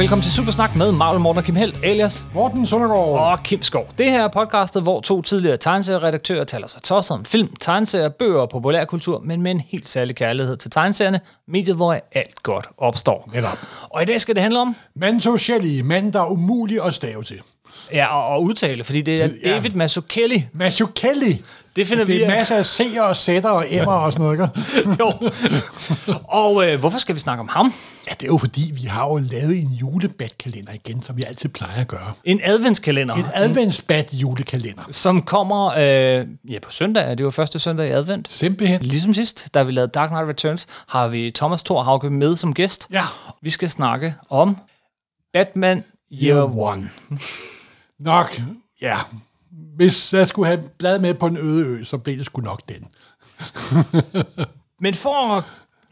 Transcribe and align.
velkommen 0.00 0.22
til 0.22 0.32
Supersnak 0.32 0.76
med 0.76 0.92
Marvel 0.92 1.20
Morten 1.20 1.38
og 1.38 1.44
Kim 1.44 1.56
Helt, 1.56 1.80
alias 1.84 2.26
Morten 2.34 2.66
Søndergaard. 2.66 3.30
og 3.30 3.42
Kim 3.42 3.62
Skov. 3.62 3.86
Det 3.98 4.10
her 4.10 4.24
er 4.24 4.28
podcastet, 4.28 4.82
hvor 4.82 5.00
to 5.00 5.22
tidligere 5.22 5.56
tegneserieredaktører 5.56 6.44
taler 6.44 6.66
sig 6.66 6.82
tosset 6.82 7.16
om 7.16 7.24
film, 7.24 7.56
tegneserier, 7.60 8.08
bøger 8.08 8.40
og 8.40 8.48
populærkultur, 8.48 9.20
men 9.24 9.42
med 9.42 9.50
en 9.50 9.60
helt 9.60 9.88
særlig 9.88 10.16
kærlighed 10.16 10.56
til 10.56 10.70
tegneserierne, 10.70 11.20
mediet, 11.48 11.76
hvor 11.76 12.00
alt 12.12 12.42
godt 12.42 12.68
opstår. 12.78 13.30
Netop. 13.34 13.58
Og 13.90 14.02
i 14.02 14.04
dag 14.04 14.20
skal 14.20 14.34
det 14.34 14.42
handle 14.42 14.60
om 14.60 14.76
Manto 14.96 15.36
Shelley, 15.36 15.80
mand, 15.80 16.12
der 16.12 16.20
er 16.20 16.30
umulig 16.30 16.84
at 16.84 16.94
stave 16.94 17.22
til. 17.22 17.40
Ja, 17.92 18.06
og, 18.06 18.26
og 18.26 18.42
udtale, 18.42 18.84
fordi 18.84 19.02
det 19.02 19.22
er 19.22 19.28
Ja. 19.44 19.50
David 19.54 19.70
Mazzucchelli. 19.70 20.46
Mazzucchelli. 20.52 21.42
Det 21.76 21.86
finder 21.86 22.04
det 22.04 22.14
vi 22.14 22.22
er 22.22 22.30
af- 22.30 22.36
masser 22.38 22.56
af 22.56 22.62
C'er 22.80 23.00
og 23.00 23.10
Z'er 23.10 23.46
og 23.48 23.64
M'er 23.64 23.86
og 23.88 24.12
sådan 24.12 24.24
noget, 24.24 24.40
ikke? 24.40 24.96
jo. 25.00 25.30
og 26.24 26.68
øh, 26.68 26.78
hvorfor 26.80 26.98
skal 26.98 27.14
vi 27.14 27.20
snakke 27.20 27.40
om 27.40 27.48
ham? 27.48 27.72
Ja, 28.08 28.12
det 28.14 28.22
er 28.22 28.26
jo 28.26 28.38
fordi, 28.38 28.70
vi 28.74 28.80
har 28.86 29.06
jo 29.08 29.16
lavet 29.16 29.58
en 29.58 29.68
julebatkalender 29.72 30.72
igen, 30.72 31.02
som 31.02 31.16
vi 31.16 31.22
altid 31.26 31.48
plejer 31.48 31.80
at 31.80 31.88
gøre. 31.88 32.12
En 32.24 32.40
adventskalender. 32.44 33.14
En 33.14 33.24
adventsbat 33.34 34.08
julekalender. 34.12 34.82
som 34.90 35.22
kommer 35.22 35.66
øh, 35.68 36.26
ja, 36.50 36.58
på 36.62 36.70
søndag. 36.70 37.10
Er 37.10 37.14
det 37.14 37.24
jo 37.24 37.30
første 37.30 37.58
søndag 37.58 37.88
i 37.88 37.90
advent. 37.90 38.32
Simpelthen. 38.32 38.82
Ligesom 38.82 39.14
sidst, 39.14 39.48
da 39.54 39.62
vi 39.62 39.72
lavede 39.72 39.90
Dark 39.94 40.08
Knight 40.10 40.28
Returns, 40.28 40.66
har 40.88 41.08
vi 41.08 41.30
Thomas 41.34 41.62
Thor 41.62 41.82
Hauge 41.82 42.10
med 42.10 42.36
som 42.36 42.54
gæst. 42.54 42.86
Ja. 42.92 43.02
Vi 43.42 43.50
skal 43.50 43.70
snakke 43.70 44.14
om 44.30 44.56
Batman 45.32 45.84
Year 46.22 46.58
One. 46.58 46.90
Nok, 48.00 48.40
ja. 48.82 48.98
Hvis 49.76 50.12
jeg 50.12 50.28
skulle 50.28 50.46
have 50.46 50.60
blad 50.78 50.98
med 50.98 51.14
på 51.14 51.26
en 51.26 51.36
øde 51.36 51.66
ø, 51.66 51.84
så 51.84 51.98
blev 51.98 52.18
det 52.18 52.26
sgu 52.26 52.40
nok 52.40 52.60
den. 52.68 52.86
Men 54.80 54.94
for 54.94 55.36
at 55.36 55.44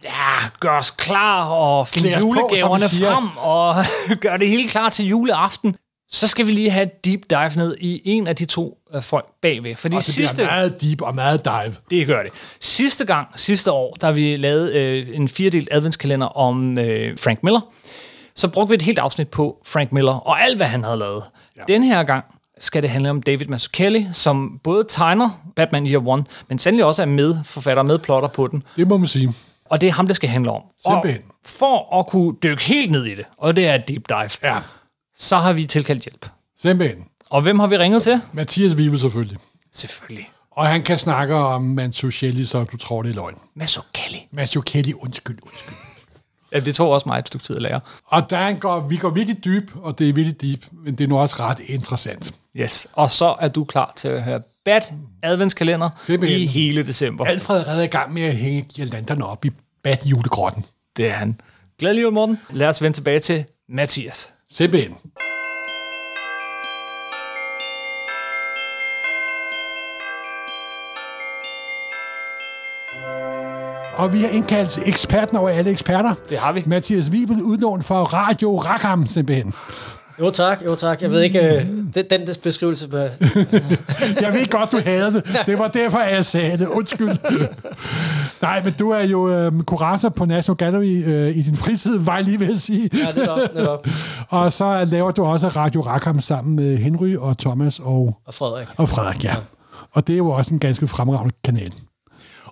ja, 0.05 0.49
gøre 0.61 0.79
os 0.79 0.91
klar 0.91 1.45
og 1.45 1.89
finde 1.89 2.13
på, 2.15 2.21
julegaverne 2.21 2.89
siger. 2.89 3.13
frem 3.13 3.29
og 3.37 3.85
gøre 4.21 4.39
det 4.39 4.49
hele 4.49 4.69
klar 4.69 4.89
til 4.89 5.07
juleaften, 5.07 5.75
så 6.11 6.27
skal 6.27 6.47
vi 6.47 6.53
lige 6.53 6.71
have 6.71 6.83
et 6.83 7.05
deep 7.05 7.21
dive 7.31 7.51
ned 7.57 7.77
i 7.81 8.03
en 8.05 8.27
af 8.27 8.37
de 8.37 8.45
to 8.45 8.79
øh, 8.95 9.03
folk 9.03 9.27
bagved. 9.43 9.77
Fordi 9.77 9.97
Og 9.97 10.03
det 10.03 10.15
sidste... 10.15 10.45
meget 10.45 10.83
deep 10.83 11.03
og 11.03 11.15
meget 11.15 11.45
dive. 11.45 11.75
Det 11.91 12.07
gør 12.07 12.23
det. 12.23 12.33
Sidste 12.61 13.05
gang, 13.05 13.29
sidste 13.37 13.73
år, 13.73 13.97
da 14.03 14.11
vi 14.11 14.37
lavede 14.37 14.75
øh, 14.79 15.17
en 15.17 15.29
firedelt 15.29 15.69
adventskalender 15.73 16.27
om 16.27 16.79
øh, 16.79 17.19
Frank 17.19 17.43
Miller, 17.43 17.61
så 18.35 18.49
brugte 18.49 18.69
vi 18.69 18.75
et 18.75 18.83
helt 18.83 18.99
afsnit 18.99 19.29
på 19.29 19.59
Frank 19.67 19.93
Miller 19.93 20.13
og 20.13 20.43
alt, 20.43 20.57
hvad 20.57 20.67
han 20.67 20.85
havde 20.85 20.97
lavet. 20.99 21.23
Ja. 21.59 21.63
Den 21.75 21.83
her 21.83 22.03
gang 22.05 22.25
skal 22.61 22.83
det 22.83 22.91
handle 22.91 23.11
om 23.11 23.23
David 23.23 23.47
Mazzucchelli, 23.47 24.09
som 24.13 24.61
både 24.65 24.85
tegner 24.89 25.31
Batman 25.57 25.87
Year 25.87 26.09
One, 26.09 26.25
men 26.49 26.59
sandelig 26.59 26.85
også 26.85 27.03
er 27.03 27.07
medforfatter 27.07 27.83
og 27.83 27.87
medplotter 27.87 28.29
på 28.29 28.47
den. 28.47 28.63
Det 28.77 28.89
må 28.89 28.97
man 28.97 29.07
sige. 29.07 29.33
Og 29.65 29.81
det 29.81 29.87
er 29.89 29.93
ham, 29.93 30.07
det 30.07 30.17
skal 30.17 30.29
handle 30.29 30.51
om. 30.51 30.63
Simpelthen. 30.87 31.23
Og 31.29 31.35
for 31.45 31.99
at 31.99 32.07
kunne 32.07 32.37
dykke 32.43 32.63
helt 32.63 32.91
ned 32.91 33.05
i 33.05 33.15
det, 33.15 33.25
og 33.39 33.57
det 33.57 33.67
er 33.67 33.77
deep 33.79 34.09
dive, 34.09 34.31
Ja, 34.43 34.57
så 35.17 35.37
har 35.37 35.53
vi 35.53 35.67
tilkaldt 35.67 36.03
hjælp. 36.05 36.27
simpelthen. 36.61 37.05
Og 37.31 37.43
hvem 37.43 37.59
har 37.59 37.67
vi 37.67 37.79
ringet 37.79 38.03
til? 38.03 38.21
Mathias 38.33 38.75
Wiebe 38.75 38.99
selvfølgelig. 38.99 39.39
Selvfølgelig. 39.73 40.31
Og 40.51 40.67
han 40.67 40.83
kan 40.83 40.99
snakke 40.99 41.35
om 41.35 41.93
Shelley, 41.93 42.45
så 42.45 42.65
du 42.65 42.77
tror, 42.77 43.03
det 43.03 43.11
er 43.11 43.15
løgn. 43.15 43.35
Mazzucchelli. 43.57 44.27
Mazzucchelli, 44.33 44.95
undskyld, 44.95 45.39
undskyld. 45.47 45.77
Ja, 46.53 46.61
det 46.61 46.75
tog 46.75 46.91
også 46.91 47.09
mig 47.09 47.19
et 47.19 47.27
stykke 47.27 47.45
tid 47.45 47.57
at 47.57 47.63
lære. 47.63 47.81
Og 48.07 48.31
der 48.31 48.53
går, 48.53 48.81
vi 48.81 48.97
går 48.97 49.11
virkelig 49.11 49.45
dyb, 49.45 49.71
og 49.75 49.99
det 49.99 50.09
er 50.09 50.13
virkelig 50.13 50.41
deep, 50.43 50.67
men 50.73 50.95
det 50.95 51.05
er 51.05 51.09
nu 51.09 51.19
også 51.19 51.37
ret 51.41 51.61
interessant. 51.61 52.35
Yes. 52.57 52.87
Og 52.93 53.11
så 53.11 53.37
er 53.41 53.49
du 53.49 53.65
klar 53.65 53.93
til 53.97 54.09
at 54.09 54.23
høre 54.23 54.41
Bat 54.65 54.93
adventskalender 55.23 55.91
Simpelthen. 56.07 56.41
i 56.41 56.47
hele 56.47 56.83
december. 56.83 57.25
Alfred 57.25 57.67
er 57.67 57.83
i 57.83 57.87
gang 57.87 58.13
med 58.13 58.23
at 58.23 58.37
hænge 58.37 58.63
girlanderne 58.75 59.27
op 59.27 59.45
i 59.45 59.51
bad 59.83 59.97
julegrotten. 60.05 60.65
Det 60.97 61.07
er 61.07 61.13
han. 61.13 61.41
Glædelig 61.79 62.03
jul, 62.03 62.13
Morten. 62.13 62.39
Lad 62.51 62.69
os 62.69 62.83
vende 62.83 62.97
tilbage 62.97 63.21
til 63.21 63.45
Mathias. 63.69 64.33
Simpelthen. 64.51 64.95
Og 73.99 74.13
vi 74.13 74.21
har 74.21 74.29
indkaldt 74.29 74.79
eksperten 74.87 75.37
over 75.37 75.49
alle 75.49 75.71
eksperter. 75.71 76.15
Det 76.29 76.39
har 76.39 76.53
vi. 76.53 76.63
Mathias 76.67 77.11
Wiebel, 77.11 77.43
udlånt 77.43 77.85
for 77.85 77.95
Radio 78.05 78.57
Rackham, 78.59 79.07
simpelthen. 79.07 79.55
Jo 80.21 80.31
tak, 80.31 80.63
jo 80.65 80.75
tak. 80.75 81.03
Jeg 81.03 81.11
ved 81.11 81.21
ikke, 81.21 81.41
øh, 81.57 81.67
den, 81.95 82.05
den 82.11 82.29
beskrivelse... 82.43 82.89
Med, 82.89 83.01
Jeg 84.23 84.33
ved 84.33 84.51
godt, 84.51 84.73
du 84.73 84.81
havde 84.85 85.13
det. 85.13 85.25
Det 85.47 85.59
var 85.59 85.69
derfor, 85.69 85.99
jeg 86.01 86.25
sagde 86.25 86.59
det. 86.59 86.67
Undskyld. 86.67 87.09
Nej, 88.43 88.65
men 88.65 88.73
du 88.79 88.91
er 88.91 89.03
jo 89.03 89.31
øh, 89.31 89.61
kurator 89.63 90.09
på 90.09 90.25
National 90.25 90.57
Gallery 90.57 91.05
øh, 91.07 91.37
i 91.37 91.43
din 91.43 91.57
fritid, 91.57 91.99
var 91.99 92.15
jeg 92.17 92.25
lige 92.25 92.41
ved 92.41 92.51
at 92.53 92.59
sige. 92.59 92.91
ja, 92.95 93.13
netop, 93.21 93.39
netop. 93.55 93.87
Og 94.29 94.53
så 94.53 94.85
laver 94.85 95.11
du 95.11 95.25
også 95.25 95.49
Radio 95.49 95.81
Rackham 95.81 96.21
sammen 96.21 96.57
med 96.57 96.77
Henry 96.77 97.17
og 97.17 97.39
Thomas 97.39 97.79
og, 97.79 98.17
Og 98.27 98.35
Frederik. 98.35 98.67
og 98.77 98.89
Frederik, 98.89 99.25
ja. 99.25 99.35
Og 99.93 100.07
det 100.07 100.13
er 100.13 100.17
jo 100.19 100.29
også 100.31 100.55
en 100.55 100.61
ganske 100.61 100.87
fremragende 100.89 101.35
kanal. 101.45 101.73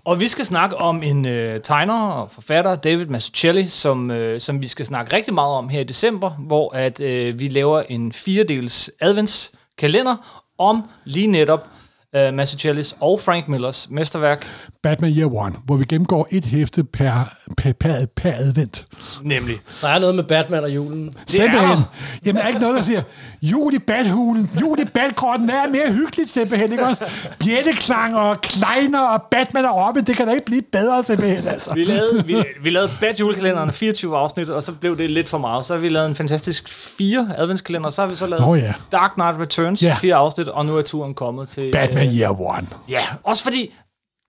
Og 0.06 0.20
vi 0.20 0.28
skal 0.28 0.44
snakke 0.44 0.76
om 0.76 1.02
en 1.02 1.24
øh, 1.24 1.60
tegner 1.60 2.00
og 2.00 2.30
forfatter, 2.30 2.74
David 2.74 3.06
Mazzucchelli, 3.06 3.68
som, 3.68 4.10
øh, 4.10 4.40
som 4.40 4.62
vi 4.62 4.66
skal 4.66 4.86
snakke 4.86 5.16
rigtig 5.16 5.34
meget 5.34 5.54
om 5.54 5.68
her 5.68 5.80
i 5.80 5.84
december, 5.84 6.30
hvor 6.30 6.74
at 6.74 7.00
øh, 7.00 7.38
vi 7.38 7.48
laver 7.48 7.82
en 7.88 8.12
firedels 8.12 8.90
adventskalender 9.00 10.42
om 10.58 10.82
lige 11.04 11.26
netop 11.26 11.68
øh, 12.16 12.34
Mazzucchellis 12.34 12.96
og 13.00 13.20
Frank 13.20 13.48
Millers 13.48 13.90
mesterværk, 13.90 14.46
Batman 14.86 15.10
Year 15.16 15.34
One, 15.34 15.54
hvor 15.64 15.76
vi 15.76 15.84
gennemgår 15.84 16.28
et 16.30 16.44
hæfte 16.44 16.84
per, 16.84 17.34
per, 17.56 17.72
per, 17.72 18.06
per 18.16 18.32
advent. 18.36 18.86
nemlig 19.22 19.56
Der 19.80 19.88
er 19.88 19.98
noget 19.98 20.14
med 20.14 20.24
Batman 20.24 20.64
og 20.64 20.70
julen. 20.74 21.12
Simpelthen. 21.26 21.78
Jamen, 22.26 22.42
er 22.42 22.48
ikke 22.48 22.60
noget, 22.60 22.76
der 22.76 22.82
siger, 22.82 23.02
jul 23.42 23.74
i 23.74 23.78
badhulen, 23.78 24.50
jul 24.60 24.80
i 24.80 24.84
badgrotten, 24.84 25.48
hvad 25.48 25.58
er 25.58 25.68
mere 25.70 25.92
hyggeligt 25.92 26.30
simpelthen, 26.30 26.72
ikke 26.72 26.86
også? 26.86 27.04
Bjælleklang 27.38 28.16
og 28.16 28.40
kleiner 28.40 29.00
og 29.00 29.22
Batman 29.30 29.64
er 29.64 29.68
oppe, 29.68 30.00
det 30.00 30.16
kan 30.16 30.26
da 30.26 30.32
ikke 30.32 30.46
blive 30.46 30.62
bedre 30.62 31.04
simpelthen, 31.04 31.48
altså. 31.48 31.74
Vi 31.74 31.84
lavede, 31.84 32.26
vi, 32.26 32.44
vi 32.62 32.70
lavede 32.70 32.90
Bat 33.00 33.20
julekalenderen 33.20 33.72
24 33.72 34.16
afsnit, 34.18 34.48
og 34.48 34.62
så 34.62 34.72
blev 34.72 34.98
det 34.98 35.10
lidt 35.10 35.28
for 35.28 35.38
meget. 35.38 35.66
Så 35.66 35.74
har 35.74 35.80
vi 35.80 35.88
lavet 35.88 36.08
en 36.08 36.14
fantastisk 36.14 36.68
fire 36.68 37.28
adventskalender, 37.36 37.90
så 37.90 38.02
har 38.02 38.08
vi 38.08 38.14
så 38.14 38.26
lavet 38.26 38.40
Nå 38.46 38.54
ja. 38.54 38.74
Dark 38.92 39.10
Knight 39.14 39.40
Returns, 39.40 39.82
Ja. 39.82 39.94
fire 40.00 40.14
afsnit, 40.14 40.48
og 40.48 40.66
nu 40.66 40.76
er 40.76 40.82
turen 40.82 41.14
kommet 41.14 41.48
til... 41.48 41.70
Batman 41.72 42.06
øh, 42.08 42.18
Year 42.18 42.40
One. 42.40 42.66
ja, 42.88 43.02
også 43.24 43.42
fordi 43.42 43.74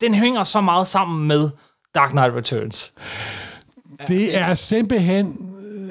den 0.02 0.13
hænger 0.13 0.44
så 0.44 0.62
meget 0.62 0.88
sammen 0.88 1.28
med 1.28 1.50
Dark 1.96 2.09
Knight 2.09 2.34
Returns. 2.35 2.94
Det 4.08 4.38
er 4.38 4.53
simpelthen... 4.53 5.38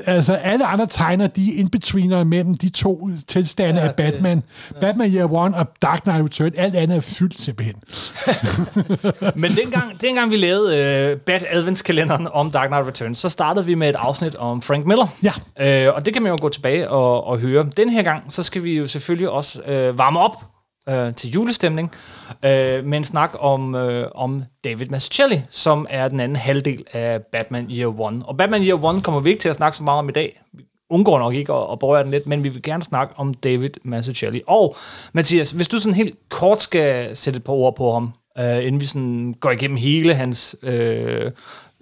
Altså, 0.07 0.35
alle 0.35 0.67
andre 0.67 0.87
tegner, 0.87 1.27
de 1.27 1.55
er 1.55 1.59
in-betweener 1.61 2.25
mellem 2.25 2.55
de 2.55 2.69
to 2.69 3.09
tilstande 3.29 3.81
ja, 3.81 3.89
af 3.89 3.95
det- 3.95 4.13
Batman. 4.13 4.43
Ja. 4.75 4.81
Batman 4.81 5.11
Year 5.15 5.33
One 5.35 5.57
og 5.57 5.67
Dark 5.83 6.03
Knight 6.03 6.25
Return. 6.25 6.53
Alt 6.57 6.77
andet 6.77 6.97
er 6.97 7.01
fyldt 7.01 7.41
simpelthen. 7.41 7.75
Men 9.43 9.57
dengang, 9.57 10.01
dengang 10.01 10.31
vi 10.31 10.37
lavede 10.37 10.77
øh, 10.79 11.17
Bat 11.19 11.45
adventskalenderen 11.51 12.29
om 12.33 12.51
Dark 12.51 12.69
Knight 12.69 12.87
Returns, 12.87 13.19
så 13.19 13.29
startede 13.29 13.67
vi 13.67 13.75
med 13.75 13.89
et 13.89 13.97
afsnit 13.97 14.35
om 14.37 14.63
Frank 14.63 14.87
Miller. 14.87 15.07
Ja. 15.23 15.33
Øh, 15.89 15.95
og 15.95 16.05
det 16.07 16.13
kan 16.13 16.23
man 16.23 16.33
jo 16.33 16.39
gå 16.41 16.49
tilbage 16.49 16.91
og, 16.91 17.27
og 17.27 17.39
høre. 17.39 17.67
Den 17.77 17.89
her 17.89 18.03
gang, 18.03 18.33
så 18.33 18.43
skal 18.43 18.65
vi 18.65 18.77
jo 18.77 18.87
selvfølgelig 18.87 19.31
også 19.31 19.63
øh, 19.63 19.99
varme 19.99 20.19
op 20.21 20.45
øh, 20.89 21.15
til 21.15 21.31
julestemning 21.31 21.93
øh, 22.45 22.85
med 22.85 22.99
en 22.99 23.05
snak 23.05 23.31
om, 23.39 23.75
øh, 23.75 24.09
om 24.15 24.45
David 24.65 24.87
Mazzucchelli, 24.87 25.43
som 25.49 25.87
er 25.91 26.09
den 26.09 26.21
anden 26.21 26.37
halvdel 26.37 26.85
af 26.93 27.23
Batman 27.33 27.67
Year 27.71 28.01
One. 28.01 28.27
Og 28.27 28.37
Batman 28.37 28.63
Year 28.63 28.85
One 28.85 29.03
kommer 29.03 29.21
vi 29.21 29.31
ikke 29.31 29.41
til 29.41 29.49
at 29.49 29.57
snakke 29.57 29.77
så 29.77 29.83
meget 29.83 29.99
om 29.99 30.09
i 30.09 30.13
dag. 30.13 30.43
Vi 30.53 30.65
undgår 30.91 31.19
nok 31.19 31.35
ikke 31.35 31.53
at, 31.53 31.67
at 31.73 31.79
berøre 31.79 32.03
den 32.03 32.11
lidt, 32.11 32.27
men 32.27 32.45
vi 32.45 32.49
vil 32.49 32.63
gerne 32.63 32.83
snakke 32.83 33.15
om 33.17 33.35
David 33.35 33.71
Mazzucchelli. 33.85 34.43
Og 34.47 34.77
Mathias, 35.13 35.51
hvis 35.51 35.69
du 35.69 35.81
sådan 35.81 35.95
helt 35.95 36.15
kort 36.29 36.63
skal 36.63 37.17
sætte 37.17 37.37
et 37.37 37.45
par 37.45 37.53
ord 37.53 37.77
på 37.77 37.93
ham, 37.93 38.13
øh, 38.39 38.67
inden 38.67 38.81
vi 38.81 38.87
sådan 38.87 39.35
går 39.41 39.51
igennem 39.51 39.77
hele 39.77 40.15
hans... 40.15 40.57
Øh, 40.63 41.31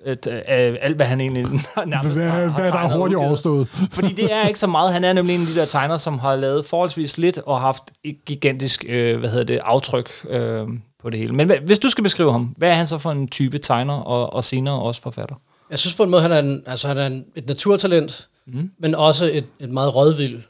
et, 0.07 0.27
øh, 0.27 0.77
alt, 0.81 0.97
hvad 0.97 1.07
han 1.07 1.21
egentlig 1.21 1.43
nærmest 1.87 2.17
Hvad, 2.17 2.29
har, 2.29 2.47
har 2.47 2.61
hvad 2.61 2.73
der 2.73 2.79
er 2.79 2.97
hurtigt 2.97 3.17
udgivet. 3.17 3.27
overstået. 3.27 3.69
Fordi 3.97 4.13
det 4.13 4.33
er 4.33 4.47
ikke 4.47 4.59
så 4.59 4.67
meget. 4.67 4.93
Han 4.93 5.05
er 5.05 5.13
nemlig 5.13 5.35
en 5.35 5.41
af 5.41 5.47
de 5.47 5.55
der 5.55 5.65
tegner, 5.65 5.97
som 5.97 6.19
har 6.19 6.37
lavet 6.37 6.67
forholdsvis 6.67 7.19
lidt 7.19 7.39
og 7.39 7.61
haft 7.61 7.83
et 8.05 8.25
gigantisk 8.27 8.85
øh, 8.89 9.19
hvad 9.19 9.31
hedder 9.31 9.45
det, 9.45 9.61
aftryk 9.65 10.11
øh, 10.29 10.69
på 11.03 11.11
det 11.11 11.19
hele. 11.21 11.35
Men 11.35 11.47
hvad, 11.47 11.57
hvis 11.57 11.79
du 11.79 11.91
skal 11.91 12.05
beskrive 12.05 12.33
ham, 12.33 12.55
hvad 12.57 12.71
er 12.71 12.75
han 12.75 12.87
så 12.87 12.99
for 12.99 13.11
en 13.11 13.29
type 13.29 13.59
tegner 13.59 13.95
og, 13.95 14.33
og 14.33 14.45
senere 14.45 14.81
også 14.83 15.03
forfatter? 15.03 15.35
Jeg 15.71 15.79
synes 15.79 15.95
på 15.95 16.03
en 16.03 16.11
måde, 16.11 16.23
han 16.23 16.33
er, 16.33 16.39
en, 16.39 16.63
altså, 16.67 16.89
han 16.89 16.99
er 16.99 17.07
en, 17.07 17.25
et 17.35 17.47
naturtalent, 17.47 18.29
mm. 18.47 18.71
men 18.79 18.95
også 18.95 19.25
et, 19.33 19.45
et 19.61 19.71
meget 19.71 19.97
rådvild 19.97 20.43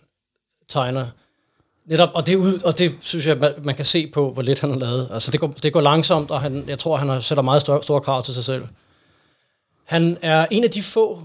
tegner. 0.68 1.06
Netop, 1.86 2.08
og 2.14 2.26
det, 2.26 2.36
ud, 2.36 2.62
og 2.64 2.78
det 2.78 2.92
synes 3.00 3.26
jeg, 3.26 3.38
man, 3.38 3.50
man 3.62 3.74
kan 3.74 3.84
se 3.84 4.10
på, 4.14 4.32
hvor 4.32 4.42
lidt 4.42 4.60
han 4.60 4.70
har 4.70 4.78
lavet. 4.78 5.08
Altså, 5.12 5.30
det 5.30 5.40
går, 5.40 5.54
det 5.62 5.72
går 5.72 5.80
langsomt, 5.80 6.30
og 6.30 6.40
han, 6.40 6.64
jeg 6.68 6.78
tror, 6.78 6.96
han 6.96 7.08
har, 7.08 7.20
sætter 7.20 7.42
meget 7.42 7.60
store, 7.60 7.82
store 7.82 8.00
krav 8.00 8.22
til 8.22 8.34
sig 8.34 8.44
selv. 8.44 8.62
Han 9.84 10.18
er 10.22 10.46
en 10.50 10.64
af 10.64 10.70
de 10.70 10.82
få 10.82 11.22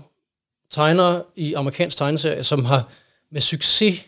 tegnere 0.71 1.21
i 1.35 1.53
amerikansk 1.53 1.97
tegneserie, 1.97 2.44
som 2.44 2.65
har 2.65 2.88
med 3.31 3.41
succes 3.41 4.06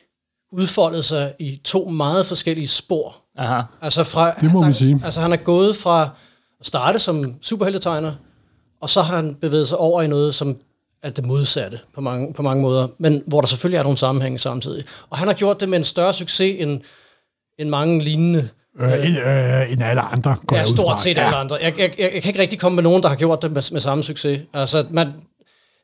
udfoldet 0.51 1.05
sig 1.05 1.33
i 1.39 1.61
to 1.63 1.89
meget 1.89 2.25
forskellige 2.25 2.67
spor. 2.67 3.17
Aha. 3.37 3.61
Altså 3.81 4.03
fra, 4.03 4.31
Det 4.31 4.51
må 4.51 4.59
der, 4.59 4.65
man 4.65 4.73
sige. 4.73 5.01
Altså 5.05 5.21
han 5.21 5.31
er 5.31 5.37
gået 5.37 5.75
fra 5.75 6.09
at 6.59 6.65
starte 6.65 6.99
som 6.99 7.35
superheltetegner, 7.41 8.13
og 8.81 8.89
så 8.89 9.01
har 9.01 9.15
han 9.15 9.35
bevæget 9.35 9.67
sig 9.67 9.77
over 9.77 10.01
i 10.01 10.07
noget, 10.07 10.35
som 10.35 10.57
er 11.03 11.09
det 11.09 11.25
modsatte 11.25 11.79
på 11.93 12.01
mange, 12.01 12.33
på 12.33 12.41
mange 12.41 12.61
måder, 12.61 12.87
men 12.97 13.23
hvor 13.27 13.41
der 13.41 13.47
selvfølgelig 13.47 13.77
er 13.77 13.83
nogle 13.83 13.97
sammenhænge 13.97 14.39
samtidig. 14.39 14.85
Og 15.09 15.17
han 15.17 15.27
har 15.27 15.35
gjort 15.35 15.59
det 15.59 15.69
med 15.69 15.77
en 15.77 15.83
større 15.83 16.13
succes 16.13 16.55
end, 16.59 16.81
end 17.57 17.69
mange 17.69 18.03
lignende 18.03 18.49
Øh, 18.79 18.93
end, 18.93 19.17
øh, 19.17 19.71
end 19.71 19.83
alle 19.83 20.01
andre, 20.01 20.35
går 20.47 20.55
Ja, 20.55 20.65
stort 20.65 20.99
set 20.99 21.17
alle 21.17 21.35
andre. 21.35 21.55
Jeg, 21.61 21.79
jeg, 21.79 21.93
jeg, 21.99 22.11
jeg 22.13 22.21
kan 22.21 22.29
ikke 22.29 22.41
rigtig 22.41 22.59
komme 22.59 22.75
med 22.75 22.83
nogen, 22.83 23.03
der 23.03 23.09
har 23.09 23.15
gjort 23.15 23.41
det 23.41 23.51
med, 23.51 23.71
med 23.71 23.81
samme 23.81 24.03
succes. 24.03 24.41
Altså, 24.53 24.85
man, 24.89 25.13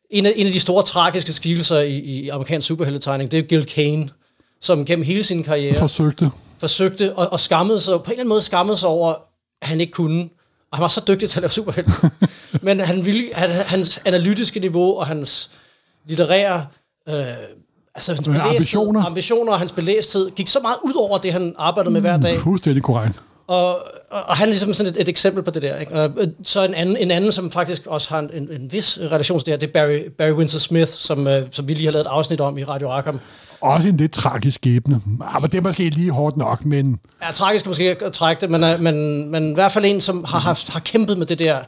en, 0.09 0.25
af, 0.25 0.33
en 0.35 0.47
af 0.47 0.53
de 0.53 0.59
store 0.59 0.83
tragiske 0.83 1.33
skikkelser 1.33 1.79
i, 1.79 1.97
i 1.97 2.29
amerikansk 2.29 2.67
superheltetegning, 2.67 3.31
det 3.31 3.39
er 3.39 3.43
Gil 3.43 3.65
Kane, 3.65 4.09
som 4.61 4.85
gennem 4.85 5.05
hele 5.05 5.23
sin 5.23 5.43
karriere 5.43 5.75
Forsøgte. 5.75 6.31
forsøgte 6.59 7.15
og, 7.15 7.33
og 7.33 7.39
skammede 7.39 7.81
sig, 7.81 7.93
på 7.93 8.03
en 8.03 8.03
eller 8.11 8.13
anden 8.19 8.29
måde 8.29 8.41
skammede 8.41 8.77
sig 8.77 8.89
over, 8.89 9.13
at 9.61 9.67
han 9.67 9.81
ikke 9.81 9.91
kunne. 9.93 10.21
Og 10.71 10.77
han 10.77 10.81
var 10.81 10.87
så 10.87 11.01
dygtig 11.07 11.29
til 11.29 11.39
at 11.39 11.41
lave 11.41 11.49
superhelte. 11.51 11.91
Men 12.65 12.79
han 12.79 13.05
ville, 13.05 13.29
han, 13.33 13.49
hans 13.49 14.01
analytiske 14.05 14.59
niveau 14.59 14.99
og 14.99 15.07
hans 15.07 15.49
litterære 16.05 16.65
øh, 17.09 17.25
altså 17.97 18.13
hans 18.13 18.27
belæsthed, 18.27 18.51
ambitioner. 18.55 19.05
ambitioner 19.05 19.51
og 19.53 19.59
hans 19.59 19.71
belæsthed 19.71 20.31
gik 20.31 20.47
så 20.47 20.59
meget 20.61 20.77
ud 20.83 20.93
over 20.95 21.17
det, 21.17 21.33
han 21.33 21.53
arbejdede 21.57 21.93
med 21.93 22.01
hver 22.01 22.17
dag. 22.17 22.39
Fuldstændig 22.39 22.83
korrekt. 22.83 23.19
Og, 23.47 23.67
og, 24.11 24.23
og 24.27 24.35
han 24.35 24.47
er 24.47 24.49
ligesom 24.49 24.73
sådan 24.73 24.93
et, 24.93 25.01
et 25.01 25.09
eksempel 25.09 25.43
på 25.43 25.51
det 25.51 25.61
der. 25.61 25.75
Ikke? 25.77 26.01
Og, 26.01 26.11
øh, 26.17 26.27
så 26.43 26.63
en 26.63 26.73
anden, 26.73 26.97
en 26.97 27.11
anden, 27.11 27.31
som 27.31 27.51
faktisk 27.51 27.87
også 27.87 28.09
har 28.09 28.19
en, 28.19 28.29
en, 28.33 28.61
en 28.61 28.71
vis 28.71 28.99
relation 29.01 29.39
til 29.39 29.45
det 29.45 29.51
her, 29.51 29.57
det 29.57 29.67
er 29.67 29.71
Barry, 29.73 30.11
Barry 30.17 30.31
Windsor 30.31 30.59
Smith, 30.59 30.91
som, 30.91 31.27
øh, 31.27 31.47
som 31.51 31.67
vi 31.67 31.73
lige 31.73 31.85
har 31.85 31.91
lavet 31.91 32.05
et 32.05 32.09
afsnit 32.09 32.41
om 32.41 32.57
i 32.57 32.63
Radio 32.63 32.89
Arkham. 32.89 33.19
Også 33.61 33.89
en 33.89 33.97
lidt 33.97 34.11
tragisk 34.11 34.55
skæbne. 34.55 35.01
Ah, 35.21 35.41
men 35.41 35.51
det 35.51 35.57
er 35.57 35.61
måske 35.61 35.89
lige 35.89 36.11
hårdt 36.11 36.37
nok, 36.37 36.65
men 36.65 36.99
Ja, 37.23 37.31
tragisk 37.31 37.65
måske 37.67 37.97
at 38.05 38.13
trække 38.13 38.41
det, 38.41 38.49
men, 38.49 38.63
øh, 38.63 38.79
men, 38.79 39.29
men 39.31 39.51
i 39.51 39.53
hvert 39.53 39.71
fald 39.71 39.85
en, 39.85 40.01
som 40.01 40.23
har, 40.23 40.39
haft, 40.39 40.69
har 40.69 40.79
kæmpet 40.79 41.17
med 41.17 41.25
det 41.25 41.39
der, 41.39 41.59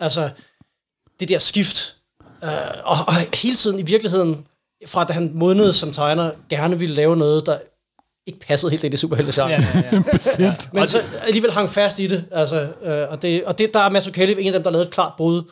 altså 0.00 0.28
det 1.20 1.28
der 1.28 1.38
skift. 1.38 1.94
Øh, 2.44 2.50
og, 2.84 2.96
og 3.06 3.14
hele 3.34 3.56
tiden 3.56 3.78
i 3.78 3.82
virkeligheden, 3.82 4.44
fra 4.86 5.04
da 5.04 5.12
han 5.12 5.30
modnede 5.34 5.72
som 5.72 5.92
tegner, 5.92 6.30
gerne 6.48 6.78
ville 6.78 6.94
lave 6.94 7.16
noget, 7.16 7.46
der 7.46 7.58
ikke 8.26 8.40
passede 8.40 8.70
helt 8.70 8.84
ind 8.84 8.94
i 8.94 8.96
superhelte 8.96 9.42
Ja, 9.42 9.48
ja, 9.48 9.82
ja. 9.92 10.02
bestemt. 10.12 10.72
Men 10.72 10.86
så 10.86 10.98
alligevel 11.26 11.52
hang 11.52 11.68
fast 11.68 11.98
i 11.98 12.06
det. 12.06 12.24
Altså, 12.30 12.68
øh, 12.82 13.04
og, 13.10 13.22
det 13.22 13.44
og 13.44 13.58
det, 13.58 13.74
der 13.74 13.80
er 13.80 13.90
Mazzucchelli 13.90 14.34
en 14.38 14.46
af 14.46 14.52
dem, 14.52 14.62
der 14.62 14.70
lavede 14.70 14.86
et 14.86 14.92
klart 14.92 15.12
brud, 15.16 15.42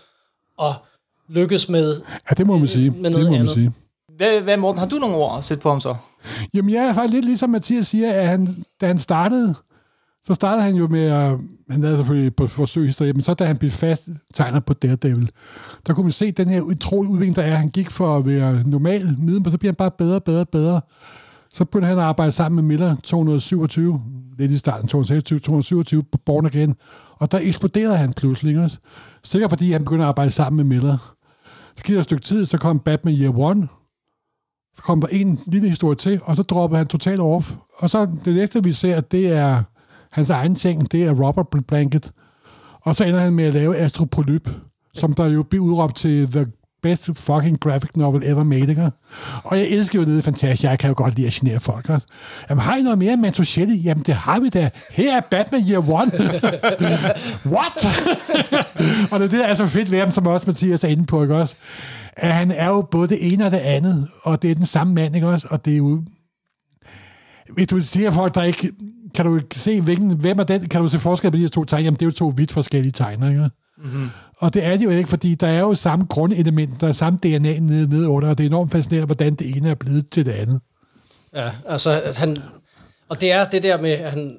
og 0.58 0.74
lykkedes 1.28 1.68
med... 1.68 2.00
Ja, 2.30 2.34
det 2.34 2.46
må 2.46 2.58
man 2.58 2.68
sige. 2.68 2.90
med 2.90 3.10
Det 3.10 3.12
må 3.12 3.30
man 3.30 3.34
andet. 3.34 3.50
sige. 3.50 3.72
Hvad, 4.16 4.40
hvad, 4.40 4.56
Morten, 4.56 4.78
har 4.78 4.86
du 4.86 4.96
nogle 4.96 5.16
ord 5.16 5.38
at 5.38 5.44
sætte 5.44 5.62
på 5.62 5.70
ham 5.70 5.80
så? 5.80 5.96
Jamen, 6.54 6.74
jeg 6.74 6.84
er 6.84 6.92
faktisk 6.92 7.14
lidt 7.14 7.24
ligesom 7.24 7.50
Mathias 7.50 7.86
siger, 7.86 8.12
at 8.12 8.28
han, 8.28 8.64
da 8.80 8.86
han 8.86 8.98
startede, 8.98 9.54
så 10.26 10.34
startede 10.34 10.64
han 10.64 10.74
jo 10.74 10.88
med 10.88 11.02
at, 11.02 11.38
han 11.70 11.80
lavede 11.80 11.98
selvfølgelig 11.98 12.36
på 12.36 12.46
forsøgshistorie, 12.46 13.12
men 13.12 13.22
så 13.22 13.34
da 13.34 13.44
han 13.44 13.56
blev 13.56 13.70
fast 13.70 14.08
tegner 14.34 14.60
på 14.60 14.74
Daredevil, 14.74 15.30
der 15.86 15.94
kunne 15.94 16.04
man 16.04 16.12
se 16.12 16.32
den 16.32 16.48
her 16.48 16.60
utrolige 16.60 17.12
udvikling, 17.12 17.36
der 17.36 17.42
er. 17.42 17.54
Han 17.54 17.68
gik 17.68 17.90
for 17.90 18.16
at 18.16 18.26
være 18.26 18.62
normal 18.66 19.16
middel, 19.18 19.42
men 19.42 19.52
så 19.52 19.58
bliver 19.58 19.72
han 19.72 19.76
bare 19.76 19.90
bedre, 19.90 20.20
bedre, 20.20 20.46
bedre. 20.46 20.80
Så 21.50 21.64
begyndte 21.64 21.88
han 21.88 21.98
at 21.98 22.04
arbejde 22.04 22.32
sammen 22.32 22.56
med 22.56 22.62
Miller 22.62 22.96
227, 23.02 24.00
lidt 24.38 24.52
i 24.52 24.58
starten, 24.58 24.88
226, 24.88 25.38
227 25.38 26.02
på 26.02 26.18
Born 26.26 26.46
Again, 26.46 26.74
og 27.18 27.32
der 27.32 27.38
eksploderede 27.42 27.96
han 27.96 28.12
pludselig, 28.12 28.50
ikke 28.50 28.62
også? 28.62 28.78
Sikkert 29.22 29.50
fordi 29.50 29.72
han 29.72 29.84
begyndte 29.84 30.04
at 30.04 30.08
arbejde 30.08 30.30
sammen 30.30 30.56
med 30.56 30.64
Miller. 30.64 31.14
Så 31.76 31.82
gik 31.84 31.94
der 31.94 32.00
et 32.00 32.04
stykke 32.04 32.24
tid, 32.24 32.46
så 32.46 32.58
kom 32.58 32.78
Batman 32.78 33.14
Year 33.14 33.38
One, 33.38 33.68
så 34.76 34.82
kom 34.82 35.00
der 35.00 35.08
en 35.08 35.40
lille 35.46 35.68
historie 35.68 35.96
til, 35.96 36.20
og 36.24 36.36
så 36.36 36.42
droppede 36.42 36.78
han 36.78 36.86
totalt 36.86 37.20
off. 37.20 37.52
Og 37.76 37.90
så 37.90 38.08
det 38.24 38.34
næste, 38.34 38.64
vi 38.64 38.72
ser, 38.72 39.00
det 39.00 39.32
er 39.32 39.62
hans 40.14 40.30
egen 40.30 40.54
ting, 40.54 40.92
det 40.92 41.04
er 41.04 41.10
Robert 41.10 41.46
Blanket. 41.68 42.12
Og 42.80 42.94
så 42.94 43.04
ender 43.04 43.20
han 43.20 43.32
med 43.32 43.44
at 43.44 43.54
lave 43.54 43.76
Astropolyp, 43.76 44.48
som 44.94 45.14
der 45.14 45.26
jo 45.26 45.42
bliver 45.42 45.64
udråbt 45.64 45.96
til 45.96 46.32
the 46.32 46.46
best 46.82 47.10
fucking 47.14 47.60
graphic 47.60 47.90
novel 47.94 48.22
ever 48.24 48.44
made, 48.44 48.68
ikke? 48.68 48.90
Og 49.44 49.58
jeg 49.58 49.66
elsker 49.68 49.98
jo 49.98 50.04
det 50.04 50.24
fantastisk. 50.24 50.62
Jeg 50.62 50.78
kan 50.78 50.88
jo 50.88 50.94
godt 50.96 51.16
lide 51.16 51.26
at 51.26 51.32
genere 51.32 51.60
folk 51.60 51.90
også. 51.90 52.06
Jamen, 52.50 52.62
har 52.64 52.76
I 52.76 52.82
noget 52.82 52.98
mere 52.98 53.16
Mantoschetti? 53.16 53.76
Jamen, 53.76 54.04
det 54.04 54.14
har 54.14 54.40
vi 54.40 54.48
da. 54.48 54.70
Her 54.90 55.16
er 55.16 55.20
Batman 55.20 55.62
Year 55.70 55.90
One. 55.90 56.12
What? 57.54 57.86
og 59.12 59.20
det 59.20 59.26
er 59.26 59.30
det, 59.30 59.38
der 59.38 59.46
er 59.46 59.54
så 59.54 59.66
fedt 59.66 59.92
ved 59.92 59.98
ham, 59.98 60.10
som 60.10 60.26
også 60.26 60.46
Mathias 60.46 60.84
er 60.84 60.88
inde 60.88 61.06
på, 61.06 61.22
ikke 61.22 61.36
også? 61.36 61.56
At 62.16 62.32
han 62.32 62.50
er 62.50 62.68
jo 62.68 62.82
både 62.82 63.08
det 63.08 63.32
ene 63.32 63.46
og 63.46 63.50
det 63.50 63.58
andet, 63.58 64.08
og 64.22 64.42
det 64.42 64.50
er 64.50 64.54
den 64.54 64.64
samme 64.64 64.94
mand, 64.94 65.14
ikke 65.14 65.28
også? 65.28 65.46
Og 65.50 65.64
det 65.64 65.72
er 65.72 65.76
jo... 65.76 66.02
Hvis 67.54 67.68
du 67.68 67.80
siger 67.80 68.10
folk, 68.10 68.34
der 68.34 68.42
ikke... 68.42 68.70
Kan 69.14 69.24
du 69.24 69.40
se, 69.54 69.80
hvilken, 69.80 70.16
hvem 70.16 70.38
er 70.38 70.44
den? 70.44 70.68
Kan 70.68 70.80
du 70.80 70.88
se 70.88 70.98
forskel 70.98 71.30
på 71.30 71.36
de 71.36 71.42
her 71.42 71.48
to 71.48 71.64
tegner? 71.64 71.84
Jamen, 71.84 71.96
det 72.00 72.02
er 72.02 72.06
jo 72.06 72.12
to 72.12 72.32
vidt 72.36 72.52
forskellige 72.52 72.92
tegner, 72.92 73.28
ikke? 73.28 73.50
Mm-hmm. 73.78 74.08
Og 74.36 74.54
det 74.54 74.64
er 74.64 74.76
det 74.76 74.84
jo 74.84 74.90
ikke, 74.90 75.08
fordi 75.08 75.34
der 75.34 75.46
er 75.46 75.60
jo 75.60 75.74
samme 75.74 76.04
grundelement, 76.04 76.80
der 76.80 76.88
er 76.88 76.92
samme 76.92 77.18
DNA 77.22 77.58
nede, 77.58 77.88
nede 77.88 78.08
under, 78.08 78.28
og 78.28 78.38
det 78.38 78.44
er 78.44 78.48
enormt 78.48 78.72
fascinerende, 78.72 79.06
hvordan 79.06 79.34
det 79.34 79.56
ene 79.56 79.70
er 79.70 79.74
blevet 79.74 80.10
til 80.12 80.26
det 80.26 80.32
andet. 80.32 80.60
Ja, 81.34 81.50
altså 81.66 82.02
han... 82.16 82.36
Og 83.08 83.20
det 83.20 83.32
er 83.32 83.44
det 83.44 83.62
der 83.62 83.80
med, 83.80 83.90
at 83.90 84.10
han 84.10 84.36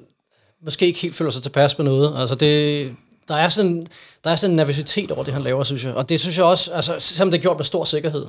måske 0.64 0.86
ikke 0.86 1.00
helt 1.00 1.14
føler 1.14 1.30
sig 1.30 1.42
tilpas 1.42 1.78
med 1.78 1.84
noget. 1.84 2.20
Altså 2.20 2.34
det... 2.34 2.92
Der 3.28 3.36
er, 3.36 3.48
sådan, 3.48 3.86
der 4.24 4.30
er 4.30 4.36
sådan 4.36 4.52
en 4.52 4.56
nervøsitet 4.56 5.10
over 5.10 5.24
det, 5.24 5.32
han 5.34 5.42
laver, 5.42 5.64
synes 5.64 5.84
jeg. 5.84 5.94
Og 5.94 6.08
det 6.08 6.20
synes 6.20 6.38
jeg 6.38 6.44
også, 6.44 6.72
altså, 6.72 6.94
selvom 6.98 7.30
det 7.30 7.38
er 7.38 7.42
gjort 7.42 7.56
med 7.56 7.64
stor 7.64 7.84
sikkerhed, 7.84 8.26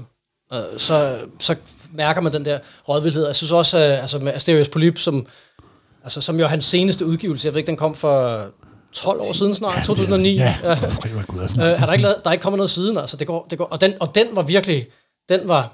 øh, 0.53 0.59
så, 0.77 1.17
så 1.39 1.55
mærker 1.93 2.21
man 2.21 2.33
den 2.33 2.45
der 2.45 2.59
rådvildhed. 2.89 3.25
Jeg 3.25 3.35
synes 3.35 3.51
også, 3.51 3.77
at, 3.77 3.91
altså 3.91 4.19
med 4.19 4.33
Asterios 4.33 4.69
Polyp, 4.69 4.97
som, 4.97 5.27
altså, 6.07 6.21
som 6.21 6.39
jo 6.39 6.45
hans 6.47 6.65
seneste 6.65 7.05
udgivelse, 7.05 7.45
jeg 7.45 7.53
ved 7.53 7.57
ikke, 7.59 7.67
den 7.67 7.77
kom 7.77 7.95
for 7.95 8.45
12 8.93 9.19
år 9.21 9.33
siden 9.33 9.55
snart, 9.55 9.85
2009. 9.85 10.35
Ja, 10.35 10.55
Ja. 10.63 10.69
var 10.69 11.25
Gud, 11.27 11.39
Øh, 11.39 11.47
er 11.65 11.85
der, 11.85 11.91
ikke 11.93 12.03
lavet, 12.03 12.15
der 12.23 12.29
er 12.29 12.33
ikke 12.33 12.43
kommet 12.43 12.57
noget 12.57 12.69
siden, 12.69 12.97
altså 12.97 13.17
det 13.17 13.27
går, 13.27 13.47
det 13.49 13.57
går, 13.57 13.65
og, 13.65 13.81
den, 13.81 13.93
og 13.99 14.15
den 14.15 14.27
var 14.33 14.41
virkelig, 14.41 14.87
den 15.29 15.39
var, 15.45 15.73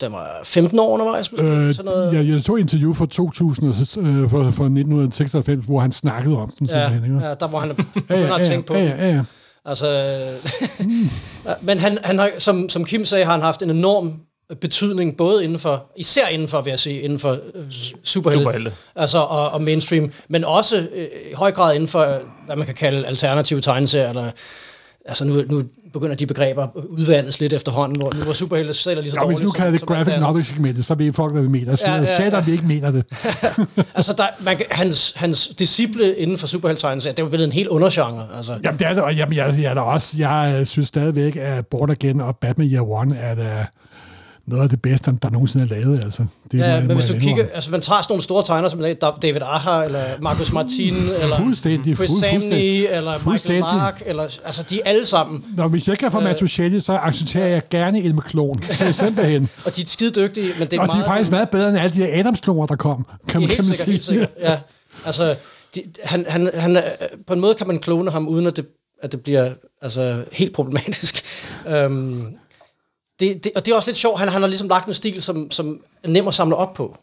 den 0.00 0.12
var 0.12 0.40
15 0.44 0.78
år 0.78 0.88
undervejs, 0.88 1.32
måske, 1.32 1.46
Øh, 1.46 1.74
sådan 1.74 1.84
noget. 1.92 2.14
jeg, 2.14 2.28
jeg 2.28 2.40
så 2.40 2.54
et 2.54 2.60
interview 2.60 2.94
fra 2.94 3.06
2000, 3.06 3.68
og 3.68 3.74
så- 3.74 4.00
øh, 4.00 4.30
fra, 4.30 4.38
fra 4.38 4.64
1996, 4.68 5.64
hvor 5.66 5.80
han 5.80 5.92
snakkede 5.92 6.36
om 6.36 6.52
den. 6.58 6.66
Ja, 6.66 6.94
ikke? 6.94 7.18
ja, 7.22 7.34
der 7.34 7.48
var 7.48 7.58
han 7.58 7.76
ja, 8.10 8.36
ja, 8.38 8.44
tænke 8.44 8.66
på. 8.66 8.74
ja, 8.74 8.84
ja, 8.84 9.08
ja. 9.14 9.22
Altså, 9.64 9.86
ja, 11.46 11.54
men 11.68 11.78
han, 11.78 11.98
han 12.04 12.18
har, 12.18 12.30
som, 12.38 12.68
som 12.68 12.84
Kim 12.84 13.04
sagde, 13.04 13.24
har 13.24 13.32
han 13.32 13.40
haft 13.40 13.62
en 13.62 13.70
enorm 13.70 14.12
betydning, 14.60 15.16
både 15.16 15.44
inden 15.44 15.58
for, 15.58 15.84
især 15.96 16.26
inden 16.26 16.48
for, 16.48 16.60
vil 16.60 16.70
jeg 16.70 16.78
sige, 16.78 17.00
inden 17.00 17.18
for 17.18 17.30
øh, 17.30 17.38
superhelte, 18.02 18.42
Superhelte. 18.44 18.72
altså, 18.96 19.18
og, 19.18 19.50
og 19.50 19.62
mainstream, 19.62 20.12
men 20.28 20.44
også 20.44 20.76
øh, 20.94 21.04
i 21.30 21.34
høj 21.34 21.52
grad 21.52 21.74
inden 21.74 21.88
for, 21.88 22.00
øh, 22.00 22.16
hvad 22.46 22.56
man 22.56 22.66
kan 22.66 22.74
kalde 22.74 23.06
alternative 23.06 23.60
tegneserier, 23.60 24.08
eller 24.08 24.30
Altså 25.04 25.24
nu, 25.24 25.42
nu 25.48 25.62
begynder 25.92 26.14
de 26.16 26.26
begreber 26.26 26.62
at 26.62 26.70
udvandes 26.88 27.40
lidt 27.40 27.52
efterhånden, 27.52 27.98
hvor, 28.00 28.12
nu 28.14 28.20
hvor 28.24 28.32
superhelte 28.32 28.74
selv 28.74 28.98
er 28.98 29.02
lige 29.02 29.12
så 29.12 29.20
Ja, 29.20 29.26
hvis 29.26 29.40
nu 29.40 29.50
kalder 29.50 29.72
det 29.72 29.80
graphic 29.86 30.08
andet. 30.14 30.20
novel 30.28 30.44
segmentet, 30.44 30.84
så 30.84 30.94
ved 30.94 31.12
folk, 31.12 31.32
hvad 31.32 31.42
vi 31.42 31.48
mener. 31.48 31.76
Så 31.76 31.84
Ja, 31.90 31.94
ja, 31.96 32.22
ja, 32.22 32.36
ja, 32.36 32.40
vi 32.40 32.52
ikke 32.52 32.66
mener 32.66 32.90
det. 32.90 33.04
Altså, 33.94 34.12
der, 34.12 34.24
man, 34.40 34.56
kan- 34.56 34.66
hans, 34.70 35.12
hans 35.16 35.48
disciple 35.58 36.16
inden 36.16 36.38
for 36.38 36.46
superheltegnelse, 36.46 37.08
det 37.08 37.18
jo 37.18 37.28
blevet 37.28 37.44
en 37.44 37.52
helt 37.52 37.68
undergenre. 37.68 38.26
Altså, 38.36 38.58
Jamen, 38.64 38.78
det 38.78 38.86
er 38.86 38.94
det, 38.94 39.02
og 39.02 39.14
jamen, 39.14 39.36
jeg, 39.36 39.54
jeg, 39.58 39.70
er 39.70 39.74
da 39.74 39.80
også, 39.80 40.14
jeg 40.18 40.56
øh, 40.60 40.66
synes 40.66 40.88
stadigvæk, 40.88 41.36
at 41.36 41.66
Born 41.66 41.90
Again 41.90 42.20
og 42.20 42.36
Batman 42.36 42.66
Year 42.72 42.90
One 42.90 43.16
er 43.16 43.34
da 43.34 43.66
noget 44.46 44.62
af 44.62 44.68
det 44.68 44.82
bedste, 44.82 45.12
der 45.22 45.30
nogensinde 45.30 45.64
er 45.64 45.68
lavet. 45.68 46.04
Altså. 46.04 46.24
Det 46.52 46.58
Ja, 46.58 46.80
men 46.80 46.96
hvis 46.96 47.06
du 47.10 47.18
kigger, 47.18 47.46
altså 47.54 47.70
man 47.70 47.80
tager 47.80 48.02
sådan 48.02 48.12
nogle 48.12 48.22
store 48.22 48.44
tegnere 48.44 48.70
som 48.70 48.78
David 49.22 49.40
Aja, 49.42 49.84
eller 49.84 50.04
Marcus 50.22 50.52
Martin, 50.52 50.94
eller 51.22 51.36
Fuldstændig, 51.38 51.96
Chris 51.96 52.10
Samney, 52.10 52.30
fuldstændig. 52.40 52.86
eller 52.86 53.30
Michael. 53.32 53.60
Mark, 53.60 54.02
eller, 54.06 54.22
altså 54.44 54.62
de 54.62 54.86
alle 54.86 55.06
sammen, 55.06 55.44
Når 55.56 55.68
hvis 55.68 55.88
jeg 55.88 55.98
kan 55.98 56.10
få 56.12 56.18
Øh. 56.18 56.24
Mattuchelli, 56.24 56.80
så 56.80 56.92
accepterer 56.92 57.46
jeg 57.46 57.62
gerne 57.70 58.02
Elmer 58.04 58.22
Klon. 58.22 58.62
Så 58.70 58.92
simpelthen. 58.92 59.48
og 59.66 59.76
de 59.76 59.82
er 59.82 59.86
skide 59.86 60.10
dygtige, 60.20 60.52
men 60.58 60.68
det 60.68 60.76
er 60.76 60.80
Og 60.80 60.88
de 60.88 60.92
meget... 60.92 61.04
er 61.04 61.08
faktisk 61.08 61.30
meget 61.30 61.50
bedre 61.50 61.68
end 61.68 61.78
alle 61.78 61.94
de 61.96 62.00
der 62.00 62.18
Adams-kloner, 62.20 62.66
der 62.66 62.76
kom. 62.76 63.06
Kan, 63.28 63.40
man- 63.40 63.48
kan 63.48 63.56
helt 63.56 63.58
man 63.58 63.64
sikkert, 63.64 63.84
sige. 63.84 63.92
helt 63.92 64.04
sikkert, 64.04 64.28
ja. 64.40 64.58
Altså, 65.06 65.34
de, 65.74 65.82
han, 66.04 66.24
han, 66.28 66.50
han, 66.54 66.78
på 67.26 67.34
en 67.34 67.40
måde 67.40 67.54
kan 67.54 67.66
man 67.66 67.78
klone 67.78 68.10
ham, 68.10 68.28
uden 68.28 68.46
at 68.46 68.56
det, 68.56 68.66
at 69.02 69.12
det 69.12 69.20
bliver 69.20 69.50
altså, 69.82 70.24
helt 70.32 70.52
problematisk. 70.54 71.24
Um, 71.86 72.26
det, 73.22 73.44
det, 73.44 73.52
og 73.56 73.66
det 73.66 73.72
er 73.72 73.76
også 73.76 73.88
lidt 73.88 73.98
sjovt, 73.98 74.18
han, 74.20 74.28
han 74.28 74.42
har 74.42 74.48
ligesom 74.48 74.68
lagt 74.68 74.86
en 74.86 74.94
stil, 74.94 75.22
som, 75.22 75.50
som 75.50 75.80
er 76.04 76.08
nem 76.08 76.28
at 76.28 76.34
samle 76.34 76.56
op 76.56 76.74
på. 76.74 76.96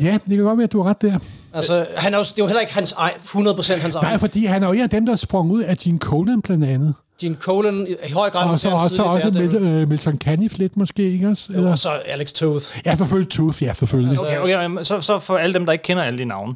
Ja, 0.00 0.12
det 0.12 0.36
kan 0.36 0.38
godt 0.38 0.58
være, 0.58 0.64
at 0.64 0.72
du 0.72 0.82
har 0.82 0.90
ret 0.90 1.02
der. 1.02 1.18
Altså, 1.52 1.86
han 1.96 2.14
er 2.14 2.18
jo, 2.18 2.24
det 2.24 2.30
er 2.30 2.34
jo 2.38 2.46
heller 2.46 2.60
ikke 2.60 2.74
hans 2.74 2.92
ej, 2.92 3.14
100% 3.24 3.72
hans 3.74 3.94
Nej, 3.94 4.08
egen. 4.08 4.20
fordi 4.20 4.44
han 4.44 4.62
er 4.62 4.66
jo 4.66 4.72
en 4.72 4.80
af 4.80 4.90
dem, 4.90 5.06
der 5.06 5.16
sprang 5.16 5.50
ud 5.50 5.62
af 5.62 5.76
Gene 5.76 5.98
Colan 5.98 6.42
blandt 6.42 6.64
andet. 6.64 6.94
Gene 7.20 7.36
Colan 7.36 7.86
i, 7.86 7.94
i 8.08 8.12
høj 8.12 8.30
grad 8.30 8.50
Og 8.50 8.60
så 8.60 8.70
også, 8.70 9.02
også 9.02 9.30
Daredevil. 9.30 9.60
Mil, 9.60 9.72
øh, 9.82 9.88
Milton 9.88 10.18
Caniff 10.18 10.58
lidt 10.58 10.76
måske, 10.76 11.12
ikke 11.12 11.28
også? 11.28 11.52
Jo, 11.52 11.58
Eller? 11.58 11.70
og 11.70 11.78
så 11.78 11.88
Alex 11.88 12.32
Toth. 12.32 12.78
Ja, 12.86 12.96
selvfølgelig 12.96 13.30
Tooth, 13.30 13.62
ja, 13.62 13.72
selvfølgelig. 13.72 14.20
Okay, 14.20 14.38
okay, 14.38 14.84
så, 14.84 15.00
så 15.00 15.18
for 15.18 15.36
alle 15.36 15.54
dem, 15.54 15.66
der 15.66 15.72
ikke 15.72 15.82
kender 15.82 16.02
alle 16.02 16.18
de 16.18 16.24
navne. 16.24 16.54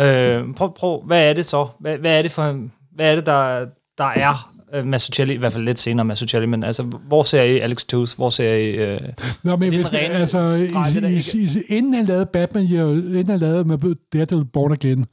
Øh, 0.00 0.54
prøv, 0.54 0.74
prøv, 0.74 1.02
hvad 1.02 1.28
er 1.30 1.32
det 1.32 1.44
så? 1.46 1.66
Hvad, 1.80 1.96
hvad 1.96 2.18
er 2.18 2.22
det 2.22 2.32
for, 2.32 2.56
hvad 2.94 3.10
er 3.10 3.14
det, 3.14 3.26
der, 3.26 3.66
der 3.98 4.04
er 4.04 4.50
uh, 4.78 4.86
Mazzucchelli, 4.86 5.34
i 5.34 5.36
hvert 5.36 5.52
fald 5.52 5.64
lidt 5.64 5.78
senere 5.78 6.04
Mazzucchelli, 6.04 6.46
men 6.46 6.64
altså, 6.64 6.82
hvor 6.82 7.22
ser 7.22 7.42
I 7.42 7.58
Alex 7.58 7.84
Tooth? 7.84 8.16
Hvor 8.16 8.30
ser 8.30 8.54
I... 8.54 8.94
Uh, 8.94 9.00
Nå, 9.42 9.56
men 9.56 9.72
Det 9.72 9.78
hvis, 9.80 9.92
rene 9.92 10.14
altså, 10.14 10.68
streg, 10.70 11.02
det 11.02 11.34
i, 11.34 11.38
i, 11.38 11.42
i, 11.42 11.76
inden 11.76 11.94
han 11.94 12.06
lavede 12.06 12.26
Batman, 12.26 12.64
ja, 12.64 12.82
inden 12.88 13.28
han 13.28 13.38
lavede 13.38 13.64
med 13.64 13.94
Daredevil 14.12 14.44
Born 14.44 14.72
Again, 14.72 15.06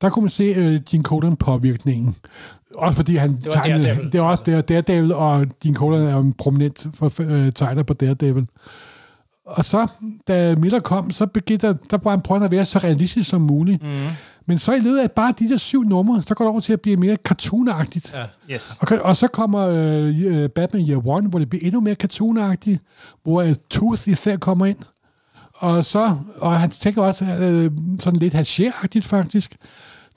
der 0.00 0.10
kunne 0.10 0.22
man 0.22 0.30
se 0.30 0.44
øh, 0.44 0.80
Gene 0.90 1.04
Colan 1.04 1.36
påvirkningen. 1.36 2.16
Også 2.74 2.96
fordi 2.96 3.16
han 3.16 3.38
var 3.44 3.62
Daredevil. 3.62 4.12
det 4.12 4.18
er 4.18 4.22
også 4.22 4.42
der, 4.46 4.60
Daredevil, 4.60 5.12
og 5.12 5.46
Gene 5.62 5.76
Colan 5.76 6.02
er 6.02 6.18
en 6.18 6.32
prominent 6.32 6.86
for, 6.94 7.12
øh, 7.20 7.52
tegner 7.52 7.82
på 7.82 7.94
Daredevil. 7.94 8.46
Og 9.46 9.64
så, 9.64 9.86
da 10.28 10.54
Miller 10.54 10.80
kom, 10.80 11.10
så 11.10 11.26
begyndte 11.26 11.66
der, 11.66 11.74
der 11.90 11.98
var 12.02 12.10
han 12.10 12.20
prøvet 12.20 12.44
at 12.44 12.50
være 12.50 12.64
så 12.64 12.78
realistisk 12.78 13.30
som 13.30 13.40
muligt. 13.40 13.82
Mm. 13.82 13.88
Men 14.46 14.58
så 14.58 14.72
i 14.72 14.78
løbet 14.80 14.98
af 14.98 15.10
bare 15.10 15.34
de 15.38 15.48
der 15.48 15.56
syv 15.56 15.82
numre, 15.82 16.22
så 16.26 16.34
går 16.34 16.44
det 16.44 16.50
over 16.50 16.60
til 16.60 16.72
at 16.72 16.80
blive 16.80 16.96
mere 16.96 17.16
cartoonagtigt. 17.24 18.14
Ja. 18.48 18.54
Yes. 18.54 18.78
Og, 18.80 18.98
og 19.02 19.16
så 19.16 19.28
kommer 19.28 19.68
øh, 19.68 20.22
øh, 20.26 20.48
Batman 20.48 20.88
Year 20.88 21.08
One, 21.08 21.28
hvor 21.28 21.38
det 21.38 21.50
bliver 21.50 21.66
endnu 21.66 21.80
mere 21.80 21.94
cartoonagtigt, 21.94 22.80
hvor 23.22 23.42
øh, 23.42 23.54
Tooth 23.70 24.08
især 24.08 24.36
kommer 24.36 24.66
ind. 24.66 24.76
Og 25.54 25.84
så, 25.84 26.16
og 26.36 26.60
han 26.60 26.70
tænker 26.70 27.02
også 27.02 27.24
øh, 27.24 27.70
sådan 28.00 28.20
lidt 28.20 28.34
haché 28.34 29.00
faktisk, 29.00 29.56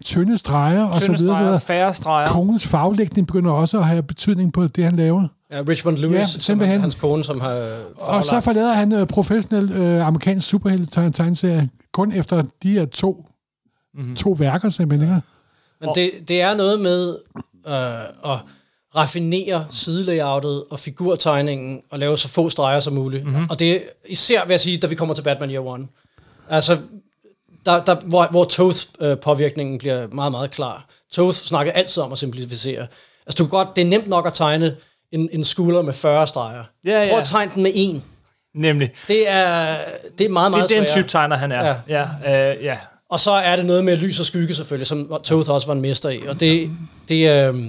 tynde 0.05 0.37
streger 0.37 0.83
og 0.85 1.01
så 1.01 1.11
videre. 1.11 1.17
Så 1.17 1.23
streger, 1.25 1.43
videre. 1.43 1.59
færre 1.59 1.93
streger. 1.93 2.27
Konens 2.27 2.67
faglægning 2.67 3.27
begynder 3.27 3.51
også 3.51 3.77
at 3.79 3.85
have 3.85 4.03
betydning 4.03 4.53
på 4.53 4.67
det, 4.67 4.83
han 4.83 4.95
laver. 4.95 5.27
Ja, 5.51 5.61
Richmond 5.69 5.97
Lewis, 5.97 6.13
Ja, 6.17 6.25
simpelthen. 6.25 6.81
hans 6.81 6.95
kone, 6.95 7.23
som 7.23 7.41
har 7.41 7.49
Og 7.97 8.23
så 8.23 8.29
forlagt. 8.29 8.43
forlader 8.43 8.73
han 8.73 8.93
øh, 8.93 9.07
professionel 9.07 9.71
øh, 9.71 10.07
amerikansk 10.07 10.47
superhelte-tegneserie 10.47 11.69
kun 11.93 12.11
efter 12.11 12.43
de 12.63 12.71
her 12.71 12.85
to, 12.85 13.25
mm-hmm. 13.97 14.15
to 14.15 14.29
værker 14.29 14.69
simpelthen. 14.69 15.09
Ikke? 15.09 15.21
Men 15.81 15.89
det, 15.95 16.11
det 16.27 16.41
er 16.41 16.55
noget 16.55 16.79
med 16.79 17.17
øh, 17.67 18.33
at 18.33 18.39
raffinere 18.95 19.65
sidelayoutet 19.71 20.63
og 20.69 20.79
figurtegningen 20.79 21.81
og 21.89 21.99
lave 21.99 22.17
så 22.17 22.27
få 22.27 22.49
streger 22.49 22.79
som 22.79 22.93
muligt. 22.93 23.23
Mhm. 23.23 23.33
Mm-hmm. 23.33 23.49
Og 23.49 23.59
det 23.59 23.71
er 23.75 23.79
især, 24.09 24.45
vil 24.45 24.53
jeg 24.53 24.59
sige, 24.59 24.77
da 24.77 24.87
vi 24.87 24.95
kommer 24.95 25.15
til 25.15 25.21
Batman 25.21 25.51
Year 25.51 25.65
One. 25.65 25.87
Altså, 26.49 26.77
der, 27.65 27.83
der, 27.83 27.95
hvor, 27.95 28.27
hvor 28.31 28.43
Toth-påvirkningen 28.43 29.77
bliver 29.77 30.07
meget, 30.07 30.31
meget 30.31 30.51
klar. 30.51 30.85
Toth 31.11 31.37
snakker 31.37 31.71
altid 31.71 32.03
om 32.03 32.11
at 32.11 32.17
simplificere. 32.17 32.87
Altså, 33.25 33.37
du 33.37 33.43
kan 33.43 33.49
godt, 33.49 33.75
det 33.75 33.81
er 33.81 33.85
nemt 33.85 34.07
nok 34.07 34.27
at 34.27 34.33
tegne 34.33 34.75
en, 35.11 35.29
en 35.31 35.43
skulder 35.43 35.81
med 35.81 35.93
40 35.93 36.27
streger. 36.27 36.63
Ja, 36.85 37.03
ja. 37.03 37.09
Prøv 37.09 37.19
at 37.19 37.25
tegne 37.25 37.51
den 37.55 37.63
med 37.63 37.71
en. 37.75 38.03
Nemlig. 38.55 38.91
Det 39.07 39.29
er, 39.29 39.77
det 40.17 40.25
er 40.25 40.29
meget, 40.29 40.53
Det 40.53 40.57
er 40.57 40.57
meget 40.57 40.69
den 40.69 40.69
sværere. 40.69 40.97
type 40.97 41.07
tegner, 41.07 41.35
han 41.35 41.51
er. 41.51 41.75
Ja. 41.87 42.07
Ja, 42.25 42.51
øh, 42.55 42.63
ja. 42.63 42.77
Og 43.09 43.19
så 43.19 43.31
er 43.31 43.55
det 43.55 43.65
noget 43.65 43.85
med 43.85 43.97
lys 43.97 44.19
og 44.19 44.25
skygge 44.25 44.55
selvfølgelig, 44.55 44.87
som 44.87 45.13
Toth 45.23 45.51
også 45.51 45.67
var 45.67 45.73
en 45.75 45.81
mester 45.81 46.09
i. 46.09 46.19
Og 46.27 46.39
det, 46.39 46.71
det, 47.09 47.29
øh, 47.29 47.63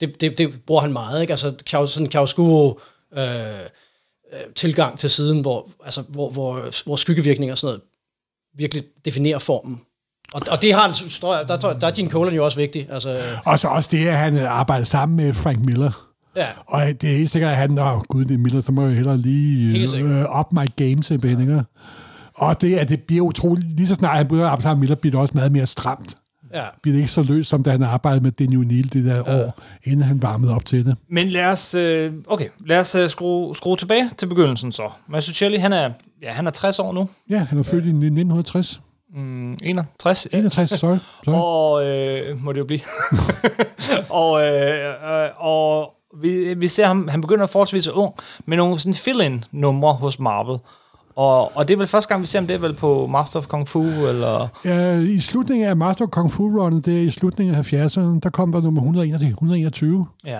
det, 0.00 0.20
det, 0.20 0.38
det 0.38 0.60
bruger 0.66 0.80
han 0.80 0.92
meget. 0.92 1.20
Ikke? 1.20 1.32
Altså 1.32 1.54
sådan 1.70 2.06
en 2.06 2.10
chiaroscuro 2.10 2.80
øh, 3.16 3.24
øh, 3.24 4.40
tilgang 4.56 4.98
til 4.98 5.10
siden, 5.10 5.40
hvor, 5.40 5.68
altså, 5.84 6.02
hvor, 6.08 6.30
hvor, 6.30 6.84
hvor 6.84 6.96
skyggevirkninger 6.96 7.54
og 7.54 7.58
sådan 7.58 7.68
noget 7.68 7.80
virkelig 8.56 8.84
definerer 9.04 9.38
formen. 9.38 9.80
Og, 10.32 10.42
og 10.50 10.62
det 10.62 10.74
har 10.74 10.82
han, 10.82 10.92
der, 11.48 11.58
jeg, 11.68 11.80
der 11.80 11.86
er 11.86 11.90
Gene 11.90 12.10
Colan 12.10 12.34
jo 12.34 12.44
også 12.44 12.58
vigtig. 12.58 12.88
Altså, 12.90 13.14
øh, 13.14 13.22
Og 13.44 13.58
så 13.58 13.68
også 13.68 13.88
det, 13.92 14.08
at 14.08 14.16
han 14.16 14.38
arbejder 14.38 14.84
sammen 14.84 15.16
med 15.16 15.34
Frank 15.34 15.58
Miller. 15.58 16.08
ja. 16.36 16.46
Og 16.66 16.82
det 16.86 17.04
er 17.04 17.16
helt 17.16 17.30
sikkert, 17.30 17.50
at 17.50 17.56
han, 17.56 17.78
åh 17.78 18.02
gud, 18.02 18.24
det 18.24 18.34
er 18.34 18.38
Miller, 18.38 18.60
så 18.60 18.72
må 18.72 18.86
jeg 18.86 18.94
hellere 18.94 19.16
lige 19.16 19.88
øh, 19.98 20.40
up 20.40 20.52
my 20.52 20.66
game 20.76 21.02
simpelthen. 21.02 21.40
Ikke? 21.40 21.62
Og 22.38 22.60
det, 22.60 22.74
at 22.76 22.88
det 22.88 23.02
bliver 23.02 23.24
utroligt, 23.24 23.76
lige 23.76 23.86
så 23.86 23.94
snart 23.94 24.16
han 24.16 24.26
begynder 24.26 24.44
at 24.44 24.50
arbejde 24.50 24.62
sammen 24.62 24.80
med 24.80 24.82
Miller, 24.82 24.94
bliver 24.96 25.10
det 25.10 25.20
også 25.20 25.34
meget 25.34 25.52
mere 25.52 25.66
stramt. 25.66 26.14
ja. 26.54 26.62
Bliver 26.82 26.92
det 26.92 26.98
ikke 26.98 27.10
så 27.10 27.22
løst, 27.22 27.48
som 27.48 27.62
da 27.62 27.70
han 27.70 27.82
arbejdede 27.82 28.22
med 28.22 28.30
Daniel 28.32 28.66
Neal 28.66 28.92
det 28.92 29.04
der 29.04 29.16
ja. 29.16 29.44
år, 29.44 29.60
inden 29.84 30.02
han 30.02 30.22
varmede 30.22 30.54
op 30.54 30.64
til 30.64 30.86
det. 30.86 30.96
Men 31.10 31.28
lad 31.28 31.44
os, 31.44 31.74
øh, 31.74 32.12
okay, 32.26 32.48
lad 32.66 32.80
os 32.80 32.94
øh, 32.94 33.10
skrue, 33.10 33.56
skrue 33.56 33.76
tilbage 33.76 34.10
til 34.16 34.26
begyndelsen 34.26 34.72
så. 34.72 34.90
Mazzucchelli, 35.08 35.56
han 35.58 35.72
er, 35.72 35.90
ja, 36.22 36.32
han 36.32 36.46
er 36.46 36.50
60 36.50 36.78
år 36.78 36.92
nu. 36.92 37.08
Ja, 37.30 37.38
han 37.38 37.58
er 37.58 37.62
født 37.62 37.84
i 37.84 37.88
1960. 37.88 38.80
Mm, 39.14 39.52
61. 39.62 40.26
61, 40.32 40.70
sorry. 40.70 40.96
sorry. 41.24 41.34
Og 41.42 41.86
øh, 41.86 42.38
må 42.44 42.52
det 42.52 42.58
jo 42.60 42.64
blive. 42.64 42.80
og 44.08 44.42
øh, 44.42 45.24
øh, 45.24 45.28
og 45.36 45.94
vi, 46.22 46.54
vi 46.54 46.68
ser 46.68 46.86
ham, 46.86 47.08
han 47.08 47.20
begynder 47.20 47.46
forholdsvis 47.46 47.88
ung, 47.88 48.14
med 48.46 48.56
nogle 48.56 48.78
sådan 48.78 48.94
fill-in 48.94 49.44
numre 49.52 49.92
hos 49.92 50.18
Marvel. 50.18 50.58
Og, 51.18 51.56
og 51.56 51.68
det 51.68 51.74
er 51.74 51.78
vel 51.78 51.86
første 51.86 52.08
gang, 52.08 52.22
vi 52.22 52.26
ser 52.26 52.38
ham, 52.38 52.46
det 52.46 52.54
er 52.54 52.58
vel 52.58 52.72
på 52.72 53.06
Master 53.06 53.38
of 53.38 53.46
Kung 53.46 53.68
Fu, 53.68 53.82
eller... 53.82 54.48
Ja, 54.64 54.98
I 54.98 55.20
slutningen 55.20 55.68
af 55.68 55.76
Master 55.76 56.04
of 56.04 56.10
Kung 56.10 56.32
Fu 56.32 56.62
Run, 56.62 56.80
det 56.80 56.98
er 56.98 57.02
i 57.02 57.10
slutningen 57.10 57.54
af 57.54 57.72
70'erne, 57.72 58.20
der 58.22 58.30
kom 58.32 58.52
der 58.52 58.60
nummer 58.60 58.80
121. 58.80 59.30
121. 59.30 60.06
Ja. 60.24 60.38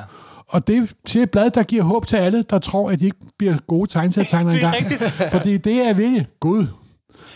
Og 0.48 0.68
det 0.68 0.94
er 1.16 1.22
et 1.22 1.30
blad, 1.30 1.50
der 1.50 1.62
giver 1.62 1.82
håb 1.82 2.06
til 2.06 2.16
alle, 2.16 2.42
der 2.50 2.58
tror, 2.58 2.90
at 2.90 3.00
de 3.00 3.04
ikke 3.04 3.16
bliver 3.38 3.56
gode 3.66 3.90
tegneserietegnere 3.90 4.54
Det 4.54 4.62
er 4.62 4.72
engang. 4.72 5.32
Fordi 5.36 5.56
det 5.56 5.88
er 5.88 5.92
virkelig 5.92 6.26
Gud. 6.40 6.66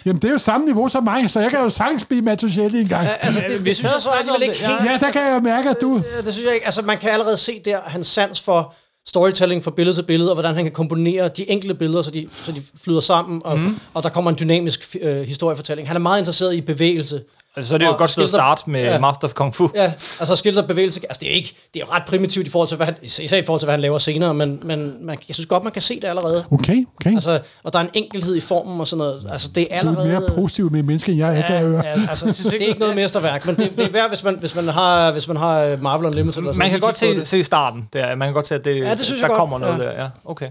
Jamen, 0.04 0.22
det 0.22 0.28
er 0.28 0.32
jo 0.32 0.38
samme 0.38 0.66
niveau 0.66 0.88
som 0.88 1.04
mig, 1.04 1.30
så 1.30 1.40
jeg 1.40 1.50
kan 1.50 1.60
jo 1.60 1.68
sagtens 1.68 2.06
blive 2.06 2.22
Mattuchelli 2.22 2.80
engang. 2.80 3.08
Altså, 3.20 3.40
Men, 3.40 3.48
det, 3.48 3.54
øh, 3.54 3.58
det, 3.58 3.64
vi 3.64 3.70
det 3.70 3.76
synes 3.76 3.92
jeg 3.92 4.02
så 4.02 4.10
alligevel 4.10 4.42
ikke 4.42 4.54
om 4.66 4.70
helt... 4.70 4.90
Ja, 4.90 5.06
der 5.06 5.12
kan 5.12 5.22
jeg 5.22 5.34
jo 5.34 5.40
mærke, 5.40 5.70
at 5.70 5.76
du... 5.80 6.02
Ja, 6.16 6.22
det 6.22 6.34
synes 6.34 6.46
jeg 6.46 6.54
ikke. 6.54 6.64
Altså, 6.64 6.82
man 6.82 6.98
kan 6.98 7.10
allerede 7.10 7.36
se 7.36 7.60
der 7.64 7.78
hans 7.86 8.06
sans 8.06 8.40
for 8.40 8.74
storytelling 9.06 9.62
fra 9.62 9.70
billede 9.70 9.96
til 9.96 10.02
billede, 10.02 10.30
og 10.30 10.34
hvordan 10.34 10.54
han 10.54 10.64
kan 10.64 10.72
komponere 10.72 11.28
de 11.28 11.50
enkelte 11.50 11.74
billeder, 11.74 12.02
så 12.02 12.10
de, 12.10 12.28
så 12.32 12.52
de 12.52 12.62
flyder 12.76 13.00
sammen, 13.00 13.42
og, 13.44 13.58
mm. 13.58 13.76
og 13.94 14.02
der 14.02 14.08
kommer 14.08 14.30
en 14.30 14.36
dynamisk 14.40 14.96
øh, 15.00 15.22
historiefortælling. 15.22 15.88
Han 15.88 15.96
er 15.96 16.00
meget 16.00 16.18
interesseret 16.18 16.54
i 16.54 16.60
bevægelse. 16.60 17.22
Altså, 17.56 17.68
så 17.68 17.74
er 17.74 17.78
det 17.78 17.84
jo 17.84 17.88
Og 17.90 17.94
et 17.94 17.98
godt 17.98 18.10
sted 18.10 18.24
at 18.24 18.30
starte 18.30 18.70
med 18.70 18.82
ja. 18.82 18.98
Master 18.98 19.28
of 19.28 19.34
Kung 19.34 19.54
Fu. 19.54 19.70
Ja, 19.74 19.92
altså 20.20 20.36
skildrer 20.36 20.66
bevægelse. 20.66 21.00
Altså, 21.08 21.20
det 21.20 21.30
er, 21.30 21.34
ikke, 21.34 21.54
det 21.74 21.82
er 21.82 21.84
jo 21.86 21.92
ret 21.92 22.02
primitivt 22.06 22.46
i 22.46 22.50
forhold 22.50 22.68
til, 22.68 22.76
hvad 22.76 22.86
han, 22.86 22.94
især 23.02 23.36
i 23.36 23.42
forhold 23.42 23.60
til, 23.60 23.66
hvad 23.66 23.72
han 23.72 23.80
laver 23.80 23.98
senere, 23.98 24.34
men, 24.34 24.60
men 24.62 24.94
man, 25.06 25.18
jeg 25.28 25.34
synes 25.34 25.46
godt, 25.46 25.62
man 25.62 25.72
kan 25.72 25.82
se 25.82 25.94
det 26.00 26.04
allerede. 26.04 26.44
Okay, 26.50 26.84
okay. 27.00 27.14
Altså, 27.14 27.40
og 27.64 27.72
der 27.72 27.78
er 27.78 27.82
en 27.82 27.90
enkelhed 27.94 28.36
i 28.36 28.40
formen 28.40 28.80
og 28.80 28.86
sådan 28.88 28.98
noget. 28.98 29.26
Altså, 29.32 29.48
det 29.54 29.66
er 29.70 29.82
du 29.82 29.86
er 29.88 29.90
allerede... 29.90 30.08
mere 30.08 30.22
positiv 30.34 30.70
med 30.72 30.82
mennesker, 30.82 31.12
end 31.12 31.18
jeg 31.18 31.38
er. 31.38 31.54
Ja, 31.54 31.62
der, 31.64 31.82
ja, 31.82 31.94
altså, 32.08 32.48
det 32.50 32.62
er 32.62 32.66
ikke 32.66 32.80
noget 32.80 32.94
mesterværk, 32.96 33.46
men 33.46 33.56
det, 33.56 33.72
det 33.78 33.86
er 33.86 33.90
værd, 33.92 34.08
hvis 34.08 34.24
man, 34.24 34.36
hvis 34.40 34.54
man 34.54 34.68
har, 34.68 35.10
hvis 35.12 35.28
man 35.28 35.36
har 35.36 35.76
Marvel 35.76 36.06
Unlimited. 36.06 36.32
sådan 36.32 36.58
Man 36.58 36.70
kan 36.70 36.80
godt 36.80 36.96
se, 36.96 37.24
se 37.24 37.42
starten. 37.42 37.88
Der. 37.92 38.14
Man 38.14 38.28
kan 38.28 38.34
godt 38.34 38.46
se, 38.46 38.54
at 38.54 38.64
det, 38.64 38.76
Ja, 38.76 38.90
det 38.94 39.00
synes 39.00 39.20
der 39.20 39.26
jeg 39.26 39.28
godt. 39.30 39.38
kommer 39.38 39.58
noget 39.58 39.78
Ja. 39.78 39.84
der. 39.84 40.02
Ja, 40.02 40.08
okay. 40.24 40.48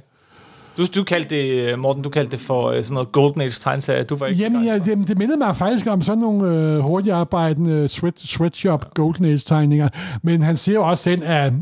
Du, 0.78 0.86
du 0.86 1.04
kaldte 1.04 1.36
det, 1.36 1.80
Morten, 1.80 2.04
du 2.04 2.10
kaldte 2.10 2.32
det 2.32 2.40
for 2.40 2.70
øh, 2.70 2.84
sådan 2.84 2.94
noget 2.94 3.12
Golden 3.12 3.42
Age 3.42 3.52
tegneserie. 3.60 4.04
Du 4.04 4.16
var 4.16 4.28
ikke 4.28 4.44
Jamen, 4.44 4.66
jeg, 4.66 4.82
jamen, 4.88 5.08
det 5.08 5.18
mindede 5.18 5.38
mig 5.38 5.56
faktisk 5.56 5.88
om 5.88 6.02
sådan 6.02 6.20
nogle 6.20 6.50
øh, 6.50 6.80
hurtigt 6.80 7.16
arbejdende 7.16 7.88
sweat, 7.88 8.20
sweatshop 8.22 8.94
Golden 8.94 9.26
Age-tegninger. 9.26 9.90
Men 10.24 10.42
han 10.42 10.58
siger 10.58 10.76
jo 10.76 10.88
også 10.88 11.04
selv, 11.04 11.22
at 11.26 11.54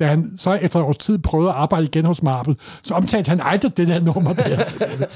da 0.00 0.06
han 0.06 0.32
så 0.36 0.52
efter 0.52 0.78
et 0.80 0.84
års 0.84 0.96
tid 0.96 1.18
prøvede 1.18 1.50
at 1.50 1.56
arbejde 1.56 1.84
igen 1.86 2.04
hos 2.04 2.22
Marvel, 2.22 2.56
så 2.82 2.94
omtalte 2.94 3.28
han 3.28 3.40
aldrig 3.44 3.76
det 3.76 3.88
der 3.88 4.00
nummer 4.00 4.32
der. 4.32 4.58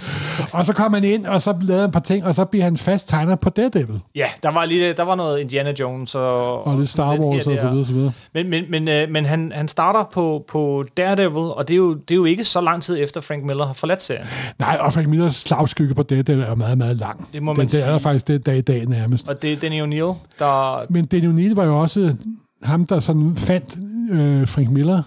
og 0.59 0.67
så 0.67 0.73
kom 0.73 0.95
han 0.95 1.05
ind, 1.05 1.26
og 1.26 1.41
så 1.43 1.55
lavede 1.61 1.85
et 1.85 1.93
par 1.93 2.00
ting, 2.00 2.25
og 2.25 2.35
så 2.35 2.45
bliver 2.45 2.64
han 2.64 2.76
fast 2.76 3.09
tegner 3.09 3.37
på 3.37 3.50
Daredevil. 3.50 4.00
Ja, 4.14 4.26
der 4.43 4.50
var, 4.50 4.64
lige, 4.64 4.93
der 4.93 5.03
var 5.03 5.14
noget 5.14 5.41
Indiana 5.41 5.73
Jones 5.81 6.14
og, 6.14 6.67
Og 6.67 6.79
lidt 6.79 6.88
Star 6.88 7.19
Wars 7.19 7.45
her 7.45 7.53
og 7.53 7.59
så 7.59 7.64
der. 7.64 7.71
videre, 7.71 7.85
så 7.87 7.93
videre. 7.93 8.12
Men, 8.35 8.50
men, 8.50 8.64
men, 8.71 8.88
øh, 8.88 9.11
men 9.11 9.25
han, 9.25 9.53
han 9.55 9.69
starter 9.69 10.05
på, 10.12 10.45
på 10.49 10.85
Daredevil, 10.97 11.37
og 11.37 11.69
det 11.69 11.75
er, 11.75 11.79
jo, 11.79 11.95
det 11.95 12.11
er 12.11 12.17
jo 12.17 12.25
ikke 12.25 12.45
så 12.45 12.61
lang 12.61 12.83
tid 12.83 13.03
efter 13.03 13.21
Frank 13.21 13.45
Miller 13.45 13.67
har 13.67 13.73
forladt 13.73 14.03
serien. 14.03 14.26
Nej, 14.59 14.79
og 14.81 14.93
Frank 14.93 15.09
Millers 15.09 15.35
slagskygge 15.35 15.95
på 15.95 16.03
Daredevil 16.03 16.45
er 16.45 16.55
meget, 16.55 16.79
meget 16.79 16.97
lang. 16.97 17.29
Det 17.33 17.43
må 17.43 17.53
man 17.53 17.67
det, 17.67 17.73
det 17.73 17.81
er 17.81 17.99
sige. 17.99 18.00
faktisk 18.00 18.29
det 18.29 18.47
dag 18.47 18.57
i 18.57 18.61
dag 18.61 18.87
nærmest. 18.87 19.29
Og 19.29 19.43
det 19.43 19.53
er 19.53 19.57
Danny 19.57 19.83
O'Neill, 19.83 20.14
der... 20.38 20.85
Men 20.91 21.07
Daniel 21.07 21.35
Neal 21.35 21.55
var 21.55 21.64
jo 21.64 21.81
også 21.81 22.14
ham, 22.63 22.87
der 22.87 23.01
sådan 23.01 23.37
fandt 23.37 23.77
øh, 24.11 24.49
Frank 24.49 24.71
Miller. 24.71 25.03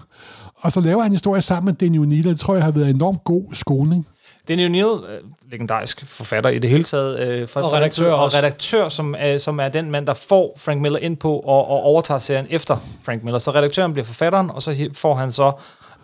Og 0.56 0.72
så 0.72 0.80
laver 0.80 1.02
han 1.02 1.12
historie 1.12 1.42
sammen 1.42 1.64
med 1.64 1.74
Daniel 1.74 2.08
Neal, 2.08 2.26
og 2.26 2.30
det 2.30 2.40
tror 2.40 2.54
jeg 2.54 2.64
har 2.64 2.70
været 2.70 2.88
en 2.88 2.96
enormt 2.96 3.24
god 3.24 3.44
skoling. 3.52 4.06
Danny 4.48 4.68
O'Neill, 4.68 5.10
øh, 5.10 5.20
legendarisk 5.50 6.06
forfatter 6.06 6.50
i 6.50 6.58
det 6.58 6.70
hele 6.70 6.82
taget. 6.82 7.20
Øh, 7.20 7.48
for, 7.48 7.60
Og 7.60 7.72
redaktør 7.72 8.12
og 8.12 8.34
redaktør, 8.34 8.88
som 8.88 9.14
er, 9.18 9.38
som 9.38 9.60
er 9.60 9.68
den 9.68 9.90
mand, 9.90 10.06
der 10.06 10.14
får 10.14 10.54
Frank 10.56 10.80
Miller 10.80 10.98
ind 10.98 11.16
på 11.16 11.32
og, 11.32 11.70
og 11.70 11.82
overtager 11.82 12.18
serien 12.18 12.46
efter 12.50 12.76
Frank 13.02 13.24
Miller. 13.24 13.38
Så 13.38 13.50
redaktøren 13.50 13.92
bliver 13.92 14.06
forfatteren, 14.06 14.50
og 14.50 14.62
så 14.62 14.88
får 14.92 15.14
han 15.14 15.32
så... 15.32 15.52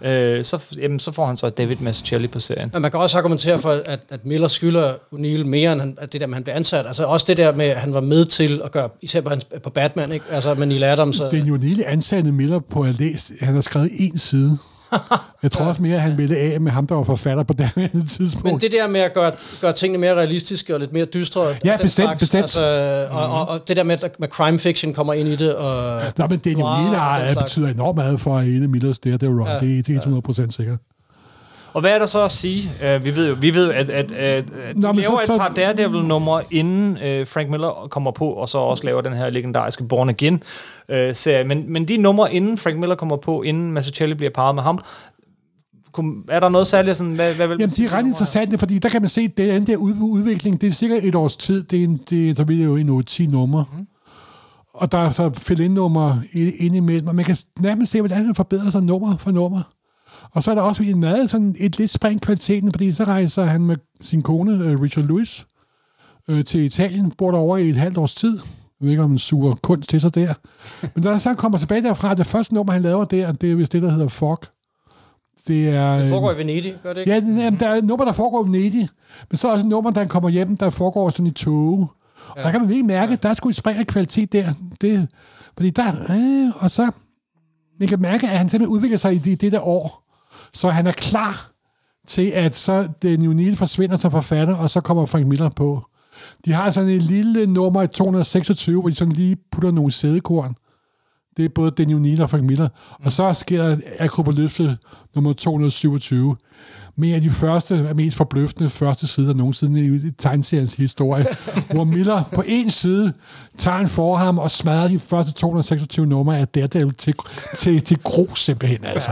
Øh, 0.03 0.45
så, 0.45 0.59
jamen, 0.77 0.99
så 0.99 1.13
får 1.13 1.27
han 1.27 1.37
så 1.37 1.49
David 1.49 1.77
Mazzucchelli 1.81 2.27
på 2.29 2.41
serien. 2.41 2.71
Men 2.73 2.83
man 2.83 2.91
kan 2.91 3.01
også 3.01 3.19
argumentere 3.19 3.59
for, 3.59 3.71
at, 3.71 4.01
at 4.09 4.27
Miller 4.27 4.49
skylder 4.49 4.93
O'Neill 4.93 5.45
mere, 5.45 5.73
end 5.73 5.81
han, 5.81 5.99
at 6.01 6.13
det 6.13 6.21
der 6.21 6.27
med, 6.27 6.35
han 6.35 6.45
blev 6.45 6.55
ansat. 6.55 6.87
Altså 6.87 7.05
også 7.05 7.27
det 7.29 7.37
der 7.37 7.53
med, 7.53 7.67
at 7.67 7.77
han 7.77 7.95
var 7.95 8.01
med 8.01 8.25
til 8.25 8.63
at 8.65 8.73
gøre, 8.73 8.89
især 9.03 9.21
på, 9.21 9.31
hans, 9.31 9.47
på 9.63 9.71
Batman, 9.71 10.13
ikke? 10.13 10.25
Altså 10.31 10.55
med 10.55 10.67
Neil 10.67 10.85
Adams. 10.85 11.21
Og, 11.21 11.33
Daniel 11.33 11.61
Neal 11.61 11.85
ansatte 11.87 12.33
Miller 12.33 12.59
på 12.59 12.83
at 12.83 12.99
læse, 12.99 13.35
han 13.41 13.55
har 13.55 13.61
skrevet 13.61 13.91
en 13.97 14.19
side. 14.19 14.59
Jeg 15.43 15.53
tror 15.53 15.65
også 15.65 15.83
mere, 15.83 15.95
at 15.95 16.03
han 16.03 16.19
ville 16.19 16.37
af 16.37 16.61
med 16.61 16.73
ham, 16.73 16.87
der 16.87 16.95
var 16.95 17.05
forfatter 17.05 17.43
på 17.43 17.53
det 17.53 17.71
andet 17.77 18.11
tidspunkt. 18.11 18.45
men 18.45 18.61
det 18.61 18.73
der 18.73 18.89
med 18.89 19.01
at 19.01 19.15
gøre, 19.15 19.33
gøre 19.61 19.73
tingene 19.73 19.99
mere 19.99 20.15
realistiske 20.15 20.75
og 20.75 20.81
lidt 20.81 20.93
mere 20.93 21.05
dystre. 21.05 21.47
Ja, 21.65 21.77
bestemt, 21.83 22.19
bestemt. 22.19 22.43
Altså, 22.43 23.07
og, 23.11 23.41
og, 23.41 23.49
og, 23.49 23.69
det 23.69 23.77
der 23.77 23.85
med, 23.85 24.05
at 24.05 24.21
med 24.21 24.29
crime 24.29 24.59
fiction 24.59 24.95
kommer 24.95 25.13
ind 25.13 25.29
i 25.29 25.37
det. 25.37 25.55
Og, 25.55 26.03
Nå, 26.19 26.27
men 26.27 26.39
Daniel 26.39 26.61
er, 26.61 27.29
slags. 27.29 27.55
betyder 27.55 27.69
enormt 27.69 27.97
meget 27.97 28.21
for 28.21 28.41
hele 28.41 28.69
Millers 28.69 28.99
der, 28.99 29.17
det 29.17 29.27
er, 29.27 29.31
run. 29.31 29.47
Ja, 29.47 29.53
ja, 29.53 29.61
det 29.61 29.79
er 29.79 29.83
det 29.83 29.97
er 29.97 30.47
100% 30.47 30.51
sikkert. 30.51 30.79
Og 31.75 31.81
hvad 31.81 31.91
er 31.91 31.99
der 31.99 32.07
så 32.07 32.25
at 32.25 32.31
sige? 32.31 32.71
Uh, 32.97 33.05
vi 33.05 33.17
ved 33.17 33.29
jo, 33.29 33.37
vi 33.41 33.55
ved, 33.55 33.71
at, 33.73 33.91
at, 33.91 34.13
at, 34.13 34.51
at 34.51 34.77
Nå, 34.77 34.93
de 34.93 34.97
laver 34.97 35.21
så- 35.27 35.35
et 35.35 35.41
par 35.41 35.49
Daredevil-numre, 35.49 36.43
inden 36.51 36.91
uh, 36.91 37.27
Frank 37.27 37.51
Miller 37.51 37.89
kommer 37.91 38.11
på, 38.11 38.29
og 38.29 38.49
så 38.49 38.59
også 38.59 38.85
laver 38.85 39.01
den 39.01 39.13
her 39.13 39.31
legendariske 39.31 39.85
Born 39.85 40.09
Again-serie. 40.09 41.45
men, 41.45 41.73
men 41.73 41.89
de 41.89 41.97
numre, 41.97 42.35
inden 42.35 42.59
Frank 42.59 42.79
Miller 42.79 42.97
kommer 42.97 43.17
på, 43.17 43.43
inden 43.43 43.73
Mazzucchelli 43.73 44.15
bliver 44.15 44.31
parret 44.31 44.55
med 44.55 44.63
ham, 44.63 44.79
er 46.29 46.41
der 46.41 46.49
noget 46.49 46.67
særligt 46.67 46.97
sådan, 46.97 47.15
hvad, 47.15 47.35
hvad 47.35 47.47
vil 47.49 47.57
Jamen, 47.61 47.71
sige, 47.71 47.89
de 47.89 47.95
er 47.95 47.99
ret 47.99 48.07
interessante, 48.07 48.59
fordi 48.59 48.79
der 48.79 48.89
kan 48.89 49.03
man 49.03 49.09
se, 49.09 49.21
at 49.21 49.37
den 49.37 49.67
der 49.67 49.77
ud- 49.77 49.97
udvikling, 50.01 50.61
det 50.61 50.67
er 50.67 50.71
sikkert 50.73 51.05
et 51.05 51.15
års 51.15 51.37
tid, 51.37 51.63
det 51.63 51.81
er, 51.81 51.85
en, 51.85 52.01
det, 52.11 52.31
er, 52.31 52.35
der 52.35 52.45
vil 52.45 52.63
jo 52.63 52.77
en 52.77 53.05
8-10 53.11 53.31
numre. 53.31 53.65
Mm. 53.73 53.87
og 54.75 54.93
der 54.93 54.99
er 54.99 55.11
så 55.11 55.31
fill-in-nummer 55.39 56.17
ind 56.59 56.77
imellem, 56.77 57.09
og 57.09 57.15
man 57.15 57.25
kan 57.25 57.37
nærmest 57.61 57.93
se, 57.93 58.01
hvordan 58.01 58.25
han 58.27 58.35
forbedrer 58.35 58.71
sig 58.71 58.83
nummer 58.83 59.17
for 59.17 59.31
nummer. 59.31 59.63
Og 60.31 60.43
så 60.43 60.51
er 60.51 60.55
der 60.55 60.63
også 60.63 60.83
en 60.83 61.01
meget 61.01 61.31
sådan 61.31 61.57
et 61.59 61.79
lidt 61.79 61.91
spring 61.91 62.21
kvaliteten, 62.21 62.73
fordi 62.73 62.93
så 62.93 63.05
rejser 63.05 63.45
han 63.45 63.61
med 63.61 63.77
sin 64.01 64.23
kone, 64.23 64.65
øh, 64.65 64.81
Richard 64.81 65.05
Lewis, 65.05 65.47
øh, 66.29 66.45
til 66.45 66.61
Italien, 66.61 67.11
bor 67.11 67.31
der 67.31 67.39
over 67.39 67.57
i 67.57 67.69
et 67.69 67.77
halvt 67.77 67.99
års 67.99 68.15
tid. 68.15 68.39
Jeg 68.81 68.87
ved 68.87 68.91
ikke, 68.91 69.03
om 69.03 69.11
han 69.11 69.19
suger 69.19 69.55
kunst 69.55 69.91
til 69.91 70.01
sig 70.01 70.15
der. 70.15 70.35
Men 70.95 71.05
da 71.05 71.11
han 71.11 71.21
så 71.21 71.35
kommer 71.35 71.59
tilbage 71.59 71.83
derfra, 71.83 72.15
det 72.15 72.27
første 72.27 72.55
nummer, 72.55 72.73
han 72.73 72.83
laver 72.83 73.05
der, 73.05 73.33
det 73.33 73.53
er 73.53 73.55
vist 73.55 73.73
det, 73.73 73.83
der 73.83 73.91
hedder 73.91 74.09
Fog. 74.09 74.39
Det, 75.47 75.69
er, 75.69 75.99
det 75.99 76.09
foregår 76.09 76.33
i 76.33 76.39
Venedig, 76.39 76.75
gør 76.83 76.93
det 76.93 77.01
ikke? 77.01 77.13
Ja, 77.13 77.51
der 77.51 77.69
er 77.69 77.81
nummer, 77.81 78.05
der 78.05 78.13
foregår 78.13 78.45
i 78.45 78.47
Venedig, 78.47 78.89
men 79.31 79.37
så 79.37 79.49
er 79.49 79.53
også 79.53 79.67
nummer, 79.67 79.91
der 79.91 80.05
kommer 80.05 80.29
hjem, 80.29 80.57
der 80.57 80.71
foregår 80.71 81.11
sådan 81.11 81.27
i 81.27 81.31
tog. 81.31 81.91
Ja. 82.37 82.41
Og 82.41 82.45
der 82.45 82.51
kan 82.51 82.61
man 82.61 82.69
virkelig 82.69 82.87
mærke, 82.87 83.13
at 83.13 83.23
der 83.23 83.35
skulle 83.35 83.55
springe 83.55 83.81
af 83.81 83.87
kvalitet 83.87 84.33
der. 84.33 84.53
Det, 84.81 85.09
fordi 85.55 85.71
der, 85.71 86.11
øh, 86.11 86.53
og 86.63 86.71
så, 86.71 86.91
man 87.81 87.89
kan 87.89 88.01
mærke, 88.01 88.29
at 88.29 88.39
han 88.39 88.49
simpelthen 88.49 88.77
udvikler 88.77 88.99
sig 88.99 89.15
i 89.15 89.19
det, 89.19 89.41
det 89.41 89.53
der 89.53 89.61
år. 89.61 90.04
Så 90.55 90.71
han 90.71 90.87
er 90.87 90.93
klar 90.93 91.51
til, 92.07 92.27
at 92.27 92.57
så 92.57 92.89
den 93.03 93.37
Neal 93.37 93.57
forsvinder 93.57 93.97
som 93.97 94.11
forfatter, 94.11 94.57
og 94.57 94.71
så 94.71 94.81
kommer 94.81 95.07
Frank 95.07 95.27
Miller 95.27 95.49
på. 95.49 95.87
De 96.45 96.53
har 96.53 96.71
sådan 96.71 96.91
et 96.91 97.03
lille 97.03 97.47
nummer 97.47 97.83
i 97.83 97.87
226, 97.87 98.81
hvor 98.81 98.89
de 98.89 98.95
sådan 98.95 99.13
lige 99.13 99.37
putter 99.53 99.71
nogle 99.71 99.93
sædekorn. 99.93 100.57
Det 101.37 101.45
er 101.45 101.49
både 101.49 101.71
Daniel 101.71 102.01
Neal 102.01 102.23
og 102.23 102.31
Frank 102.31 102.45
Miller. 102.45 102.69
Og 103.05 103.13
så 103.13 103.33
sker 103.33 103.63
der 103.63 103.77
Akropolypse 103.99 104.77
nummer 105.15 105.33
227 105.33 106.37
med 106.97 107.13
af 107.13 107.21
de 107.21 107.31
første, 107.31 107.95
mest 107.95 108.17
forbløffende 108.17 108.71
første 108.71 109.07
sider 109.07 109.35
nogensinde 109.35 109.85
i 109.85 110.11
tegneseriens 110.19 110.75
historie, 110.75 111.27
hvor 111.73 111.85
Miller 111.85 112.23
på 112.35 112.43
en 112.47 112.71
side 112.71 113.13
tager 113.59 113.79
en 113.79 113.89
forham 113.89 114.39
og 114.39 114.51
smadrer 114.51 114.89
de 114.89 114.99
første 114.99 115.33
226 115.33 116.07
numre 116.07 116.39
af 116.39 116.49
Daredevil 116.49 116.95
til, 116.95 117.15
til, 117.57 117.83
til 117.83 117.99
grus 117.99 118.45
simpelthen. 118.45 118.85
Altså. 118.85 119.11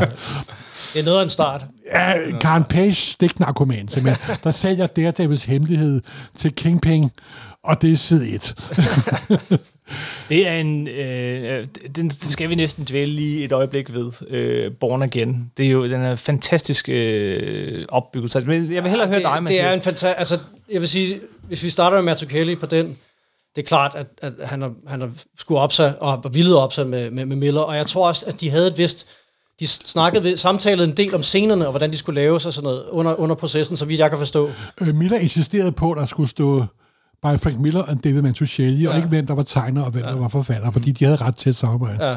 Det 0.95 1.01
er 1.01 1.05
noget 1.05 1.19
af 1.19 1.23
en 1.23 1.31
start. 1.31 1.65
Ja, 1.95 2.39
Karen 2.41 2.65
Page, 2.65 2.95
stiknarkoman, 2.95 3.89
simpelthen. 3.89 4.37
Der 4.45 4.51
sælger 4.51 4.87
Daredevils 4.87 5.45
hemmelighed 5.45 6.01
til 6.37 6.53
Kingpin, 6.55 7.11
og 7.65 7.83
det 7.83 7.93
er 7.93 7.97
side 7.97 8.29
1. 8.29 8.55
det 10.29 10.49
er 10.49 10.53
en... 10.53 10.89
Øh, 10.89 11.67
den, 11.97 12.09
det 12.09 12.25
skal 12.25 12.51
vi 12.51 12.55
næsten 12.55 12.85
dvæle 12.85 13.13
lige 13.13 13.45
et 13.45 13.53
øjeblik 13.53 13.93
ved. 13.93 14.13
Øh, 14.29 14.73
Born 14.81 15.03
Again. 15.03 15.51
Det 15.57 15.67
er 15.67 15.71
jo 15.71 15.85
den 15.85 16.01
er 16.01 16.17
fantastisk 16.17 16.89
øh, 16.89 17.72
opbyggelse. 17.89 18.41
Men 18.41 18.73
jeg 18.73 18.83
vil 18.83 18.91
hellere 18.91 19.09
ja, 19.09 19.15
høre 19.15 19.35
dig, 19.35 19.43
Mathias. 19.43 19.61
Det 19.61 19.69
er 19.69 19.73
en 19.73 19.83
fantastisk... 19.83 20.19
Altså, 20.19 20.39
jeg 20.71 20.81
vil 20.81 20.89
sige, 20.89 21.21
hvis 21.43 21.63
vi 21.63 21.71
starter 21.71 21.97
med 21.97 22.05
Matthew 22.05 22.57
på 22.57 22.67
den, 22.67 22.87
det 23.57 23.63
er 23.63 23.67
klart, 23.67 23.95
at, 23.95 24.07
at 24.23 24.33
han, 24.45 24.63
har, 24.63 24.73
han 24.87 25.01
har 25.01 25.11
skulle 25.39 25.61
op 25.61 25.73
sig, 25.73 25.95
og 26.01 26.11
har 26.13 26.29
vildet 26.29 26.57
op 26.57 26.73
sig 26.73 26.87
med, 26.87 27.11
med, 27.11 27.27
med 27.27 27.37
Miller, 27.37 27.61
og 27.61 27.77
jeg 27.77 27.87
tror 27.87 28.09
også, 28.09 28.27
at 28.27 28.41
de 28.41 28.51
havde 28.51 28.67
et 28.67 28.79
vist 28.79 29.07
de 29.61 29.67
snakkede 29.67 30.25
ved, 30.25 30.37
samtalede 30.37 30.89
en 30.89 30.97
del 30.97 31.15
om 31.15 31.23
scenerne, 31.23 31.67
og 31.67 31.73
hvordan 31.73 31.91
de 31.91 31.97
skulle 31.97 32.21
laves 32.21 32.47
og 32.47 32.53
sådan 32.53 32.65
noget 32.65 32.85
under, 32.91 33.21
under 33.21 33.37
processen, 33.37 33.77
så 33.77 33.85
vidt 33.85 34.01
jeg 34.01 34.11
kan 34.11 34.19
forstå. 34.19 34.51
Øh, 34.81 34.95
Miller 34.95 35.19
insisterede 35.19 35.73
på, 35.73 35.93
at 35.93 35.99
der 35.99 36.07
skulle 36.07 36.29
stå 36.29 36.65
by 37.23 37.39
Frank 37.39 37.59
Miller 37.59 37.83
og 37.83 38.05
David 38.05 38.23
Mantuchelli, 38.23 38.83
ja. 38.83 38.91
og 38.91 38.97
ikke 38.97 39.09
hvem 39.09 39.27
der 39.27 39.35
var 39.35 39.43
tegner 39.43 39.83
og 39.83 39.91
hvem 39.91 40.05
ja. 40.05 40.11
der 40.11 40.17
var 40.17 40.29
forfatter, 40.29 40.71
fordi 40.71 40.93
de 40.93 41.05
havde 41.05 41.17
ret 41.17 41.37
til 41.37 41.49
at 41.49 41.57
samarbejde. 41.57 42.09
Ja. 42.09 42.17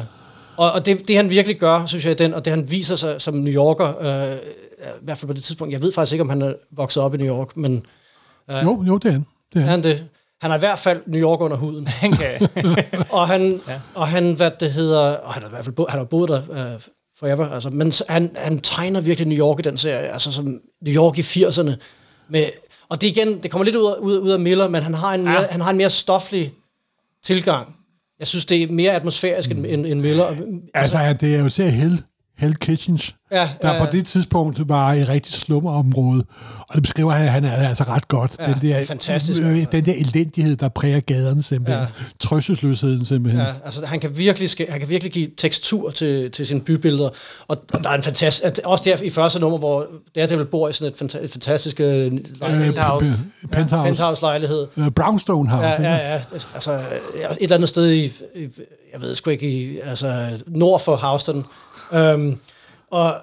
Og, 0.58 0.72
og 0.72 0.86
det, 0.86 1.08
det 1.08 1.16
han 1.16 1.30
virkelig 1.30 1.58
gør, 1.58 1.86
synes 1.86 2.06
jeg, 2.06 2.18
den, 2.18 2.34
og 2.34 2.44
det 2.44 2.50
han 2.50 2.70
viser 2.70 2.96
sig 2.96 3.20
som 3.20 3.34
New 3.34 3.54
Yorker, 3.54 3.98
øh, 4.00 4.36
i 4.86 5.04
hvert 5.04 5.18
fald 5.18 5.26
på 5.26 5.32
det 5.32 5.44
tidspunkt, 5.44 5.72
jeg 5.72 5.82
ved 5.82 5.92
faktisk 5.92 6.12
ikke, 6.12 6.22
om 6.22 6.28
han 6.28 6.42
er 6.42 6.52
vokset 6.70 7.02
op 7.02 7.14
i 7.14 7.16
New 7.16 7.36
York, 7.36 7.56
men... 7.56 7.86
Øh, 8.50 8.56
jo, 8.62 8.84
jo, 8.86 8.98
det 8.98 9.08
er 9.08 9.12
han. 9.12 9.26
Det 9.54 9.62
er 9.62 9.66
han. 9.66 9.82
det. 9.82 10.06
Han 10.40 10.50
har 10.50 10.58
i 10.58 10.60
hvert 10.60 10.78
fald 10.78 11.02
New 11.06 11.20
York 11.20 11.40
under 11.40 11.56
huden. 11.56 11.86
Han 11.86 12.12
kan. 12.12 12.48
og 13.10 13.28
han, 13.28 13.60
ja. 13.68 13.80
og 13.94 14.08
han, 14.08 14.32
hvad 14.32 14.50
det 14.60 14.72
hedder, 14.72 15.00
og 15.00 15.32
han 15.32 15.42
har 15.42 15.48
i 15.48 15.52
hvert 15.52 15.64
fald 15.64 15.74
bo, 15.74 15.86
han 15.88 15.98
har 15.98 16.04
boet 16.04 16.28
der 16.28 16.42
øh, 16.50 16.80
forever, 17.18 17.48
altså, 17.50 17.70
men 17.70 17.92
han, 18.08 18.30
han 18.36 18.60
tegner 18.60 19.00
virkelig 19.00 19.28
New 19.28 19.38
York 19.38 19.58
i 19.58 19.62
den 19.62 19.76
serie, 19.76 20.06
altså 20.06 20.32
som 20.32 20.60
New 20.80 20.94
York 20.94 21.18
i 21.18 21.20
80'erne, 21.20 21.72
med 22.28 22.44
og 22.88 23.00
det 23.00 23.06
igen, 23.06 23.42
det 23.42 23.50
kommer 23.50 23.64
lidt 23.64 23.76
ud 23.76 23.86
af, 23.86 23.98
ud, 23.98 24.18
ud 24.18 24.30
af 24.30 24.40
Miller, 24.40 24.68
men 24.68 24.82
han 24.82 24.94
har 24.94 25.14
en 25.14 25.24
mere, 25.24 25.40
ja. 25.40 25.46
han 25.50 25.60
har 25.60 25.70
en 25.70 25.76
mere 25.76 25.90
stoflig 25.90 26.54
tilgang. 27.22 27.76
Jeg 28.18 28.26
synes, 28.26 28.44
det 28.44 28.62
er 28.62 28.72
mere 28.72 28.92
atmosfærisk 28.92 29.56
mm. 29.56 29.64
end, 29.64 29.86
end 29.86 30.00
Miller. 30.00 30.26
Altså, 30.26 30.44
altså 30.74 30.98
ja, 30.98 31.12
det 31.12 31.34
er 31.34 31.42
jo 31.42 31.48
ser 31.48 31.68
Hell, 31.68 32.02
Hell 32.38 32.54
Kitchens, 32.54 33.16
ja, 33.32 33.36
der 33.36 33.68
ja, 33.68 33.74
ja. 33.74 33.84
på 33.84 33.90
det 33.92 34.06
tidspunkt 34.06 34.68
var 34.68 34.92
i 34.92 35.04
rigtig 35.04 35.32
slumområde. 35.32 36.24
Og 36.58 36.74
det 36.74 36.82
beskriver 36.82 37.12
han, 37.12 37.28
han 37.28 37.44
er 37.44 37.68
altså 37.68 37.84
ret 37.84 38.08
godt. 38.08 38.32
Ja, 38.38 38.46
den 38.46 38.62
der, 38.62 38.84
fantastisk. 38.84 39.42
Øh, 39.42 39.54
altså. 39.54 39.70
den 39.72 39.86
der 39.86 39.94
elendighed, 39.94 40.56
der 40.56 40.68
præger 40.68 41.00
gaderne 41.00 41.42
simpelthen. 41.42 41.82
Ja. 41.82 42.04
Trøstesløsheden 42.20 43.04
simpelthen. 43.04 43.42
Ja, 43.46 43.52
altså 43.64 43.86
han 43.86 44.00
kan 44.00 44.18
virkelig, 44.18 44.50
han 44.68 44.80
kan 44.80 44.88
virkelig 44.88 45.12
give 45.12 45.28
tekstur 45.36 45.90
til, 45.90 46.30
til 46.30 46.46
sine 46.46 46.60
bybilleder. 46.60 47.10
Og, 47.48 47.62
og 47.72 47.84
der 47.84 47.90
er 47.90 47.94
en 47.94 48.02
fantastisk... 48.02 48.60
Også 48.64 48.84
der 48.84 49.02
i 49.02 49.10
første 49.10 49.38
nummer, 49.38 49.58
hvor 49.58 49.86
Daredevil 50.14 50.44
bor 50.44 50.68
i 50.68 50.72
sådan 50.72 50.92
et, 50.92 51.02
fanta- 51.02 51.24
et 51.24 51.30
fantastisk 51.30 51.80
øh, 51.80 52.10
penthouse, 52.10 53.18
penthouse. 53.52 53.76
Ja, 53.76 53.82
penthouse 53.82 54.22
lejlighed. 54.22 54.66
Uh, 54.76 54.88
Brownstone 54.88 55.48
House. 55.48 55.66
Ja, 55.66 55.82
ja, 55.82 56.12
ja, 56.12 56.20
altså 56.54 56.72
et 56.72 56.80
eller 57.40 57.54
andet 57.54 57.68
sted 57.68 57.90
i, 57.90 58.04
i 58.34 58.48
jeg 58.92 59.02
ved 59.02 59.14
sgu 59.14 59.30
ikke, 59.30 59.50
i, 59.50 59.78
altså 59.78 60.30
nord 60.46 60.80
for 60.80 60.96
Houston. 60.96 61.44
Um, 61.92 62.40
og 62.90 63.14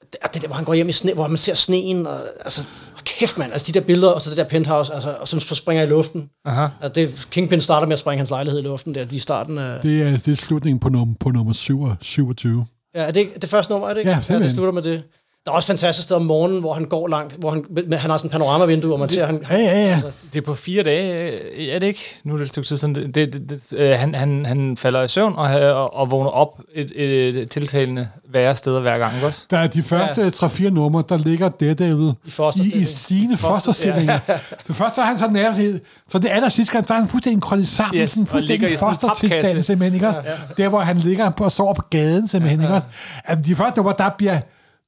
det, 0.00 0.34
det 0.34 0.42
der, 0.42 0.48
hvor 0.48 0.56
han 0.56 0.64
går 0.64 0.74
hjem 0.74 0.88
i 0.88 0.92
sne, 0.92 1.14
hvor 1.14 1.26
man 1.26 1.36
ser 1.36 1.54
sneen, 1.54 2.06
og, 2.06 2.20
altså, 2.44 2.64
kæft 3.04 3.38
mand, 3.38 3.52
altså 3.52 3.72
de 3.72 3.78
der 3.78 3.86
billeder, 3.86 4.08
og 4.08 4.22
så 4.22 4.30
det 4.30 4.38
der 4.38 4.44
penthouse, 4.44 4.94
altså, 4.94 5.16
og 5.20 5.28
som 5.28 5.40
springer 5.40 5.82
i 5.82 5.86
luften. 5.86 6.30
Aha. 6.44 6.66
Altså, 6.82 7.00
det, 7.00 7.28
Kingpin 7.30 7.60
starter 7.60 7.86
med 7.86 7.92
at 7.92 7.98
springe 7.98 8.18
hans 8.18 8.30
lejlighed 8.30 8.60
i 8.60 8.64
luften, 8.64 8.94
der 8.94 9.06
i 9.10 9.18
starten 9.18 9.58
af... 9.58 9.80
Det 9.80 10.02
er, 10.02 10.10
det 10.10 10.32
er 10.32 10.36
slutningen 10.36 10.80
på, 10.80 10.88
num, 10.88 11.14
på 11.14 11.30
nummer 11.30 11.52
27. 12.00 12.66
Ja, 12.94 13.02
er 13.02 13.10
det 13.10 13.42
det 13.42 13.50
første 13.50 13.72
nummer, 13.72 13.88
er 13.88 13.94
det 13.94 14.00
ikke? 14.00 14.10
Ja, 14.10 14.20
ja, 14.28 14.38
det 14.38 14.50
slutter 14.50 14.72
med 14.72 14.82
det. 14.82 15.02
Der 15.48 15.52
er 15.52 15.56
også 15.56 15.66
fantastisk 15.66 16.04
sted 16.04 16.16
om 16.16 16.22
morgenen, 16.22 16.60
hvor 16.60 16.74
han 16.74 16.84
går 16.84 17.08
langt, 17.08 17.34
hvor 17.38 17.50
han, 17.50 17.64
han 17.92 18.10
har 18.10 18.16
sådan 18.16 18.28
en 18.28 18.32
panoramavindue, 18.32 18.88
hvor 18.88 18.96
man 18.96 19.08
ser, 19.08 19.26
han... 19.26 19.44
Ja, 19.50 19.56
ja, 19.56 19.62
ja. 19.64 19.72
Altså, 19.72 20.06
det 20.32 20.38
er 20.38 20.44
på 20.44 20.54
fire 20.54 20.82
dage, 20.82 21.32
øh, 21.32 21.66
er 21.66 21.78
det 21.78 21.86
ikke? 21.86 22.00
Nu 22.24 22.32
er 22.32 22.36
det 22.36 22.44
et 22.44 22.50
stykke 22.50 22.68
tid 22.68 22.76
siden. 22.76 22.94
Det, 22.94 23.14
det, 23.14 23.32
det, 23.32 23.74
øh, 23.76 23.90
han, 23.90 24.14
han, 24.14 24.46
han 24.46 24.76
falder 24.76 25.02
i 25.02 25.08
søvn 25.08 25.34
og, 25.36 25.60
og, 25.60 25.94
og 25.94 26.10
vågner 26.10 26.30
op 26.30 26.60
et, 26.74 26.92
et, 26.94 27.36
et 27.36 27.50
tiltalende 27.50 28.08
værre 28.32 28.54
steder 28.54 28.80
hver 28.80 28.98
gang, 28.98 29.12
også? 29.24 29.46
Der 29.50 29.58
er 29.58 29.66
de 29.66 29.82
første 29.82 30.22
ja. 30.22 30.28
3-4 30.28 30.68
numre, 30.68 31.04
der 31.08 31.16
ligger 31.16 31.48
Daredevil 31.48 32.14
i, 32.24 32.30
i, 32.74 32.80
i 32.80 32.84
sine 32.84 33.36
fosterstillinger. 33.36 34.18
Ja. 34.28 34.38
det 34.66 34.76
første 34.76 35.00
er 35.00 35.04
han 35.04 35.18
så 35.18 35.30
nærmest, 35.30 35.84
så 36.08 36.18
det 36.18 36.28
aller 36.30 36.48
sidste 36.48 36.72
gang, 36.72 36.88
der 36.88 36.94
er 36.94 36.98
han 36.98 37.08
fuldstændig 37.08 37.42
krøllet 37.42 37.68
sammen, 37.68 38.02
yes, 38.02 38.10
sådan 38.10 38.26
fuldstændig 38.26 38.78
fostertilstand 38.78 39.62
simpelthen, 39.62 39.94
ikke? 39.94 40.06
Ja, 40.06 40.12
ja. 40.12 40.62
Der, 40.62 40.68
hvor 40.68 40.80
han 40.80 40.96
ligger 40.96 41.30
og 41.40 41.52
sover 41.52 41.74
på 41.74 41.82
gaden 41.90 42.28
simpelthen, 42.28 42.60
ja, 42.60 42.68
ja. 42.68 42.74
ikke? 42.74 42.86
Altså, 43.24 43.44
de 43.48 43.54
første 43.54 43.78
numre, 43.80 43.94
der 43.98 44.10
bliver 44.18 44.40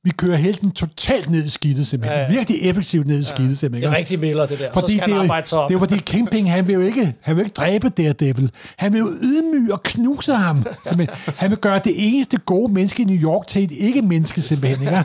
vi 0.05 0.11
kører 0.11 0.37
helten 0.37 0.71
totalt 0.71 1.31
ned 1.31 1.45
i 1.45 1.49
skidtet, 1.49 1.87
simpelthen. 1.87 2.19
Ja, 2.19 2.25
ja. 2.25 2.31
Virkelig 2.31 2.63
effektivt 2.63 3.07
ned 3.07 3.21
i 3.21 3.25
skidtet, 3.25 3.59
simpelthen. 3.59 3.91
Det 3.91 3.97
er 3.97 3.99
rigtig 3.99 4.19
Miller, 4.21 4.47
det 4.47 4.59
der. 4.59 4.73
Fordi 4.73 4.93
så 4.93 4.97
skal 4.97 5.07
det, 5.09 5.15
han 5.15 5.23
arbejde 5.23 5.49
sig 5.49 5.59
op. 5.59 5.69
Det 5.69 5.75
er 5.75 5.79
fordi 5.79 5.99
Kingpin, 5.99 6.47
han 6.47 6.67
vil 6.67 6.75
jo 6.75 6.81
ikke, 6.81 7.15
han 7.21 7.37
vil 7.37 7.45
ikke 7.45 7.55
dræbe 7.55 7.89
Daredevil. 7.89 8.51
Han 8.77 8.93
vil 8.93 8.99
jo 8.99 9.09
ydmyge 9.23 9.73
og 9.73 9.83
knuse 9.83 10.35
ham. 10.35 10.67
Simpelthen. 10.87 11.35
Han 11.37 11.51
vil 11.51 11.59
gøre 11.59 11.81
det 11.85 11.93
eneste 11.97 12.37
gode 12.37 12.73
menneske 12.73 13.03
i 13.03 13.05
New 13.05 13.17
York 13.17 13.47
til 13.47 13.65
et 13.65 13.73
ikke-menneske, 13.73 14.43
simpelthen. 14.43 14.89
Ikke? 14.89 15.05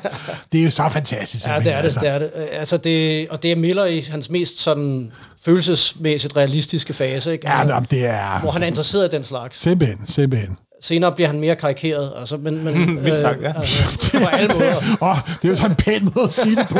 Det 0.51 0.59
er 0.59 0.63
jo 0.63 0.69
så 0.69 0.89
fantastisk, 0.89 1.47
Ja, 1.47 1.59
det 1.59 1.67
er 1.67 1.75
det, 1.75 1.83
altså. 1.83 1.99
det 1.99 2.09
er 2.09 2.19
det. 2.19 2.31
Altså, 2.51 2.77
det. 2.77 3.27
Og 3.29 3.43
det 3.43 3.51
er 3.51 3.55
Miller 3.55 3.85
i 3.85 3.99
hans 3.99 4.29
mest 4.29 4.61
sådan 4.61 5.11
følelsesmæssigt 5.41 6.35
realistiske 6.37 6.93
fase, 6.93 7.31
ikke? 7.31 7.49
Altså, 7.49 7.73
ja, 7.73 7.79
det 7.91 8.05
er... 8.05 8.39
Hvor 8.39 8.51
han 8.51 8.63
er 8.63 8.67
interesseret 8.67 9.13
i 9.13 9.15
den 9.15 9.23
slags. 9.23 9.61
Simpelthen, 9.61 9.97
simpelthen. 10.07 10.57
Senere 10.85 11.11
bliver 11.11 11.27
han 11.27 11.39
mere 11.39 11.55
karikeret, 11.55 12.11
altså, 12.19 12.37
men, 12.37 12.63
men 12.63 12.75
Vildt 13.05 13.19
sagt, 13.19 13.41
ja. 13.41 13.49
Øh, 13.49 13.59
altså, 13.59 14.19
på 14.19 14.25
alle 14.25 14.53
måder. 14.53 14.97
oh, 15.11 15.17
det 15.41 15.47
er 15.47 15.49
jo 15.49 15.55
sådan 15.55 15.71
en 15.71 15.75
pæn 15.75 16.11
måde 16.15 16.25
at 16.25 16.33
sige 16.33 16.55
det 16.55 16.67
på. 16.69 16.77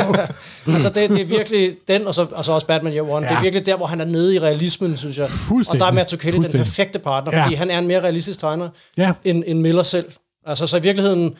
altså, 0.72 0.88
det, 0.88 1.10
det 1.10 1.20
er 1.20 1.24
virkelig 1.24 1.76
den, 1.88 2.06
og 2.06 2.14
så, 2.14 2.26
og 2.32 2.44
så 2.44 2.52
også 2.52 2.66
Batman 2.66 2.92
Year 2.92 3.10
One, 3.10 3.26
ja. 3.26 3.30
det 3.30 3.36
er 3.38 3.42
virkelig 3.42 3.66
der, 3.66 3.76
hvor 3.76 3.86
han 3.86 4.00
er 4.00 4.04
nede 4.04 4.34
i 4.34 4.38
realismen, 4.38 4.96
synes 4.96 5.18
jeg. 5.18 5.28
Og 5.68 5.78
der 5.78 5.86
er 5.86 5.92
Mazzucchelli 5.92 6.38
den 6.38 6.52
perfekte 6.52 6.98
partner, 6.98 7.36
ja. 7.36 7.44
fordi 7.44 7.54
han 7.54 7.70
er 7.70 7.78
en 7.78 7.86
mere 7.86 8.00
realistisk 8.00 8.40
tegner, 8.40 8.68
ja. 8.96 9.12
end, 9.24 9.44
end 9.46 9.60
Miller 9.60 9.82
selv. 9.82 10.06
Altså, 10.46 10.66
så 10.66 10.76
i 10.76 10.82
virkeligheden, 10.82 11.34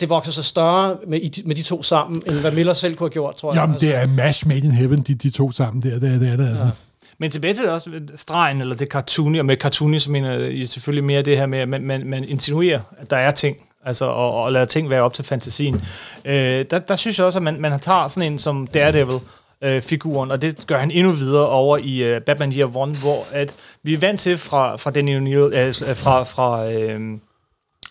det 0.00 0.08
vokser 0.08 0.32
sig 0.32 0.44
større 0.44 0.96
med, 1.08 1.44
med 1.44 1.54
de 1.54 1.62
to 1.62 1.82
sammen, 1.82 2.22
end 2.26 2.34
hvad 2.34 2.52
Miller 2.52 2.74
selv 2.74 2.94
kunne 2.94 3.06
have 3.06 3.12
gjort, 3.12 3.36
tror 3.36 3.52
jeg. 3.52 3.60
Jamen, 3.60 3.74
altså. 3.74 3.86
det 3.86 3.96
er 3.96 4.06
match 4.06 4.46
made 4.48 4.58
in 4.58 4.70
heaven, 4.70 5.00
de, 5.00 5.14
de 5.14 5.30
to 5.30 5.52
sammen 5.52 5.82
der, 5.82 5.98
det 5.98 6.14
er 6.14 6.18
det, 6.18 6.28
er 6.28 6.36
det 6.36 6.48
altså. 6.48 6.64
Ja. 6.64 6.70
Men 7.18 7.30
tilbage 7.30 7.54
til 7.54 7.68
også 7.68 7.90
stregen, 8.14 8.60
eller 8.60 8.74
det 8.74 8.88
cartoony, 8.88 9.38
og 9.38 9.46
med 9.46 9.56
cartoony, 9.56 9.98
så 9.98 10.10
mener 10.10 10.32
jeg 10.32 10.68
selvfølgelig 10.68 11.04
mere 11.04 11.22
det 11.22 11.38
her 11.38 11.46
med, 11.46 11.58
at 11.58 11.68
man, 11.68 11.82
man, 11.82 12.06
man 12.06 12.24
insinuerer, 12.24 12.80
at 12.98 13.10
der 13.10 13.16
er 13.16 13.30
ting, 13.30 13.56
altså, 13.84 14.04
og, 14.04 14.42
og 14.42 14.52
lader 14.52 14.66
ting 14.66 14.90
være 14.90 15.02
op 15.02 15.12
til 15.14 15.24
fantasien. 15.24 15.82
Øh, 16.24 16.64
der, 16.70 16.78
der 16.78 16.96
synes 16.96 17.18
jeg 17.18 17.26
også, 17.26 17.38
at 17.38 17.42
man, 17.42 17.60
man 17.60 17.80
tager 17.80 18.08
sådan 18.08 18.32
en 18.32 18.38
som 18.38 18.66
Daredevil, 18.66 19.20
øh, 19.62 19.82
figuren, 19.82 20.30
og 20.30 20.42
det 20.42 20.66
gør 20.66 20.78
han 20.78 20.90
endnu 20.90 21.12
videre 21.12 21.48
over 21.48 21.78
i 21.78 22.16
uh, 22.16 22.22
Batman 22.22 22.52
Year 22.52 22.76
One, 22.76 22.94
hvor 22.94 23.24
at 23.32 23.56
vi 23.82 23.94
er 23.94 23.98
vant 23.98 24.20
til 24.20 24.38
fra, 24.38 24.76
fra 24.76 24.90
Danny 24.90 25.16
O'Neill, 25.18 25.56
øh, 25.56 25.74
fra, 25.96 26.22
fra 26.22 26.72
øh, 26.72 27.18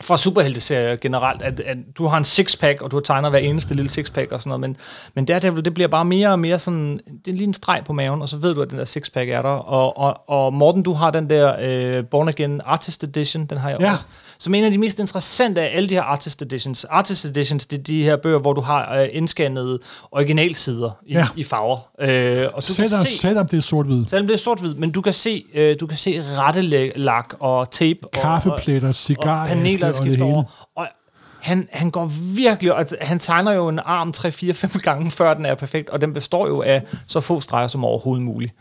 fra 0.02 0.18
superhelteserier 0.18 0.96
generelt, 0.96 1.42
at, 1.42 1.60
at 1.60 1.78
du 1.98 2.06
har 2.08 2.18
en 2.18 2.24
six-pack, 2.24 2.82
og 2.82 2.92
du 2.92 3.00
tegner 3.00 3.30
hver 3.30 3.40
eneste 3.40 3.74
lille 3.76 3.90
six-pack 3.90 4.32
og 4.34 4.40
sådan 4.42 4.50
noget, 4.50 4.60
men, 4.60 4.78
men 5.14 5.26
Daredevil, 5.26 5.66
det 5.66 5.74
bliver 5.74 5.88
bare 5.88 6.06
mere 6.06 6.30
og 6.32 6.40
mere 6.40 6.60
sådan, 6.60 7.00
det 7.26 7.32
er 7.32 7.36
lige 7.36 7.44
en 7.48 7.54
streg 7.54 7.82
på 7.86 7.94
maven, 7.94 8.22
og 8.22 8.30
så 8.30 8.38
ved 8.38 8.54
du, 8.56 8.62
at 8.62 8.70
den 8.70 8.78
der 8.78 8.86
six-pack 8.86 9.30
er 9.30 9.42
der, 9.42 9.50
og, 9.50 9.98
og, 9.98 10.30
og 10.30 10.54
Morten, 10.54 10.84
du 10.84 10.94
har 10.94 11.12
den 11.12 11.30
der 11.30 11.56
øh, 11.62 12.06
Born 12.06 12.28
Again 12.30 12.62
Artist 12.66 13.04
Edition, 13.04 13.46
den 13.46 13.58
har 13.58 13.70
jeg 13.70 13.80
Ja. 13.82 13.92
også, 13.92 14.06
som 14.40 14.54
en 14.54 14.64
af 14.64 14.72
de 14.72 14.78
mest 14.78 15.00
interessante 15.00 15.62
af 15.62 15.78
alle 15.78 15.90
de 15.90 15.94
her 15.94 16.02
Artist 16.02 16.42
Editions. 16.42 16.84
Artist 16.84 17.26
Editions, 17.26 17.66
det 17.66 17.80
er 17.80 17.84
de 17.84 18.04
her 18.04 18.16
bøger, 18.16 18.40
hvor 18.40 18.54
du 18.54 18.62
har 18.62 18.96
øh, 18.96 19.08
indscannede 19.12 19.80
originalsider 20.12 20.92
i, 21.06 21.14
Ja. 21.14 21.28
i 21.36 21.44
farver, 21.44 21.78
øh, 22.00 22.48
og 22.54 22.62
du 22.68 22.74
Selvom, 22.74 22.90
kan 23.04 23.12
se... 23.12 23.18
selvom 23.18 23.48
det 23.48 23.58
er 23.58 23.62
sort-hvid. 23.62 24.06
Selvom 24.08 24.28
det 24.28 24.34
er 24.34 24.38
sort-hvid, 24.38 24.74
men 24.74 24.92
du 24.92 25.02
kan 25.02 25.14
se, 25.14 25.46
øh, 25.54 25.76
du 25.80 25.88
kan 25.88 25.98
se 25.98 26.24
rettelak 26.38 27.34
og 27.40 27.72
tape 27.72 28.00
Kaffepletter, 28.14 28.88
og, 28.88 28.96
cigar, 28.96 29.42
og 29.42 29.48
paneler, 29.48 29.88
og 30.00 30.06
det 30.06 30.22
over. 30.22 30.44
Og 30.76 30.88
han, 31.42 31.68
han 31.72 31.92
går 31.92 32.06
virkelig, 32.36 32.74
og 32.74 32.86
han 33.02 33.20
tegner 33.20 33.52
jo 33.52 33.68
en 33.68 33.80
arm 33.86 34.14
3-4-5 34.18 34.78
gange, 34.80 35.12
før 35.12 35.34
den 35.34 35.46
er 35.46 35.56
perfekt, 35.56 35.90
og 35.90 36.02
den 36.02 36.14
består 36.14 36.48
jo 36.48 36.62
af 36.62 36.82
så 37.08 37.20
få 37.20 37.40
streger 37.40 37.68
som 37.68 37.86
overhovedet 37.86 38.26
muligt. 38.26 38.54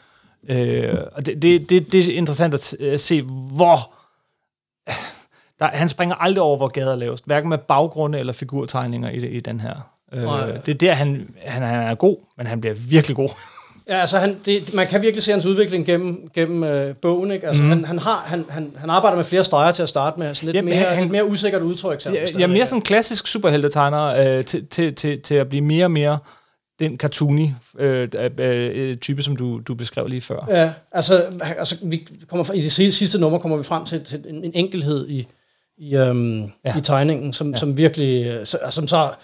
Øh, 0.49 0.95
og 1.13 1.27
det, 1.27 1.43
det, 1.43 1.71
det, 1.71 1.93
det 1.93 2.09
er 2.15 2.19
interessant 2.19 2.55
at 2.55 2.75
øh, 2.81 2.99
se, 2.99 3.23
hvor... 3.23 3.95
Der, 5.59 5.67
han 5.67 5.89
springer 5.89 6.15
aldrig 6.15 6.43
over, 6.43 6.57
hvor 6.57 6.69
gader 6.69 6.93
er 6.93 6.97
lavest, 6.97 7.27
hverken 7.27 7.51
med 7.51 7.59
baggrunde 7.59 8.19
eller 8.19 8.33
figurtegninger 8.33 9.11
i, 9.11 9.17
i 9.29 9.41
den 9.41 9.61
her. 9.61 9.75
Nej. 10.13 10.49
Øh, 10.51 10.57
det 10.67 10.69
er 10.69 10.79
der, 10.79 10.93
han, 10.93 11.29
han, 11.45 11.63
han 11.63 11.81
er 11.83 11.95
god, 11.95 12.17
men 12.37 12.47
han 12.47 12.61
bliver 12.61 12.75
virkelig 12.75 13.17
god. 13.17 13.29
Ja, 13.89 14.01
altså 14.01 14.19
han, 14.19 14.37
det, 14.45 14.75
man 14.75 14.87
kan 14.87 15.03
virkelig 15.03 15.23
se 15.23 15.33
hans 15.33 15.47
udvikling 15.47 15.87
gennem, 15.87 16.29
gennem 16.35 16.65
øh, 16.65 16.95
bogen, 16.97 17.31
ikke? 17.31 17.49
Altså 17.49 17.63
mm. 17.63 17.69
han, 17.69 17.85
han, 17.85 17.99
har, 17.99 18.25
han, 18.27 18.45
han, 18.51 18.73
han 18.77 18.91
arbejder 18.91 19.17
med 19.17 19.25
flere 19.25 19.45
streger 19.45 19.73
til 19.73 19.83
at 19.83 19.89
starte 19.89 20.21
med, 20.21 20.35
sådan 20.35 20.47
lidt, 20.47 20.57
Jamen, 20.57 20.75
mere, 20.75 20.85
han- 20.89 20.99
lidt 21.03 21.13
mere 21.13 21.25
usikkert 21.27 21.63
udtryk. 21.63 22.01
selv 22.01 22.15
jeg 22.15 22.43
er 22.43 22.47
mere 22.47 22.59
er- 22.61 22.65
sådan 22.65 22.83
klassisk 22.83 23.27
superheltetegner 23.27 24.05
øh, 24.39 24.45
til, 24.45 24.67
til, 24.67 24.95
til, 24.95 25.21
til 25.23 25.35
at 25.35 25.49
blive 25.49 25.61
mere 25.63 25.85
og 25.85 25.91
mere 25.91 26.19
den 26.81 26.97
cartoony 26.99 27.49
øh, 27.79 28.09
øh, 28.39 28.97
type, 28.97 29.23
som 29.23 29.37
du, 29.37 29.59
du 29.69 29.75
beskrev 29.75 30.07
lige 30.07 30.21
før. 30.21 30.47
Ja, 30.49 30.73
altså, 30.93 31.25
altså 31.59 31.77
vi 31.83 32.09
kommer 32.29 32.53
i 32.55 32.63
det 32.63 32.73
sidste 32.73 32.99
sidste 32.99 33.19
nummer 33.21 33.39
kommer 33.39 33.57
vi 33.59 33.63
frem 33.65 33.85
til, 33.85 34.05
til 34.05 34.25
en, 34.29 34.45
en 34.45 34.53
enkelhed 34.55 35.09
i, 35.09 35.27
i, 35.79 35.97
øhm, 35.97 36.41
Ja. 36.43 36.49
ja. 36.65 36.77
i 36.79 36.81
tegningen, 36.81 37.33
som, 37.33 37.51
ja. 37.51 37.57
som 37.57 37.77
virkelig, 37.77 38.27
øh, 38.27 38.47
som 38.71 38.89
så, 38.89 39.15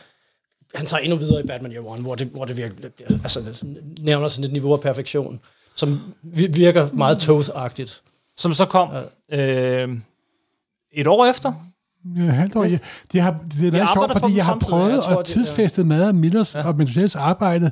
han 0.75 0.87
tager 0.87 1.01
endnu 1.01 1.17
videre 1.19 1.41
i 1.45 1.47
Batman 1.47 1.73
Year 1.73 1.89
One, 1.91 2.03
hvor 2.03 2.15
det, 2.15 2.27
hvor 2.27 2.45
det 2.45 2.57
virkelig, 2.57 2.91
altså, 3.11 3.41
det 3.41 3.79
nævner 4.01 4.29
sådan 4.29 4.45
et 4.45 4.53
niveau 4.53 4.73
af 4.73 4.81
perfektion, 4.81 5.41
som 5.75 6.01
vi- 6.23 6.47
virker 6.53 6.89
meget 6.93 7.17
Toth-agtigt. 7.29 8.01
Som 8.37 8.55
så 8.55 8.65
kom 8.67 8.89
øh, 9.33 9.89
et 10.93 11.07
år 11.07 11.27
efter. 11.27 11.53
Ja, 12.17 12.21
halvt 12.21 12.57
år. 12.57 12.65
Ja, 12.65 12.79
de 13.13 13.19
har, 13.21 13.31
det 13.61 13.67
er 13.67 13.71
meget 13.73 13.83
arbejder 13.83 13.93
sjovt, 13.93 14.13
fordi 14.23 14.37
jeg 14.37 14.45
har 14.45 14.53
samtidig. 14.53 14.71
prøvet 14.71 14.93
Jeg 14.93 15.03
tror, 15.03 15.13
at 15.13 15.19
det- 15.27 15.27
tidsfæste 15.27 15.85
meget 15.85 16.09
af 16.09 16.15
Millers 16.15 16.55
ja. 16.55 16.67
og 16.69 16.77
Mentuels 16.77 17.17
arbejde, 17.17 17.71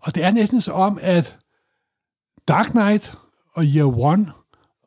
og 0.00 0.14
det 0.14 0.24
er 0.24 0.30
næsten 0.30 0.60
så 0.60 0.72
om, 0.72 0.98
at 1.02 1.36
Dark 2.48 2.66
Knight 2.70 3.14
og 3.54 3.64
Year 3.64 3.98
One 3.98 4.26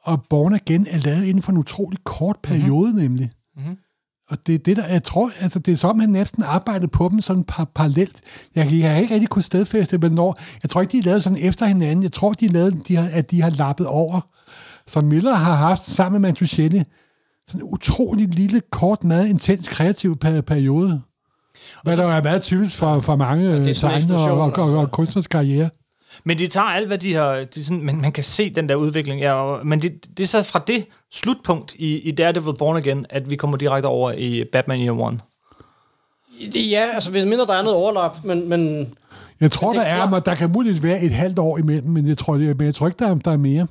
og 0.03 0.23
Born 0.29 0.53
Again 0.53 0.87
er 0.89 0.97
lavet 0.97 1.23
inden 1.23 1.43
for 1.43 1.51
en 1.51 1.57
utrolig 1.57 1.99
kort 2.03 2.37
periode, 2.43 2.91
mm-hmm. 2.91 3.01
nemlig. 3.01 3.31
Mhm. 3.57 3.77
Og 4.29 4.47
det 4.47 4.55
er 4.55 4.59
det, 4.59 4.77
der, 4.77 4.87
jeg 4.87 5.03
tror, 5.03 5.31
altså 5.39 5.59
det 5.59 5.71
er 5.71 5.75
som, 5.75 5.99
han 5.99 6.09
næsten 6.09 6.43
arbejdede 6.43 6.87
på 6.87 7.09
dem 7.11 7.21
sådan 7.21 7.43
par, 7.43 7.71
parallelt. 7.75 8.21
Jeg, 8.55 8.67
jeg 8.71 8.91
har 8.91 8.97
ikke 8.97 9.13
rigtig 9.13 9.29
kunnet 9.29 9.45
stedfæste, 9.45 9.97
hvornår. 9.97 10.39
Jeg 10.63 10.69
tror 10.69 10.81
ikke, 10.81 10.91
de 10.91 10.97
er 10.97 11.03
lavet 11.03 11.23
sådan 11.23 11.37
efter 11.37 11.65
hinanden. 11.65 12.03
Jeg 12.03 12.11
tror, 12.11 12.33
de 12.33 12.45
er 12.45 12.49
lavet, 12.49 12.87
de 12.87 12.95
har, 12.95 13.09
at 13.13 13.31
de 13.31 13.41
har 13.41 13.49
lappet 13.49 13.87
over. 13.87 14.21
Så 14.87 15.01
Miller 15.01 15.33
har 15.33 15.55
haft 15.55 15.89
sammen 15.89 16.21
med 16.21 16.27
Mantuchelli 16.27 16.83
sådan 17.47 17.61
en 17.61 17.69
utrolig 17.73 18.27
lille, 18.27 18.61
kort, 18.71 19.03
meget 19.03 19.27
intens 19.27 19.67
kreativ 19.67 20.17
per- 20.17 20.41
periode. 20.41 21.01
Hvad 21.83 21.97
der 21.97 22.03
jo 22.03 22.09
er 22.09 22.23
meget 22.23 22.41
typisk 22.41 22.75
for, 22.75 23.01
for 23.01 23.15
mange 23.15 23.57
en 23.57 23.73
tegnere 23.73 24.31
og, 24.31 24.39
og, 24.39 24.39
og, 24.39 24.73
og 24.73 24.79
altså. 24.79 24.91
kunstners 24.91 25.27
karriere. 25.27 25.69
Men 26.23 26.37
de 26.39 26.47
tager 26.47 26.65
alt, 26.65 26.87
hvad 26.87 26.97
de 26.97 27.13
har... 27.13 27.43
De 27.55 27.63
sådan, 27.65 27.81
man, 27.83 28.01
man 28.01 28.11
kan 28.11 28.23
se 28.23 28.49
den 28.49 28.69
der 28.69 28.75
udvikling. 28.75 29.21
Ja, 29.21 29.33
og, 29.33 29.67
men 29.67 29.81
det, 29.81 30.17
det 30.17 30.23
er 30.23 30.27
så 30.27 30.43
fra 30.43 30.63
det 30.67 30.85
slutpunkt 31.13 31.75
i, 31.75 31.97
i 31.99 32.11
Daredevil 32.11 32.53
Born 32.59 32.77
Again, 32.77 33.05
at 33.09 33.29
vi 33.29 33.35
kommer 33.35 33.57
direkte 33.57 33.87
over 33.87 34.11
i 34.11 34.43
Batman 34.51 34.79
Year 34.81 34.99
One. 35.01 35.19
Det- 36.53 36.71
Ja, 36.71 36.85
altså 36.93 37.11
hvis 37.11 37.25
mindre 37.25 37.45
der 37.45 37.53
er 37.53 37.61
noget 37.61 37.77
overlap, 37.77 38.17
men, 38.23 38.49
men 38.49 38.93
Jeg 39.41 39.51
tror, 39.51 39.67
Men 39.71 39.77
der 39.79 39.83
det 39.83 39.91
er 39.93 39.95
er, 40.03 40.07
klart- 40.07 40.25
der 40.25 40.35
kan 40.35 40.51
muligvis 40.51 40.83
være 40.83 41.01
et 41.03 41.11
halvt 41.11 41.39
år 41.39 41.57
imellem, 41.57 41.89
men 41.89 42.07
jeg 42.07 42.17
tror, 42.17 42.33
det, 42.37 42.57
men 42.57 42.65
jeg 42.65 42.75
tror 42.75 42.87
ikke, 42.87 42.99
der 42.99 43.09
er, 43.09 43.15
der 43.15 43.31
er 43.31 43.37
mere. 43.37 43.67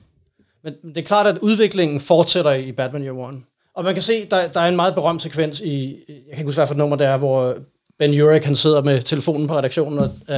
Men 0.64 0.72
det 0.84 0.98
er 0.98 1.02
klart, 1.02 1.26
at 1.26 1.38
udviklingen 1.38 2.00
fortsætter 2.00 2.52
i 2.52 2.72
Batman 2.72 3.02
Year 3.02 3.14
One. 3.18 3.38
Og 3.74 3.84
man 3.84 3.92
kan 3.94 4.02
se, 4.02 4.26
der, 4.30 4.48
der 4.48 4.60
er 4.60 4.68
en 4.68 4.76
meget 4.76 4.94
berømt 4.94 5.22
sekvens 5.22 5.60
i, 5.60 5.84
jeg 6.08 6.14
kan 6.30 6.38
ikke 6.38 6.44
huske, 6.44 6.58
hvad 6.58 6.66
for 6.66 6.74
nummer 6.74 6.96
det 6.96 7.06
er, 7.06 7.16
hvor 7.16 7.54
Ben 7.98 8.20
Urich, 8.22 8.46
han 8.46 8.56
sidder 8.56 8.82
med 8.82 9.02
telefonen 9.02 9.46
på 9.48 9.56
redaktionen, 9.58 9.98
og 9.98 10.10
uh, 10.28 10.34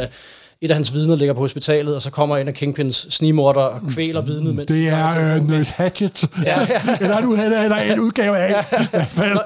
et 0.64 0.70
af 0.70 0.77
hans 0.77 0.94
vidner 0.94 1.16
ligger 1.16 1.35
på 1.35 1.40
hospitalet, 1.40 1.96
og 1.96 2.03
så 2.03 2.11
kommer 2.11 2.37
en 2.37 2.48
af 2.48 2.55
Kingpins 2.55 3.07
snigmorder 3.11 3.61
og 3.61 3.81
kvæler 3.90 4.20
vidnet, 4.20 4.55
mens 4.55 4.68
Det 4.68 4.88
er 4.88 5.35
øh. 5.37 5.48
Nurse 5.48 5.72
Hatchet. 5.77 6.24
Ja, 6.44 6.61
ja. 6.61 6.66
eller, 7.00 7.16
en, 7.16 7.40
eller, 7.40 7.62
eller 7.62 7.77
en 7.77 8.00
udgave 8.00 8.38
af. 8.38 8.64
Fanden? 9.09 9.38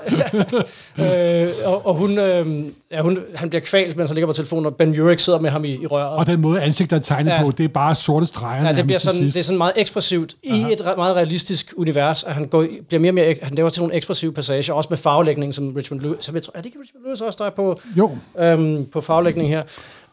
øh, 0.99 1.49
og, 1.65 1.87
og 1.87 1.95
hun, 1.95 2.19
øh, 2.19 2.47
ja, 2.93 3.01
hun, 3.01 3.19
han 3.35 3.49
bliver 3.49 3.63
kvalt, 3.63 3.97
mens 3.97 4.11
han 4.11 4.15
ligger 4.15 4.27
på 4.27 4.33
telefonen, 4.33 4.67
og 4.67 4.77
Ben 4.77 5.01
Urich 5.01 5.25
sidder 5.25 5.39
med 5.41 5.51
ham 5.51 5.65
i, 5.65 5.73
i 5.83 5.87
røret. 5.87 6.19
Og 6.19 6.27
den 6.27 6.41
måde, 6.41 6.63
ansigtet 6.63 6.97
er 6.97 7.01
tegnet 7.01 7.31
Ja. 7.31 7.43
på, 7.43 7.51
det 7.51 7.65
er 7.65 7.69
bare 7.69 7.95
sorte 7.95 8.27
streger. 8.27 8.67
Ja, 8.67 8.73
det 8.73 8.85
bliver 8.85 8.99
sådan, 8.99 9.23
det 9.23 9.37
er 9.37 9.43
sådan 9.43 9.59
meget 9.59 9.73
ekspressivt 9.77 10.35
i 10.43 10.61
et 10.73 10.81
meget 10.97 11.17
realistisk 11.17 11.75
univers, 11.77 12.25
at 12.25 12.33
han 12.33 12.47
går, 12.47 12.67
bliver 12.89 13.01
mere 13.01 13.11
og 13.11 13.15
mere, 13.15 13.35
han 13.43 13.55
laver 13.55 13.69
til 13.71 13.83
nogle 13.83 13.95
ekspressive 13.95 14.33
passager, 14.33 14.73
også 14.75 14.87
med 14.91 14.99
farvelægning, 14.99 15.55
som 15.55 15.73
Richmond 15.77 16.01
Lewis, 16.01 16.25
så 16.25 16.33
jeg 16.35 16.43
tror, 16.43 16.53
er 16.55 16.59
det 16.59 16.67
ikke 16.67 16.79
Richmond 16.83 17.05
Lewis 17.07 17.21
også, 17.21 17.37
der 17.39 17.45
er 17.45 17.51
på, 17.51 17.81
Jo, 17.97 18.11
øhm, 18.41 18.87
på 18.93 19.01
farvelægning 19.01 19.49
her, 19.49 19.63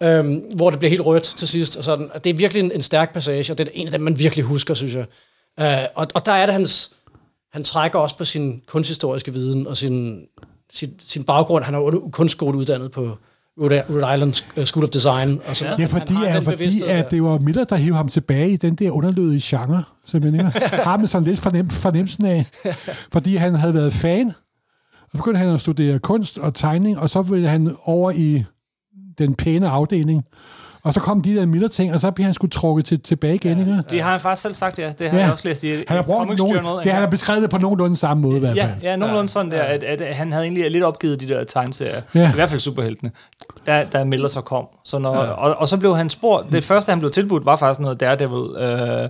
øhm, 0.01 0.41
hvor 0.55 0.69
det 0.69 0.79
bliver 0.79 0.89
helt 0.89 1.05
rødt 1.05 1.23
til 1.23 1.47
sidst, 1.47 1.77
og 1.77 1.83
sådan. 1.83 2.09
Og 2.13 2.23
det 2.23 2.29
er 2.29 2.33
virkelig 2.33 2.63
en, 2.63 2.71
en 2.71 2.81
stærk 2.81 3.13
passage, 3.13 3.53
og 3.53 3.57
det 3.57 3.67
er 3.67 3.71
en 3.73 3.87
af 3.87 3.91
dem, 3.91 4.01
man 4.01 4.19
virkelig 4.19 4.45
husker, 4.45 4.73
synes 4.73 4.95
jeg. 4.95 5.05
Øh, 5.59 5.87
og, 5.95 6.07
og 6.15 6.25
der 6.25 6.31
er 6.31 6.45
det 6.45 6.53
hans, 6.53 6.91
han 7.53 7.63
trækker 7.63 7.99
også 7.99 8.17
på 8.17 8.25
sin 8.25 8.61
kunsthistoriske 8.67 9.33
viden, 9.33 9.67
og 9.67 9.77
sin, 9.77 10.21
sin, 10.73 10.89
sin 10.99 11.23
baggrund, 11.23 11.63
han 11.63 11.73
er 11.73 11.77
jo 11.77 12.09
kunstskoleuddannet 12.11 12.91
på 12.91 13.17
Rhode 13.61 14.13
Island 14.13 14.43
øh, 14.57 14.65
School 14.65 14.83
of 14.83 14.89
Design, 14.89 15.41
og 15.45 15.57
sådan. 15.57 15.79
ja, 15.79 15.85
fordi, 15.85 16.13
han 16.13 16.25
er, 16.25 16.41
fordi 16.41 16.57
bevidsthed 16.57 16.87
at 16.87 17.11
det 17.11 17.23
var 17.23 17.37
Miller, 17.37 17.63
der 17.63 17.75
hævde 17.75 17.95
ham 17.95 18.09
tilbage 18.09 18.49
i 18.49 18.57
den 18.57 18.75
der 18.75 18.91
underlødige 18.91 19.41
genre, 19.43 19.83
simpelthen. 20.05 20.45
Ikke? 20.47 20.59
Har 20.83 20.97
man 20.97 21.07
sådan 21.07 21.27
lidt 21.27 21.39
fornem, 21.39 21.69
fornemmelsen 21.69 22.25
af, 22.25 22.45
fordi 23.13 23.35
han 23.35 23.55
havde 23.55 23.73
været 23.73 23.93
fan, 23.93 24.27
og 25.01 25.11
så 25.11 25.17
begyndte 25.17 25.37
han 25.37 25.49
at 25.49 25.61
studere 25.61 25.99
kunst 25.99 26.37
og 26.37 26.53
tegning, 26.53 26.99
og 26.99 27.09
så 27.09 27.21
ville 27.21 27.49
han 27.49 27.75
over 27.85 28.11
i 28.11 28.43
den 29.17 29.35
pæne 29.35 29.69
afdeling, 29.69 30.23
og 30.83 30.93
så 30.93 30.99
kom 30.99 31.21
de 31.21 31.35
der 31.35 31.45
Miller-ting, 31.45 31.93
og 31.93 31.99
så 31.99 32.11
blev 32.11 32.25
han 32.25 32.33
skulle 32.33 32.51
trukket 32.51 32.85
til, 32.85 32.99
tilbage 32.99 33.35
igen. 33.35 33.59
Ikke? 33.59 33.83
Det 33.89 34.01
har 34.01 34.11
han 34.11 34.19
faktisk 34.19 34.41
selv 34.41 34.53
sagt, 34.53 34.79
ja. 34.79 34.93
Det 34.99 35.09
har 35.09 35.17
Ja. 35.17 35.23
jeg 35.23 35.31
også 35.31 35.47
læst 35.47 35.63
i 35.63 35.67
Han 35.71 35.83
har 35.87 36.01
brugt 36.01 36.37
nogen, 36.37 36.37
Journal. 36.55 36.83
det 36.83 36.91
han 36.91 37.01
har 37.01 37.09
beskrevet 37.09 37.41
det 37.41 37.49
på 37.49 37.57
nogenlunde 37.57 37.95
samme 37.95 38.21
måde 38.23 38.37
i 38.37 38.39
hvert 38.39 38.55
Ja, 38.55 38.65
fald. 38.65 38.75
ja 38.81 38.95
nogenlunde 38.95 39.29
sådan 39.29 39.51
der, 39.51 39.61
at, 39.61 39.83
at 39.83 40.15
han 40.15 40.31
havde 40.31 40.45
egentlig 40.45 40.71
lidt 40.71 40.83
opgivet 40.83 41.19
de 41.21 41.27
der 41.27 41.43
tegneserier. 41.43 42.01
Ja. 42.15 42.31
I 42.31 42.35
hvert 42.35 42.49
fald 42.49 42.59
superheltene. 42.59 43.11
Da, 43.65 43.87
da 43.93 44.03
Miller 44.03 44.27
så 44.27 44.41
kom. 44.41 44.65
Så 44.83 44.99
når, 44.99 45.15
ja. 45.15 45.21
og, 45.31 45.55
og 45.55 45.67
så 45.67 45.77
blev 45.77 45.95
han 45.97 46.09
spurgt, 46.09 46.51
det 46.51 46.63
første 46.63 46.89
han 46.89 46.99
blev 46.99 47.11
tilbudt, 47.11 47.45
var 47.45 47.55
faktisk 47.55 47.79
noget 47.79 47.99
Daredevil 47.99 48.55
øh, 48.57 49.09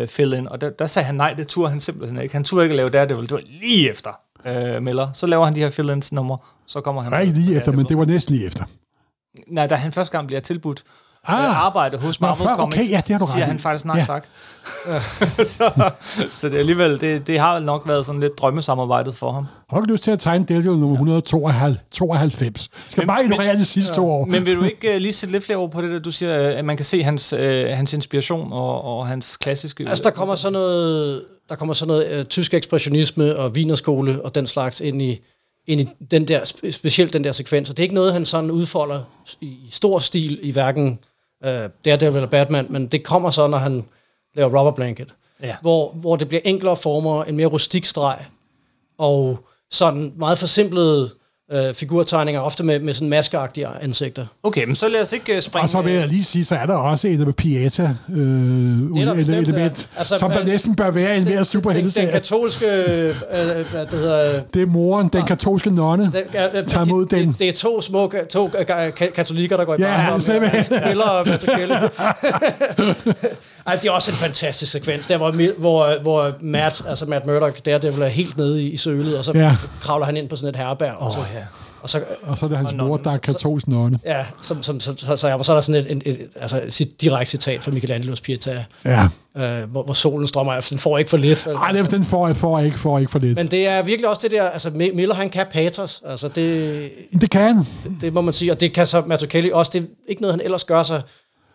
øh, 0.00 0.08
fill-in, 0.08 0.48
og 0.48 0.60
der, 0.60 0.70
der 0.70 0.86
sagde 0.86 1.06
han 1.06 1.14
nej, 1.14 1.32
det 1.32 1.48
turde 1.48 1.70
han 1.70 1.80
simpelthen 1.80 2.20
ikke. 2.22 2.34
Han 2.34 2.44
turde 2.44 2.64
ikke 2.64 2.76
lave 2.76 2.88
Daredevil, 2.90 3.22
det 3.22 3.32
var 3.32 3.40
lige 3.62 3.90
efter 3.90 4.10
øh, 4.46 4.82
Miller. 4.82 5.08
Så 5.12 5.26
laver 5.26 5.44
han 5.44 5.54
de 5.54 5.60
her 5.60 5.70
fill-ins 5.70 6.12
nummer, 6.14 6.36
så 6.66 6.80
kommer 6.80 7.02
han... 7.02 7.12
Nej, 7.12 7.20
ikke 7.20 7.34
lige 7.34 7.56
efter, 7.56 7.72
men 7.72 7.86
det 7.86 7.98
var 7.98 8.04
næsten 8.04 8.34
lige 8.34 8.46
efter. 8.46 8.64
Nej, 9.48 9.66
da 9.66 9.74
han 9.74 9.92
første 9.92 10.12
gang 10.12 10.26
bliver 10.26 10.40
tilbudt 10.40 10.82
Ah. 11.28 11.44
ah, 11.50 11.64
arbejde 11.66 11.96
hos 11.98 12.20
Marvel 12.20 12.42
før- 12.46 12.56
Comics, 12.56 12.78
okay, 12.78 12.90
ja, 12.90 12.96
det 13.06 13.08
har 13.16 13.18
du 13.26 13.32
siger 13.32 13.44
han 13.44 13.58
faktisk 13.58 13.84
nej 13.84 13.98
Ja. 13.98 14.04
tak. 14.04 14.26
så, 15.44 15.90
så 16.34 16.48
det 16.48 16.54
er 16.54 16.58
alligevel, 16.58 17.00
det, 17.00 17.26
det 17.26 17.38
har 17.38 17.54
vel 17.54 17.64
nok 17.64 17.88
været 17.88 18.06
sådan 18.06 18.20
lidt 18.20 18.38
drømmesamarbejdet 18.38 19.14
for 19.16 19.32
ham. 19.32 19.46
Har 19.70 19.76
du 19.76 19.82
ikke 19.84 19.92
lyst 19.92 20.02
til 20.04 20.10
at 20.10 20.20
tegne 20.20 20.44
Delio 20.44 20.72
nummer 20.72 20.92
192? 20.96 22.68
Skal 22.88 23.00
Men- 23.00 23.06
bare 23.06 23.24
ignorere 23.24 23.46
men- 23.52 23.58
de 23.58 23.64
sidste 23.64 23.94
to 23.94 24.10
år. 24.10 24.24
Men 24.24 24.46
vil 24.46 24.56
du 24.56 24.62
ikke 24.74 24.90
uh, 24.94 24.96
lige 24.96 25.12
sætte 25.12 25.32
lidt 25.32 25.44
flere 25.44 25.58
ord 25.58 25.70
på 25.70 25.82
det, 25.82 25.90
der 25.90 25.98
du 25.98 26.10
siger, 26.10 26.34
at 26.58 26.64
man 26.64 26.76
kan 26.76 26.84
se 26.86 27.02
hans, 27.02 27.32
uh, 27.32 27.38
hans 27.68 27.92
inspiration 27.94 28.52
og, 28.52 28.84
og 28.98 29.06
hans 29.06 29.36
klassiske... 29.36 29.84
Altså, 29.88 30.04
der 30.04 30.10
kommer 30.10 30.34
sådan 30.34 30.52
noget, 30.52 31.24
der 31.48 31.54
kommer 31.54 31.74
sådan 31.74 31.88
noget 31.88 32.08
øh, 32.12 32.24
tysk 32.24 32.54
ekspressionisme 32.54 33.36
og 33.36 33.54
vinerskole 33.54 34.22
og 34.24 34.34
den 34.34 34.46
slags 34.46 34.80
ind 34.80 35.02
i, 35.02 35.20
ind 35.68 35.80
i 35.80 35.88
den 36.10 36.28
der, 36.28 36.40
spe- 36.44 36.70
specielt 36.70 37.12
den 37.12 37.24
der 37.24 37.32
sekvens. 37.32 37.70
Og 37.70 37.76
det 37.76 37.82
er 37.82 37.84
ikke 37.84 37.94
noget, 37.94 38.12
han 38.12 38.24
sådan 38.24 38.50
udfolder 38.50 39.02
i, 39.40 39.46
i 39.46 39.68
stor 39.70 39.98
stil 39.98 40.38
i 40.42 40.50
hverken 40.50 40.98
øh, 41.44 41.68
Daredevil 41.84 42.16
eller 42.16 42.26
Batman, 42.26 42.66
men 42.70 42.86
det 42.86 43.04
kommer 43.04 43.30
så, 43.30 43.46
når 43.46 43.58
han 43.58 43.84
laver 44.34 44.58
Rubber 44.58 44.70
Blanket. 44.70 45.14
Ja. 45.42 45.56
Hvor, 45.60 45.92
hvor 45.92 46.16
det 46.16 46.28
bliver 46.28 46.40
enklere 46.44 46.76
former, 46.76 47.24
en 47.24 47.36
mere 47.36 47.46
rustik 47.46 47.84
streg, 47.84 48.24
og 48.98 49.38
sådan 49.70 50.12
meget 50.16 50.38
forsimplede 50.38 51.10
øh, 51.52 51.74
figurtegninger, 51.74 52.40
ofte 52.40 52.64
med, 52.64 52.80
med 52.80 52.94
sådan 52.94 53.08
maskeagtige 53.08 53.66
ansigter. 53.82 54.26
Okay, 54.42 54.64
men 54.64 54.76
så 54.76 54.88
lad 54.88 55.00
os 55.00 55.12
ikke 55.12 55.36
uh, 55.36 55.42
springe... 55.42 55.64
Og 55.64 55.70
så 55.70 55.80
vil 55.80 55.92
jeg 55.92 56.08
lige 56.08 56.24
sige, 56.24 56.44
så 56.44 56.56
er 56.56 56.66
der 56.66 56.74
også 56.74 57.08
et 57.08 57.36
Pieta 57.36 57.82
øh, 58.10 58.18
der 59.06 59.14
bestemt, 59.14 59.48
element, 59.48 59.90
ja. 59.94 59.98
Altså, 59.98 60.18
som 60.18 60.30
der 60.30 60.40
øh, 60.40 60.46
næsten 60.46 60.76
bør 60.76 60.90
være 60.90 61.14
i 61.14 61.18
en 61.18 61.24
mere 61.24 61.30
Den, 61.30 61.36
den 61.38 61.44
superhelteserie. 61.44 62.10
katolske... 62.10 62.66
Øh, 62.66 63.14
hvad 63.70 63.86
det 63.86 63.98
hedder... 63.98 64.40
Det 64.54 64.62
er 64.62 64.66
moren, 64.66 65.08
den 65.08 65.22
katolske 65.26 65.70
nonne. 65.70 66.04
Den, 66.04 66.22
ja, 66.34 66.62
Tag 66.62 66.86
imod 66.86 67.02
det, 67.06 67.10
den. 67.10 67.28
Det, 67.28 67.38
det 67.38 67.48
er 67.48 67.52
to 67.52 67.80
små 67.80 68.12
to 68.30 68.46
ka- 68.54 69.00
ka- 69.02 69.10
katolikker, 69.10 69.56
der 69.56 69.64
går 69.64 69.74
i 69.74 69.80
Ja, 69.80 69.96
barndom. 69.96 70.20
simpelthen. 70.20 70.80
Miller 70.86 71.04
og 71.04 71.26
Matukelle. 71.28 71.80
Ej, 73.68 73.74
det 73.82 73.88
er 73.88 73.92
også 73.92 74.10
en 74.10 74.16
fantastisk 74.16 74.72
sekvens, 74.72 75.06
der 75.06 75.16
hvor, 75.16 75.30
hvor, 75.58 76.00
hvor 76.02 76.32
Matt, 76.40 76.82
altså 76.88 77.06
Matt 77.06 77.26
Murdock, 77.26 77.64
der 77.64 77.78
der 77.78 77.90
er 78.04 78.08
helt 78.08 78.36
nede 78.36 78.62
i, 78.62 78.70
i 78.70 78.76
sølet, 78.76 79.18
og 79.18 79.24
så 79.24 79.32
Ja. 79.34 79.56
kravler 79.80 80.06
han 80.06 80.16
ind 80.16 80.28
på 80.28 80.36
sådan 80.36 80.48
et 80.48 80.56
herberg, 80.56 80.92
og 80.96 81.12
så, 81.12 81.18
ja. 81.18 81.24
og 81.82 81.88
så 81.88 82.00
Og 82.22 82.38
så 82.38 82.46
er 82.46 82.48
det 82.48 82.58
hans 82.58 82.70
Og 82.72 82.76
mor, 82.86 82.96
der 82.96 83.10
er 83.10 83.18
katolsk 83.18 83.68
nonne. 83.68 83.98
Ja, 84.04 84.26
som, 84.42 84.62
som, 84.62 84.80
som, 84.80 84.96
så, 84.98 85.16
så, 85.16 85.16
så 85.16 85.52
er 85.52 85.56
der 85.56 85.60
sådan 85.60 85.86
et, 85.86 85.92
et, 85.92 86.02
et, 86.06 86.28
altså 86.36 86.56
et 86.84 87.00
direkte 87.00 87.30
citat 87.30 87.64
fra 87.64 87.70
Michelangelos 87.70 88.20
Pieta, 88.20 88.64
Ja. 88.84 89.08
øh, 89.36 89.70
hvor, 89.70 89.82
hvor 89.82 89.94
solen 89.94 90.26
strømmer 90.26 90.52
af, 90.52 90.62
for 90.64 90.68
den 90.70 90.78
får 90.78 90.98
ikke 90.98 91.10
for 91.10 91.16
lidt. 91.16 91.46
vel? 91.46 91.54
Ej, 91.56 91.72
det- 91.72 91.90
den 91.90 92.04
får 92.04 92.32
får 92.32 92.60
ikke, 92.60 92.78
får 92.78 92.98
ikke 92.98 93.10
for 93.12 93.18
lidt. 93.18 93.36
Men, 93.38 93.46
det 93.46 93.68
er 93.68 93.82
virkelig 93.82 94.08
også 94.08 94.20
det 94.22 94.30
der, 94.30 94.42
altså 94.42 94.68
Mi- 94.68 94.94
Miller 94.94 95.14
han 95.14 95.30
kan 95.30 95.46
patos, 95.52 96.02
altså 96.06 96.28
det, 96.28 96.90
det 97.20 97.30
kan 97.30 97.40
han. 97.42 97.56
det, 97.58 97.92
det 98.00 98.12
må 98.12 98.20
man 98.20 98.34
sige, 98.34 98.52
og 98.52 98.60
det 98.60 98.72
kan 98.72 98.86
så 98.86 99.02
Mazzucchelli 99.06 99.50
også, 99.52 99.70
det 99.74 99.80
er 99.82 99.86
ikke 100.08 100.22
noget, 100.22 100.32
han 100.36 100.40
ellers 100.44 100.64
gør 100.64 100.82
sig 100.82 101.02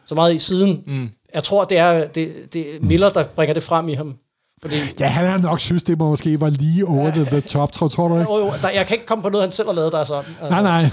så 0.06 0.16
meget 0.16 0.36
i 0.36 0.40
siden. 0.40 0.84
Mm. 0.88 1.10
Jeg 1.34 1.44
tror, 1.44 1.64
det 1.66 1.78
er, 1.78 2.08
det, 2.08 2.34
det 2.54 2.62
er 2.62 2.80
Miller, 2.82 3.10
der 3.10 3.24
bringer 3.24 3.54
det 3.54 3.64
frem 3.64 3.90
i 3.90 3.94
ham. 3.94 4.16
Fordi, 4.62 4.76
Ja, 5.00 5.08
han 5.08 5.26
har 5.26 5.38
nok 5.38 5.60
synes, 5.60 5.84
det 5.84 5.98
måske 6.00 6.42
var 6.42 6.50
lige 6.50 6.88
over 6.88 7.12
the, 7.12 7.26
the 7.26 7.42
top, 7.42 7.72
tror, 7.72 7.88
tror 7.88 8.08
du 8.08 8.20
ikke? 8.20 8.32
jo, 8.32 8.38
jo, 8.40 8.52
der, 8.62 8.70
jeg 8.70 8.86
kan 8.88 8.94
ikke 8.96 9.06
komme 9.06 9.22
på 9.22 9.30
noget, 9.30 9.44
han 9.46 9.52
selv 9.52 9.68
har 9.68 9.76
lavet, 9.76 9.92
der 9.92 10.00
er 10.00 10.04
sådan. 10.04 10.32
Altså. 10.42 10.62
Nej, 10.62 10.82
nej. 10.82 10.90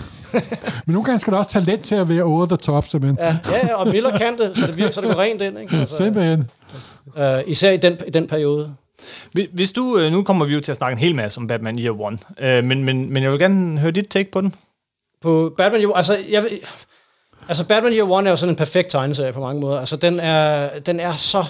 Men 0.86 0.92
nogle 0.94 1.04
gange 1.04 1.18
skal 1.18 1.32
der 1.32 1.38
også 1.38 1.50
talent 1.50 1.82
til 1.84 1.94
at 1.94 2.08
være 2.08 2.22
over 2.22 2.46
the 2.46 2.56
top, 2.56 2.88
simpelthen. 2.88 3.18
Ja, 3.20 3.36
ja, 3.52 3.66
ja, 3.68 3.74
og 3.74 3.86
Miller 3.88 4.18
kan 4.18 4.38
det, 4.38 4.56
så 4.58 4.66
det 4.66 4.78
virker, 4.78 4.90
så 4.92 5.00
det 5.00 5.10
går 5.14 5.20
rent 5.20 5.42
ind. 5.42 5.58
Ikke? 5.58 5.76
Altså, 5.76 5.96
Simpelthen. 5.96 6.50
øh, 7.18 7.40
især 7.46 7.70
i 7.70 7.76
den, 7.76 7.96
i 8.06 8.10
den 8.10 8.26
periode. 8.26 8.74
Hvis- 9.32 9.48
Hvis 9.52 9.72
du, 9.72 9.98
øh, 9.98 10.12
nu 10.12 10.22
kommer 10.22 10.44
vi 10.46 10.54
jo 10.54 10.60
til 10.60 10.70
at 10.72 10.76
snakke 10.76 10.92
en 10.92 10.98
hel 10.98 11.14
masse 11.14 11.38
om 11.38 11.46
Batman 11.46 11.78
Year 11.78 12.00
One, 12.00 12.18
øh, 12.40 12.64
men, 12.64 12.84
men, 12.84 13.12
men 13.12 13.22
jeg 13.22 13.30
vil 13.30 13.38
gerne 13.38 13.78
høre 13.78 13.90
dit 13.90 14.08
take 14.08 14.30
på 14.32 14.40
den. 14.40 14.54
På 15.22 15.54
Batman 15.58 15.80
Year 15.82 15.92
altså, 15.92 16.18
jeg, 16.30 16.42
vil- 16.42 16.60
altså 17.50 17.64
Batman 17.64 17.92
Year 17.92 18.10
One 18.10 18.28
er 18.28 18.30
jo 18.30 18.36
sådan 18.36 18.52
en 18.52 18.56
perfekt 18.56 18.90
tegneserie 18.90 19.32
på 19.32 19.40
mange 19.40 19.60
måder. 19.60 19.80
Altså, 19.80 19.96
den 19.96 20.20
er, 20.20 20.78
den 20.78 21.00
er 21.00 21.16
så 21.16 21.44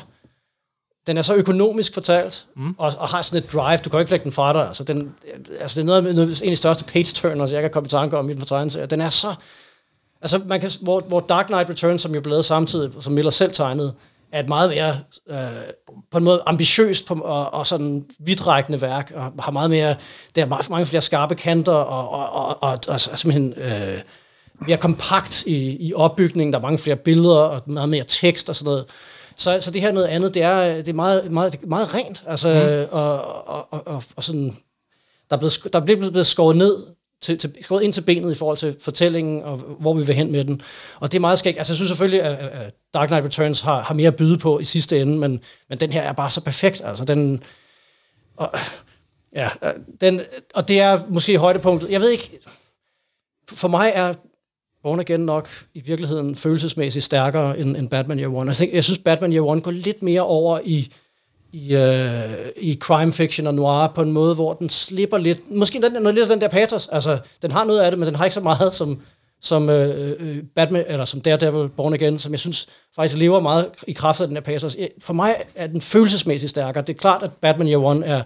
den 1.07 1.17
er 1.17 1.23
så 1.23 1.35
økonomisk 1.35 1.95
fortalt, 1.95 2.47
mm. 2.57 2.75
og, 2.79 2.93
og 2.99 3.09
har 3.09 3.23
sådan 3.23 3.45
et 3.45 3.53
drive, 3.53 3.77
du 3.77 3.91
kan 3.91 4.01
ikke 4.01 4.11
lægge 4.11 4.25
den 4.25 4.33
fra 4.33 4.53
dig. 4.53 4.69
Altså, 4.69 4.85
den, 4.85 5.15
altså 5.61 5.75
det 5.75 5.81
er 5.81 5.87
noget 5.87 6.07
af, 6.07 6.15
noget, 6.15 6.43
en 6.43 6.49
af 6.49 6.53
de 6.53 6.57
største 6.57 6.85
page-turners, 6.85 7.53
jeg 7.53 7.63
kan 7.63 7.71
komme 7.71 7.87
i 7.87 7.91
tanke 7.91 8.19
om 8.19 8.31
i 8.31 8.33
den 8.33 8.41
for 8.41 8.47
tegneserie. 8.47 8.87
Den 8.87 9.01
er 9.01 9.09
så... 9.09 9.35
Altså, 10.23 10.41
man 10.47 10.61
kan, 10.61 10.71
hvor, 10.83 11.01
hvor 11.01 11.21
Dark 11.21 11.47
Knight 11.47 11.71
Returns, 11.71 12.03
som 12.03 12.15
jo 12.15 12.21
blev 12.21 12.31
lavet 12.31 12.45
samtidig, 12.45 12.91
som 13.01 13.13
Miller 13.13 13.31
selv 13.31 13.53
tegnede, 13.53 13.95
er 14.33 14.41
et 14.41 14.49
meget 14.49 14.71
mere, 14.71 14.99
øh, 15.31 15.37
på 16.11 16.19
en 16.19 16.25
måde 16.25 16.43
ambitiøst 16.47 17.07
på, 17.07 17.15
og, 17.15 17.55
og 17.55 17.67
sådan 17.67 18.05
vidtrækkende 18.19 18.81
værk, 18.81 19.13
og 19.15 19.33
har 19.41 19.51
meget 19.53 19.71
mere, 19.71 19.95
der 20.37 20.43
er 20.43 20.47
meget, 20.47 20.71
mange 20.71 20.87
flere 20.87 21.03
skarpe 21.03 21.35
kanter, 21.35 21.73
og, 21.73 22.11
og, 22.11 22.33
og, 22.33 22.57
og, 22.63 22.79
og 22.89 23.01
simpelthen 23.01 23.55
øh, 23.57 23.99
mere 24.67 24.77
kompakt 24.77 25.43
i, 25.47 25.89
i 25.89 25.95
opbygningen, 25.95 26.53
der 26.53 26.59
er 26.59 26.63
mange 26.63 26.79
flere 26.79 26.97
billeder, 26.97 27.41
og 27.41 27.63
meget 27.67 27.89
mere 27.89 28.05
tekst 28.07 28.49
og 28.49 28.57
sådan 28.57 28.65
noget. 28.65 28.85
Så, 29.37 29.59
så 29.61 29.71
det 29.71 29.83
her 29.83 29.89
er 29.89 29.93
noget 29.93 30.07
andet, 30.07 30.35
det 30.35 30.43
er, 30.43 30.77
det 30.77 30.89
er 30.89 30.93
meget, 30.93 31.33
meget, 31.33 31.69
meget 31.69 31.95
rent, 31.95 32.25
altså, 32.27 32.49
mm. 32.49 32.99
og, 32.99 33.47
og, 33.49 33.73
og, 33.73 33.87
og, 33.87 34.03
og 34.17 34.25
sådan, 34.25 34.57
der 35.31 35.37
er 35.37 35.41
blevet, 35.41 35.69
der 35.73 35.81
er 35.81 35.85
blevet 36.11 36.27
skåret 36.27 36.57
ned, 36.57 36.87
til, 37.23 37.39
til, 37.39 37.55
skåret 37.63 37.83
ind 37.83 37.93
til 37.93 38.01
benet 38.01 38.33
i 38.33 38.35
forhold 38.35 38.59
til 38.59 38.77
fortællingen, 38.81 39.43
og 39.43 39.57
hvor 39.57 39.95
vi 39.95 40.05
vil 40.05 40.15
hen 40.15 40.33
med 40.33 40.45
den. 40.45 40.61
Og 41.01 41.13
det 41.13 41.19
er 41.19 41.21
meget 41.21 41.39
skægt. 41.39 41.59
Altså, 41.59 41.73
jeg 41.73 41.77
synes 41.77 41.89
selvfølgelig, 41.89 42.23
at, 42.23 42.49
at 42.49 42.75
Dark 42.95 43.09
Knight 43.09 43.25
Returns 43.25 43.61
har, 43.61 43.81
har 43.81 43.95
mere 43.95 44.09
at 44.09 44.17
byde 44.17 44.39
på 44.39 44.59
i 44.59 44.65
sidste 44.65 45.01
ende, 45.01 45.19
men, 45.19 45.41
men 45.69 45.81
den 45.81 45.93
her 45.93 46.03
er 46.03 46.13
bare 46.13 46.31
så 46.31 46.41
perfekt. 46.41 46.83
Altså, 46.85 47.05
den... 47.05 47.43
Og, 48.37 48.51
ja, 49.35 49.51
den, 50.01 50.21
og 50.55 50.69
det 50.69 50.81
er 50.81 51.01
måske 51.09 51.39
højdepunktet. 51.39 51.91
Jeg 51.91 52.01
ved 52.01 52.11
ikke... 52.11 52.39
For 53.53 53.69
mig 53.69 53.93
er 53.95 54.15
Born 54.83 55.01
Again 55.01 55.21
nok 55.21 55.49
i 55.75 55.81
virkeligheden 55.81 56.37
følelsesmæssigt 56.37 57.05
stærkere 57.05 57.59
end, 57.59 57.77
end 57.77 57.89
Batman 57.89 58.21
Year 58.21 58.35
One. 58.35 58.47
Jeg, 58.47 58.57
tænker, 58.57 58.77
jeg 58.77 58.85
synes, 58.85 58.99
Batman 58.99 59.33
Year 59.33 59.45
One 59.45 59.61
går 59.61 59.71
lidt 59.71 60.03
mere 60.03 60.23
over 60.23 60.61
i 60.65 60.93
i, 61.53 61.75
øh, 61.75 62.51
i 62.57 62.75
crime 62.81 63.13
fiction 63.13 63.47
og 63.47 63.55
noir 63.55 63.87
på 63.87 64.03
en 64.03 64.13
måde, 64.13 64.35
hvor 64.35 64.55
den 64.55 64.69
slipper 64.69 65.19
lidt, 65.19 65.51
måske 65.51 65.83
den, 65.83 65.93
noget 65.93 66.15
lidt 66.15 66.23
af 66.23 66.29
den 66.29 66.41
der 66.41 66.49
patos, 66.49 66.89
altså 66.93 67.19
den 67.43 67.51
har 67.51 67.65
noget 67.65 67.81
af 67.81 67.91
det, 67.91 67.99
men 67.99 68.07
den 68.07 68.17
har 68.17 68.25
ikke 68.25 68.35
så 68.35 68.41
meget 68.41 68.75
som, 68.75 69.03
som 69.41 69.71
øh, 69.71 70.17
øh 70.21 70.43
Batman, 70.57 70.85
eller 70.89 71.05
som 71.05 71.21
Daredevil 71.21 71.69
Born 71.69 71.93
Again, 71.93 72.19
som 72.19 72.33
jeg 72.33 72.41
synes 72.41 72.67
faktisk 72.97 73.19
lever 73.19 73.41
meget 73.41 73.71
i 73.87 73.93
kraft 73.93 74.21
af 74.21 74.27
den 74.27 74.37
der 74.37 74.43
patos. 74.43 74.77
For 75.01 75.13
mig 75.13 75.37
er 75.55 75.67
den 75.67 75.81
følelsesmæssigt 75.81 76.51
stærkere. 76.51 76.85
Det 76.87 76.95
er 76.95 76.99
klart, 76.99 77.23
at 77.23 77.31
Batman 77.33 77.69
Year 77.69 77.85
One 77.85 78.07
er 78.07 78.23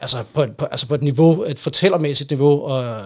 altså 0.00 0.24
på, 0.34 0.42
et, 0.42 0.56
på, 0.56 0.64
altså 0.64 0.88
på 0.88 0.94
et 0.94 1.02
niveau, 1.02 1.44
et 1.44 1.58
fortællermæssigt 1.58 2.30
niveau, 2.30 2.62
og, 2.62 2.84
øh, 2.84 3.04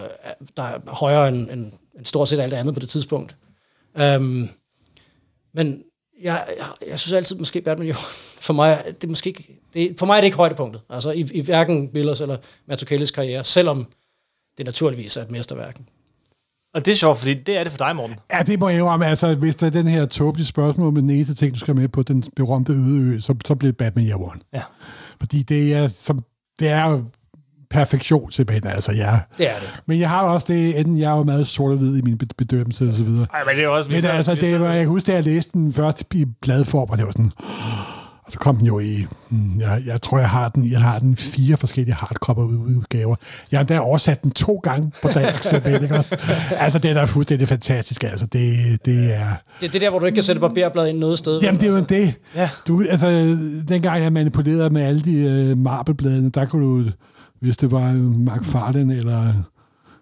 der 0.57 0.63
er 0.63 0.79
højere 0.87 1.29
end, 1.29 1.51
end, 1.51 1.73
end 1.99 2.07
stort 2.07 2.29
set 2.29 2.41
alt 2.41 2.53
andet 2.53 2.75
på 2.75 2.81
det 2.81 2.89
tidspunkt. 2.89 3.37
Um, 4.01 4.49
men 5.55 5.83
jeg, 6.23 6.47
jeg, 6.59 6.89
jeg 6.89 7.01
synes 7.01 7.13
altid, 7.13 7.37
måske 7.37 7.61
Batman 7.61 7.89
jo, 7.89 7.95
for 8.47 8.53
mig, 8.53 8.83
er 8.87 8.93
det 8.93 9.05
er 9.05 9.09
måske 9.09 9.29
ikke, 9.29 9.61
det, 9.75 9.95
for 9.99 10.07
mig 10.07 10.17
er 10.17 10.21
det 10.21 10.25
ikke 10.25 10.37
højdepunktet. 10.37 10.83
Altså 10.91 11.11
i, 11.11 11.25
i 11.35 11.41
hverken 11.41 11.91
Millers 11.95 12.21
eller 12.21 12.37
Mazzucchellis 12.67 13.11
karriere, 13.11 13.45
selvom 13.45 13.87
det 14.59 14.67
naturligvis 14.67 15.17
er 15.17 15.23
et 15.23 15.31
mesterværk. 15.31 15.81
Og 16.75 16.85
det 16.85 16.93
er 16.93 16.97
sjovt, 16.97 17.19
fordi 17.19 17.35
det 17.35 17.57
er 17.57 17.65
det 17.65 17.73
for 17.73 17.79
dig, 17.79 17.97
Morten. 17.97 18.17
Ja, 18.33 18.43
det 18.43 18.59
må 18.59 18.69
jeg 18.69 18.79
jo 18.79 18.87
om. 18.87 19.03
Altså, 19.03 19.35
hvis 19.35 19.57
der 19.57 19.67
er 19.67 19.71
den 19.71 19.87
her 19.87 20.07
tåbelige 20.07 20.47
spørgsmål 20.47 20.93
med 20.93 21.03
den 21.03 21.11
eneste 21.11 21.35
ting, 21.35 21.55
du 21.55 21.59
skal 21.59 21.77
med 21.77 21.89
på 21.89 22.03
den 22.03 22.25
berømte 22.37 22.73
øde 22.73 23.17
ø, 23.17 23.21
så, 23.21 23.35
så 23.47 23.55
bliver 23.55 23.73
det 23.73 23.77
Batman 23.77 24.07
Year 24.07 24.23
One. 24.23 24.41
Ja. 24.53 24.63
Fordi 25.21 25.43
det 25.43 25.75
er, 25.75 25.89
som, 25.89 26.25
det 26.59 26.69
er 26.69 26.91
jo 26.91 27.05
perfektion 27.73 28.33
simpelthen, 28.33 28.71
altså 28.71 28.93
ja. 28.93 29.19
Det 29.39 29.49
er 29.49 29.55
det. 29.61 29.69
Men 29.87 30.01
jeg 30.01 30.09
har 30.09 30.23
også 30.23 30.47
det, 30.51 30.79
enten 30.81 30.99
jeg 30.99 31.13
er 31.13 31.17
jo 31.17 31.23
meget 31.23 31.47
sort 31.47 31.73
og 31.73 31.79
hvid 31.79 31.97
i 31.97 32.03
min 32.03 32.19
be- 32.19 32.27
bedømmelse 32.39 32.89
og 32.89 32.95
så 32.95 33.03
videre. 33.03 33.27
Ej, 33.35 33.41
men 33.47 33.57
det 33.57 33.65
er 33.65 33.69
også... 33.69 33.91
Men 33.91 34.05
altså, 34.05 34.35
det 34.35 34.61
var, 34.61 34.69
jeg 34.69 34.79
kan 34.79 34.89
huske, 34.89 35.07
da 35.07 35.13
jeg 35.13 35.25
læste 35.25 35.51
den 35.53 35.73
først 35.73 36.05
i 36.15 36.25
bladform, 36.43 36.91
og 36.91 36.99
det 36.99 37.07
var 37.07 37.13
sådan... 37.13 37.33
Og 38.27 38.33
så 38.33 38.39
kom 38.39 38.57
den 38.57 38.67
jo 38.67 38.79
i... 38.79 39.07
mm, 39.31 39.61
Jeg, 39.61 39.83
jeg 39.87 40.03
tror, 40.03 40.19
jeg 40.19 40.31
har 40.31 40.49
den, 40.49 40.71
jeg 40.71 40.81
har 40.81 40.99
den 40.99 41.13
i 41.13 41.17
fire 41.17 41.57
forskellige 41.57 41.95
hardcover 41.95 42.45
udgaver. 42.45 43.17
Jeg 43.53 43.59
har 43.59 43.61
endda 43.61 43.79
oversat 43.79 44.23
den 44.23 44.31
to 44.31 44.61
gange 44.63 44.93
på 45.03 45.09
dansk, 45.15 45.43
simpelthen, 45.43 45.83
ikke 45.83 45.95
også? 45.95 46.17
Altså, 46.51 46.79
det 46.79 46.91
er 46.91 46.95
da 46.95 47.05
fuldstændig 47.05 47.49
fantastisk. 47.49 48.05
Altså, 48.05 48.27
det, 48.27 48.55
det 48.85 49.15
er... 49.15 49.27
Det 49.61 49.69
er 49.69 49.73
det 49.73 49.81
der, 49.81 49.91
hvor 49.91 49.99
du 49.99 50.07
ikke 50.07 50.17
kan 50.17 50.23
sætte 50.23 50.41
barberblad 50.41 50.89
ind 50.89 50.99
noget 50.99 51.19
sted. 51.19 51.41
Jamen, 51.43 51.61
det 51.61 51.69
er 51.69 51.73
jo 51.73 51.85
det. 51.89 52.15
Ja. 52.37 52.51
Du, 52.69 52.85
altså, 52.91 53.09
dengang 53.69 54.03
jeg 54.03 54.13
manipulerede 54.13 54.71
med 54.71 54.83
alle 54.83 55.01
de 55.01 55.51
uh, 55.53 55.59
marbelbladene, 55.59 56.31
der 56.31 56.45
kunne 56.45 56.85
du, 56.85 56.91
hvis 57.43 57.57
det 57.57 57.71
var 57.71 57.93
McFarlane 58.37 58.97
eller 58.97 59.33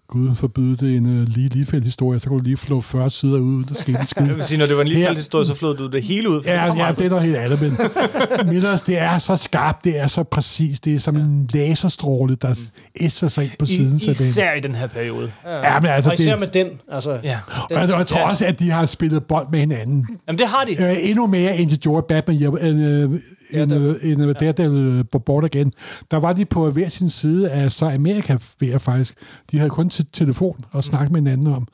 Gud 0.09 0.35
forbyde 0.35 0.76
det 0.76 0.96
en 0.96 1.07
uh, 1.07 1.29
lige 1.29 1.48
lige 1.48 1.83
historie, 1.83 2.20
så 2.20 2.29
kunne 2.29 2.38
du 2.38 2.44
lige 2.44 2.57
flå 2.57 2.81
40 2.81 3.11
sider 3.11 3.38
ud, 3.38 3.64
der 3.64 3.74
skete 3.74 3.98
en 4.00 4.07
skid. 4.07 4.26
Jeg 4.29 4.37
vil 4.37 4.44
sige, 4.44 4.59
når 4.59 4.66
det 4.66 4.76
var 4.76 4.83
en 4.83 4.88
lige 4.88 5.00
Her- 5.00 5.14
historie, 5.16 5.46
så 5.46 5.55
flød 5.55 5.76
du 5.76 5.87
det 5.87 6.03
hele 6.03 6.31
ud. 6.31 6.42
for 6.42 6.50
Ja, 6.50 6.70
det 6.70 6.76
ja, 6.79 6.92
det 6.98 7.07
er 7.07 7.09
noget 7.11 7.24
helt 7.24 7.37
andet, 7.37 7.61
men 7.62 7.72
Millers, 8.53 8.81
det 8.81 8.98
er 8.98 9.18
så 9.18 9.37
skarpt, 9.37 9.85
det 9.85 9.98
er 9.98 10.07
så 10.07 10.22
præcis, 10.22 10.81
det 10.81 10.94
er 10.94 10.98
som 10.98 11.16
en 11.16 11.50
laserstråle, 11.55 12.35
der 12.35 12.55
æser 13.00 13.29
sig 13.29 13.44
ind 13.44 13.53
på 13.59 13.64
siden. 13.66 13.96
I, 13.96 14.00
så 14.00 14.07
det, 14.07 14.20
især 14.20 14.53
i 14.53 14.61
den 14.61 14.74
her 14.74 14.87
periode. 14.87 15.33
ja, 15.46 15.81
men 15.81 15.90
altså, 15.90 16.11
og 16.11 16.14
især 16.14 16.31
det, 16.31 16.38
med 16.40 16.48
den. 16.48 16.66
Altså, 16.92 17.18
Ja. 17.24 17.38
og 17.70 17.76
jeg, 17.81 17.88
jeg 17.98 18.07
tror 18.07 18.20
også, 18.29 18.46
at 18.46 18.61
de 18.61 18.70
har 18.70 18.87
spillet 18.87 19.24
bold 19.24 19.46
med 19.50 19.59
hinanden. 19.61 20.07
Jamen, 20.29 20.38
det 20.38 20.46
har 20.48 20.64
de. 20.64 20.83
Øh, 20.83 21.09
endnu 21.11 21.26
mere 21.26 21.57
end 21.59 21.70
de 21.70 21.76
gjorde 21.76 22.07
Batman 22.09 22.37
Year- 22.37 23.20
end, 23.53 23.73
øh, 23.75 23.83
end, 23.83 23.97
øh, 24.03 24.13
end 24.13 24.23
øh, 24.23 24.35
Daredevil 24.41 25.05
på 25.05 25.19
Born 25.19 25.45
Again. 25.45 25.73
Der 26.11 26.17
var 26.17 26.33
de 26.33 26.45
på 26.45 26.71
hver 26.71 26.89
sin 26.89 27.09
side 27.09 27.51
af 27.51 27.73
så 27.73 27.91
Amerika 27.91 28.37
ved 28.61 28.79
faktisk. 28.79 29.15
De 29.51 29.59
havde 29.59 29.71
kun 29.71 29.91
til 29.91 30.07
telefon 30.13 30.65
og 30.71 30.85
snakket 30.85 31.13
med 31.13 31.21
hinanden 31.21 31.47
om. 31.47 31.69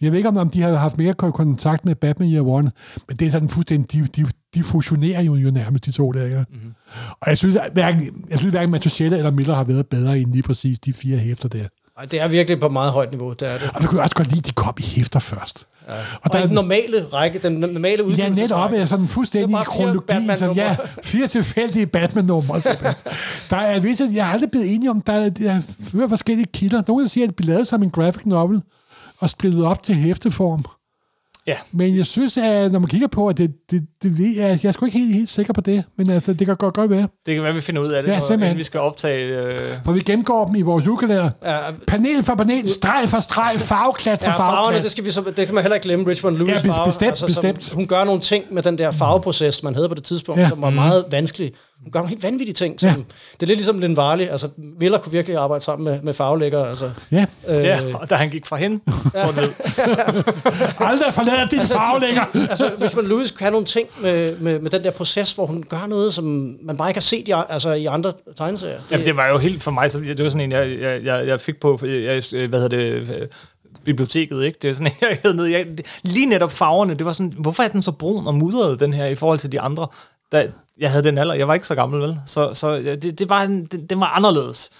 Jeg 0.00 0.10
ved 0.12 0.18
ikke, 0.18 0.28
om, 0.28 0.36
om 0.36 0.50
de 0.50 0.62
havde 0.62 0.76
haft 0.78 0.98
mere 0.98 1.14
kon- 1.22 1.30
kontakt 1.30 1.84
med 1.84 1.94
Batman 1.94 2.32
Year 2.32 2.42
One, 2.46 2.70
men 3.08 3.16
det 3.16 3.26
er 3.26 3.30
sådan 3.30 3.48
fuldstændig, 3.48 3.92
de, 3.92 4.22
de, 4.22 4.28
de 4.54 4.62
fusionerer 4.62 5.22
jo, 5.22 5.34
jo 5.34 5.50
nærmest 5.50 5.86
de 5.86 5.92
to 5.92 6.12
der. 6.12 6.24
Ikke? 6.24 6.44
Mm-hmm. 6.50 6.74
Og 7.20 7.28
jeg 7.28 7.38
synes, 7.38 7.56
at 7.56 7.70
hverken, 7.72 8.24
jeg 8.30 8.38
synes, 8.38 8.52
hverken 8.52 8.70
Matuschetta 8.70 9.16
eller 9.16 9.30
Miller 9.30 9.54
har 9.54 9.64
været 9.64 9.86
bedre 9.86 10.18
end 10.18 10.32
lige 10.32 10.42
præcis 10.42 10.78
de 10.78 10.92
fire 10.92 11.18
hæfter 11.18 11.48
der. 11.48 11.64
Ej, 12.00 12.06
det 12.06 12.20
er 12.20 12.28
virkelig 12.28 12.60
på 12.60 12.68
meget 12.68 12.92
højt 12.92 13.10
niveau, 13.10 13.32
det 13.32 13.48
er 13.48 13.58
det. 13.58 13.70
Og 13.74 13.82
vi 13.82 13.86
kunne 13.86 14.02
også 14.02 14.14
godt 14.16 14.28
lide, 14.28 14.38
at 14.38 14.46
de 14.46 14.52
kom 14.52 14.74
i 14.78 14.82
hæfter 14.82 15.20
først. 15.20 15.66
Ja. 15.88 15.92
Og, 15.94 16.00
og 16.30 16.40
i 16.40 16.42
den 16.42 16.50
normale 16.50 17.06
række, 17.12 17.38
den 17.38 17.52
normale 17.52 17.96
Ja, 17.96 18.02
udgivelsesrække. 18.02 18.40
netop 18.42 18.72
er 18.72 18.84
sådan 18.84 19.06
fuldstændig 19.08 19.54
er 19.54 19.58
fire 19.58 19.64
kronologi. 19.64 20.36
Som, 20.36 20.56
ja, 20.56 20.76
fire 21.02 21.26
tilfældige 21.26 21.86
Batman-numre. 21.86 22.60
simpelthen. 22.60 22.94
der 23.50 23.56
er 23.56 23.80
vist, 23.80 24.02
jeg 24.14 24.26
har 24.26 24.32
aldrig 24.32 24.50
blevet 24.50 24.74
enig 24.74 24.90
om, 24.90 25.00
der 25.00 25.12
er, 25.12 25.28
der 25.28 25.52
er 25.52 25.60
flere 25.84 26.08
forskellige 26.08 26.46
kilder. 26.54 26.82
Nogle 26.88 27.08
siger, 27.08 27.24
at 27.24 27.28
det 27.28 27.36
blev 27.36 27.48
lavet 27.48 27.68
som 27.68 27.82
en 27.82 27.90
graphic 27.90 28.26
novel 28.26 28.62
og 29.18 29.30
splittet 29.30 29.64
op 29.64 29.82
til 29.82 29.94
hæfteform. 29.94 30.64
Ja. 31.46 31.56
Men 31.72 31.96
jeg 31.96 32.06
synes, 32.06 32.36
at 32.38 32.72
når 32.72 32.78
man 32.78 32.88
kigger 32.88 33.08
på, 33.08 33.28
at 33.28 33.38
det, 33.38 33.50
det, 33.70 33.86
det 34.02 34.36
jeg, 34.36 34.58
jeg 34.62 34.68
er 34.68 34.72
sgu 34.72 34.86
ikke 34.86 34.98
helt, 34.98 35.14
helt 35.14 35.28
sikker 35.28 35.52
på 35.52 35.60
det, 35.60 35.84
men 35.98 36.10
altså, 36.10 36.32
det 36.32 36.46
kan 36.46 36.56
godt, 36.56 36.74
godt 36.74 36.90
være. 36.90 37.08
Det 37.26 37.34
kan 37.34 37.44
være, 37.44 37.54
vi 37.54 37.60
finder 37.60 37.82
ud 37.82 37.88
af 37.88 38.02
det, 38.02 38.08
Ja, 38.30 38.34
inden 38.34 38.58
vi 38.58 38.62
skal 38.64 38.80
optage... 38.80 39.26
Øh, 39.44 39.60
For 39.84 39.92
vi 39.92 40.00
gennemgår 40.00 40.46
dem 40.46 40.54
i 40.54 40.62
vores 40.62 40.86
julekalender. 40.86 41.30
Ja, 41.44 41.56
Panel 41.86 42.24
for 42.24 42.34
panel, 42.34 42.68
streg 42.68 43.08
for 43.08 43.20
streg, 43.20 43.54
farveklat 43.60 44.22
for 44.22 44.30
Ja, 44.30 44.36
farverne, 44.36 44.56
farveklat. 44.56 44.82
det, 44.82 44.90
skal 44.90 45.04
vi 45.04 45.10
så, 45.10 45.22
det 45.36 45.46
kan 45.46 45.54
man 45.54 45.64
heller 45.64 45.74
ikke 45.74 45.84
glemme, 45.84 46.06
Richmond 46.10 46.36
Lewis 46.36 46.50
Ja, 46.50 46.56
bes- 46.56 46.66
farver. 46.66 46.84
bestemt, 46.86 47.18
som, 47.18 47.26
bestemt. 47.26 47.72
hun 47.72 47.86
gør 47.86 48.04
nogle 48.04 48.20
ting 48.20 48.44
med 48.50 48.62
den 48.62 48.78
der 48.78 48.90
farveproces, 48.90 49.62
man 49.62 49.74
havde 49.74 49.88
på 49.88 49.94
det 49.94 50.04
tidspunkt, 50.04 50.40
Ja. 50.40 50.48
som 50.48 50.62
var 50.62 50.70
meget 50.70 51.04
vanskelig. 51.10 51.52
Hun 51.82 51.92
gør 51.92 51.98
nogle 52.00 52.08
helt 52.08 52.22
vanvittige 52.22 52.54
ting. 52.54 52.80
Som, 52.80 52.90
Ja. 52.90 52.94
Det 52.96 53.42
er 53.42 53.46
lidt 53.46 53.58
ligesom 53.58 53.78
Lin 53.78 53.96
Varley. 53.96 54.26
Altså, 54.28 54.48
Miller 54.80 54.98
kunne 54.98 55.12
virkelig 55.12 55.36
arbejde 55.36 55.64
sammen 55.64 55.84
med, 55.84 56.02
med 56.02 56.12
farvelægger. 56.14 56.64
Altså, 56.64 56.90
Ja, 57.10 57.26
øh, 57.48 57.64
ja, 57.64 57.80
og 57.94 58.10
da 58.10 58.14
han 58.14 58.30
gik 58.30 58.46
fra 58.46 58.56
hende, 58.56 58.80
så 59.14 59.32
ved. 59.34 59.48
aldrig 60.88 61.14
forlader 61.14 61.46
din 61.50 61.60
farvelægger. 61.60 62.24
altså, 62.50 62.70
Richmond 62.80 63.06
Lewis 63.06 63.30
kan 63.30 63.52
nogle 63.52 63.66
ting 63.66 63.88
med, 64.00 64.36
med, 64.38 64.58
med 64.60 64.70
den 64.70 64.82
der 64.84 64.90
proces, 64.90 65.32
hvor 65.32 65.46
hun 65.46 65.64
gør 65.68 65.86
noget, 65.88 66.14
som 66.14 66.56
man 66.62 66.76
bare 66.76 66.90
ikke 66.90 66.96
har 66.96 67.02
set 67.02 67.28
i, 67.28 67.32
altså, 67.48 67.72
i 67.72 67.86
andre 67.86 68.12
tegneserier. 68.36 68.76
Det, 68.80 68.92
Jamen, 68.92 69.06
det 69.06 69.16
var 69.16 69.28
jo 69.28 69.38
helt 69.38 69.62
for 69.62 69.70
mig, 69.70 69.90
så 69.90 70.00
det 70.00 70.22
var 70.24 70.30
sådan 70.30 70.40
en, 70.40 70.52
jeg, 70.52 70.80
jeg, 70.80 71.04
jeg, 71.04 71.26
jeg 71.26 71.40
fik 71.40 71.60
på, 71.60 71.78
jeg, 71.82 72.22
hvad 72.48 72.60
hedder 72.60 72.68
det, 72.68 73.28
biblioteket, 73.84 74.44
ikke? 74.44 74.58
Det 74.62 74.70
er 74.70 74.74
sådan 74.74 74.86
en, 74.86 75.08
jeg 75.08 75.18
havde 75.22 75.36
ned. 75.36 75.44
Jeg, 75.44 75.66
lige 76.02 76.26
netop 76.26 76.52
farverne, 76.52 76.94
det 76.94 77.06
var 77.06 77.12
sådan, 77.12 77.32
hvorfor 77.38 77.62
er 77.62 77.68
den 77.68 77.82
så 77.82 77.92
brun 77.92 78.26
og 78.26 78.34
mudret, 78.34 78.80
den 78.80 78.92
her, 78.92 79.06
i 79.06 79.14
forhold 79.14 79.38
til 79.38 79.52
de 79.52 79.60
andre? 79.60 79.86
Da, 80.32 80.48
jeg 80.80 80.90
havde 80.90 81.04
den 81.04 81.18
alder, 81.18 81.34
jeg 81.34 81.48
var 81.48 81.54
ikke 81.54 81.66
så 81.66 81.74
gammel, 81.74 82.00
vel? 82.00 82.20
Så, 82.26 82.54
så 82.54 82.72
ja, 82.72 82.94
det, 82.94 83.18
det, 83.18 83.28
var, 83.28 83.42
en- 83.42 83.64
det, 83.64 83.90
det 83.90 84.00
var 84.00 84.06
anderledes. 84.06 84.70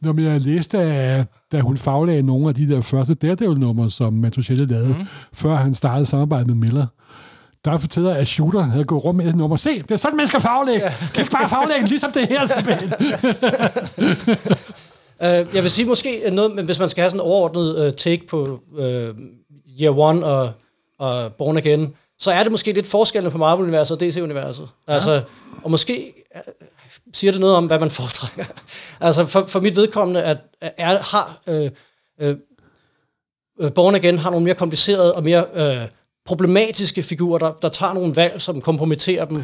Når 0.00 0.20
jeg 0.20 0.40
læste, 0.40 0.78
at 0.78 1.26
da 1.52 1.60
hun 1.60 1.78
faglagde 1.78 2.22
nogle 2.22 2.48
af 2.48 2.54
de 2.54 2.68
der 2.68 2.80
første 2.80 3.14
Daredevil-numre, 3.14 3.90
som 3.90 4.12
Matuschelle 4.12 4.66
lavede, 4.66 4.88
mm. 4.98 5.06
før 5.32 5.56
han 5.56 5.74
startede 5.74 6.06
samarbejde 6.06 6.46
med 6.46 6.54
Miller, 6.54 6.86
der 7.64 7.78
fortæller 7.78 8.10
jeg, 8.10 8.18
at 8.18 8.26
Shooter 8.26 8.62
havde 8.62 8.84
gået 8.84 9.04
rundt 9.04 9.16
med 9.16 9.28
et 9.28 9.36
nummer. 9.36 9.56
Se, 9.56 9.82
det 9.82 9.90
er 9.90 9.96
sådan, 9.96 10.16
man 10.16 10.26
skal 10.26 10.40
faglægge. 10.40 10.86
Kan 11.14 11.22
ikke 11.22 11.32
bare 11.32 11.48
faglægge, 11.48 11.86
ligesom 11.88 12.12
det 12.12 12.28
her, 12.28 12.46
simpelthen. 12.56 12.92
Uh, 15.20 15.54
jeg 15.56 15.62
vil 15.62 15.70
sige 15.70 15.88
måske 15.88 16.30
noget, 16.32 16.54
men 16.54 16.64
hvis 16.64 16.78
man 16.78 16.88
skal 16.88 17.02
have 17.02 17.10
sådan 17.10 17.20
en 17.20 17.30
overordnet 17.30 17.86
uh, 17.86 17.94
take 17.94 18.26
på 18.26 18.60
uh, 18.72 18.84
Year 19.80 19.98
One 19.98 20.24
og, 20.26 20.52
og 20.98 21.32
Born 21.32 21.56
Again, 21.56 21.94
så 22.24 22.30
er 22.30 22.42
det 22.42 22.52
måske 22.52 22.72
lidt 22.72 22.86
forskellen 22.86 23.32
på 23.32 23.38
Marvel-universet 23.38 23.94
og 23.94 24.00
DC-universet. 24.00 24.68
Altså, 24.86 25.22
og 25.62 25.70
måske 25.70 26.24
uh, 26.34 26.40
siger 27.12 27.30
det 27.30 27.40
noget 27.40 27.56
om, 27.56 27.66
hvad 27.66 27.78
man 27.78 27.90
foretrækker. 27.90 28.44
altså, 29.06 29.26
for, 29.26 29.46
for 29.46 29.60
mit 29.60 29.76
vedkommende, 29.76 30.22
at 30.22 30.38
er, 30.60 30.98
har 31.02 31.38
uh, 31.46 32.34
uh, 33.66 33.72
Born 33.72 33.94
Again 33.94 34.18
har 34.18 34.30
nogle 34.30 34.44
mere 34.44 34.54
komplicerede 34.54 35.14
og 35.14 35.24
mere 35.24 35.44
uh, 35.82 35.88
problematiske 36.24 37.02
figurer, 37.02 37.38
der, 37.38 37.52
der 37.62 37.68
tager 37.68 37.92
nogle 37.92 38.16
valg, 38.16 38.40
som 38.40 38.60
kompromitterer 38.60 39.24
dem. 39.24 39.42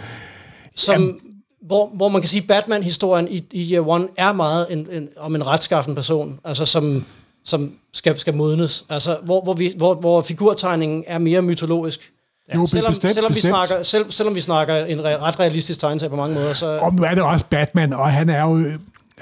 Som, 0.75 1.21
hvor, 1.63 1.91
hvor 1.95 2.09
man 2.09 2.23
kan 2.23 2.29
sige, 2.29 2.43
at 2.43 2.49
Batman-historien 2.49 3.29
i, 3.29 3.45
i 3.51 3.73
Year 3.73 3.89
One 3.89 4.09
er 4.17 4.33
meget 4.33 4.67
en, 4.71 4.89
en, 4.93 5.09
om 5.17 5.35
en 5.35 5.47
retskaffen 5.47 5.95
person, 5.95 6.41
altså 6.45 6.65
som, 6.65 7.05
som 7.45 7.75
skal, 7.93 8.19
skal 8.19 8.35
modnes. 8.35 8.85
Altså, 8.89 9.19
hvor, 9.23 9.43
hvor, 9.43 9.53
vi, 9.53 9.75
hvor, 9.77 9.95
hvor 9.95 10.23
figurtegningen 10.23 11.05
er 11.07 11.19
mere 11.19 11.43
mytologisk. 11.43 12.13
Jo, 12.55 12.67
selvom, 12.67 12.91
bestemt, 12.91 13.15
selvom, 13.15 13.31
vi 13.31 13.35
bestemt. 13.35 13.55
snakker, 13.55 13.83
selv, 13.83 14.11
selvom 14.11 14.35
vi 14.35 14.41
snakker 14.41 14.75
en 14.85 15.05
re, 15.05 15.19
ret 15.19 15.41
realistisk 15.41 15.81
tegneserie 15.81 16.11
på 16.11 16.17
mange 16.17 16.35
måder, 16.35 16.53
så... 16.53 16.79
Og 16.79 16.95
nu 16.95 17.03
er 17.03 17.15
det 17.15 17.23
også 17.23 17.45
Batman, 17.51 17.93
og 17.93 18.13
han 18.13 18.29
er 18.29 18.43
jo... 18.43 18.59
øh, 18.59 18.73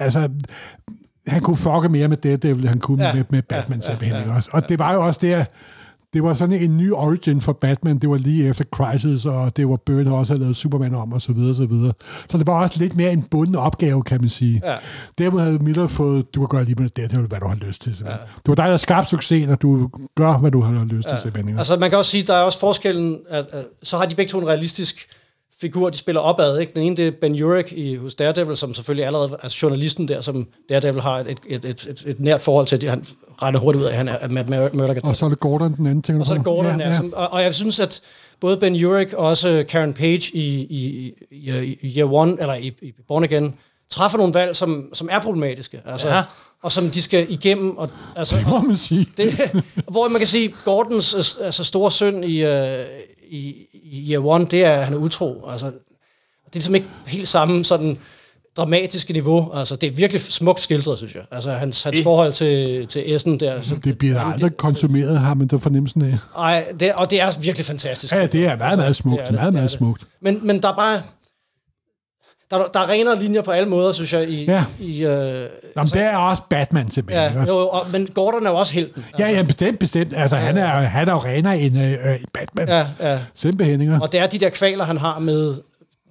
Altså, 0.01 0.29
han 1.27 1.43
kunne 1.43 1.57
fucke 1.57 1.89
mere 1.89 2.09
med 2.09 2.17
Daredevil, 2.17 2.61
end 2.61 2.69
han 2.69 2.81
kunne 2.81 3.05
ja, 3.07 3.15
med, 3.15 3.25
med 3.29 3.43
Batman 3.43 3.81
ja, 3.81 3.87
simpelthen. 3.87 4.17
ja, 4.23 4.29
Ja, 4.29 4.37
også. 4.37 4.51
Og 4.53 4.69
det 4.69 4.79
var 4.79 4.93
jo 4.93 5.07
også 5.07 5.21
der... 5.23 5.45
Det 6.13 6.23
var 6.23 6.35
sådan 6.35 6.63
en 6.63 6.77
ny 6.77 6.93
origin 6.93 7.41
for 7.41 7.53
Batman. 7.53 7.99
Det 7.99 8.11
var 8.11 8.17
lige 8.17 8.49
efter 8.49 8.65
Crisis, 8.65 9.25
og 9.25 9.57
det 9.57 9.69
var 9.69 9.77
Byrne 9.77 10.15
også 10.15 10.33
havde 10.33 10.41
lavet 10.41 10.57
Superman 10.57 10.95
om, 10.95 11.13
og 11.13 11.21
så 11.21 11.33
videre, 11.33 11.55
så 11.55 11.67
videre. 11.67 11.93
Så 12.31 12.39
det 12.39 12.47
var 12.47 12.63
også 12.63 12.79
lidt 12.79 12.97
mere 12.97 13.13
en 13.13 13.23
bunden 13.23 13.55
opgave, 13.55 14.03
kan 14.03 14.21
man 14.21 14.29
sige. 14.29 14.61
Ja. 14.65 14.77
Dermed 15.19 15.41
havde 15.41 15.59
Miller 15.59 15.87
fået, 15.87 16.35
du 16.35 16.41
kan 16.41 16.49
gøre 16.49 16.65
lige 16.65 16.83
med 16.83 16.89
Daredevil, 16.89 17.27
hvad 17.27 17.41
du 17.41 17.49
har 17.49 17.57
lyst 17.57 17.83
til. 17.83 17.97
Ja. 18.05 18.11
Det 18.11 18.49
var 18.49 18.55
dig, 18.55 18.65
der 18.65 18.77
skabte 18.77 19.11
succes, 19.11 19.49
og 19.49 19.63
du 19.63 19.91
gør, 20.17 20.39
hvad 20.39 20.51
du 20.51 20.61
har 20.61 20.85
lyst 20.85 21.09
til, 21.09 21.19
simpelthen. 21.23 21.59
Altså, 21.59 21.77
man 21.77 21.91
kan 21.91 21.99
også 21.99 22.11
sige, 22.11 22.23
der 22.23 22.35
er 22.35 22.43
også 22.43 22.59
forskellen, 22.59 23.19
at, 23.29 23.47
at 23.53 23.65
så 23.83 23.97
har 23.97 24.07
de 24.07 24.15
begge 24.15 24.31
to 24.31 24.39
en 24.39 24.47
realistisk 24.47 25.09
figur, 25.61 25.91
de 25.91 25.97
spiller 25.97 26.21
opad. 26.21 26.59
Ikke? 26.59 26.73
Den 26.75 26.83
ene, 26.83 26.97
det 26.97 27.07
er 27.07 27.13
Ben 27.21 27.43
Urich 27.43 27.73
i, 27.77 27.95
hos 27.97 28.15
Daredevil, 28.15 28.57
som 28.57 28.75
selvfølgelig 28.75 29.07
allerede, 29.07 29.37
altså 29.43 29.59
journalisten 29.63 30.09
der, 30.09 30.21
som 30.21 30.47
Daredevil 30.69 31.01
har 31.01 31.19
et, 31.19 31.39
et, 31.49 31.65
et, 31.65 31.87
et, 31.91 32.05
et 32.07 32.21
nært 32.21 32.43
forhold 32.43 32.67
til. 32.67 32.89
Han 32.89 33.05
regner 33.43 33.59
hurtigt 33.59 33.83
ud 33.83 33.87
af, 33.87 33.91
at 33.91 33.97
han 33.97 34.09
er 34.09 34.17
at 34.17 34.31
Matt 34.31 34.49
Mur- 34.49 34.71
Murdock. 34.77 34.99
Og 35.05 35.17
så 35.17 35.25
er 35.25 35.29
det 35.29 35.41
Gordon, 35.41 35.77
den 35.77 35.87
anden 35.87 36.03
ting. 36.03 36.21
Og 36.21 36.27
så 36.27 36.33
er 36.33 36.37
det 36.37 36.45
Gordon, 36.45 36.81
ja, 36.81 36.89
ja. 36.89 36.95
Som, 36.97 37.13
og, 37.17 37.33
og 37.33 37.43
jeg 37.43 37.55
synes, 37.55 37.81
at 37.81 38.01
både 38.41 38.57
Ben 38.57 38.85
Urich 38.85 39.15
og 39.17 39.27
også 39.27 39.65
Karen 39.69 39.95
Page 39.95 40.31
i, 40.35 40.59
i, 40.71 41.13
i, 41.31 41.79
i 41.83 41.99
Year 41.99 42.13
One, 42.13 42.37
eller 42.41 42.55
i, 42.55 42.67
i 42.83 42.93
Born 43.09 43.25
Again, 43.25 43.55
træffer 43.91 44.19
nogle 44.19 44.35
valg, 44.35 44.57
som, 44.57 44.89
som 44.93 45.09
er 45.13 45.19
problematiske. 45.19 45.81
Altså, 45.87 46.09
Ja. 46.09 46.23
Og 46.63 46.73
som 46.73 46.91
de 46.91 47.03
skal 47.03 47.27
igennem. 47.33 47.77
Og, 47.77 47.91
altså, 48.17 48.37
Det 48.39 48.49
må 48.49 48.61
man 48.61 48.77
sige. 48.77 49.07
det, 49.17 49.33
hvor 49.87 50.09
man 50.09 50.19
kan 50.21 50.27
sige, 50.27 50.55
Gordons 50.65 51.15
øh, 51.15 51.47
altså, 51.47 51.65
store 51.65 51.91
søn 51.91 52.25
i, 52.25 52.43
øh, 52.43 52.85
i, 53.31 53.57
i 53.73 54.13
Year 54.13 54.27
One, 54.27 54.47
det 54.51 54.65
er, 54.65 54.71
at 54.73 54.85
han 54.85 54.95
er 54.95 54.99
utro. 54.99 55.49
Altså, 55.51 55.67
det 55.67 55.73
er 56.47 56.51
ligesom 56.55 56.75
ikke 56.75 56.87
helt 57.07 57.29
samme 57.29 57.65
sådan 57.65 57.99
dramatiske 58.59 59.13
niveau. 59.13 59.51
Altså, 59.55 59.77
det 59.77 59.87
er 59.87 59.91
virkelig 59.91 60.21
smukt 60.23 60.61
skildret, 60.61 60.99
synes 60.99 61.15
jeg. 61.15 61.23
Altså, 61.33 61.51
hans, 61.53 61.83
hans 61.83 61.97
Det- 61.97 62.05
forhold 62.05 62.33
til, 62.33 62.87
til 62.87 63.15
Essen 63.15 63.41
der. 63.41 63.63
Så, 63.63 63.77
Det 63.85 63.99
bliver 63.99 64.21
aldrig 64.21 64.57
konsumeret, 64.57 65.19
har 65.19 65.35
man 65.35 65.47
der 65.49 65.59
fornemmelsen 65.59 66.03
af. 66.03 66.19
ej, 66.39 66.65
det, 66.81 66.93
og 66.95 67.11
det 67.11 67.21
er 67.21 67.41
virkelig 67.41 67.67
fantastisk. 67.67 68.13
Ja, 68.15 68.27
det 68.27 68.47
er 68.47 68.57
meget, 68.57 68.79
meget 68.79 68.97
smukt. 68.97 69.21
det 69.21 69.27
er 69.27 69.31
det, 69.31 69.35
meget, 69.35 69.53
det 69.53 69.59
er 69.59 69.61
meget 69.61 69.71
det. 69.71 69.79
smukt. 69.79 70.05
Men, 70.23 70.41
men 70.47 70.63
der 70.63 70.69
er 70.69 70.77
bare... 70.77 71.03
Der, 72.51 72.59
der 72.75 72.81
er 72.81 72.89
renere 72.89 73.21
linjer 73.21 73.43
på 73.43 73.51
alle 73.51 73.69
måder, 73.69 73.93
synes 73.93 74.13
jeg, 74.13 74.29
i... 74.29 74.45
Ja. 74.45 74.65
i 74.81 75.05
øh, 75.05 75.11
Nå, 75.77 75.83
men 75.83 75.87
det 75.87 76.03
er 76.03 76.17
også 76.17 76.43
Batman 76.51 76.91
simpelthen. 76.91 77.33
ja, 77.39 77.45
jo, 77.45 77.69
og, 77.69 77.87
men 77.93 78.07
Gordon 78.07 78.47
er 78.47 78.51
jo 78.51 78.57
også 78.57 78.73
helten. 78.75 79.05
Ja, 79.19 79.31
ja, 79.31 79.43
bestemt, 79.43 79.79
bestemt. 79.79 80.13
Altså, 80.17 80.37
han 80.37 80.57
er, 80.59 80.67
han 80.67 81.09
er 81.09 81.13
jo 81.13 81.19
renere 81.19 81.59
end 81.61 81.79
øh, 81.79 81.93
øh, 81.93 81.99
Batman. 82.35 82.69
Ja. 82.69 82.79
ja, 83.01 83.13
ja. 83.13 83.19
Simpelthen, 83.35 83.81
ikke? 83.81 83.99
Og 84.03 84.13
det 84.13 84.21
er 84.21 84.27
de 84.27 84.39
der 84.39 84.49
kvaler, 84.49 84.85
han 84.85 84.97
har 84.97 85.19
med 85.19 85.55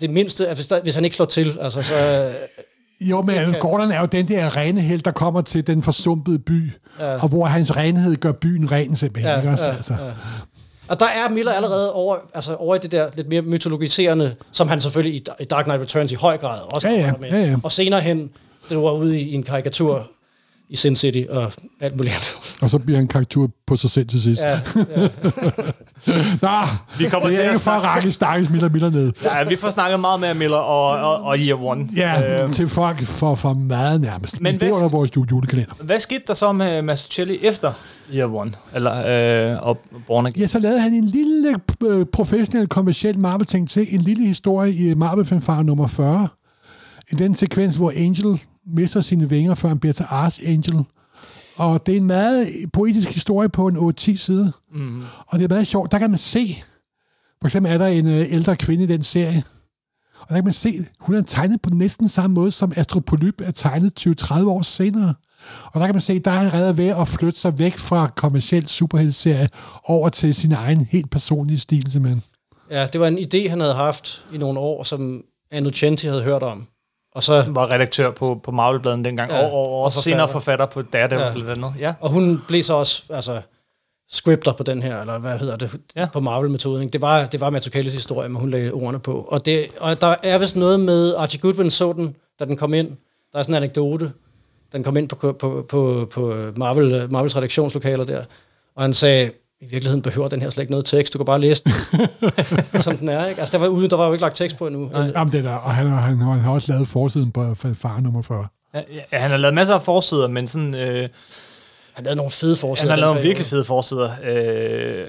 det 0.01 0.09
mindste, 0.09 0.47
at 0.47 0.55
hvis, 0.57 0.67
der, 0.67 0.81
hvis 0.81 0.95
han 0.95 1.03
ikke 1.03 1.15
slår 1.15 1.25
til, 1.25 1.57
altså 1.61 1.81
så... 1.83 1.93
Jo, 3.01 3.21
men 3.21 3.35
kan- 3.35 3.59
Gordon 3.59 3.91
er 3.91 3.99
jo 3.99 4.05
den 4.05 4.27
der 4.27 4.57
rene 4.57 4.81
held, 4.81 5.01
der 5.01 5.11
kommer 5.11 5.41
til 5.41 5.67
den 5.67 5.83
forsumpede 5.83 6.39
by, 6.39 6.71
ja. 6.99 7.21
og 7.21 7.27
hvor 7.29 7.45
hans 7.45 7.75
renhed 7.75 8.15
gør 8.15 8.31
byen 8.31 8.71
ren 8.71 8.95
simpelthen. 8.95 9.31
Ja, 9.31 9.37
ikke 9.37 9.49
også? 9.49 9.65
ja, 9.67 9.75
altså. 9.75 9.93
ja. 9.93 9.99
Og 10.87 10.99
der 10.99 11.05
er 11.05 11.29
Miller 11.29 11.51
allerede 11.51 11.93
over, 11.93 12.15
altså 12.33 12.55
over 12.55 12.75
i 12.75 12.79
det 12.79 12.91
der 12.91 13.09
lidt 13.15 13.27
mere 13.29 13.41
mytologiserende, 13.41 14.35
som 14.51 14.67
han 14.67 14.81
selvfølgelig 14.81 15.15
i, 15.21 15.23
i 15.39 15.45
Dark 15.45 15.65
Knight 15.65 15.81
Returns 15.81 16.11
i 16.11 16.15
høj 16.15 16.37
grad 16.37 16.59
også 16.65 16.87
Ja, 16.89 16.93
ja, 16.95 17.13
med. 17.19 17.29
ja, 17.29 17.37
ja. 17.39 17.55
Og 17.63 17.71
senere 17.71 18.01
hen, 18.01 18.29
det 18.69 18.77
var 18.77 18.91
ude 18.91 19.19
i, 19.19 19.23
i 19.29 19.33
en 19.33 19.43
karikatur 19.43 20.07
i 20.69 20.75
Sin 20.75 20.95
City 20.95 21.23
og 21.29 21.51
alt 21.79 21.97
muligt 21.97 22.15
andet. 22.15 22.57
Og 22.61 22.69
så 22.69 22.77
bliver 22.79 22.97
han 22.97 23.07
karakter 23.07 23.47
på 23.67 23.75
sig 23.75 23.89
selv 23.89 24.07
til 24.07 24.21
sidst. 24.21 24.41
Ja. 24.41 24.49
Ja, 24.51 25.07
Nå, 26.41 26.49
Vi 26.97 27.09
kommer 27.09 27.27
det 27.27 27.37
til 27.37 27.45
er 27.45 27.49
at 27.49 27.53
ikke 27.53 27.63
for 27.63 27.71
at 27.71 27.83
rakke 27.83 28.11
stakkels 28.11 28.49
Miller 28.49 28.69
Miller 28.69 28.89
ned. 28.89 29.11
Ja, 29.23 29.43
vi 29.43 29.55
får 29.55 29.69
snakket 29.69 29.99
meget 29.99 30.19
med 30.19 30.33
Miller 30.33 30.57
og, 30.57 31.11
og, 31.11 31.23
og 31.23 31.37
Year 31.39 31.63
One. 31.63 31.87
Ja, 31.95 32.43
Øhm, 32.43 32.53
til 32.53 32.69
folk 32.69 33.03
for, 33.03 33.35
for 33.35 33.53
meget 33.53 34.01
nærmest. 34.01 34.41
Men, 34.41 34.53
det 34.53 34.61
hvad- 34.61 34.69
var 34.69 34.79
da 34.79 34.87
vores 34.87 35.11
jule- 35.17 35.27
julekalender. 35.31 35.73
Hvad 35.83 35.99
skete 35.99 36.23
der 36.27 36.33
så 36.33 36.51
med 36.51 36.81
Mazzucchelli 36.81 37.37
efter 37.41 37.73
Year 38.13 38.35
One? 38.35 38.51
Eller, 38.75 39.51
øh, 39.53 39.67
og 39.67 39.77
Born 40.07 40.25
Again? 40.25 40.41
Ja, 40.41 40.47
så 40.47 40.59
lavede 40.59 40.79
han 40.81 40.93
en 40.93 41.05
lille 41.05 41.55
øh, 41.85 42.05
professionel, 42.05 42.67
kommersiel 42.67 43.19
Marvel-ting 43.19 43.69
til. 43.69 43.87
En 43.89 43.99
lille 44.01 44.25
historie 44.27 44.73
i 44.73 44.93
Marvel 44.93 45.25
Fanfare 45.25 45.63
nummer 45.63 45.87
40. 45.87 46.27
I 47.11 47.15
den 47.15 47.35
sekvens, 47.35 47.75
hvor 47.75 47.91
Angel 47.95 48.41
mister 48.67 49.01
sine 49.01 49.29
vinger, 49.29 49.55
før 49.55 49.69
han 49.69 49.79
bliver 49.79 49.93
til 49.93 50.05
Archangel. 50.09 50.83
Og 51.55 51.85
det 51.85 51.93
er 51.93 51.97
en 51.97 52.07
meget 52.07 52.49
poetisk 52.73 53.09
historie 53.09 53.49
på 53.49 53.67
en 53.67 53.77
8-10 53.77 54.17
side. 54.17 54.51
Mm. 54.71 55.01
Og 55.27 55.39
det 55.39 55.45
er 55.45 55.49
meget 55.49 55.67
sjovt. 55.67 55.91
Der 55.91 55.99
kan 55.99 56.09
man 56.09 56.17
se, 56.17 56.63
for 57.41 57.47
eksempel 57.47 57.71
er 57.71 57.77
der 57.77 57.87
en 57.87 58.07
øh, 58.07 58.25
ældre 58.33 58.55
kvinde 58.55 58.83
i 58.83 58.87
den 58.87 59.03
serie, 59.03 59.43
og 60.19 60.29
der 60.29 60.35
kan 60.35 60.43
man 60.43 60.53
se, 60.53 60.85
hun 60.99 61.15
er 61.15 61.21
tegnet 61.21 61.61
på 61.61 61.69
næsten 61.69 62.07
samme 62.07 62.33
måde, 62.33 62.51
som 62.51 62.73
Astropolyp 62.75 63.41
er 63.41 63.51
tegnet 63.51 64.07
20-30 64.21 64.45
år 64.45 64.61
senere. 64.61 65.13
Og 65.65 65.79
der 65.79 65.87
kan 65.87 65.95
man 65.95 66.01
se, 66.01 66.19
der 66.19 66.31
er 66.31 66.35
han 66.35 66.51
allerede 66.51 66.77
ved 66.77 66.87
at 66.87 67.07
flytte 67.07 67.39
sig 67.39 67.59
væk 67.59 67.77
fra 67.77 68.07
kommersiel 68.15 68.67
superheltserie 68.67 69.49
over 69.83 70.09
til 70.09 70.33
sin 70.35 70.51
egen 70.51 70.87
helt 70.91 71.09
personlige 71.09 71.59
stil, 71.59 71.91
simpelthen. 71.91 72.23
ja, 72.71 72.87
det 72.93 73.01
var 73.01 73.07
en 73.07 73.17
idé, 73.17 73.49
han 73.49 73.59
havde 73.59 73.73
haft 73.73 74.25
i 74.33 74.37
nogle 74.37 74.59
år, 74.59 74.83
som 74.83 75.23
Annocenti 75.51 76.07
havde 76.07 76.23
hørt 76.23 76.43
om. 76.43 76.67
Og 77.17 77.23
så 77.23 77.43
var 77.47 77.71
redaktør 77.71 78.11
på, 78.11 78.39
på 78.43 78.51
Marvel-bladen 78.51 79.05
dengang, 79.05 79.31
Ja, 79.31 79.37
og, 79.45 79.51
og, 79.53 79.69
og, 79.69 79.83
og 79.83 79.93
forfatter. 79.93 80.11
senere 80.11 80.29
forfatter 80.29 80.65
på 80.65 80.81
Daredevil 80.81 81.23
Ja. 81.25 81.31
blandt 81.33 81.49
andet. 81.49 81.73
Ja. 81.79 81.93
Og 81.99 82.09
hun 82.09 82.41
blev 82.47 82.63
så 82.63 82.73
også 82.73 83.03
altså, 83.09 83.41
scripter 84.11 84.51
på 84.53 84.63
den 84.63 84.83
her, 84.83 85.01
eller 85.01 85.19
hvad 85.19 85.37
hedder 85.39 85.55
det, 85.55 85.71
ja. 85.95 86.07
På 86.13 86.19
Marvel-metoden. 86.19 86.89
Det 86.89 87.01
var, 87.01 87.25
det 87.25 87.41
var 87.41 87.49
Mazzucchellis 87.49 87.93
historie, 87.93 88.29
men 88.29 88.39
hun 88.39 88.49
lagde 88.49 88.71
ordene 88.71 88.99
på. 88.99 89.27
Og, 89.31 89.45
det, 89.45 89.67
og 89.79 90.01
der 90.01 90.15
er 90.23 90.37
vist 90.37 90.55
noget 90.55 90.79
med, 90.79 91.15
Archie 91.15 91.39
Goodwin 91.41 91.69
så 91.69 91.93
den, 91.93 92.15
da 92.39 92.45
den 92.45 92.57
kom 92.57 92.73
ind. 92.73 92.87
Der 93.33 93.39
er 93.39 93.43
sådan 93.43 93.53
en 93.55 93.63
anekdote. 93.63 94.11
Den 94.73 94.83
kom 94.83 94.97
ind 94.97 95.09
på, 95.09 95.31
på, 95.33 95.65
på, 95.69 96.07
på 96.13 96.35
Marvel, 96.55 97.07
Marvels 97.11 97.35
redaktionslokaler 97.35 98.03
der. 98.03 98.23
Og 98.75 98.81
han 98.83 98.93
sagde, 98.93 99.31
i 99.61 99.65
virkeligheden 99.65 100.01
behøver 100.01 100.27
den 100.27 100.41
her 100.41 100.49
slet 100.49 100.61
ikke 100.63 100.71
noget 100.71 100.85
tekst. 100.85 101.13
Du 101.13 101.17
kan 101.17 101.25
bare 101.25 101.41
læse 101.41 101.63
den, 101.63 102.81
som 102.81 102.97
den 102.97 103.09
er. 103.09 103.25
Ikke? 103.27 103.39
Altså, 103.41 103.57
der 103.57 103.63
var, 103.63 103.67
ude, 103.69 103.89
der 103.89 103.95
var 103.95 104.07
jo 104.07 104.13
ikke 104.13 104.21
lagt 104.21 104.35
tekst 104.35 104.57
på 104.57 104.67
endnu. 104.67 104.89
Jamen, 105.15 105.31
det 105.33 105.43
der, 105.43 105.53
og 105.53 105.71
han, 105.75 105.87
har- 105.87 106.01
han, 106.01 106.17
han 106.17 106.39
har 106.39 106.51
også 106.51 106.71
lavet 106.71 106.87
forsiden 106.87 107.31
på 107.31 107.55
far 107.73 107.99
nummer 107.99 108.21
40. 108.21 108.47
Ja, 108.73 108.81
han 109.19 109.31
har 109.31 109.37
lavet 109.37 109.53
masser 109.55 109.75
af 109.75 109.81
forsider, 109.83 110.27
men 110.27 110.47
sådan... 110.47 110.75
Øh, 110.75 111.09
Han 111.93 112.03
lavede 112.03 112.15
nogle 112.17 112.31
fede 112.31 112.55
forsider. 112.55 112.89
han 112.89 112.89
har 112.89 112.95
lavet 113.05 113.15
nogle 113.15 113.27
virkelig 113.27 113.47
fede 113.47 113.63
forsider. 113.63 114.11
Øh, 114.23 115.05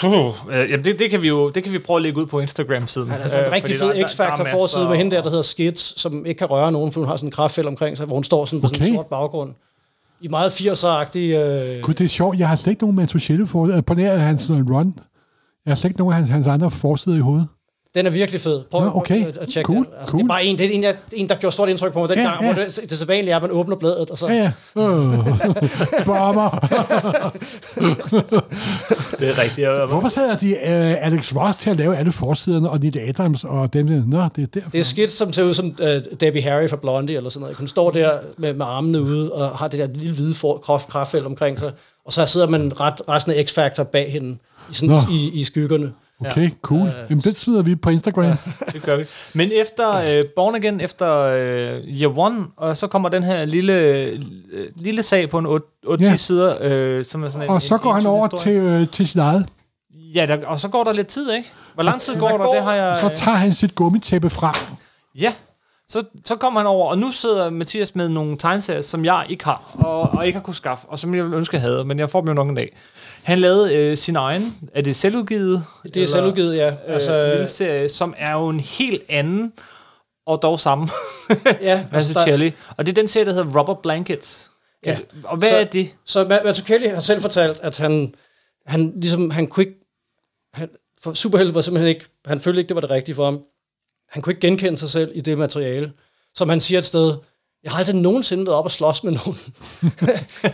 puh, 0.00 0.54
øh, 0.56 0.70
jamen 0.70 0.84
det, 0.84 0.98
det, 0.98 1.10
kan 1.10 1.22
vi 1.22 1.28
jo 1.28 1.48
det 1.50 1.62
kan 1.64 1.72
vi 1.72 1.78
prøve 1.78 1.96
at 1.96 2.02
lægge 2.02 2.18
ud 2.20 2.26
på 2.26 2.40
Instagram-siden. 2.40 3.10
Han 3.10 3.18
er 3.20 3.22
altså 3.24 3.38
en 3.40 3.46
Øh, 3.46 3.52
rigtig 3.52 3.74
fed 3.76 3.86
der- 3.86 3.92
der- 3.92 3.98
der 4.00 4.04
er 4.04 4.08
X-Factor 4.08 4.42
masser- 4.42 4.58
forside 4.58 4.88
med 4.88 4.96
hende 4.96 5.16
der, 5.16 5.22
der 5.22 5.28
hedder 5.30 5.42
Skids, 5.42 6.00
som 6.00 6.26
ikke 6.26 6.38
kan 6.38 6.46
røre 6.50 6.72
nogen, 6.72 6.92
for 6.92 7.00
hun 7.00 7.08
har 7.08 7.16
sådan 7.16 7.28
en 7.28 7.32
kraftfælde 7.32 7.68
omkring 7.68 7.96
sig, 7.96 8.06
hvor 8.06 8.14
hun 8.16 8.24
står 8.24 8.44
sådan 8.44 8.60
på 8.60 8.68
sådan 8.68 8.80
Okay. 8.82 8.88
en 8.90 8.94
sort 8.94 9.06
baggrund. 9.06 9.52
I 10.20 10.28
meget 10.28 10.50
80'er-agtige... 10.50 11.18
Øh, 11.18 11.82
Gud, 11.82 11.94
det 11.94 12.04
er 12.04 12.08
sjovt. 12.08 12.38
Jeg 12.38 12.48
har 12.48 12.56
slet 12.56 12.70
ikke 12.70 12.82
nogen 12.82 12.96
Matuschelle 12.96 13.46
for 13.46 13.80
på 13.86 13.94
nær 13.94 14.16
hans 14.16 14.50
run. 14.50 14.98
Jeg 15.64 15.70
har 15.70 15.74
slet 15.74 15.90
ikke 15.90 15.98
nogen 15.98 16.12
af 16.12 16.16
hans, 16.16 16.28
hans 16.28 16.46
andre 16.46 16.70
forsider 16.70 17.16
i 17.16 17.20
hovedet. 17.20 17.48
Den 17.96 18.06
er 18.06 18.10
virkelig 18.10 18.40
fed. 18.40 18.62
Prøv 18.70 18.80
Nå, 18.84 18.90
okay. 18.94 19.26
at, 19.26 19.36
at 19.36 19.48
tjekke 19.48 19.66
Cool, 19.66 19.76
den. 19.76 19.86
Altså, 20.00 20.10
cool. 20.10 20.18
Det 20.18 20.24
er 20.24 20.28
bare 20.28 20.44
en, 20.44 20.58
det 20.58 20.66
er 20.66 20.70
en, 20.70 20.82
jeg, 20.82 20.94
en, 21.12 21.28
der 21.28 21.34
gjorde 21.34 21.54
stort 21.54 21.68
indtryk 21.68 21.92
på 21.92 22.00
mig 22.00 22.08
den 22.08 22.18
Ja, 22.18 22.24
gang, 22.24 22.44
ja. 22.44 22.54
hvor 22.54 22.62
det, 22.62 22.90
det 22.90 22.98
sædvanlige 22.98 23.32
er, 23.32 23.36
at 23.36 23.42
man 23.42 23.50
åbner 23.50 23.76
bladet, 23.76 24.10
og 24.10 24.18
så... 24.18 24.28
Ja, 24.28 24.34
ja. 24.34 24.50
Øh. 24.82 26.04
Bomber. 26.04 26.50
Det 29.20 29.28
er 29.28 29.38
rigtigt. 29.42 29.58
Jeg, 29.58 29.86
Hvorfor 29.88 30.08
sætter 30.08 30.36
de 30.36 30.52
uh, 30.52 31.06
Alex 31.06 31.36
Ross 31.36 31.58
til 31.58 31.70
at 31.70 31.76
lave 31.76 31.96
alle 31.96 32.12
forsiderne, 32.12 32.70
og 32.70 32.80
Nita 32.80 33.00
Adams 33.08 33.44
og 33.44 33.72
dem 33.72 33.86
der? 33.86 34.02
Nå, 34.06 34.28
det 34.36 34.42
er 34.42 34.46
derfor. 34.46 34.70
Det 34.70 34.80
er 34.80 34.84
skidt, 34.84 35.12
som 35.12 35.32
ser 35.32 35.42
ud 35.42 35.54
som 35.54 35.66
uh, 35.66 35.88
Debbie 36.20 36.42
Harry 36.42 36.68
fra 36.68 36.76
Blondie, 36.76 37.16
eller 37.16 37.30
sådan 37.30 37.40
noget. 37.40 37.56
Hun 37.56 37.68
står 37.68 37.90
der 37.90 38.18
med, 38.38 38.54
med 38.54 38.66
armene 38.66 39.02
ude, 39.02 39.32
og 39.32 39.48
har 39.48 39.68
det 39.68 39.80
der 39.80 39.86
lille 39.86 40.14
hvide 40.14 40.34
for, 40.34 40.58
kraft, 40.58 40.88
kraftfelt 40.88 41.26
omkring 41.26 41.58
sig, 41.58 41.72
og 42.04 42.12
så 42.12 42.26
sidder 42.26 42.48
man 42.48 42.80
ret, 42.80 42.94
resten 43.08 43.32
af 43.32 43.44
X-Factor 43.44 43.82
bag 43.82 44.12
hende, 44.12 44.36
i, 44.70 44.72
sådan, 44.74 44.88
Nå. 44.88 44.98
i, 45.10 45.30
i 45.34 45.44
skyggerne. 45.44 45.92
Okay, 46.20 46.50
cool. 46.62 46.88
Jamen, 47.10 47.20
det 47.22 47.36
smider 47.36 47.62
vi 47.62 47.74
på 47.76 47.90
Instagram. 47.90 48.24
det 48.72 48.82
gør 48.82 48.96
vi. 48.96 49.04
Men 49.34 49.50
efter 49.52 49.94
øh, 50.18 50.24
Born 50.36 50.54
Again, 50.54 50.80
efter 50.80 51.20
øh, 51.20 51.84
Year 52.00 52.18
One, 52.18 52.44
og 52.56 52.76
så 52.76 52.86
kommer 52.86 53.08
den 53.08 53.22
her 53.22 53.44
lille, 53.44 53.72
øh, 53.72 54.22
lille 54.76 55.02
sag 55.02 55.30
på 55.30 55.38
en 55.38 55.46
8-10 55.46 55.96
Ja. 56.00 56.16
sider, 56.16 56.56
øh, 56.60 57.04
som 57.04 57.24
er 57.24 57.28
sådan 57.28 57.46
en, 57.46 57.50
Og 57.50 57.62
så 57.62 57.74
en 57.74 57.80
går 57.80 57.92
han 57.92 57.98
entydig 58.00 58.12
over 58.12 58.28
til, 58.28 58.52
øh, 58.52 58.88
til 58.88 59.06
sit 59.08 59.18
eget. 59.18 59.46
Ja, 60.14 60.26
der, 60.26 60.46
og 60.46 60.60
så 60.60 60.68
går 60.68 60.84
der 60.84 60.92
lidt 60.92 61.06
tid, 61.08 61.32
ikke? 61.32 61.48
Hvor 61.74 61.82
lang 61.82 62.00
tid 62.00 62.12
Så 62.14 62.18
går 62.18 62.28
der 62.28 62.36
der? 62.38 62.44
går- 62.44 62.54
Det 62.54 62.62
har 62.62 62.74
jeg... 62.74 62.98
Så 63.00 63.08
tager 63.24 63.36
han 63.36 63.54
sit 63.54 63.74
gummitæppe 63.74 64.30
frem. 64.30 64.54
Ja, 65.14 65.32
så, 65.88 66.02
så 66.24 66.34
kommer 66.36 66.60
han 66.60 66.66
over, 66.66 66.90
og 66.90 66.98
nu 66.98 67.12
sidder 67.12 67.50
Mathias 67.50 67.94
med 67.94 68.08
nogle 68.08 68.38
tegneserier, 68.38 68.80
som 68.80 69.04
jeg 69.04 69.24
ikke 69.28 69.44
har, 69.44 69.62
og, 69.74 70.00
og 70.00 70.26
ikke 70.26 70.36
har 70.38 70.42
kunne 70.44 70.54
skaffe, 70.54 70.86
og 70.88 70.98
som 70.98 71.14
jeg 71.14 71.24
ville 71.24 71.36
ønske, 71.36 71.54
jeg 71.56 71.62
havde, 71.62 71.84
men 71.84 71.98
jeg 71.98 72.10
får 72.10 72.20
dem 72.20 72.28
jo 72.28 72.34
nok 72.34 72.48
en 72.48 72.54
dag. 72.54 72.76
Han 73.26 73.38
lavede 73.38 73.74
øh, 73.74 73.96
sin 73.96 74.16
egen, 74.16 74.70
er 74.74 74.80
det 74.82 74.96
selvudgivet? 74.96 75.64
Det 75.84 75.96
er 76.02 76.06
selvudgivet, 76.06 76.56
ja. 76.56 76.66
Altså, 76.86 76.92
Altså, 76.92 77.12
øh, 77.12 77.30
lille 77.32 77.46
serie, 77.46 77.88
som 77.88 78.14
er 78.18 78.32
jo 78.32 78.48
en 78.48 78.60
helt 78.60 79.02
anden, 79.08 79.52
og 80.26 80.42
dog 80.42 80.60
samme, 80.60 80.88
ja, 81.44 81.46
altså, 81.80 81.88
Mazzucchelli. 81.92 82.52
Og 82.76 82.86
det 82.86 82.92
er 82.92 82.94
den 82.94 83.08
serie, 83.08 83.26
der 83.26 83.32
hedder 83.32 83.58
Rubber 83.60 83.74
Blankets. 83.74 84.50
Kan 84.84 84.92
Ja. 84.92 84.98
du- 85.22 85.28
Og 85.28 85.36
hvad 85.36 85.48
Så- 85.48 85.56
er 85.56 85.64
det? 85.64 85.94
Så 86.04 86.22
Ma- 86.24 86.44
Mazzucchelli 86.44 86.86
har 86.86 87.00
selv 87.00 87.20
fortalt, 87.20 87.60
at 87.60 87.78
han, 87.78 88.14
han 88.66 88.92
ligesom, 89.00 89.30
han 89.30 89.46
kunne 89.46 89.64
ikke, 89.66 89.78
han, 90.54 90.68
for 91.02 91.12
Superheld 91.12 91.52
var 91.52 91.60
simpelthen 91.60 91.88
ikke, 91.88 92.04
han 92.26 92.40
følte 92.40 92.60
ikke, 92.60 92.68
det 92.68 92.74
var 92.74 92.80
det 92.80 92.90
rigtige 92.90 93.14
for 93.14 93.24
ham. 93.24 93.40
Han 94.10 94.22
kunne 94.22 94.30
ikke 94.30 94.46
genkende 94.46 94.78
sig 94.78 94.90
selv 94.90 95.12
i 95.14 95.20
det 95.20 95.38
materiale. 95.38 95.92
Som 96.34 96.48
han 96.48 96.60
siger 96.60 96.78
et 96.78 96.84
sted, 96.84 97.14
jeg 97.66 97.72
har 97.72 97.78
aldrig 97.78 97.96
nogensinde 97.96 98.46
været 98.46 98.58
op 98.58 98.64
og 98.64 98.70
slås 98.70 99.04
med 99.04 99.12
nogen. 99.12 99.38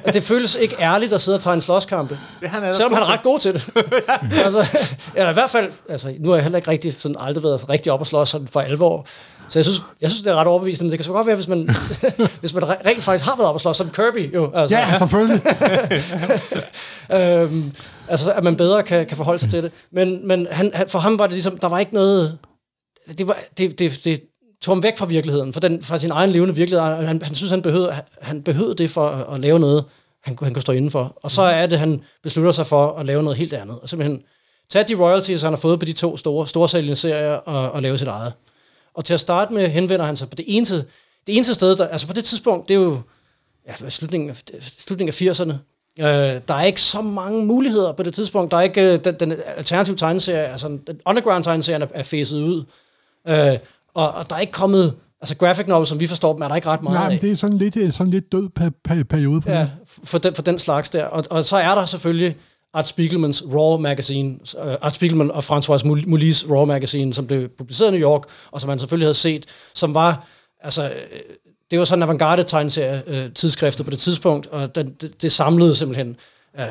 og 0.06 0.12
det 0.14 0.22
føles 0.22 0.54
ikke 0.54 0.76
ærligt 0.80 1.12
at 1.12 1.20
sidde 1.20 1.36
og 1.36 1.42
tegne 1.42 1.62
slåskampe. 1.62 2.18
det 2.40 2.50
han 2.50 2.64
er 2.64 2.72
Selvom 2.72 2.92
han 2.92 3.02
er 3.02 3.08
ret 3.12 3.22
god 3.22 3.38
til 3.38 3.54
det. 3.54 3.68
altså, 4.44 4.66
eller 5.14 5.30
i 5.30 5.32
hvert 5.32 5.50
fald, 5.50 5.72
altså, 5.88 6.14
nu 6.20 6.28
har 6.28 6.36
jeg 6.36 6.42
heller 6.42 6.58
ikke 6.58 6.70
rigtig, 6.70 6.94
sådan, 6.98 7.16
aldrig 7.20 7.44
været 7.44 7.68
rigtig 7.68 7.92
op 7.92 8.00
og 8.00 8.06
slås 8.06 8.28
sådan 8.28 8.48
for 8.48 8.60
alvor. 8.60 9.06
Så 9.48 9.58
jeg 9.58 9.64
synes, 9.64 9.82
jeg 10.00 10.10
synes, 10.10 10.22
det 10.22 10.30
er 10.32 10.36
ret 10.36 10.46
overbevisende. 10.46 10.84
Men 10.84 10.90
det 10.90 10.98
kan 10.98 11.04
så 11.04 11.12
godt 11.12 11.26
være, 11.26 11.36
hvis 11.36 11.48
man, 11.48 11.76
hvis 12.40 12.54
man 12.54 12.62
re- 12.64 12.86
rent 12.88 13.04
faktisk 13.04 13.24
har 13.24 13.36
været 13.36 13.48
op 13.48 13.54
og 13.54 13.60
slås, 13.60 13.76
som 13.76 13.90
Kirby 13.90 14.34
jo. 14.34 14.50
Altså, 14.54 14.76
Ja, 14.76 14.98
selvfølgelig. 14.98 15.42
øhm, 17.14 17.72
altså, 18.08 18.32
at 18.32 18.44
man 18.44 18.56
bedre 18.56 18.82
kan, 18.82 19.06
kan 19.06 19.16
forholde 19.16 19.40
sig 19.40 19.50
til 19.50 19.62
det. 19.62 19.72
Men, 19.92 20.28
men 20.28 20.46
han, 20.50 20.70
han, 20.74 20.88
for 20.88 20.98
ham 20.98 21.18
var 21.18 21.24
det 21.26 21.32
ligesom, 21.32 21.58
der 21.58 21.68
var 21.68 21.78
ikke 21.78 21.94
noget... 21.94 22.38
Det, 23.18 23.28
var, 23.28 23.38
det, 23.58 23.78
det, 23.78 24.00
det 24.04 24.20
tog 24.62 24.74
ham 24.74 24.82
væk 24.82 24.98
fra 24.98 25.06
virkeligheden, 25.06 25.52
fra, 25.52 25.60
den, 25.60 25.82
fra 25.82 25.98
sin 25.98 26.10
egen 26.10 26.30
levende 26.30 26.54
virkelighed. 26.54 26.86
Han, 27.06 27.22
han, 27.22 27.34
synes, 27.34 27.50
han 27.50 27.62
behøvede, 27.62 27.92
han 28.20 28.42
behøvede 28.42 28.74
det 28.74 28.90
for 28.90 29.08
at, 29.08 29.34
at 29.34 29.40
lave 29.40 29.58
noget, 29.58 29.84
han, 30.20 30.38
han 30.42 30.54
kunne 30.54 30.62
stå 30.62 30.72
indenfor. 30.72 31.18
Og 31.22 31.30
så 31.30 31.42
er 31.42 31.66
det, 31.66 31.78
han 31.78 32.02
beslutter 32.22 32.52
sig 32.52 32.66
for 32.66 32.86
at 32.92 33.06
lave 33.06 33.22
noget 33.22 33.38
helt 33.38 33.52
andet. 33.52 33.78
Og 33.82 33.88
simpelthen 33.88 34.22
tage 34.70 34.84
de 34.84 34.94
royalties, 34.94 35.42
han 35.42 35.52
har 35.52 35.60
fået 35.60 35.78
på 35.78 35.84
de 35.84 35.92
to 35.92 36.16
store, 36.16 36.48
store 36.48 36.68
sælgende 36.68 36.96
serier, 36.96 37.32
og, 37.32 37.72
og 37.72 37.82
lave 37.82 37.98
sit 37.98 38.08
eget. 38.08 38.32
Og 38.94 39.04
til 39.04 39.14
at 39.14 39.20
starte 39.20 39.54
med 39.54 39.68
henvender 39.68 40.04
han 40.04 40.16
sig 40.16 40.30
på 40.30 40.34
det 40.34 40.44
eneste, 40.48 40.76
det 41.26 41.36
eneste 41.36 41.54
sted, 41.54 41.76
der, 41.76 41.88
altså 41.88 42.06
på 42.06 42.12
det 42.12 42.24
tidspunkt, 42.24 42.68
det 42.68 42.74
er 42.74 42.80
jo 42.80 43.00
ja, 43.68 43.90
slutningen, 43.90 44.30
af, 44.30 44.36
slutningen 44.78 45.28
af 45.28 45.32
80'erne. 45.32 45.52
Øh, 46.00 46.40
der 46.48 46.54
er 46.54 46.62
ikke 46.62 46.80
så 46.80 47.02
mange 47.02 47.46
muligheder 47.46 47.92
på 47.92 48.02
det 48.02 48.14
tidspunkt. 48.14 48.50
Der 48.50 48.56
er 48.56 48.62
ikke 48.62 48.92
øh, 48.92 49.04
den, 49.04 49.14
den 49.14 49.34
alternative 49.56 49.96
tegneserie, 49.96 50.46
altså 50.46 50.68
den 50.68 51.00
underground 51.06 51.44
tegneserien 51.44 51.82
er, 51.82 51.86
er 51.94 52.02
fæset 52.02 52.42
ud. 52.42 52.64
Øh, 53.28 53.58
og, 53.94 54.12
og 54.12 54.30
der 54.30 54.36
er 54.36 54.40
ikke 54.40 54.52
kommet, 54.52 54.94
altså 55.20 55.36
graphic 55.36 55.66
novels, 55.66 55.88
som 55.88 56.00
vi 56.00 56.06
forstår 56.06 56.32
dem, 56.32 56.42
er 56.42 56.48
der 56.48 56.56
ikke 56.56 56.68
ret 56.68 56.82
meget 56.82 57.00
Nej, 57.00 57.12
af. 57.14 57.20
det 57.20 57.32
er 57.32 57.36
sådan 57.36 57.58
lidt, 57.58 57.76
øh, 57.76 57.92
sådan 57.92 58.10
lidt 58.10 58.32
død 58.32 58.48
per, 58.48 58.70
per, 58.84 59.04
periode 59.04 59.40
på 59.40 59.50
Ja, 59.50 59.60
det. 59.60 59.70
for 60.04 60.18
den, 60.18 60.34
for 60.34 60.42
den 60.42 60.58
slags 60.58 60.90
der. 60.90 61.04
Og, 61.04 61.24
og 61.30 61.44
så 61.44 61.56
er 61.56 61.74
der 61.74 61.86
selvfølgelig 61.86 62.36
Art 62.74 62.88
Spiegelmans 62.88 63.44
Raw 63.54 63.76
Magazine, 63.78 64.38
uh, 64.64 64.72
Art 64.82 64.94
Spiegelman 64.94 65.30
og 65.30 65.38
François 65.38 65.86
Moulis 66.06 66.46
Raw 66.50 66.64
Magazine, 66.64 67.14
som 67.14 67.26
blev 67.26 67.48
publiceret 67.58 67.88
i 67.88 67.90
New 67.98 68.00
York, 68.10 68.22
og 68.50 68.60
som 68.60 68.68
man 68.68 68.78
selvfølgelig 68.78 69.06
havde 69.06 69.14
set, 69.14 69.46
som 69.74 69.94
var, 69.94 70.26
altså, 70.60 70.84
øh, 70.84 70.90
det 71.70 71.78
var 71.78 71.84
sådan 71.84 71.98
en 71.98 72.02
avantgarde 72.02 72.42
tegneserie 72.44 73.02
øh, 73.06 73.32
tidsskriftet 73.32 73.86
på 73.86 73.90
det 73.90 73.98
tidspunkt, 73.98 74.46
og 74.46 74.74
den, 74.74 74.94
det, 75.00 75.22
det 75.22 75.32
samlede 75.32 75.74
simpelthen 75.74 76.16
øh, 76.60 76.64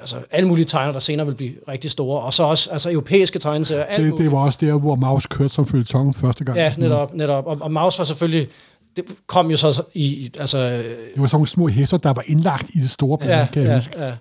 altså 0.00 0.16
alle 0.30 0.48
mulige 0.48 0.64
tegner, 0.64 0.92
der 0.92 1.00
senere 1.00 1.26
vil 1.26 1.34
blive 1.34 1.52
rigtig 1.68 1.90
store, 1.90 2.20
og 2.20 2.34
så 2.34 2.42
også 2.42 2.70
altså, 2.70 2.90
europæiske 2.90 3.38
tegneserier, 3.38 3.84
alt 3.84 3.96
Det, 4.02 4.10
muligt. 4.10 4.24
det 4.24 4.32
var 4.32 4.38
også 4.38 4.58
der, 4.62 4.78
hvor 4.78 4.94
Maus 4.94 5.26
kørte 5.26 5.54
som 5.54 5.66
følgetong 5.66 6.16
første 6.16 6.44
gang. 6.44 6.58
Ja, 6.58 6.74
netop, 6.78 7.14
netop. 7.14 7.46
Og, 7.46 7.58
og 7.60 7.72
Maus 7.72 7.98
var 7.98 8.04
selvfølgelig, 8.04 8.48
det 8.96 9.04
kom 9.26 9.50
jo 9.50 9.56
så 9.56 9.82
i, 9.94 10.30
altså, 10.38 10.58
Det 10.58 10.84
var 11.16 11.26
sådan 11.26 11.36
nogle 11.36 11.46
små 11.46 11.66
hester, 11.66 11.96
der 11.96 12.12
var 12.12 12.22
indlagt 12.26 12.70
i 12.74 12.78
det 12.78 12.90
store 12.90 13.18
blad, 13.18 13.30
ja, 13.38 13.46
kan 13.52 13.62
jeg 13.62 13.68
ja, 13.70 13.76
huske. 13.76 14.04
ja. 14.04 14.12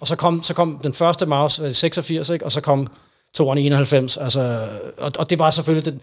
Og 0.00 0.06
så 0.06 0.16
kom, 0.16 0.42
så 0.42 0.54
kom 0.54 0.80
den 0.82 0.92
første 0.92 1.26
Maus 1.26 1.58
i 1.58 1.72
86, 1.72 2.30
ikke? 2.30 2.44
og 2.44 2.52
så 2.52 2.60
kom 2.60 2.86
toeren 3.34 3.58
i 3.58 3.66
91, 3.66 4.16
altså, 4.16 4.68
og, 4.98 5.12
og 5.18 5.30
det 5.30 5.38
var 5.38 5.50
selvfølgelig 5.50 5.92
den, 5.92 6.00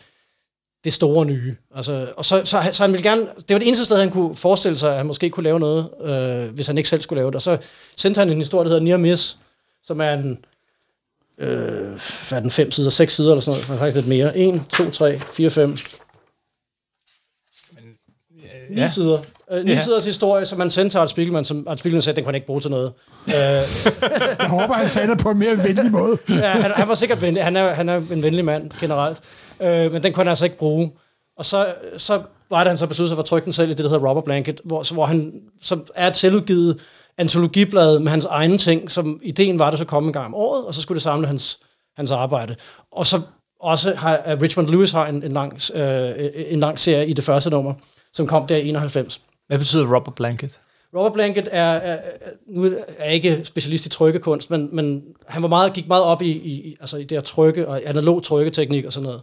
det 0.84 0.94
store 0.94 1.26
nye. 1.26 1.56
Altså, 1.76 2.12
og 2.18 2.26
så, 2.26 2.42
så, 2.46 2.70
så 2.72 2.84
han 2.84 2.92
ville 2.94 3.10
gerne, 3.10 3.22
det 3.22 3.54
var 3.54 3.60
det 3.60 3.68
eneste 3.68 3.86
sted, 3.86 3.98
han 3.98 4.10
kunne 4.10 4.36
forestille 4.36 4.78
sig, 4.78 4.92
at 4.92 4.98
han 4.98 5.06
måske 5.06 5.30
kunne 5.30 5.44
lave 5.44 5.60
noget, 5.60 5.90
øh, 6.04 6.54
hvis 6.56 6.68
han 6.68 6.78
ikke 6.78 6.90
selv 6.90 7.02
skulle 7.02 7.20
lave 7.20 7.28
det. 7.28 7.36
Og 7.36 7.42
så 7.42 7.58
sendte 7.98 8.20
han 8.20 8.30
en 8.30 8.38
historie, 8.38 8.64
der 8.64 8.70
hedder 8.70 8.84
Near 8.84 8.98
Miss, 8.98 9.38
som 9.84 10.02
er 10.02 10.14
en, 10.14 10.38
øh, 11.38 11.50
hvad 12.30 12.38
er 12.38 12.40
den, 12.40 12.52
fem 12.52 12.72
sider, 12.72 12.90
seks 12.90 13.16
sider 13.16 13.30
eller 13.32 13.42
sådan 13.42 13.56
noget, 13.56 13.70
men 13.70 13.78
faktisk 13.78 13.96
lidt 13.96 14.08
mere. 14.08 14.38
1, 14.38 14.62
2, 14.70 14.90
3, 14.92 15.20
4, 15.20 15.50
5, 15.50 15.76
Ni 18.70 18.80
Ja. 18.82 18.88
sider. 18.88 19.20
Øh, 19.52 19.66
ni 19.66 19.72
Ja. 19.72 19.80
siders 19.80 20.06
historie, 20.06 20.46
som 20.46 20.58
man 20.58 20.70
sendte 20.70 20.94
til 20.94 20.98
Art 20.98 21.10
Spiegelman, 21.10 21.46
som 21.46 21.68
Art 21.68 21.80
Spiegelman 21.80 22.02
sagde, 22.02 22.16
den 22.16 22.24
kunne 22.24 22.28
han 22.30 22.36
ikke 22.36 22.48
bruge 22.48 22.62
til 22.62 22.72
noget. 22.72 22.94
Øh, 23.28 23.34
Jeg 23.34 24.48
håber, 24.50 24.74
han 24.74 24.90
sagde 24.90 25.08
det 25.08 25.18
på 25.18 25.30
en 25.32 25.40
mere 25.40 25.64
venlig 25.64 25.92
måde. 25.92 26.18
ja, 26.30 26.48
han, 26.50 26.72
han 26.72 26.88
var 26.88 26.96
sikkert 26.96 27.22
venlig. 27.22 27.44
Han 27.44 27.56
er, 27.56 27.68
han 27.74 27.90
er 27.90 27.96
en 28.12 28.24
venlig 28.24 28.46
mand 28.46 28.72
generelt. 28.80 29.18
Øh, 29.62 29.92
men 29.92 30.04
den 30.04 30.14
kunne 30.14 30.24
han 30.24 30.30
altså 30.30 30.46
ikke 30.46 30.58
bruge. 30.58 30.92
Og 31.38 31.46
så, 31.46 31.74
så 31.98 32.22
var 32.50 32.60
det, 32.60 32.68
han 32.68 32.78
så 32.78 32.88
besluttede 32.88 33.10
sig 33.10 33.16
for 33.16 33.24
at 33.24 33.30
trykke 33.30 33.46
den 33.46 33.54
selv 33.54 33.70
i 33.70 33.74
det, 33.74 33.84
der 33.84 33.90
hedder 33.90 34.08
Rubber 34.08 34.22
Blanket, 34.22 34.62
hvor, 34.64 34.84
så, 34.84 34.94
hvor 34.94 35.06
han 35.06 35.34
som 35.62 35.88
er 35.96 36.08
et 36.08 36.16
selvudgivet 36.16 36.82
antologiblad 37.18 38.00
med 38.00 38.12
hans 38.12 38.26
egne 38.26 38.58
ting, 38.58 38.92
som 38.92 39.20
ideen 39.24 39.60
var, 39.60 39.68
at 39.68 39.72
det 39.72 39.78
skulle 39.78 39.90
komme 39.90 40.08
en 40.08 40.14
gang 40.14 40.26
om 40.26 40.36
året, 40.36 40.66
og 40.66 40.74
så 40.74 40.82
skulle 40.82 40.96
det 40.96 41.04
samle 41.04 41.28
hans, 41.28 41.60
hans 41.96 42.12
arbejde. 42.12 42.56
Og 42.92 43.08
så 43.08 43.22
også 43.60 43.96
har 43.96 44.38
Richmond 44.42 44.68
Lewis 44.68 44.92
har 44.92 45.08
en, 45.08 45.24
en, 45.24 45.34
lang, 45.34 45.60
øh, 45.76 46.12
en 46.36 46.60
lang 46.60 46.80
serie 46.80 47.08
i 47.08 47.14
det 47.14 47.24
første 47.24 47.50
nummer, 47.50 47.74
som 48.14 48.28
kom 48.28 48.48
der 48.48 48.58
i 48.58 48.70
91. 48.70 49.22
Hvad 49.48 49.58
betyder 49.58 49.96
rubber 49.96 50.12
blanket? 50.12 50.60
Robert 50.96 51.14
Blanket 51.14 51.50
er, 51.52 51.64
er, 51.64 51.94
er, 51.94 52.30
nu 52.48 52.64
er 52.98 53.04
jeg 53.06 53.14
ikke 53.14 53.46
specialist 53.46 53.86
i 53.86 53.90
trykkekunst, 53.90 54.52
men, 54.52 54.70
men 54.72 55.04
han 55.28 55.42
var 55.42 55.48
meget, 55.48 55.74
gik 55.74 55.88
meget 55.88 56.04
op 56.04 56.22
i, 56.22 56.30
i, 56.32 56.78
altså 56.80 56.98
i 56.98 57.04
det 57.04 57.18
at 57.18 57.24
trykke, 57.24 57.68
og 57.68 57.82
analog 57.86 58.24
trykketeknik 58.24 58.86
og 58.86 58.94
sådan 58.94 59.08
noget. 59.08 59.22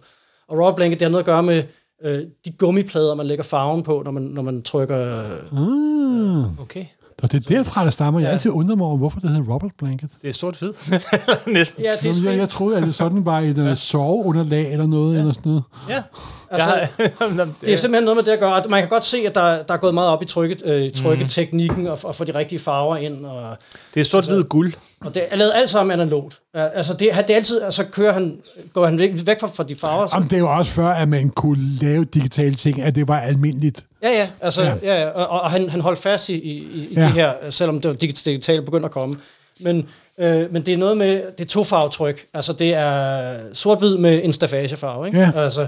Og 0.51 0.59
Robert 0.59 0.74
Blanket, 0.76 1.01
det 1.01 1.05
har 1.07 1.11
noget 1.11 1.22
at 1.22 1.26
gøre 1.26 1.42
med 1.42 1.62
øh, 2.05 2.18
de 2.44 2.53
gummiplader, 2.59 3.14
man 3.14 3.26
lægger 3.26 3.44
farven 3.44 3.82
på, 3.82 4.03
når 4.05 4.11
man, 4.12 4.22
når 4.22 4.42
man 4.42 4.62
trykker... 4.62 5.24
Øh, 5.24 5.30
Ah. 5.59 6.61
Okay. 6.61 6.84
Og 7.22 7.32
det 7.32 7.46
er 7.46 7.57
derfra, 7.57 7.84
der 7.84 7.90
stammer. 7.90 8.20
Jeg 8.20 8.26
Ja. 8.26 8.32
altid 8.32 8.51
undret 8.51 8.78
mig 8.78 8.86
over, 8.86 8.96
hvorfor 8.96 9.20
det 9.20 9.30
hedder 9.30 9.53
Robert 9.53 9.70
Blanket. 9.78 10.11
Det 10.22 10.28
er 10.28 10.32
sort-hvid. 10.32 10.72
Næsten. 11.55 11.84
ja, 11.84 11.92
det 12.03 12.26
er, 12.26 12.30
jeg, 12.30 12.38
jeg, 12.38 12.48
troede, 12.48 12.76
at 12.76 12.82
det 12.82 12.94
sådan 12.94 13.24
var 13.24 13.40
et 13.40 13.57
ja. 13.68 13.74
soveunderlag 13.74 14.72
eller 14.72 14.86
noget. 14.86 15.18
Eller 15.18 15.32
sådan 15.32 15.51
noget. 15.51 15.62
Ja. 15.88 16.03
altså, 16.51 16.74
Jeg, 16.74 16.88
det 17.61 17.72
er 17.72 17.76
simpelthen 17.76 18.05
noget 18.05 18.16
med 18.16 18.24
det 18.24 18.30
at 18.30 18.40
gøre. 18.40 18.62
Man 18.68 18.80
kan 18.82 18.88
godt 18.88 19.05
se, 19.05 19.16
at 19.26 19.34
der, 19.34 19.62
der 19.62 19.74
er 19.74 19.78
gået 19.78 19.94
meget 19.94 20.09
op 20.11 20.22
i 20.22 20.24
trykke, 20.26 20.57
øh, 20.64 20.92
trykketeknikken 20.92 21.86
og, 21.86 21.98
og 22.05 22.14
få 22.14 22.24
de 22.24 22.34
rigtige 22.34 22.59
farver 22.59 22.96
ind. 22.96 23.26
Og, 23.26 23.57
det 23.94 24.01
er 24.01 24.05
sort-hvid 24.05 24.42
guld. 24.44 24.72
Og 25.05 25.14
det 25.14 25.22
er 25.30 25.36
lavet 25.36 25.53
alt 25.55 25.70
sammen 25.70 25.92
analogt. 26.01 26.40
Altså, 26.55 26.92
det, 26.92 26.98
det 27.01 27.30
er 27.30 27.36
altid, 27.36 27.62
altså 27.62 27.84
kører 27.84 28.12
han, 28.12 28.36
går 28.72 28.84
han 28.86 28.98
væk, 28.98 29.11
væk 29.26 29.40
fra, 29.40 29.46
fra 29.46 29.62
de 29.64 29.76
farver. 29.76 30.07
Så, 30.07 30.16
Jamen, 30.16 30.28
det 30.30 30.36
er 30.36 30.40
jo 30.40 30.57
også 30.57 30.72
før, 30.72 30.88
at 30.88 31.09
man 31.09 31.30
kunne 31.30 31.59
lave 31.80 32.05
digitale 32.05 32.55
ting, 32.55 32.80
at 32.82 32.94
det 32.94 33.09
var 33.09 33.20
almindeligt. 33.20 33.84
ja, 34.03 34.11
ja, 34.11 34.28
altså, 34.40 34.62
Ja. 34.62 34.74
ja. 34.82 35.09
Og, 35.09 35.28
og 35.42 35.51
han, 35.51 35.68
han 35.70 35.80
holdt 35.80 35.98
fast 35.98 36.28
i, 36.28 36.34
i, 36.34 36.59
i 36.90 36.94
Ja. 36.94 37.01
det 37.03 37.11
her, 37.11 37.32
selvom 37.51 37.80
det 37.80 37.88
var 37.88 37.94
digit- 37.96 38.22
digitalt 38.24 38.64
begyndte 38.64 38.84
at 38.86 38.90
komme. 38.92 39.16
Men, 39.61 39.88
øh, 40.18 40.53
men 40.53 40.66
det 40.66 40.74
er 40.74 40.78
noget 40.78 40.96
med, 40.96 41.22
det 41.38 41.44
er 41.44 41.48
to 41.48 41.64
farvetryk. 41.64 42.26
Altså, 42.34 42.53
det 42.53 42.74
er 42.74 43.34
sort-hvid 43.53 43.96
med 43.96 44.20
en 44.24 44.32
stafagefarve, 44.32 45.07
ikke? 45.07 45.18
Ja. 45.18 45.32
Altså, 45.36 45.66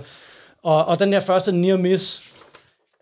og, 0.62 0.84
og 0.84 0.98
den 0.98 1.12
her 1.12 1.20
første 1.20 1.52
Near 1.52 1.76
Miss 1.76 2.22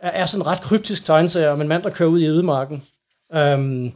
er, 0.03 0.11
er 0.11 0.25
sådan 0.27 0.43
en 0.43 0.47
ret 0.47 0.61
kryptisk 0.61 1.05
tegneserie 1.07 1.51
om 1.51 1.61
en 1.61 1.69
mand, 1.69 1.83
der 1.83 1.91
kører 1.91 2.09
ud 2.09 2.21
i 2.21 2.27
ødemarken. 2.27 2.83
Um, 3.37 3.93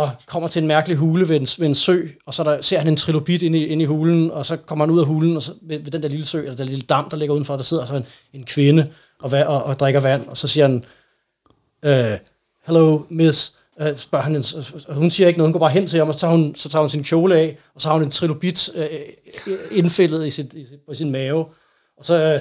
og 0.00 0.10
kommer 0.26 0.48
til 0.48 0.62
en 0.62 0.68
mærkelig 0.68 0.96
hule 0.96 1.28
ved 1.28 1.36
en, 1.36 1.46
ved 1.58 1.66
en 1.66 1.74
sø, 1.74 2.02
og 2.26 2.34
så 2.34 2.44
der, 2.44 2.60
ser 2.60 2.78
han 2.78 2.88
en 2.88 2.96
trilobit 2.96 3.42
inde 3.42 3.58
i, 3.58 3.66
inde 3.66 3.82
i 3.82 3.86
hulen, 3.86 4.30
og 4.30 4.46
så 4.46 4.56
kommer 4.56 4.84
han 4.84 4.94
ud 4.94 5.00
af 5.00 5.06
hulen, 5.06 5.36
og 5.36 5.42
så 5.42 5.52
ved, 5.62 5.78
ved 5.78 5.92
den 5.92 6.02
der 6.02 6.08
lille 6.08 6.26
sø, 6.26 6.38
eller 6.38 6.56
den 6.56 6.66
lille 6.66 6.84
dam, 6.88 7.10
der 7.10 7.16
ligger 7.16 7.34
udenfor, 7.34 7.56
der 7.56 7.62
sidder 7.62 7.86
så 7.86 7.94
en, 7.94 8.06
en 8.32 8.44
kvinde 8.44 8.90
og, 9.20 9.30
og, 9.46 9.64
og 9.64 9.78
drikker 9.78 10.00
vand, 10.00 10.26
og 10.26 10.36
så 10.36 10.48
siger 10.48 10.66
han, 10.66 10.84
øh, 11.82 12.18
hello, 12.66 13.02
miss, 13.08 13.56
øh, 13.80 13.96
spørger 13.96 14.24
han, 14.24 14.36
og 14.88 14.94
hun 14.94 15.10
siger 15.10 15.26
ikke 15.26 15.38
noget, 15.38 15.48
hun 15.48 15.52
går 15.52 15.60
bare 15.60 15.70
hen 15.70 15.86
til 15.86 15.98
ham, 15.98 16.08
og 16.08 16.14
så 16.14 16.20
tager 16.20 16.32
hun, 16.32 16.54
så 16.54 16.68
tager 16.68 16.80
hun 16.80 16.90
sin 16.90 17.04
kjole 17.04 17.36
af, 17.36 17.58
og 17.74 17.80
så 17.80 17.88
har 17.88 17.94
hun 17.94 18.04
en 18.04 18.10
trilobit 18.10 18.70
øh, 18.74 18.88
indfældet 19.70 20.26
i, 20.26 20.30
sit, 20.30 20.54
i 20.54 20.66
sit, 20.66 20.80
på 20.88 20.94
sin 20.94 21.10
mave, 21.10 21.46
og 21.98 22.06
så 22.06 22.14
øh, 22.14 22.40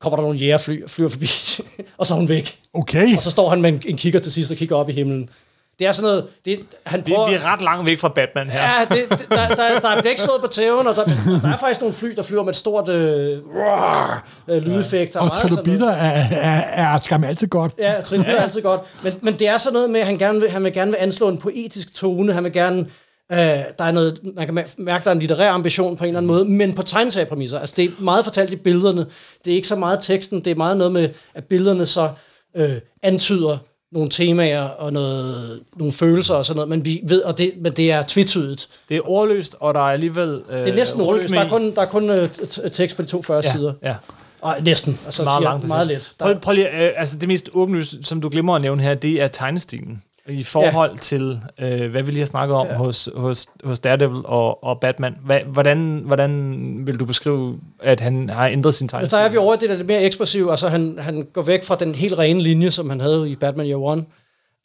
kommer 0.00 0.16
der 0.16 0.22
nogle 0.22 0.38
jægerfly 0.38 0.82
og 0.82 0.90
flyver 0.90 1.10
forbi, 1.10 1.28
og 1.98 2.06
så 2.06 2.14
er 2.14 2.18
hun 2.18 2.28
væk. 2.28 2.58
Okay. 2.72 3.16
Og 3.16 3.22
så 3.22 3.30
står 3.30 3.48
han 3.48 3.62
med 3.62 3.72
en, 3.72 3.82
en 3.86 3.96
kigger 3.96 4.20
til 4.20 4.32
sidst 4.32 4.50
og 4.50 4.56
kigger 4.56 4.76
op 4.76 4.88
i 4.88 4.92
himlen. 4.92 5.30
Det 5.78 5.86
er 5.86 5.92
sådan 5.92 6.08
noget, 6.10 6.26
det, 6.44 6.60
han 6.86 7.02
Vi, 7.06 7.12
prøver... 7.12 7.28
vi 7.28 7.34
er 7.34 7.52
ret 7.52 7.62
langt 7.62 7.86
væk 7.86 7.98
fra 7.98 8.08
Batman 8.08 8.46
her. 8.50 8.62
Ja, 8.62 8.84
det, 8.90 9.10
det, 9.10 9.26
der, 9.30 9.48
der, 9.80 10.00
der 10.00 10.10
ikke 10.10 10.20
slået 10.20 10.40
på 10.40 10.46
tæven, 10.46 10.86
og 10.86 10.96
der, 10.96 11.04
der 11.42 11.48
er 11.52 11.56
faktisk 11.56 11.80
nogle 11.80 11.94
fly, 11.94 12.08
der 12.16 12.22
flyver 12.22 12.42
med 12.42 12.50
et 12.52 12.56
stort 12.56 12.88
øh, 12.88 13.38
roar, 13.54 14.26
øh, 14.48 14.62
lydeffekt. 14.62 15.16
Er 15.16 15.20
Og 15.20 15.26
noget- 15.26 15.40
trilobitter 15.42 15.90
er, 15.90 16.24
er, 16.30 16.92
er 16.92 16.96
skam 16.96 17.24
altid 17.24 17.46
godt. 17.48 17.72
Ja, 17.78 18.00
trin 18.04 18.20
ja. 18.22 18.30
er 18.32 18.42
altid 18.42 18.62
godt. 18.62 18.80
Men, 19.04 19.12
men 19.22 19.38
det 19.38 19.48
er 19.48 19.58
sådan 19.58 19.72
noget 19.74 19.90
med, 19.90 20.00
at 20.00 20.06
han, 20.06 20.18
gerne 20.18 20.40
vil, 20.40 20.50
han 20.50 20.64
vil 20.64 20.72
gerne 20.72 20.90
vil 20.90 20.98
anslå 21.00 21.28
en 21.28 21.38
poetisk 21.38 21.94
tone. 21.94 22.32
Han 22.32 22.44
vil 22.44 22.52
gerne... 22.52 22.86
Øh, 23.32 23.38
der 23.38 23.64
er 23.84 23.92
noget, 23.92 24.18
man 24.36 24.46
kan 24.46 24.58
mær- 24.58 24.74
mærke, 24.78 25.04
der 25.04 25.10
er 25.10 25.14
en 25.14 25.18
litterær 25.20 25.50
ambition 25.50 25.96
på 25.96 26.04
en 26.04 26.08
eller 26.08 26.18
anden 26.18 26.32
måde, 26.32 26.44
men 26.44 26.74
på 26.74 26.82
tegneseriepræmisser. 26.82 27.58
Altså, 27.58 27.74
det 27.76 27.84
er 27.84 27.88
meget 27.98 28.24
fortalt 28.24 28.52
i 28.52 28.56
billederne. 28.56 29.06
Det 29.44 29.50
er 29.50 29.54
ikke 29.54 29.68
så 29.68 29.76
meget 29.76 29.98
teksten. 30.02 30.40
Det 30.44 30.50
er 30.50 30.54
meget 30.54 30.76
noget 30.76 30.92
med, 30.92 31.08
at 31.34 31.44
billederne 31.44 31.86
så 31.86 32.08
øh, 32.56 32.72
antyder 33.02 33.58
nogle 33.92 34.10
temaer 34.10 34.62
og 34.62 34.92
noget, 34.92 35.60
nogle 35.76 35.92
følelser 35.92 36.34
og 36.34 36.44
sådan 36.44 36.56
noget, 36.56 36.68
men 36.68 36.84
vi 36.84 37.00
ved, 37.04 37.22
og 37.22 37.38
det, 37.38 37.52
men 37.60 37.72
det 37.72 37.92
er 37.92 38.02
tvetydigt. 38.08 38.68
Det 38.88 38.96
er 38.96 39.00
ordløst, 39.04 39.56
og 39.60 39.74
der 39.74 39.80
er 39.80 39.92
alligevel 39.92 40.42
øh, 40.50 40.58
Det 40.58 40.68
er 40.68 40.74
næsten 40.74 41.00
ordløst. 41.00 41.32
Der 41.34 41.40
er 41.40 41.48
kun, 41.48 41.74
der 41.74 41.82
er 41.82 41.86
kun 41.86 42.10
øh, 42.10 42.28
tekst 42.72 42.96
på 42.96 43.02
de 43.02 43.06
to 43.06 43.22
første 43.22 43.50
ja, 43.50 43.56
sider. 43.56 43.72
Ja, 43.82 43.94
Ej, 44.44 44.60
næsten. 44.64 44.98
Altså, 45.04 45.24
meget 45.24 45.38
siger, 45.40 45.50
langt. 45.50 45.68
meget. 45.68 46.12
Der, 46.20 46.24
Prøv, 46.24 46.40
prøv 46.40 46.54
lige, 46.54 46.68
øh, 46.68 46.92
altså 46.96 47.18
det 47.18 47.28
mest 47.28 47.50
åbenlyse, 47.52 47.98
som 48.02 48.20
du 48.20 48.28
glemmer 48.28 48.54
at 48.54 48.60
nævne 48.62 48.82
her, 48.82 48.94
det 48.94 49.22
er 49.22 49.28
tegnestilen. 49.28 50.02
I 50.28 50.44
forhold 50.44 50.90
ja. 50.90 50.96
til, 50.96 51.40
øh, 51.58 51.90
hvad 51.90 52.02
vi 52.02 52.10
lige 52.10 52.20
har 52.20 52.26
snakket 52.26 52.56
om 52.56 52.66
ja. 52.66 52.74
hos, 52.74 53.08
hos, 53.14 53.46
hos 53.64 53.78
Daredevil 53.78 54.22
og, 54.24 54.64
og 54.64 54.80
Batman. 54.80 55.16
Hva, 55.24 55.42
hvordan, 55.46 56.02
hvordan 56.06 56.82
vil 56.86 57.00
du 57.00 57.04
beskrive, 57.04 57.60
at 57.80 58.00
han 58.00 58.30
har 58.30 58.48
ændret 58.48 58.74
sin 58.74 58.88
tegnestil? 58.88 59.18
der 59.18 59.24
er 59.24 59.28
vi 59.28 59.36
over 59.36 59.56
det 59.56 59.68
der 59.68 59.74
lidt 59.74 59.86
mere 59.86 60.02
ekspressive. 60.02 60.50
Altså, 60.50 60.68
han, 60.68 60.98
han 60.98 61.26
går 61.32 61.42
væk 61.42 61.64
fra 61.64 61.76
den 61.76 61.94
helt 61.94 62.18
rene 62.18 62.40
linje, 62.40 62.70
som 62.70 62.90
han 62.90 63.00
havde 63.00 63.30
i 63.30 63.36
Batman 63.36 63.66
Year 63.66 63.78
One. 63.78 64.04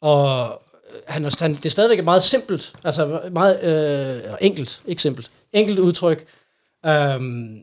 Og 0.00 0.60
han 1.08 1.24
er, 1.24 1.36
han, 1.40 1.54
det 1.54 1.66
er 1.66 1.70
stadigvæk 1.70 1.98
et 1.98 2.04
meget 2.04 2.22
simpelt, 2.22 2.72
altså 2.84 3.20
meget 3.32 3.62
øh, 3.62 4.32
enkelt, 4.40 4.82
ikke 4.86 5.02
simpelt, 5.02 5.30
enkelt 5.52 5.78
udtryk. 5.78 6.24
Um, 6.88 7.60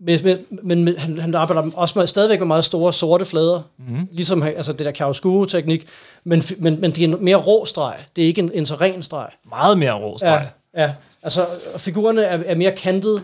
med, 0.00 0.22
med, 0.22 0.38
men 0.62 0.84
med, 0.84 0.96
han, 0.96 1.18
han 1.18 1.34
arbejder 1.34 1.70
også 1.74 1.98
med, 1.98 2.06
stadigvæk 2.06 2.38
med 2.38 2.46
meget 2.46 2.64
store 2.64 2.92
sorte 2.92 3.24
flader, 3.24 3.62
mm-hmm. 3.78 4.08
ligesom 4.12 4.42
altså 4.42 4.72
det 4.72 4.86
der 4.86 4.92
chiaroscuro-teknik, 4.92 5.86
men, 6.24 6.42
men, 6.58 6.80
men 6.80 6.90
det 6.90 7.04
er 7.04 7.08
en 7.08 7.24
mere 7.24 7.36
rå 7.36 7.66
streg. 7.66 7.94
Det 8.16 8.24
er 8.24 8.28
ikke 8.28 8.40
en, 8.40 8.50
en 8.54 8.66
så 8.66 8.74
ren 8.74 9.02
streg. 9.02 9.28
Meget 9.48 9.78
mere 9.78 9.92
rå 9.92 10.18
streg. 10.18 10.48
Ja, 10.74 10.82
ja. 10.82 10.92
Altså, 11.22 11.46
figurerne 11.76 12.22
er, 12.22 12.38
er 12.46 12.54
mere 12.54 12.72
kantet, 12.72 13.22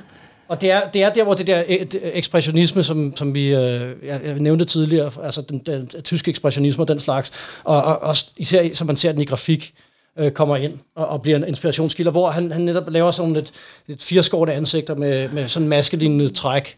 og 0.48 0.60
det 0.60 0.70
er, 0.70 0.88
det 0.88 1.02
er 1.02 1.10
der, 1.10 1.24
hvor 1.24 1.34
det 1.34 1.46
der 1.46 1.62
øh, 1.68 1.86
ekspressionisme, 2.02 2.82
som, 2.82 3.16
som 3.16 3.34
vi 3.34 3.54
øh, 3.54 3.94
jeg, 4.06 4.20
nævnte 4.38 4.64
tidligere, 4.64 5.10
altså 5.22 5.42
den, 5.42 5.58
den, 5.58 5.86
den 5.92 6.02
tyske 6.02 6.28
ekspressionisme 6.28 6.84
og 6.84 6.88
den 6.88 6.98
slags, 6.98 7.32
og, 7.64 7.84
og 7.84 7.98
også 7.98 8.26
især 8.36 8.74
som 8.74 8.86
man 8.86 8.96
ser 8.96 9.12
den 9.12 9.20
i 9.20 9.24
grafik, 9.24 9.74
øh, 10.18 10.30
kommer 10.30 10.56
ind 10.56 10.78
og, 10.96 11.06
og 11.06 11.22
bliver 11.22 11.36
en 11.38 11.44
inspirationskilder, 11.48 12.12
hvor 12.12 12.30
han, 12.30 12.52
han 12.52 12.60
netop 12.60 12.90
laver 12.90 13.10
sådan 13.10 13.32
lidt, 13.32 13.52
lidt 13.86 14.02
firskårte 14.02 14.52
ansigter 14.52 14.94
med, 14.94 15.28
med 15.28 15.48
sådan 15.48 15.68
maskelignende 15.68 16.28
træk 16.28 16.76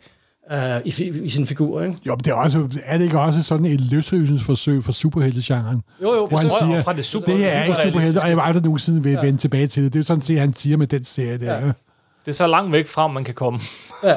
øh, 0.52 0.80
i, 0.84 1.04
i 1.22 1.28
sin 1.28 1.46
figur, 1.46 1.82
ikke? 1.82 1.96
Jo, 2.06 2.14
men 2.14 2.24
det 2.24 2.30
er, 2.30 2.34
også, 2.34 2.68
er 2.84 2.98
det 2.98 3.04
ikke 3.04 3.20
også 3.20 3.42
sådan 3.42 3.66
et 3.66 3.80
løsrivelsesforsøg 3.80 4.84
for 4.84 4.92
superheltegenren? 4.92 5.82
Jo, 6.02 6.14
jo, 6.14 6.26
Hvor 6.26 6.38
han 6.38 6.50
siger, 6.50 6.82
fra 6.82 6.92
det 6.92 7.04
super- 7.04 7.26
det 7.32 7.38
her 7.38 7.50
er 7.50 7.64
ikke 7.64 7.78
superhelte, 7.82 8.18
og 8.18 8.28
jeg 8.28 8.36
vil 8.36 8.42
aldrig 8.42 8.64
nogensinde 8.64 9.02
vil 9.02 9.12
ja. 9.12 9.20
vende 9.20 9.38
tilbage 9.38 9.66
til 9.66 9.84
det. 9.84 9.92
Det 9.92 9.98
er 9.98 10.04
sådan 10.04 10.22
set, 10.22 10.38
han 10.38 10.54
siger 10.54 10.76
med 10.76 10.86
den 10.86 11.04
serie 11.04 11.38
der. 11.38 11.54
Ja. 11.54 11.66
Det 11.66 12.30
er 12.30 12.32
så 12.32 12.46
langt 12.46 12.72
væk 12.72 12.86
fra, 12.86 13.08
man 13.08 13.24
kan 13.24 13.34
komme. 13.34 13.60
Ja. 14.04 14.16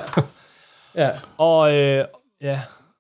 ja. 0.96 1.10
Og 1.38 1.74
øh, 1.74 2.06
ja, 2.42 2.60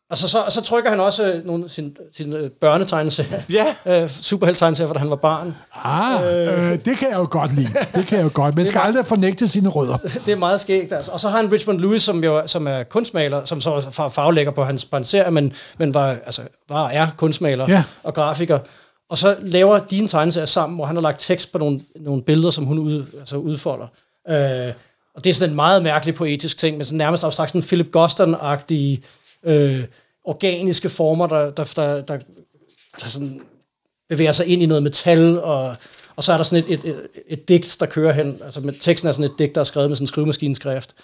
Altså, 0.10 0.28
så, 0.28 0.43
så 0.49 0.62
trykker 0.62 0.89
han 0.89 0.99
også 0.99 1.34
øh, 1.34 1.45
nogle 1.45 1.70
sin, 1.70 1.97
sin 2.18 2.34
øh, 2.34 2.49
børnetegneserie, 2.51 3.43
ja. 3.49 3.76
øh, 4.03 4.10
superheltegneserie, 4.10 4.93
da 4.93 4.99
han 4.99 5.10
var 5.10 5.16
barn. 5.16 5.55
Ah, 5.84 6.24
øh, 6.26 6.86
det 6.86 6.97
kan 6.97 7.10
jeg 7.10 7.18
jo 7.18 7.28
godt 7.32 7.55
lide. 7.55 7.70
Det 7.95 8.08
kan 8.08 8.18
jeg 8.18 8.24
jo 8.24 8.30
godt. 8.34 8.55
Men 8.55 8.68
skal 8.68 8.80
aldrig 8.80 9.05
fornægte 9.05 9.47
sine 9.47 9.70
rødder. 9.70 9.97
Det 10.26 10.30
er 10.32 10.36
meget 10.36 10.62
skægt. 10.62 10.93
Altså. 10.93 11.12
Og 11.12 11.20
så 11.20 11.30
har 11.30 11.38
han 11.38 11.51
Richmond 11.51 11.80
Lewis, 11.80 12.01
som 12.01 12.24
jo 12.24 12.47
som 12.47 12.68
er 12.68 12.84
kunstmaler, 12.84 13.45
som 13.45 13.62
så 13.62 13.74
er 13.74 14.10
farvelægger 14.10 14.51
på 14.51 14.64
hans, 14.64 14.86
på 14.86 14.95
hans 14.95 15.08
serie, 15.08 15.32
men, 15.32 15.53
men 15.78 15.93
var, 15.93 16.10
altså, 16.26 16.41
var 16.70 16.84
og 16.84 16.89
er 16.93 17.08
kunstmaler 17.18 17.66
Ja. 17.70 17.84
og 18.03 18.14
grafiker. 18.14 18.60
Og 19.10 19.18
så 19.18 19.36
laver 19.41 19.80
de 19.80 19.97
en 19.97 20.08
tegneserie 20.08 20.47
sammen, 20.47 20.76
hvor 20.78 20.86
han 20.86 20.95
har 20.95 21.01
lagt 21.03 21.20
tekst 21.20 21.51
på 21.51 21.58
nogle, 21.58 21.82
nogle 21.99 22.22
billeder, 22.22 22.49
som 22.51 22.66
hun 22.66 22.80
ud, 22.80 23.05
altså 23.20 23.36
udfolder. 23.36 23.88
Øh, 24.30 24.74
og 25.16 25.24
det 25.24 25.30
er 25.30 25.34
sådan 25.34 25.49
en 25.49 25.55
meget 25.55 25.84
mærkelig 25.84 26.16
poetisk 26.16 26.58
ting, 26.58 26.78
men 26.78 26.86
sådan 26.86 26.97
nærmest 26.97 27.24
abstrakt 27.24 27.49
sådan 27.49 27.62
Philip 27.62 27.95
Goston-agtige 27.95 29.03
øh, 29.44 29.84
organiske 30.24 30.90
former, 30.90 31.28
der, 31.28 31.52
der, 31.52 31.74
der, 31.76 32.02
der, 32.02 32.20
der 33.02 33.08
sådan 33.08 33.42
bevæger 34.10 34.32
sig 34.32 34.46
ind 34.46 34.64
i 34.64 34.66
noget 34.66 34.84
metal, 34.84 35.40
og, 35.40 35.76
og 36.16 36.24
så 36.24 36.34
er 36.34 36.38
der 36.38 36.44
sådan 36.44 36.66
et, 36.70 36.74
et, 36.74 36.90
et, 36.90 37.08
et 37.28 37.48
digt, 37.48 37.78
der 37.80 37.86
kører 37.86 38.14
hen. 38.14 38.40
Altså 38.44 38.62
med, 38.62 38.74
teksten 38.74 39.08
er 39.08 39.12
sådan 39.12 39.32
et 39.32 39.40
digt, 39.40 39.56
der 39.56 39.62
er 39.62 39.66
skrevet 39.66 39.90
med 39.90 39.96
sådan 39.96 40.04
en 40.04 40.08
skrivemaskineskrift. 40.08 40.96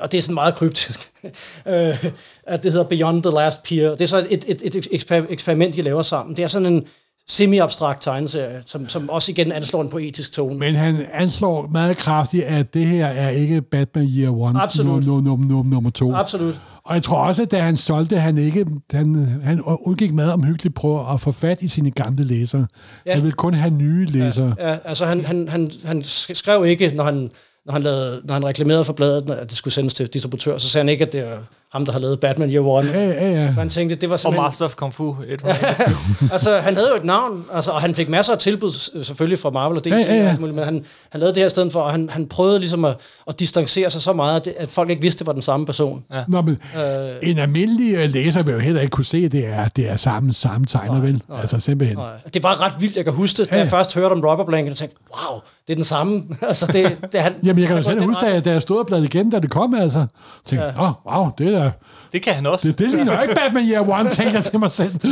Og 0.00 0.12
det 0.12 0.18
er 0.18 0.22
sådan 0.22 0.34
meget 0.34 0.54
kryptisk. 0.54 1.12
øh, 1.66 2.04
at 2.42 2.62
det 2.62 2.72
hedder 2.72 2.84
Beyond 2.84 3.22
the 3.22 3.32
Last 3.32 3.62
Pier. 3.62 3.90
Det 3.90 4.00
er 4.00 4.06
så 4.06 4.26
et, 4.30 4.44
et, 4.48 4.76
et 4.76 4.86
eksper- 4.92 5.32
eksperiment, 5.32 5.74
de 5.74 5.82
laver 5.82 6.02
sammen. 6.02 6.36
Det 6.36 6.42
er 6.42 6.48
sådan 6.48 6.66
en 6.66 6.88
semi-abstrakt 7.28 8.02
tegneserie, 8.02 8.62
som, 8.66 8.88
som 8.88 9.10
også 9.10 9.32
igen 9.32 9.52
anslår 9.52 9.82
en 9.82 9.88
poetisk 9.88 10.32
tone. 10.32 10.58
Men 10.58 10.74
han 10.74 11.06
anslår 11.12 11.68
meget 11.72 11.96
kraftigt, 11.96 12.44
at 12.44 12.74
det 12.74 12.86
her 12.86 13.06
er 13.06 13.28
ikke 13.28 13.62
Batman 13.62 14.04
Year 14.04 14.30
One. 14.30 14.60
Absolut. 14.60 15.06
No, 15.06 15.20
no, 15.20 15.36
no, 15.36 15.62
nummer 15.62 15.90
to. 15.90 16.14
Absolut. 16.14 16.60
Og 16.84 16.94
jeg 16.94 17.02
tror 17.02 17.16
også, 17.16 17.42
at 17.42 17.50
da 17.50 17.60
han 17.60 17.76
solgte, 17.76 18.20
han 18.20 18.38
ikke, 18.38 18.66
han, 18.92 19.40
han 19.42 19.60
undgik 19.60 20.14
meget 20.14 20.32
omhyggeligt 20.32 20.74
på 20.74 21.10
at 21.10 21.20
få 21.20 21.32
fat 21.32 21.62
i 21.62 21.68
sine 21.68 21.90
gamle 21.90 22.24
læsere. 22.24 22.66
Ja. 23.06 23.14
Han 23.14 23.22
vil 23.22 23.32
kun 23.32 23.54
have 23.54 23.70
nye 23.70 24.06
læsere. 24.06 24.54
Ja. 24.58 24.70
Ja, 24.70 24.78
altså 24.84 25.06
han, 25.06 25.24
han, 25.24 25.48
han, 25.48 25.70
han 25.84 26.02
skrev 26.02 26.66
ikke, 26.66 26.92
når 26.94 27.04
han, 27.04 27.30
når 27.66 27.72
han, 27.72 27.82
lavede, 27.82 28.20
når 28.24 28.34
han 28.34 28.44
reklamerede 28.44 28.84
for 28.84 28.92
bladet, 28.92 29.30
at 29.30 29.48
det 29.48 29.56
skulle 29.56 29.74
sendes 29.74 29.94
til 29.94 30.06
distributør, 30.06 30.58
så 30.58 30.68
sagde 30.68 30.82
han 30.82 30.88
ikke, 30.88 31.06
at 31.06 31.12
det 31.12 31.20
er 31.20 31.38
ham, 31.76 31.84
der 31.84 31.92
har 31.92 32.00
lavet 32.00 32.20
Batman 32.20 32.50
Year 32.52 32.64
One. 32.66 32.88
Ja, 32.88 33.04
ja, 33.08 33.30
ja. 33.30 33.46
Han 33.46 33.68
tænkte, 33.68 33.96
det 33.96 34.08
var 34.08 34.12
Og 34.14 34.20
simpelthen... 34.20 34.42
Master 34.44 34.64
of 34.64 34.74
Kung 34.74 34.94
Fu 34.94 35.16
100. 35.28 35.56
altså, 36.32 36.56
han 36.58 36.74
havde 36.74 36.88
jo 36.90 36.96
et 36.96 37.04
navn, 37.04 37.44
altså, 37.54 37.70
og 37.70 37.80
han 37.80 37.94
fik 37.94 38.08
masser 38.08 38.32
af 38.32 38.38
tilbud, 38.38 39.02
selvfølgelig 39.04 39.38
fra 39.38 39.50
Marvel 39.50 39.78
og 39.78 39.84
DC, 39.84 39.90
Ja, 39.90 39.96
ja, 39.98 40.14
ja. 40.24 40.36
og 40.42 40.48
men 40.48 40.64
han, 40.64 40.84
han 41.10 41.20
lavede 41.20 41.34
det 41.34 41.40
her 41.42 41.46
i 41.46 41.50
stedet 41.50 41.72
for, 41.72 41.80
og 41.80 41.90
han, 41.90 42.08
han 42.10 42.26
prøvede 42.26 42.58
ligesom 42.58 42.84
at, 42.84 42.96
at 43.28 43.40
distancere 43.40 43.90
sig 43.90 44.02
så 44.02 44.12
meget, 44.12 44.36
at, 44.40 44.44
det, 44.44 44.54
at 44.58 44.68
folk 44.68 44.90
ikke 44.90 45.02
vidste, 45.02 45.18
det 45.18 45.26
var 45.26 45.32
den 45.32 45.42
samme 45.42 45.66
person. 45.66 46.04
Ja. 46.14 46.22
Nå, 46.28 46.40
men 46.42 46.58
Øh, 46.76 47.10
en 47.22 47.38
almindelig 47.38 47.94
øh, 47.94 48.10
læser 48.10 48.42
vil 48.42 48.52
jo 48.52 48.58
heller 48.58 48.80
ikke 48.80 48.90
kunne 48.92 49.04
se, 49.04 49.18
at 49.24 49.32
det 49.32 49.46
er, 49.46 49.68
det 49.68 49.88
er 49.90 49.96
samme, 49.96 50.32
samme 50.32 50.66
tegner, 50.66 51.00
vel? 51.00 51.22
nej. 51.28 51.40
Altså 51.40 51.60
simpelthen. 51.60 51.98
nej. 51.98 52.10
det 52.34 52.42
var 52.42 52.60
ret 52.66 52.72
vildt, 52.80 52.96
jeg 52.96 53.04
kan 53.04 53.12
huske 53.12 53.36
det, 53.42 53.50
da 53.50 53.54
Ja. 53.56 53.60
jeg 53.62 53.70
først 53.70 53.94
hørte 53.94 54.12
om 54.12 54.20
Rubber 54.20 54.44
Blanket, 54.44 54.70
og 54.70 54.76
tænkte, 54.76 54.96
wow, 55.16 55.40
det 55.68 55.72
er 55.72 55.74
den 55.74 55.84
samme. 55.84 56.24
altså, 56.42 56.66
det, 56.66 57.12
det, 57.12 57.20
han, 57.20 57.34
Jamen, 57.44 57.60
jeg 57.60 57.68
kan 57.68 57.76
er 57.76 57.82
gået 57.82 57.84
selv 57.84 58.04
huske, 58.04 58.26
da 58.26 58.40
da 58.40 58.50
jeg 58.50 58.62
stod 58.62 58.78
og 58.78 58.86
bladede 58.86 59.06
igennem, 59.06 59.30
da 59.30 59.38
det 59.38 59.50
kom, 59.50 59.74
altså. 59.74 60.06
Tænkte, 60.44 60.66
ja. 60.66 60.82
åh, 60.82 60.92
wow, 61.06 61.30
det 61.38 61.54
er 61.54 61.70
Det 62.12 62.22
kan 62.22 62.34
han 62.34 62.46
også. 62.46 62.68
det, 62.68 62.78
det 62.78 62.90
ligner 62.90 63.16
jo 63.16 63.22
ikke 63.22 63.34
Batman 63.34 63.68
Year 63.68 64.00
One, 64.00 64.10
tænkte 64.10 64.36
jeg 64.36 64.44
til 64.44 64.58
mig 64.58 64.70
selv. 64.70 64.92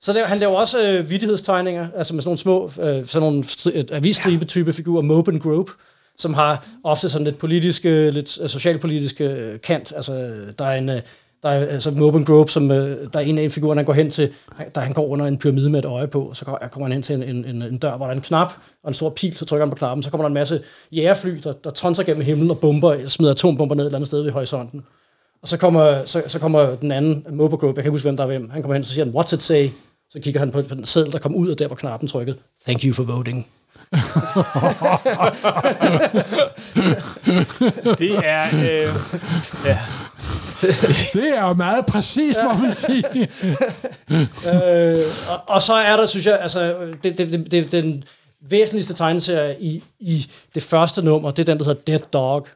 Så 0.00 0.12
der, 0.12 0.26
han 0.26 0.38
laver 0.38 0.56
også 0.56 0.88
øh, 0.88 1.10
vittighedstegninger, 1.10 1.88
altså 1.96 2.14
med 2.14 2.22
sådan 2.22 2.28
nogle 2.28 2.38
små, 2.38 2.70
øh, 2.84 3.06
sådan 3.06 3.28
nogle 3.28 3.44
øh, 3.74 3.84
avisstribe-type 3.92 4.72
figurer, 4.72 5.02
Mope 5.02 5.32
and 5.32 5.40
Grope, 5.40 5.72
som 6.18 6.34
har 6.34 6.66
ofte 6.84 7.08
sådan 7.08 7.24
lidt 7.24 7.38
politiske, 7.38 8.10
lidt 8.10 8.38
øh, 8.42 8.48
socialpolitiske 8.48 9.24
øh, 9.24 9.60
kant. 9.60 9.92
Altså, 9.96 10.12
der 10.58 10.64
er 10.64 10.78
en, 10.78 10.88
øh, 10.88 11.00
der 11.42 11.48
er 11.48 11.66
altså 11.66 11.90
Moben 11.90 12.24
Grove, 12.24 12.48
som 12.48 12.70
øh, 12.70 13.08
der 13.12 13.18
er 13.18 13.24
en 13.24 13.38
af 13.38 13.52
figurerne, 13.52 13.78
han 13.78 13.84
går 13.84 13.92
hen 13.92 14.10
til, 14.10 14.32
der 14.74 14.80
han 14.80 14.92
går 14.92 15.06
under 15.06 15.26
en 15.26 15.38
pyramide 15.38 15.70
med 15.70 15.78
et 15.78 15.84
øje 15.84 16.06
på, 16.06 16.30
så 16.34 16.44
kommer 16.44 16.86
han 16.86 16.92
hen 16.92 17.02
til 17.02 17.14
en, 17.14 17.22
en, 17.22 17.44
en, 17.44 17.62
en 17.62 17.78
dør, 17.78 17.96
hvor 17.96 18.06
der 18.06 18.12
er 18.12 18.16
en 18.16 18.22
knap 18.22 18.52
og 18.82 18.90
en 18.90 18.94
stor 18.94 19.10
pil, 19.10 19.36
så 19.36 19.44
trykker 19.44 19.66
han 19.66 19.70
på 19.70 19.76
knappen, 19.76 20.02
så 20.02 20.10
kommer 20.10 20.22
der 20.22 20.28
en 20.28 20.34
masse 20.34 20.60
jægerfly, 20.92 21.38
der, 21.44 21.52
der 21.52 21.70
tonser 21.70 22.02
gennem 22.02 22.24
himlen 22.24 22.50
og 22.50 22.58
bomber, 22.58 22.92
eller 22.92 23.08
smider 23.08 23.32
atombomber 23.32 23.74
ned 23.74 23.84
et 23.84 23.86
eller 23.86 23.98
andet 23.98 24.06
sted 24.06 24.22
ved 24.22 24.30
horisonten. 24.30 24.84
Og 25.42 25.48
så 25.48 25.56
kommer, 25.56 26.04
så, 26.04 26.22
så 26.26 26.38
kommer 26.38 26.76
den 26.76 26.92
anden, 26.92 27.26
Moben 27.30 27.58
Grove, 27.58 27.70
jeg 27.70 27.74
kan 27.74 27.82
ikke 27.82 27.90
huske, 27.90 28.06
hvem 28.06 28.16
der 28.16 28.24
er 28.24 28.28
hvem, 28.28 28.50
han 28.50 28.62
kommer 28.62 28.74
hen, 28.74 28.84
så 28.84 28.94
siger 28.94 29.04
han, 29.04 29.14
what's 29.14 29.34
it 29.34 29.42
say? 29.42 29.68
Så 30.10 30.20
kigger 30.20 30.40
han 30.40 30.50
på, 30.50 30.62
på 30.62 30.74
den 30.74 30.84
seddel, 30.84 31.12
der 31.12 31.18
kom 31.18 31.34
ud 31.34 31.48
af 31.48 31.56
der, 31.56 31.66
hvor 31.66 31.76
knappen 31.76 32.08
trykket. 32.08 32.36
Thank 32.66 32.84
you 32.84 32.92
for 32.92 33.02
voting. 33.02 33.46
det 37.98 38.20
er... 38.24 38.46
Øh, 38.46 38.94
ja. 39.64 39.78
det 41.12 41.36
er 41.36 41.48
jo 41.48 41.52
meget 41.52 41.86
præcis, 41.86 42.36
må 42.44 42.52
man 42.52 42.74
sige. 42.74 43.04
øh, 44.52 45.04
og, 45.28 45.40
og 45.46 45.62
så 45.62 45.74
er 45.74 45.96
der, 45.96 46.06
synes 46.06 46.26
jeg, 46.26 46.40
altså, 46.40 46.76
det, 47.02 47.18
det, 47.18 47.32
det, 47.32 47.50
det, 47.50 47.72
den 47.72 48.04
væsentligste 48.40 48.94
tegneserie 48.94 49.60
i, 49.60 49.84
i 49.98 50.30
det 50.54 50.62
første 50.62 51.02
nummer, 51.02 51.30
det 51.30 51.48
er 51.48 51.52
den, 51.52 51.58
der 51.58 51.64
hedder 51.64 51.80
Dead 51.86 52.00
Dog, 52.12 52.46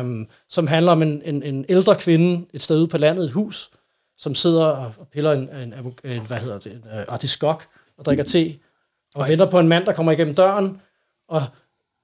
um, 0.00 0.26
som 0.48 0.66
handler 0.66 0.92
om 0.92 1.02
en, 1.02 1.22
en, 1.24 1.42
en 1.42 1.64
ældre 1.68 1.96
kvinde 1.96 2.46
et 2.52 2.62
sted 2.62 2.78
ude 2.78 2.88
på 2.88 2.98
landet, 2.98 3.24
et 3.24 3.30
hus, 3.30 3.70
som 4.18 4.34
sidder 4.34 4.64
og 4.64 4.92
piller 5.12 5.32
en, 5.32 5.48
en, 5.48 5.74
en 6.04 6.26
hvad 6.26 6.38
hedder 6.38 6.58
det, 6.58 6.72
en 6.72 6.82
uh, 6.84 7.02
artiskok 7.08 7.66
og 7.98 8.04
drikker 8.04 8.24
te, 8.24 8.58
og 9.18 9.28
venter 9.28 9.50
på 9.50 9.58
en 9.58 9.68
mand, 9.68 9.86
der 9.86 9.92
kommer 9.92 10.12
igennem 10.12 10.34
døren, 10.34 10.80
og 11.28 11.42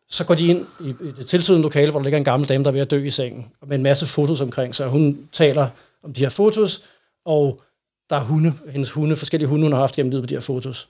så 0.08 0.24
går 0.24 0.34
de 0.34 0.46
ind 0.46 0.66
i, 0.80 0.94
det 1.16 1.26
tilsynende 1.26 1.62
lokale, 1.62 1.90
hvor 1.90 2.00
der 2.00 2.04
ligger 2.04 2.18
en 2.18 2.24
gammel 2.24 2.48
dame, 2.48 2.64
der 2.64 2.70
er 2.70 2.72
ved 2.72 2.80
at 2.80 2.90
dø 2.90 3.04
i 3.04 3.10
sengen, 3.10 3.46
med 3.66 3.76
en 3.76 3.82
masse 3.82 4.06
fotos 4.06 4.40
omkring 4.40 4.74
sig. 4.74 4.88
Hun 4.88 5.28
taler 5.32 5.68
om 6.02 6.12
de 6.12 6.20
her 6.20 6.28
fotos, 6.28 6.82
og 7.24 7.60
der 8.10 8.16
er 8.16 8.20
hunde, 8.20 8.52
hendes 8.70 8.90
hunde, 8.90 9.16
forskellige 9.16 9.48
hunde, 9.48 9.64
hun 9.64 9.72
har 9.72 9.80
haft 9.80 9.96
gennem 9.96 10.10
livet 10.10 10.22
på 10.22 10.26
de 10.26 10.34
her 10.34 10.40
fotos. 10.40 10.88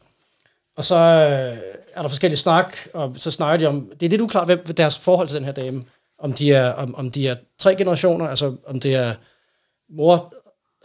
Og 0.76 0.84
så 0.84 0.96
øh, 0.96 1.58
er 1.94 2.02
der 2.02 2.08
forskellige 2.08 2.38
snak, 2.38 2.76
og 2.94 3.12
så 3.16 3.30
snakker 3.30 3.56
de 3.58 3.66
om, 3.66 3.92
det 4.00 4.06
er 4.06 4.10
lidt 4.10 4.20
uklart, 4.20 4.46
hvem 4.46 4.64
deres 4.64 4.98
forhold 4.98 5.28
til 5.28 5.36
den 5.36 5.44
her 5.44 5.52
dame, 5.52 5.84
om 6.18 6.32
de 6.32 6.52
er, 6.52 6.72
om, 6.72 6.94
om 6.94 7.10
de 7.10 7.28
er 7.28 7.36
tre 7.58 7.76
generationer, 7.76 8.26
altså 8.26 8.56
om 8.66 8.80
det 8.80 8.94
er 8.94 9.14
mor, 9.90 10.34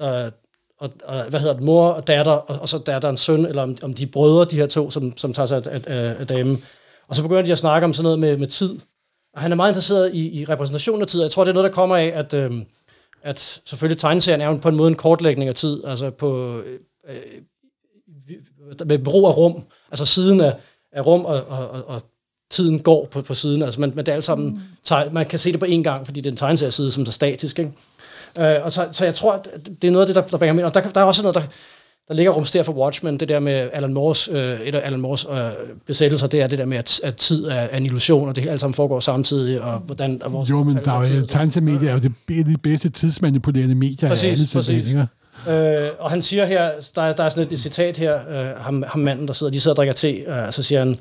øh, 0.01 0.31
og, 0.79 0.89
og, 1.05 1.23
hvad 1.29 1.39
hedder 1.39 1.53
det, 1.53 1.63
mor 1.63 1.87
og 1.87 2.07
datter, 2.07 2.31
og, 2.31 2.61
og 2.61 2.69
så 2.69 2.77
datter 2.77 3.09
en 3.09 3.17
søn, 3.17 3.45
eller 3.45 3.63
om, 3.63 3.77
om 3.81 3.93
de 3.93 4.03
er 4.03 4.07
brødre, 4.07 4.45
de 4.45 4.55
her 4.55 4.67
to, 4.67 4.91
som, 4.91 5.17
som 5.17 5.33
tager 5.33 5.45
sig 5.45 5.65
af, 5.65 5.81
af, 5.87 6.15
af 6.19 6.27
damen. 6.27 6.63
Og 7.07 7.15
så 7.15 7.21
begynder 7.21 7.41
de 7.41 7.51
at 7.51 7.57
snakke 7.57 7.85
om 7.85 7.93
sådan 7.93 8.03
noget 8.03 8.19
med, 8.19 8.37
med 8.37 8.47
tid. 8.47 8.79
Og 9.33 9.41
han 9.41 9.51
er 9.51 9.55
meget 9.55 9.71
interesseret 9.71 10.13
i, 10.13 10.41
i 10.41 10.45
repræsentation 10.45 11.01
af 11.01 11.07
tid. 11.07 11.21
Jeg 11.21 11.31
tror, 11.31 11.43
det 11.43 11.49
er 11.49 11.53
noget, 11.53 11.69
der 11.69 11.75
kommer 11.75 11.95
af, 11.95 12.11
at, 12.15 12.33
øh, 12.33 12.51
at 13.23 13.61
selvfølgelig 13.65 13.97
tegneserien 13.97 14.41
er 14.41 14.47
jo 14.47 14.57
på 14.57 14.69
en 14.69 14.75
måde 14.75 14.89
en 14.89 14.95
kortlægning 14.95 15.49
af 15.49 15.55
tid, 15.55 15.83
altså 15.85 16.09
på, 16.09 16.59
øh, 16.59 16.79
med 18.85 18.99
brug 18.99 19.27
af 19.27 19.37
rum, 19.37 19.63
altså 19.91 20.05
siden 20.05 20.41
af, 20.41 20.55
af 20.91 21.05
rum, 21.05 21.25
og, 21.25 21.43
og, 21.47 21.69
og, 21.69 21.87
og 21.87 22.01
tiden 22.51 22.79
går 22.79 23.05
på, 23.11 23.21
på 23.21 23.33
siden. 23.33 23.61
Altså 23.61 23.79
man, 23.79 23.91
man, 23.95 24.05
det 24.05 24.11
er 24.11 24.15
alt 24.15 24.23
sammen, 24.23 24.61
mm. 24.91 25.13
man 25.13 25.25
kan 25.25 25.39
se 25.39 25.51
det 25.51 25.59
på 25.59 25.65
én 25.65 25.81
gang, 25.81 26.05
fordi 26.05 26.21
det 26.21 26.29
er 26.29 26.31
en 26.31 26.37
tegneserie-side, 26.37 26.91
som 26.91 27.03
er 27.03 27.11
statisk. 27.11 27.59
Ikke? 27.59 27.71
Øh, 28.39 28.55
og 28.63 28.71
så, 28.71 28.87
så 28.91 29.05
jeg 29.05 29.15
tror, 29.15 29.33
at 29.33 29.47
det 29.81 29.87
er 29.87 29.91
noget 29.91 30.07
af 30.07 30.07
det, 30.07 30.15
der, 30.15 30.29
der 30.29 30.37
bringer 30.37 30.53
mig 30.53 30.65
Og 30.65 30.73
der, 30.73 30.81
der 30.81 31.01
er 31.01 31.05
også 31.05 31.21
noget, 31.21 31.35
der, 31.35 31.41
der 32.07 32.13
ligger 32.13 32.31
rumster 32.31 32.63
for 32.63 32.73
Watchmen, 32.73 33.19
det 33.19 33.29
der 33.29 33.39
med 33.39 33.69
Alan 33.73 33.93
Moores, 33.93 34.27
øh, 34.31 34.59
et 34.59 34.75
af 34.75 34.81
Alan 34.87 34.99
Moores 34.99 35.25
øh, 35.31 35.37
besættelser, 35.85 36.27
det 36.27 36.41
er 36.41 36.47
det 36.47 36.59
der 36.59 36.65
med, 36.65 36.77
at, 36.77 36.99
at 37.03 37.15
tid 37.15 37.45
er, 37.45 37.53
er 37.53 37.77
en 37.77 37.85
illusion, 37.85 38.29
og 38.29 38.35
det 38.35 38.49
alt 38.49 38.59
sammen 38.59 38.73
foregår 38.73 38.99
samtidig, 38.99 39.61
og 39.61 39.79
hvordan... 39.79 40.23
Og 40.23 40.33
vores 40.33 40.49
jo, 40.49 40.63
men 40.63 40.75
der 40.75 40.91
er 40.91 41.25
tegneseriemedia 41.27 41.89
er 41.89 41.93
jo 41.93 41.99
det, 41.99 42.45
de 42.45 42.57
bedste 42.63 42.89
tidsmanipulerende 42.89 43.75
medier 43.75 44.09
præcis, 44.09 44.23
af 44.23 44.29
alle 44.31 44.47
præcis. 44.53 44.95
Øh, 45.47 45.89
og 45.99 46.09
han 46.09 46.21
siger 46.21 46.45
her, 46.45 46.71
der, 46.95 47.13
der 47.13 47.23
er 47.23 47.29
sådan 47.29 47.43
et, 47.43 47.51
et 47.51 47.59
citat 47.59 47.97
her, 47.97 48.15
øh, 48.29 48.57
ham, 48.57 48.83
ham 48.87 48.99
manden, 48.99 49.27
der 49.27 49.33
sidder, 49.33 49.51
de 49.51 49.61
sidder 49.61 49.73
og 49.73 49.77
drikker 49.77 49.93
te, 49.93 50.09
øh, 50.09 50.51
så 50.51 50.63
siger 50.63 50.79
han, 50.79 50.95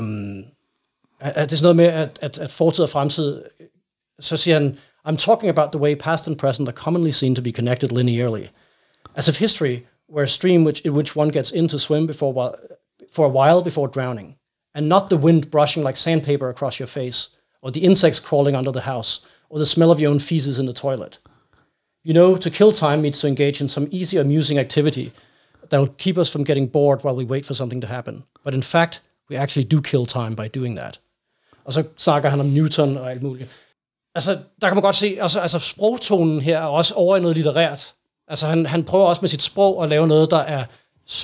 um, 0.00 0.44
at 1.20 1.50
det 1.50 1.52
er 1.52 1.56
sådan 1.56 1.76
noget 1.76 1.76
med, 1.76 1.84
at, 1.84 2.18
at, 2.20 2.38
at 2.38 2.50
fortid 2.50 2.82
og 2.82 2.88
fremtid, 2.88 3.42
så 4.20 4.36
siger 4.36 4.54
han, 4.54 4.78
I'm 5.06 5.16
talking 5.16 5.48
about 5.48 5.70
the 5.70 5.78
way 5.78 5.94
past 5.94 6.26
and 6.26 6.36
present 6.36 6.68
are 6.68 6.72
commonly 6.72 7.12
seen 7.12 7.36
to 7.36 7.40
be 7.40 7.52
connected 7.52 7.90
linearly. 7.90 8.48
As 9.14 9.28
if 9.28 9.38
history 9.38 9.86
were 10.08 10.24
a 10.24 10.28
stream 10.28 10.64
which, 10.64 10.80
in 10.80 10.94
which 10.94 11.14
one 11.14 11.28
gets 11.28 11.52
in 11.52 11.68
to 11.68 11.78
swim 11.78 12.06
before, 12.06 12.58
for 13.08 13.26
a 13.26 13.30
while 13.30 13.62
before 13.62 13.86
drowning, 13.86 14.34
and 14.74 14.88
not 14.88 15.08
the 15.08 15.16
wind 15.16 15.48
brushing 15.48 15.84
like 15.84 15.96
sandpaper 15.96 16.48
across 16.48 16.80
your 16.80 16.88
face, 16.88 17.28
or 17.62 17.70
the 17.70 17.84
insects 17.84 18.18
crawling 18.18 18.56
under 18.56 18.72
the 18.72 18.80
house, 18.80 19.20
or 19.48 19.60
the 19.60 19.64
smell 19.64 19.92
of 19.92 20.00
your 20.00 20.10
own 20.10 20.18
feces 20.18 20.58
in 20.58 20.66
the 20.66 20.72
toilet. 20.72 21.18
You 22.02 22.12
know, 22.12 22.36
to 22.36 22.50
kill 22.50 22.72
time 22.72 23.00
means 23.00 23.20
to 23.20 23.28
engage 23.28 23.60
in 23.60 23.68
some 23.68 23.88
easy, 23.92 24.16
amusing 24.16 24.58
activity 24.58 25.12
that 25.70 25.78
will 25.78 25.94
keep 25.98 26.18
us 26.18 26.28
from 26.28 26.44
getting 26.44 26.66
bored 26.66 27.04
while 27.04 27.14
we 27.14 27.24
wait 27.24 27.44
for 27.44 27.54
something 27.54 27.80
to 27.80 27.86
happen. 27.86 28.24
But 28.42 28.54
in 28.54 28.62
fact, 28.62 29.02
we 29.28 29.36
actually 29.36 29.66
do 29.66 29.80
kill 29.80 30.06
time 30.06 30.34
by 30.34 30.48
doing 30.48 30.76
that. 30.76 30.98
Og 31.64 31.72
så 31.72 31.84
snakker 31.96 32.28
han 32.28 32.40
om 32.40 32.46
Newton 32.46 32.96
og 32.96 33.10
alt 33.10 33.22
muligt. 33.22 33.50
Altså, 34.16 34.38
der 34.60 34.66
kan 34.66 34.76
man 34.76 34.82
godt 34.82 34.96
se, 34.96 35.16
altså, 35.20 35.40
altså 35.40 35.58
sprogtonen 35.58 36.40
her 36.40 36.58
er 36.58 36.66
også 36.66 36.94
over 36.94 37.16
i 37.16 37.20
noget 37.20 37.36
litterært. 37.36 37.94
Altså, 38.28 38.46
han, 38.46 38.66
han 38.66 38.84
prøver 38.84 39.04
også 39.04 39.20
med 39.20 39.28
sit 39.28 39.42
sprog 39.42 39.84
at 39.84 39.90
lave 39.90 40.08
noget, 40.08 40.30
der 40.30 40.38
er 40.38 40.64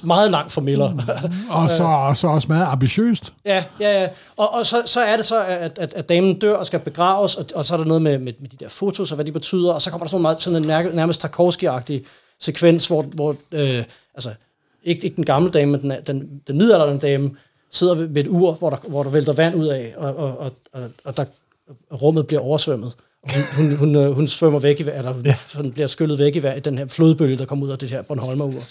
meget 0.02 0.30
langt 0.30 0.52
fra 0.52 0.60
Miller. 0.60 0.90
Mm. 0.90 1.00
og 1.50 1.70
så, 1.70 1.84
og 2.08 2.16
så 2.16 2.26
også 2.26 2.48
meget 2.48 2.66
ambitiøst. 2.66 3.32
Ja, 3.44 3.64
ja, 3.80 4.02
ja. 4.02 4.08
Og, 4.36 4.54
og 4.54 4.66
så, 4.66 4.82
så 4.86 5.00
er 5.00 5.16
det 5.16 5.24
så, 5.24 5.44
at, 5.44 5.78
at, 5.78 5.94
at 5.94 6.08
damen 6.08 6.38
dør 6.38 6.56
og 6.56 6.66
skal 6.66 6.80
begraves, 6.80 7.34
og, 7.34 7.46
og 7.54 7.64
så 7.64 7.74
er 7.74 7.78
der 7.78 7.84
noget 7.84 8.02
med, 8.02 8.18
med, 8.18 8.32
med 8.40 8.48
de 8.48 8.56
der 8.56 8.68
fotos 8.68 9.10
og 9.10 9.14
hvad 9.14 9.24
de 9.24 9.32
betyder, 9.32 9.72
og 9.72 9.82
så 9.82 9.90
kommer 9.90 10.06
der 10.06 10.10
sådan, 10.10 10.22
meget, 10.22 10.42
sådan 10.42 10.56
en 10.62 10.68
nær, 10.68 10.92
nærmest 10.92 11.24
Tarkovsky-agtig 11.24 12.06
sekvens, 12.40 12.86
hvor, 12.86 13.02
hvor 13.02 13.36
øh, 13.52 13.84
altså, 14.14 14.30
ikke, 14.84 15.04
ikke 15.04 15.16
den 15.16 15.24
gamle 15.24 15.50
dame, 15.50 15.70
men 15.72 15.80
den, 15.80 15.92
den, 16.06 16.40
den 16.46 16.58
midaldrende 16.58 17.00
dame, 17.06 17.30
sidder 17.70 17.94
ved, 17.94 18.16
et 18.16 18.28
ur, 18.28 18.52
hvor 18.52 18.70
der, 18.70 18.76
hvor 18.88 19.02
der 19.02 19.10
vælter 19.10 19.32
vand 19.32 19.54
ud 19.54 19.66
af, 19.66 19.94
og, 19.96 20.16
og, 20.16 20.52
og, 20.72 20.82
og 21.04 21.16
der 21.16 21.24
rummet 21.92 22.26
bliver 22.26 22.40
oversvømmet. 22.40 22.92
Hun, 23.34 23.42
hun, 23.56 23.76
hun, 23.76 23.96
øh, 23.96 24.12
hun 24.12 24.28
svømmer 24.28 24.58
væk 24.58 24.80
i 24.80 24.82
eller 24.82 25.14
ja. 25.24 25.36
sådan 25.46 25.72
bliver 25.72 25.86
skyllet 25.86 26.18
væk 26.18 26.36
i 26.36 26.40
den 26.40 26.78
her 26.78 26.86
flodbølge, 26.86 27.38
der 27.38 27.44
kommer 27.44 27.66
ud 27.66 27.70
af 27.70 27.78
det 27.78 27.90
her 27.90 28.02
Bornholmer-ur. 28.02 28.62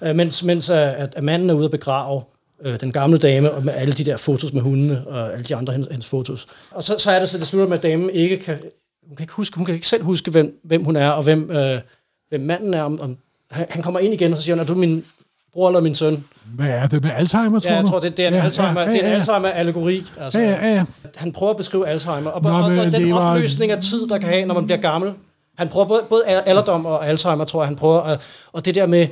Uh, 0.00 0.16
mens 0.16 0.44
mens 0.44 0.70
uh, 0.70 0.76
at, 0.76 1.14
at 1.16 1.22
manden 1.22 1.50
er 1.50 1.54
ude 1.54 1.64
at 1.64 1.70
begrave 1.70 2.22
uh, 2.66 2.80
den 2.80 2.92
gamle 2.92 3.18
dame, 3.18 3.52
og 3.52 3.64
med 3.64 3.72
alle 3.74 3.92
de 3.92 4.04
der 4.04 4.16
fotos 4.16 4.52
med 4.52 4.62
hundene, 4.62 5.08
og 5.08 5.32
alle 5.32 5.44
de 5.44 5.56
andre 5.56 5.72
hendes, 5.72 5.88
hendes 5.90 6.08
fotos. 6.08 6.46
Og 6.70 6.82
så, 6.82 6.98
så 6.98 7.10
er 7.10 7.18
det 7.18 7.28
så, 7.28 7.38
det 7.38 7.46
slutter 7.46 7.68
med, 7.68 7.76
at 7.76 7.82
damen 7.82 8.10
ikke 8.10 8.36
kan, 8.36 8.58
hun 9.06 9.16
kan 9.16 9.24
ikke, 9.24 9.32
huske, 9.32 9.56
hun 9.56 9.66
kan 9.66 9.74
ikke 9.74 9.88
selv 9.88 10.02
huske, 10.02 10.30
hvem, 10.30 10.60
hvem 10.64 10.84
hun 10.84 10.96
er, 10.96 11.10
og 11.10 11.22
hvem, 11.22 11.50
uh, 11.50 11.80
hvem 12.28 12.40
manden 12.40 12.74
er. 12.74 12.82
Om, 12.82 13.00
om, 13.00 13.16
han, 13.50 13.66
han 13.70 13.82
kommer 13.82 14.00
ind 14.00 14.14
igen, 14.14 14.32
og 14.32 14.38
så 14.38 14.44
siger 14.44 14.56
han, 14.56 14.62
er 14.62 14.66
du 14.66 14.74
min 14.74 15.04
bror 15.52 15.68
eller 15.68 15.80
min 15.80 15.94
søn. 15.94 16.24
Hvad 16.54 16.68
er 16.68 16.86
det 16.86 17.02
med 17.02 17.10
Alzheimer, 17.10 17.58
tror 17.58 17.70
Ja, 17.70 17.76
jeg 17.76 17.86
tror, 17.86 18.00
det, 18.00 18.16
det 18.16 18.24
er 18.24 18.28
en 18.28 18.34
ja, 18.34 18.44
Alzheimer, 18.44 18.80
ja, 18.80 18.86
ja, 18.86 18.92
ja. 18.92 18.98
Det 18.98 19.04
er 19.04 19.08
en 19.08 19.14
Alzheimer-allegori. 19.14 20.06
Altså, 20.20 20.38
ja, 20.38 20.50
ja, 20.50 20.74
ja. 20.74 20.84
Han 21.16 21.32
prøver 21.32 21.50
at 21.50 21.56
beskrive 21.56 21.88
Alzheimer, 21.88 22.30
og, 22.30 22.42
Nå, 22.42 22.48
og, 22.48 22.64
og 22.64 22.92
den 22.92 23.14
var... 23.14 23.34
opløsning 23.34 23.72
af 23.72 23.82
tid, 23.82 24.08
der 24.08 24.18
kan 24.18 24.28
have, 24.28 24.46
når 24.46 24.54
man 24.54 24.66
bliver 24.66 24.80
gammel. 24.80 25.12
Han 25.58 25.68
prøver 25.68 25.86
både, 25.86 26.02
både 26.08 26.24
alderdom 26.26 26.86
og 26.86 27.08
Alzheimer, 27.08 27.44
tror 27.44 27.62
jeg, 27.62 27.68
han 27.68 27.76
prøver. 27.76 27.98
Og, 27.98 28.18
og 28.52 28.64
det 28.64 28.74
der 28.74 28.86
med, 28.86 29.06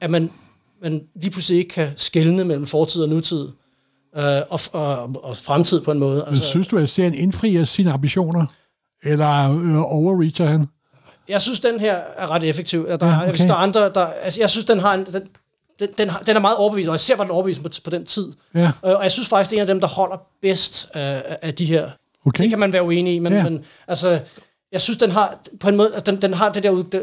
at 0.00 0.10
man, 0.10 0.30
man 0.82 1.02
lige 1.14 1.30
pludselig 1.30 1.58
ikke 1.58 1.70
kan 1.70 1.88
skelne 1.96 2.44
mellem 2.44 2.66
fortid 2.66 3.02
og 3.02 3.08
nutid, 3.08 3.48
øh, 4.16 4.24
og, 4.50 4.60
og, 4.72 5.10
og 5.22 5.36
fremtid 5.36 5.80
på 5.80 5.90
en 5.90 5.98
måde. 5.98 6.24
Altså, 6.28 6.44
synes 6.44 6.66
du, 6.66 6.78
at 6.78 6.88
serien 6.88 7.14
indfrier 7.14 7.64
sine 7.64 7.92
ambitioner? 7.92 8.46
Eller 9.04 9.50
øh, 9.50 9.92
overreacher 9.92 10.46
han? 10.46 10.66
Jeg 11.28 11.42
synes, 11.42 11.60
den 11.60 11.80
her 11.80 11.94
er 12.16 12.30
ret 12.30 12.44
effektiv. 12.44 12.86
Der, 12.86 13.06
ja, 13.06 13.16
okay. 13.16 13.30
Hvis 13.30 13.40
der 13.40 13.52
er 13.52 13.54
andre, 13.54 13.88
der, 13.88 14.06
altså, 14.06 14.40
jeg 14.40 14.50
synes, 14.50 14.64
den 14.64 14.80
har 14.80 14.94
en, 14.94 15.06
den, 15.12 15.22
den, 15.80 15.88
den, 15.98 16.10
den 16.26 16.36
er 16.36 16.40
meget 16.40 16.56
overbevisende, 16.56 16.90
og 16.90 16.94
jeg 16.94 17.00
ser, 17.00 17.14
hvor 17.14 17.24
den 17.24 17.30
er 17.30 17.34
overbevisende 17.34 17.68
på, 17.68 17.74
på 17.84 17.90
den 17.90 18.06
tid. 18.06 18.32
Ja. 18.54 18.66
Øh, 18.66 18.72
og 18.82 19.02
jeg 19.02 19.12
synes 19.12 19.28
faktisk, 19.28 19.50
det 19.50 19.56
er 19.56 19.62
en 19.62 19.68
af 19.68 19.74
dem, 19.74 19.80
der 19.80 19.88
holder 19.88 20.16
bedst 20.42 20.84
uh, 20.94 21.00
af 21.42 21.54
de 21.58 21.64
her. 21.64 21.90
Okay. 22.26 22.42
Det 22.42 22.50
kan 22.50 22.58
man 22.58 22.72
være 22.72 22.82
uenig 22.82 23.14
i, 23.14 23.18
men, 23.18 23.32
ja. 23.32 23.42
men 23.42 23.64
altså, 23.88 24.20
jeg 24.72 24.80
synes, 24.80 24.98
den 24.98 25.10
har 25.10 25.38
på 25.60 25.68
en 25.68 25.76
måde, 25.76 25.92
den, 26.06 26.22
den 26.22 26.34
har 26.34 26.52
det 26.52 26.62
der, 26.62 26.70
den, 26.70 27.02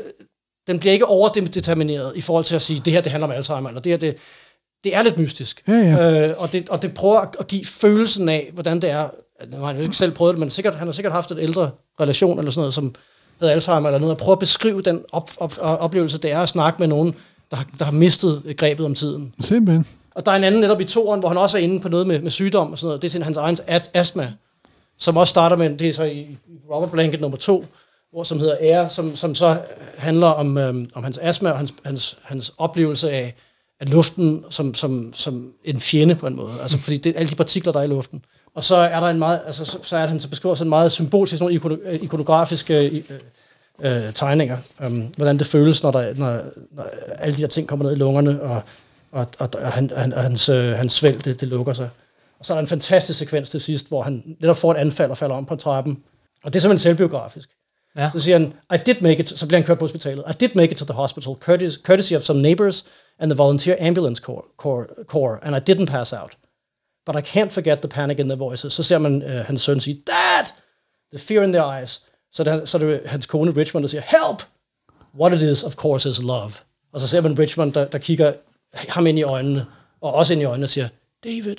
den 0.68 0.80
bliver 0.80 0.94
ikke 0.94 1.06
overdetermineret 1.06 2.12
i 2.16 2.22
forhold 2.22 2.46
til 2.46 2.56
at 2.56 2.62
sige, 2.62 2.82
det 2.86 2.94
her 2.94 3.02
det 3.02 3.12
handler 3.12 3.28
om 3.28 3.34
Alzheimer, 3.34 3.70
eller 3.70 3.82
det 3.82 3.92
her 3.92 3.98
det, 3.98 4.18
det 4.84 4.96
er 4.96 5.02
lidt 5.02 5.18
mystisk. 5.18 5.64
Ja, 5.68 5.74
ja. 5.74 6.28
Øh, 6.28 6.36
og, 6.38 6.54
det, 6.54 6.70
og 6.70 6.82
det 6.82 6.94
prøver 6.94 7.20
at 7.40 7.48
give 7.48 7.66
følelsen 7.66 8.30
af, 8.30 8.50
hvordan 8.54 8.82
det 8.82 8.90
er. 8.90 9.10
Nu 9.52 9.58
har 9.58 9.66
han 9.66 9.76
jo 9.76 9.82
ikke 9.82 9.96
selv 9.96 10.12
prøvet 10.12 10.34
det, 10.34 10.40
men 10.40 10.50
sikkert, 10.50 10.76
han 10.76 10.88
har 10.88 10.92
sikkert 10.92 11.14
haft 11.14 11.32
en 11.32 11.40
ældre 11.40 11.72
relation 12.00 12.40
eller 12.40 12.52
sådan 12.52 12.62
noget, 12.62 12.74
som 12.74 12.96
hedder 13.40 13.54
Alzheimer 13.54 13.90
eller 13.90 14.00
noget, 14.00 14.12
og 14.12 14.18
prøve 14.18 14.34
at 14.34 14.40
beskrive 14.40 14.82
den 14.82 15.02
op, 15.12 15.32
op, 15.38 15.54
oplevelse, 15.62 16.18
det 16.18 16.32
er 16.32 16.40
at 16.40 16.50
snakke 16.50 16.80
med 16.80 16.88
nogen, 16.88 17.16
der, 17.52 17.58
der 17.80 17.86
har 17.86 17.91
mistet 17.91 18.54
grebet 18.58 18.86
om 18.86 18.95
tiden. 18.95 19.34
Simpelthen. 19.41 19.86
Og 20.16 20.26
der 20.26 20.32
er 20.32 20.36
en 20.36 20.43
anden 20.43 20.62
netop 20.62 20.82
i 20.82 20.86
toren, 20.86 21.20
hvor 21.20 21.30
han 21.30 21.38
også 21.38 21.58
er 21.58 21.62
inde 21.62 21.80
på 21.80 21.89
noget 21.89 22.08
med, 22.08 22.22
med 22.22 22.32
sygdom 22.32 22.72
og 22.72 22.78
sådan 22.78 22.88
noget. 22.88 23.02
Det 23.02 23.08
er 23.08 23.12
sin, 23.12 23.22
hans 23.22 23.38
egen 23.38 23.58
astma, 23.93 24.34
som 24.98 25.18
også 25.18 25.32
starter 25.32 25.56
med, 25.56 25.78
det 25.78 25.89
er 25.89 25.93
så 25.93 26.04
i, 26.04 26.38
Robert 26.72 26.91
Blanket 26.91 27.22
nummer 27.22 27.38
to, 27.38 27.66
hvor, 28.12 28.24
som 28.24 28.39
hedder 28.39 28.58
Air, 28.60 28.88
som, 28.88 29.16
som 29.16 29.36
så 29.36 29.60
handler 29.98 30.28
om, 30.28 30.58
øhm, 30.58 30.89
om 30.93 31.04
hans 31.04 31.18
astma 31.18 31.50
og 31.50 31.58
hans, 31.58 31.74
hans, 31.86 32.18
hans 32.24 32.54
oplevelse 32.58 33.12
af, 33.12 33.36
af 33.80 33.91
luften 33.91 34.45
som, 34.50 34.74
som, 34.74 35.14
som 35.16 35.52
en 35.64 35.80
fjende 35.80 36.16
på 36.16 36.28
en 36.28 36.36
måde. 36.36 36.54
Altså 36.62 36.78
fordi 36.78 36.98
det 36.98 37.16
er 37.16 37.20
alle 37.20 37.30
de 37.30 37.36
partikler, 37.36 37.74
der 37.74 37.80
er 37.80 37.84
i 37.84 37.88
luften. 37.88 38.26
Og 38.56 38.64
så 38.64 38.76
er 38.76 39.00
der 39.00 39.08
en 39.08 39.20
meget, 39.20 39.41
altså 39.45 39.66
så, 39.66 39.78
så 39.84 39.98
er 39.98 40.08
han 40.08 40.20
så 40.20 40.30
beskriver 40.30 40.56
sådan 40.56 40.68
en 40.68 40.70
meget 40.70 40.91
symbolisk, 40.91 41.38
sådan 41.38 41.60
nogle 41.62 42.00
ikonografiske 42.02 42.88
øh, 42.88 43.20
øh, 43.82 44.14
tegninger. 44.14 44.58
Um, 44.86 45.02
hvordan 45.18 45.38
det 45.38 45.48
føles, 45.48 45.84
når, 45.84 45.92
der, 45.92 46.14
når, 46.14 46.42
når 46.72 46.84
alle 47.18 47.36
de 47.36 47.42
her 47.42 47.48
ting 47.48 47.68
kommer 47.68 47.86
ned 47.86 47.96
i 47.96 48.00
lungerne, 48.00 48.42
og, 48.42 48.62
og, 49.12 49.28
og, 49.40 49.50
og, 49.54 49.72
han, 49.72 49.92
han, 49.96 50.14
og 50.14 50.24
hans, 50.24 50.50
øh, 50.50 50.72
hans 50.72 50.94
svælg, 50.94 51.26
det, 51.26 51.42
det 51.42 51.48
lukker 51.48 51.74
sig. 51.74 51.90
Og 52.40 52.46
så 52.46 52.54
er 52.54 52.56
der 52.56 52.62
en 52.62 52.68
fantastisk 52.68 53.20
sekvens 53.20 53.50
til 53.50 53.62
sidst, 53.62 53.88
hvor 53.88 54.02
han 54.02 54.36
netop 54.40 54.58
får 54.58 54.72
et 54.72 54.78
anfald 54.78 55.12
og 55.12 55.18
falder 55.18 55.36
om 55.36 55.46
på 55.46 55.56
trappen. 55.56 56.04
Og 56.44 56.54
det 56.54 56.60
er 56.60 56.62
simpelthen 56.62 56.84
selvbiografisk. 56.84 57.50
Ja. 57.96 58.10
Så 58.14 58.20
siger 58.20 58.38
han, 58.38 58.54
I 58.74 58.78
did 58.86 58.96
make 59.02 59.20
it, 59.20 59.30
så 59.30 59.48
bliver 59.48 59.60
han 59.60 59.68
kørt 59.68 59.78
på 59.80 59.84
hospitalet. 59.84 60.26
I 60.30 60.34
did 60.40 60.50
make 60.56 60.72
it 60.72 60.78
to 60.78 60.86
the 60.86 60.94
hospital, 60.94 61.36
courtesy, 61.40 61.78
courtesy 61.78 62.14
of 62.14 62.22
some 62.22 62.42
neighbors 62.42 62.86
and 63.20 63.32
the 63.32 63.38
volunteer 63.38 63.76
ambulance 63.80 64.22
corps, 64.22 64.46
corps, 64.58 64.88
corps, 65.08 65.40
and 65.44 65.56
I 65.56 65.60
didn't 65.60 65.86
pass 65.86 66.14
out. 66.14 66.38
But 67.06 67.16
I 67.16 67.22
can't 67.22 67.52
forget 67.52 67.80
the 67.82 67.88
panic 67.88 68.20
in 68.20 68.28
their 68.28 68.38
voices. 68.38 68.74
Så 68.74 68.84
ser 68.84 68.98
man 68.98 69.24
uh, 69.24 69.30
hans 69.30 69.62
søn 69.62 69.80
sige, 69.80 70.02
Dad! 70.08 70.46
The 71.12 71.20
fear 71.20 71.44
in 71.44 71.52
their 71.52 71.80
eyes. 71.80 72.02
Så 72.32 72.44
er 72.44 72.58
det, 72.58 72.70
så 72.70 72.78
er 72.78 72.82
det 72.82 73.02
hans 73.06 73.26
kone 73.26 73.52
Richmond, 73.56 73.84
der 73.84 73.90
siger, 73.90 74.02
Help! 74.08 74.44
What 75.20 75.34
it 75.34 75.42
is, 75.42 75.64
of 75.64 75.76
course, 75.76 76.10
is 76.10 76.24
love. 76.24 76.52
Og 76.94 77.00
så 77.00 77.08
ser 77.08 77.22
man 77.22 77.40
Richmond, 77.40 77.74
der, 77.74 77.86
der 77.86 77.98
kigger 77.98 78.34
ham 78.74 79.08
ind 79.08 79.20
i 79.20 79.24
øjnene, 79.24 79.66
og 80.02 80.14
også 80.14 80.34
ind 80.34 80.42
i 80.42 80.46
øjnene 80.46 80.66
og 80.66 80.70
siger, 80.70 80.88
David. 81.24 81.56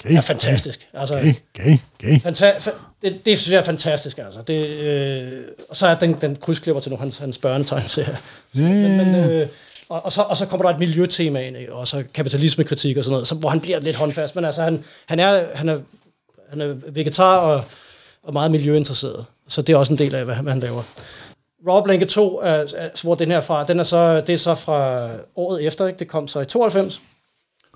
Okay. 0.00 0.16
Er 0.16 0.20
fantastisk. 0.20 0.88
Altså, 0.94 1.14
Okay, 1.16 1.34
okay, 1.54 1.78
okay. 2.00 2.18
Fanta- 2.20 2.56
fa- 2.68 2.74
det, 3.02 3.26
det 3.26 3.38
synes 3.38 3.52
jeg 3.52 3.58
er 3.58 3.62
fantastisk, 3.64 4.18
altså. 4.18 4.40
Det, 4.42 4.66
øh, 4.68 5.42
og 5.68 5.76
så 5.76 5.86
er 5.86 5.94
den, 5.98 6.20
den 6.20 6.36
krydsklipper 6.36 6.80
til 6.80 6.90
nogle 6.90 7.00
hans, 7.00 7.18
hans 7.18 7.38
børnetegneserier. 7.38 8.16
Ja, 8.54 8.60
Men, 8.60 8.96
men, 8.96 9.14
øh, 9.14 9.48
og, 9.88 10.04
og, 10.04 10.12
så, 10.12 10.22
og 10.22 10.36
så 10.36 10.46
kommer 10.46 10.66
der 10.66 10.74
et 10.74 10.78
miljøtema 10.80 11.40
ind, 11.40 11.68
og 11.68 11.88
så 11.88 12.04
kapitalismekritik 12.14 12.96
og 12.96 13.04
sådan 13.04 13.12
noget, 13.12 13.26
så, 13.26 13.34
hvor 13.34 13.48
han 13.48 13.60
bliver 13.60 13.80
lidt 13.80 13.96
håndfast. 13.96 14.34
Men 14.36 14.44
altså, 14.44 14.62
han, 14.62 14.84
han, 15.06 15.20
er, 15.20 15.44
han, 15.54 15.68
er, 15.68 15.78
han 16.50 16.60
er 16.60 16.74
vegetar 16.88 17.38
og, 17.38 17.64
og 18.22 18.32
meget 18.32 18.50
miljøinteresseret. 18.50 19.24
Så 19.48 19.62
det 19.62 19.72
er 19.72 19.76
også 19.76 19.92
en 19.92 19.98
del 19.98 20.14
af, 20.14 20.24
hvad 20.24 20.34
han, 20.34 20.44
hvad 20.44 20.52
han 20.52 20.62
laver. 20.62 20.82
Raw 21.68 21.82
Blanket 21.82 22.08
2, 22.08 22.40
er, 22.40 22.48
er, 22.48 23.02
hvor 23.02 23.14
den 23.14 23.30
her 23.30 23.40
fra, 23.40 23.64
den 23.64 23.80
er 23.80 23.84
så, 23.84 24.20
det 24.20 24.32
er 24.32 24.36
så 24.36 24.54
fra 24.54 25.08
året 25.36 25.66
efter, 25.66 25.86
ikke? 25.86 25.98
det 25.98 26.08
kom 26.08 26.28
så 26.28 26.40
i 26.40 26.44
92, 26.44 27.00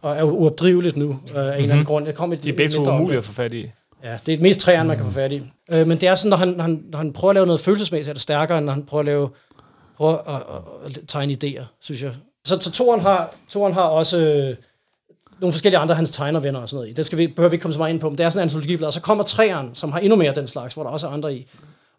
og 0.03 0.17
er 0.17 0.23
uopdriveligt 0.23 0.97
nu, 0.97 1.21
øh, 1.35 1.37
af 1.37 1.43
en 1.43 1.61
eller 1.61 1.73
anden 1.75 1.87
grund. 1.87 2.07
Det 2.07 2.15
kom 2.15 2.33
et, 2.33 2.43
De 2.43 2.49
er 2.49 2.57
begge 2.57 2.75
to 2.75 2.91
umulige 2.91 3.19
at 3.19 3.25
få 3.25 3.33
fat 3.33 3.53
i. 3.53 3.71
Ja, 4.05 4.19
det 4.27 4.35
er 4.35 4.39
mest 4.39 4.61
træerne, 4.61 4.89
man 4.89 4.97
kan 4.97 5.07
få 5.07 5.13
fat 5.13 5.33
i. 5.33 5.43
Øh, 5.71 5.87
men 5.87 6.01
det 6.01 6.09
er 6.09 6.15
sådan, 6.15 6.31
når 6.31 6.37
han, 6.37 6.49
når, 6.49 6.63
han, 6.63 6.85
når 6.91 6.99
han 6.99 7.13
prøver 7.13 7.31
at 7.31 7.35
lave 7.35 7.47
noget 7.47 7.61
følelsesmæssigt, 7.61 8.09
er 8.09 8.13
det 8.13 8.23
stærkere, 8.23 8.59
end 8.59 8.67
når 8.67 8.73
han 8.73 8.83
prøver 8.83 9.01
at 9.01 9.07
lave 9.07 9.29
prøver 9.97 10.17
at, 10.17 10.43
at, 10.87 10.99
at 10.99 11.09
tegne 11.09 11.37
idéer, 11.45 11.65
synes 11.81 12.03
jeg. 12.03 12.13
Så, 12.45 12.61
så 12.61 12.71
toren 12.71 13.01
har, 13.01 13.35
toren 13.51 13.73
har 13.73 13.83
også 13.83 14.19
øh, 14.19 14.57
nogle 15.41 15.53
forskellige 15.53 15.79
andre 15.79 15.95
hans 15.95 16.11
tegnervenner 16.11 16.61
og 16.61 16.69
sådan 16.69 16.79
noget 16.79 16.91
i. 16.91 16.93
Det 16.93 17.07
skal 17.07 17.19
vi, 17.19 17.27
behøver 17.27 17.49
vi 17.49 17.55
ikke 17.55 17.63
komme 17.63 17.73
så 17.73 17.79
meget 17.79 17.93
ind 17.93 18.01
på, 18.01 18.09
men 18.09 18.19
det 18.19 18.25
er 18.25 18.31
sådan 18.31 18.41
en 18.41 18.43
antologiblad. 18.43 18.87
Og 18.87 18.93
så 18.93 19.01
kommer 19.01 19.25
træeren, 19.25 19.75
som 19.75 19.93
har 19.93 19.99
endnu 19.99 20.17
mere 20.17 20.35
den 20.35 20.49
slags, 20.49 20.75
hvor 20.75 20.83
der 20.83 20.91
også 20.91 21.07
er 21.07 21.11
andre 21.11 21.35
i. 21.35 21.47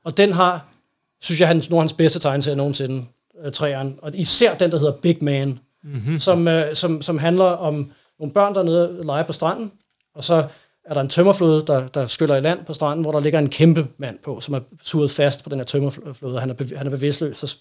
Og 0.03 0.17
den 0.17 0.33
har, 0.33 0.65
synes 1.21 1.39
jeg, 1.39 1.47
hans, 1.47 1.69
nogle 1.69 1.79
af 1.79 1.83
hans 1.83 1.93
bedste 1.93 2.19
tegneserier 2.19 2.57
nogensinde, 2.57 3.05
øh, 3.45 3.51
træeren. 3.51 3.99
Og 4.01 4.11
især 4.15 4.55
den, 4.55 4.71
der 4.71 4.79
hedder 4.79 4.93
Big 5.01 5.17
Man, 5.21 5.59
mm-hmm. 5.83 6.19
som, 6.19 6.47
øh, 6.47 6.75
som, 6.75 7.01
som 7.01 7.17
handler 7.17 7.45
om 7.45 7.91
nogle 8.19 8.33
børn, 8.33 8.53
der 8.53 8.59
er 8.59 8.63
nede 8.63 8.99
og 8.99 9.05
leger 9.05 9.23
på 9.23 9.33
stranden, 9.33 9.71
og 10.15 10.23
så 10.23 10.45
er 10.85 10.93
der 10.93 11.01
en 11.01 11.09
tømmerflåde, 11.09 11.63
der, 11.67 11.87
der 11.87 12.07
skyller 12.07 12.35
i 12.35 12.41
land 12.41 12.65
på 12.65 12.73
stranden, 12.73 13.01
hvor 13.03 13.11
der 13.11 13.19
ligger 13.19 13.39
en 13.39 13.49
kæmpe 13.49 13.87
mand 13.97 14.17
på, 14.23 14.39
som 14.39 14.53
er 14.53 14.59
suget 14.83 15.11
fast 15.11 15.43
på 15.43 15.49
den 15.49 15.59
her 15.59 15.65
tømmerflåde, 15.65 16.39
han 16.39 16.49
er, 16.49 16.53
bev- 16.53 16.77
han 16.77 16.87
er 16.87 16.91
bevidstløs. 16.91 17.37
Så 17.37 17.57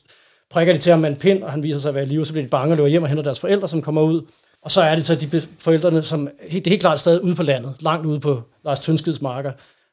prikker 0.51 0.73
de 0.73 0.79
til 0.79 0.91
ham 0.91 1.01
med 1.01 1.11
en 1.11 1.17
pind, 1.17 1.43
og 1.43 1.51
han 1.51 1.63
viser 1.63 1.79
sig 1.79 1.89
at 1.89 1.95
være 1.95 2.05
i 2.05 2.07
live, 2.07 2.27
så 2.27 2.33
bliver 2.33 2.45
de 2.45 2.51
bange 2.51 2.73
og 2.73 2.77
løber 2.77 2.89
hjem 2.89 3.03
og 3.03 3.09
henter 3.09 3.25
deres 3.25 3.41
forældre, 3.41 3.69
som 3.69 3.83
kommer 3.83 4.03
ud. 4.03 4.23
Og 4.63 4.71
så 4.71 4.81
er 4.83 4.95
det 4.95 5.05
så 5.05 5.15
de 5.15 5.43
forældrene, 5.59 6.03
som 6.03 6.29
helt, 6.49 6.65
det 6.65 6.71
er 6.71 6.73
helt 6.73 6.81
klart 6.83 7.01
stadig 7.01 7.25
ude 7.25 7.35
på 7.35 7.43
landet, 7.43 7.75
langt 7.81 8.07
ude 8.07 8.21
på 8.21 8.43
Lars 8.65 8.81
Tønskeds 8.81 9.23
marker. 9.23 9.53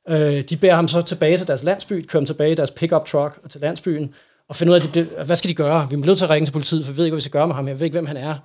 Øh, 0.10 0.42
de 0.42 0.58
bærer 0.58 0.76
ham 0.76 0.88
så 0.88 1.02
tilbage 1.02 1.38
til 1.38 1.48
deres 1.48 1.64
landsby, 1.64 2.06
kører 2.08 2.22
ham 2.22 2.26
tilbage 2.26 2.52
i 2.52 2.56
deres 2.56 2.72
pickup 2.72 3.06
truck 3.06 3.50
til 3.50 3.62
landsbyen, 3.62 4.14
og 4.50 4.56
finder 4.56 4.76
ud 4.76 4.80
af, 4.82 4.88
de, 4.88 5.08
hvad 5.26 5.36
skal 5.36 5.50
de 5.50 5.56
gøre? 5.56 5.88
Vi 5.90 5.96
må 5.96 6.06
nødt 6.06 6.18
til 6.18 6.26
at 6.26 6.30
ringe 6.32 6.46
til 6.46 6.52
politiet, 6.52 6.86
for 6.86 6.92
vi 6.92 6.98
ved 6.98 7.06
ikke, 7.06 7.14
hvad 7.14 7.18
vi 7.18 7.22
skal 7.22 7.32
gøre 7.32 7.48
med 7.48 7.56
ham. 7.56 7.68
Jeg 7.68 7.80
ved 7.80 7.86
ikke, 7.86 7.96
hvem 7.96 8.06
han 8.06 8.18
er. 8.18 8.36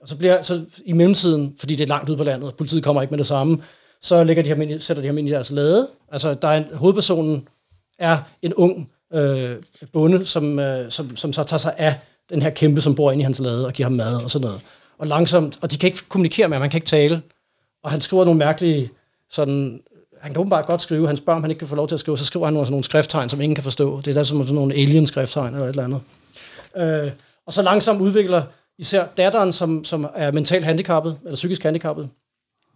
Og 0.00 0.08
så 0.08 0.16
bliver 0.16 0.42
så 0.42 0.64
i 0.84 0.92
mellemtiden, 0.92 1.54
fordi 1.58 1.74
det 1.74 1.84
er 1.84 1.88
langt 1.88 2.08
ude 2.08 2.16
på 2.18 2.24
landet, 2.24 2.48
og 2.48 2.54
politiet 2.54 2.84
kommer 2.84 3.02
ikke 3.02 3.12
med 3.12 3.18
det 3.18 3.26
samme, 3.26 3.58
så 4.02 4.24
lægger 4.24 4.42
de 4.42 4.48
ham 4.48 4.62
ind, 4.62 4.70
i- 4.70 4.78
sætter 4.78 5.00
de 5.02 5.06
ham 5.08 5.18
ind 5.18 5.28
i 5.28 5.30
deres 5.30 5.50
lade. 5.50 5.88
Altså, 6.12 6.34
der 6.34 6.48
er 6.48 6.56
en, 6.56 6.64
hovedpersonen 6.74 7.48
er 7.98 8.18
en 8.42 8.54
ung 8.54 8.90
øh, 9.14 9.56
bonde, 9.92 10.26
som, 10.26 10.58
øh, 10.58 10.90
som, 10.90 11.16
som 11.16 11.32
så 11.32 11.44
tager 11.44 11.58
sig 11.58 11.74
af 11.78 11.94
den 12.30 12.42
her 12.42 12.50
kæmpe, 12.50 12.80
som 12.80 12.94
bor 12.94 13.12
inde 13.12 13.22
i 13.22 13.24
hans 13.24 13.38
lade 13.38 13.66
og 13.66 13.72
giver 13.72 13.84
ham 13.88 13.92
mad 13.96 14.14
og 14.14 14.30
sådan 14.30 14.46
noget. 14.46 14.60
Og 15.00 15.06
langsomt, 15.06 15.58
og 15.62 15.70
de 15.70 15.78
kan 15.78 15.86
ikke 15.86 16.08
kommunikere 16.08 16.48
med 16.48 16.56
ham, 16.56 16.62
han 16.62 16.70
kan 16.70 16.78
ikke 16.78 16.86
tale. 16.86 17.22
Og 17.82 17.90
han 17.90 18.00
skriver 18.00 18.24
nogle 18.24 18.38
mærkelige, 18.38 18.90
sådan, 19.30 19.80
han 20.20 20.32
kan 20.32 20.40
åbenbart 20.40 20.66
godt 20.66 20.82
skrive, 20.82 21.06
han 21.06 21.16
spørger, 21.16 21.36
om 21.36 21.42
han 21.42 21.50
ikke 21.50 21.58
kan 21.58 21.68
få 21.68 21.76
lov 21.76 21.88
til 21.88 21.94
at 21.94 22.00
skrive, 22.00 22.18
så 22.18 22.24
skriver 22.24 22.46
han 22.46 22.54
nogle, 22.54 22.66
sådan 22.66 22.72
nogle 22.72 22.84
skrifttegn, 22.84 23.28
som 23.28 23.40
ingen 23.40 23.54
kan 23.54 23.64
forstå. 23.64 24.00
Det 24.00 24.08
er 24.08 24.14
da 24.14 24.24
som 24.24 24.42
sådan 24.42 24.54
nogle 24.54 24.74
alien-skrifttegn 24.74 25.54
eller 25.54 25.66
et 25.66 25.68
eller 25.68 25.84
andet. 25.84 26.00
Øh, 26.76 27.12
og 27.46 27.52
så 27.52 27.62
langsomt 27.62 28.00
udvikler 28.00 28.42
især 28.78 29.06
datteren, 29.16 29.52
som, 29.52 29.84
som 29.84 30.10
er 30.14 30.30
mentalt 30.30 30.64
handicappet, 30.64 31.18
eller 31.24 31.34
psykisk 31.34 31.62
handicappet, 31.62 32.08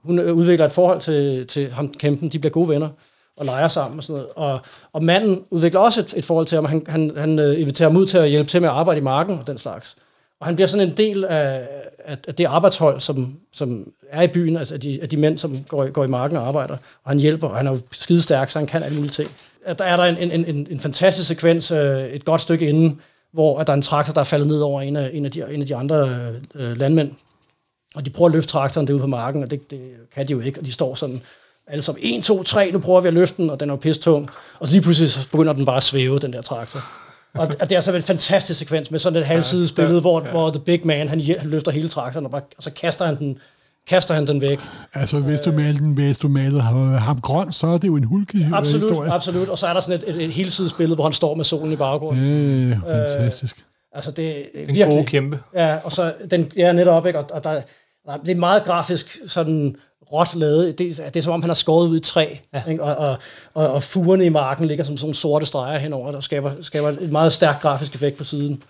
hun 0.05 0.19
øh, 0.19 0.35
udvikler 0.35 0.67
et 0.67 0.73
forhold 0.73 1.01
til, 1.01 1.47
til 1.47 1.71
ham, 1.71 1.95
kæmpen. 1.95 2.29
De 2.29 2.39
bliver 2.39 2.53
gode 2.53 2.69
venner 2.69 2.89
og 3.37 3.45
leger 3.45 3.69
sammen 3.69 3.99
og 3.99 4.05
sådan 4.05 4.15
noget. 4.15 4.33
Og, 4.37 4.61
og 4.93 5.05
manden 5.05 5.45
udvikler 5.51 5.81
også 5.81 6.01
et, 6.01 6.15
et 6.17 6.25
forhold 6.25 6.47
til 6.47 6.57
ham. 6.57 6.65
Han, 6.65 6.83
han, 6.89 7.13
han 7.17 7.39
øh, 7.39 7.61
inviterer 7.61 7.89
ham 7.89 7.97
ud 7.97 8.07
til 8.07 8.19
at 8.19 8.29
hjælpe 8.29 8.51
til 8.51 8.61
med 8.61 8.69
at 8.69 8.75
arbejde 8.75 9.01
i 9.01 9.03
marken 9.03 9.39
og 9.39 9.47
den 9.47 9.59
slags. 9.59 9.97
Og 10.45 10.49
han 10.49 10.57
bliver 10.57 10.69
sådan 10.69 10.89
en 10.89 10.97
del 10.97 11.25
af, 11.25 11.69
af, 12.05 12.35
det 12.35 12.45
arbejdshold, 12.45 13.01
som, 13.01 13.37
som 13.53 13.93
er 14.11 14.23
i 14.23 14.27
byen, 14.27 14.57
altså 14.57 14.75
af 14.75 14.81
de, 14.81 14.99
af 15.03 15.09
de 15.09 15.17
mænd, 15.17 15.39
som 15.39 15.65
går, 15.69 15.91
går 15.91 16.05
i 16.05 16.09
marken 16.09 16.37
og 16.37 16.47
arbejder. 16.47 16.77
Og 17.05 17.11
han 17.11 17.19
hjælper, 17.19 17.49
og 17.49 17.57
han 17.57 17.67
er 17.67 17.71
jo 17.71 17.79
skidestærk, 17.93 18.51
så 18.51 18.59
han 18.59 18.67
kan 18.67 18.83
alle 18.83 18.97
mulige 18.97 19.13
ting. 19.13 19.31
At 19.65 19.79
der 19.79 19.85
er 19.85 19.97
der 19.97 20.05
en, 20.05 20.31
en, 20.31 20.45
en, 20.45 20.67
en 20.71 20.81
fantastisk 20.81 21.29
sekvens 21.29 21.71
øh, 21.71 22.05
et 22.05 22.25
godt 22.25 22.41
stykke 22.41 22.69
inden, 22.69 23.01
hvor 23.33 23.59
at 23.59 23.67
der 23.67 23.73
er 23.73 23.77
en 23.77 23.83
traktor, 23.83 24.13
der 24.13 24.21
er 24.21 24.25
faldet 24.25 24.49
ned 24.49 24.61
over 24.61 24.83
en 24.83 24.97
af, 24.97 25.11
en 25.13 25.25
af, 25.25 25.31
de, 25.31 25.45
en 25.55 25.61
af 25.61 25.67
de 25.67 25.77
andre 25.77 26.29
øh, 26.55 26.77
landmænd. 26.77 27.11
Og 27.95 28.07
de 28.07 28.11
prøver 28.11 28.29
at 28.29 28.35
løfte 28.35 28.49
traktoren 28.49 28.87
derude 28.87 29.01
på 29.01 29.07
marken, 29.07 29.43
og 29.43 29.51
det, 29.51 29.71
det 29.71 29.81
kan 30.15 30.29
de 30.29 30.33
jo 30.33 30.41
ikke. 30.41 30.61
Og 30.61 30.67
de 30.67 30.73
står 30.73 30.95
sådan 30.95 31.21
alle 31.67 31.83
sammen, 31.83 32.05
1, 32.05 32.25
2, 32.25 32.43
3, 32.43 32.71
nu 32.71 32.79
prøver 32.79 33.01
vi 33.01 33.09
at 33.09 33.15
løfte 33.15 33.43
den, 33.43 33.51
og 33.51 33.61
den 33.61 33.71
er 33.71 33.75
jo 33.75 33.79
pistung. 33.79 34.31
Og 34.59 34.69
så 34.69 34.73
lige 34.73 34.83
pludselig 34.83 35.11
så 35.11 35.29
begynder 35.31 35.53
den 35.53 35.65
bare 35.65 35.77
at 35.77 35.83
svæve, 35.83 36.19
den 36.19 36.33
der 36.33 36.43
traktor. 36.43 37.04
Og 37.35 37.49
og 37.61 37.71
det 37.71 37.77
er 37.77 37.81
så 37.81 37.97
en 37.97 38.03
fantastisk 38.03 38.59
sekvens 38.59 38.91
med 38.91 38.99
sådan 38.99 39.19
et 39.19 39.27
halvsides 39.27 39.73
billede, 39.73 40.01
hvor, 40.01 40.23
ja. 40.25 40.31
hvor 40.31 40.51
The 40.51 40.61
Big 40.61 40.87
Man, 40.87 41.09
han, 41.09 41.21
han 41.21 41.51
løfter 41.51 41.73
hele 41.73 41.89
traktoren, 41.89 42.27
og, 42.27 42.31
bare, 42.31 42.43
og 42.57 42.63
så 42.63 42.71
kaster 42.71 43.05
han 43.05 43.19
den, 43.19 43.39
kaster 43.89 44.15
han 44.15 44.27
den 44.27 44.41
væk. 44.41 44.61
Altså, 44.95 45.19
hvis 45.19 45.41
du 45.41 45.53
malede, 45.53 45.79
den, 45.79 45.93
hvis 45.93 46.19
du 46.19 46.29
malede 46.29 46.61
ham, 46.61 46.93
ham 46.93 47.21
grøn, 47.21 47.53
så 47.53 47.67
er 47.67 47.79
det 47.79 47.89
jo 47.89 47.97
en 47.97 48.05
hulkehistorie. 48.05 48.57
Absolut, 48.57 49.09
absolut. 49.09 49.49
Og 49.49 49.59
så 49.59 49.67
er 49.67 49.73
der 49.73 49.81
sådan 49.81 50.01
et, 50.01 50.15
et, 50.17 50.25
et 50.25 50.33
helsides 50.33 50.73
billede, 50.73 50.95
hvor 50.95 51.05
han 51.05 51.13
står 51.13 51.35
med 51.35 51.45
solen 51.45 51.73
i 51.73 51.77
baggrunden. 51.77 52.25
Øh, 52.25 52.77
fantastisk. 52.89 53.65
Altså, 53.93 54.11
det 54.11 54.31
er 54.31 54.43
En 54.55 54.67
virkelig... 54.67 54.87
gode 54.87 55.05
kæmpe. 55.05 55.39
Ja, 55.55 55.77
og 55.85 55.93
så 55.93 56.13
den 56.31 56.53
ja, 56.57 56.73
netop, 56.73 57.07
ikke? 57.07 57.19
Og, 57.19 57.27
og 57.33 57.45
der, 57.45 57.61
der, 58.07 58.17
det 58.17 58.29
er 58.29 58.35
meget 58.35 58.65
grafisk 58.65 59.19
sådan 59.27 59.77
råt 60.13 60.35
lavet. 60.35 60.79
Det, 60.79 60.97
det 60.97 61.17
er 61.17 61.21
som 61.21 61.33
om, 61.33 61.43
han 61.43 61.49
har 61.49 61.55
skåret 61.55 61.89
ud 61.89 61.97
i 61.97 62.01
træ, 62.01 62.37
ja. 62.55 62.63
ikke? 62.69 62.83
Og, 62.83 62.97
og, 62.97 63.19
og, 63.55 63.73
og 63.73 63.83
fugerne 63.83 64.25
i 64.25 64.29
marken 64.29 64.67
ligger 64.67 64.85
som 64.85 64.97
sådan 64.97 65.15
sorte 65.15 65.47
streger 65.47 65.79
henover, 65.79 66.13
der 66.13 66.21
skaber, 66.21 66.53
skaber 66.61 66.89
et 66.89 67.11
meget 67.11 67.33
stærk 67.33 67.61
grafisk 67.63 67.95
effekt 67.95 68.19
på 68.19 68.25
siden. 68.25 68.63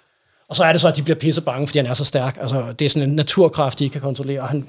Og 0.48 0.56
så 0.56 0.64
er 0.64 0.72
det 0.72 0.80
så, 0.80 0.88
at 0.88 0.96
de 0.96 1.02
bliver 1.02 1.18
pisse 1.18 1.42
bange, 1.42 1.66
fordi 1.66 1.78
han 1.78 1.86
er 1.86 1.94
så 1.94 2.04
stærk. 2.04 2.38
Altså, 2.40 2.72
det 2.78 2.84
er 2.84 2.88
sådan 2.88 3.08
en 3.08 3.16
naturkraft, 3.16 3.78
de 3.78 3.84
ikke 3.84 3.92
kan 3.92 4.00
kontrollere. 4.02 4.40
Og, 4.40 4.48
han, 4.48 4.68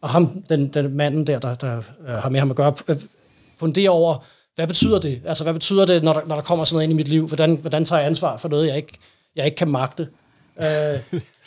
og 0.00 0.08
ham, 0.08 0.42
den, 0.48 0.68
den 0.68 0.96
manden 0.96 1.26
der, 1.26 1.38
der, 1.38 1.54
der 1.54 1.82
øh, 2.08 2.14
har 2.14 2.28
med 2.28 2.40
ham 2.40 2.50
at 2.50 2.56
gøre, 2.56 2.74
øh, 2.88 2.96
funderer 3.58 3.90
over, 3.90 4.24
hvad 4.56 4.66
betyder 4.66 4.98
det? 4.98 5.20
Altså, 5.24 5.44
hvad 5.44 5.52
betyder 5.52 5.86
det, 5.86 6.02
når 6.02 6.12
der, 6.12 6.20
når 6.26 6.34
der 6.34 6.42
kommer 6.42 6.64
sådan 6.64 6.74
noget 6.74 6.84
ind 6.84 6.92
i 6.92 6.96
mit 6.96 7.08
liv? 7.08 7.26
Hvordan, 7.26 7.56
hvordan 7.56 7.84
tager 7.84 8.00
jeg 8.00 8.06
ansvar 8.06 8.36
for 8.36 8.48
noget, 8.48 8.66
jeg 8.66 8.76
ikke, 8.76 8.98
jeg 9.36 9.44
ikke 9.44 9.56
kan 9.56 9.68
magte? 9.68 10.08
Øh, 10.62 10.66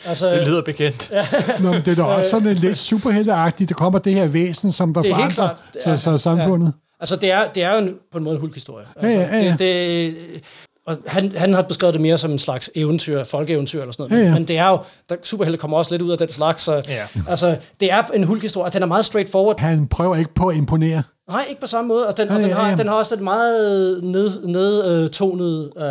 altså, 0.06 0.30
Det 0.30 0.46
lyder 0.48 0.62
bekendt. 0.62 1.10
Ja. 1.10 1.26
Nå, 1.60 1.72
men 1.72 1.82
det 1.84 1.88
er 1.88 1.94
da 1.94 2.02
også 2.02 2.30
sådan 2.30 2.48
en 2.48 2.54
lidt 2.56 2.78
superhelteagtigt. 2.78 3.68
Der 3.68 3.74
kommer 3.74 3.98
det 3.98 4.14
her 4.14 4.26
væsen, 4.26 4.72
som 4.72 4.94
der 4.94 5.02
Det 5.02 5.10
er 5.10 5.14
helt 5.16 5.34
forandrer 5.34 5.56
klart. 5.82 5.82
så, 5.84 5.90
Ja, 5.90 5.96
så 5.96 6.18
samfundet. 6.18 6.72
Altså, 7.00 7.16
det 7.16 7.32
er, 7.32 7.44
det 7.54 7.62
er 7.62 7.72
jo 7.72 7.78
en, 7.78 7.94
på 8.12 8.18
en 8.18 8.24
måde 8.24 8.34
en 8.34 8.40
hulkhistorie. 8.40 8.86
Ja, 9.02 9.06
Altså, 9.08 9.20
ja, 9.20 9.36
ja, 9.38 9.44
ja. 9.44 9.50
Det, 9.50 9.58
det, 9.58 10.40
og 10.86 10.96
han, 11.06 11.32
han 11.36 11.54
har 11.54 11.62
beskrevet 11.62 11.94
det 11.94 12.02
mere 12.02 12.18
som 12.18 12.30
en 12.32 12.38
slags 12.38 12.70
eventyr, 12.74 13.24
folkeeventyr 13.24 13.80
eller 13.80 13.92
sådan 13.92 14.06
noget. 14.10 14.22
Ja, 14.24 14.28
ja. 14.28 14.34
Men 14.34 14.48
det 14.48 14.58
er 14.58 14.68
jo, 14.68 14.78
der, 15.08 15.16
superhelte 15.22 15.58
kommer 15.58 15.78
også 15.78 15.90
lidt 15.90 16.02
ud 16.02 16.10
af 16.10 16.18
den 16.18 16.28
slags. 16.28 16.62
Så, 16.62 16.82
Ja. 16.88 17.06
Altså, 17.28 17.56
det 17.80 17.92
er 17.92 18.02
en 18.02 18.24
hulkhistorie, 18.24 18.64
og 18.66 18.72
den 18.72 18.82
er 18.82 18.86
meget 18.86 19.04
straightforward. 19.04 19.60
Han 19.60 19.86
prøver 19.86 20.16
ikke 20.16 20.34
på 20.34 20.48
at 20.48 20.56
imponere. 20.56 21.02
Nej, 21.30 21.46
ikke 21.48 21.60
på 21.60 21.66
samme 21.66 21.88
måde. 21.88 22.06
Og 22.08 22.16
den, 22.16 22.28
Ja, 22.28 22.34
og 22.34 22.40
den, 22.40 22.48
ja, 22.48 22.54
har, 22.54 22.68
ja. 22.68 22.76
den 22.76 22.88
har 22.88 22.94
også 22.94 23.14
et 23.14 23.20
meget 23.20 24.04
ned, 24.04 24.46
nedtonet, 24.46 25.72
øh, 25.76 25.84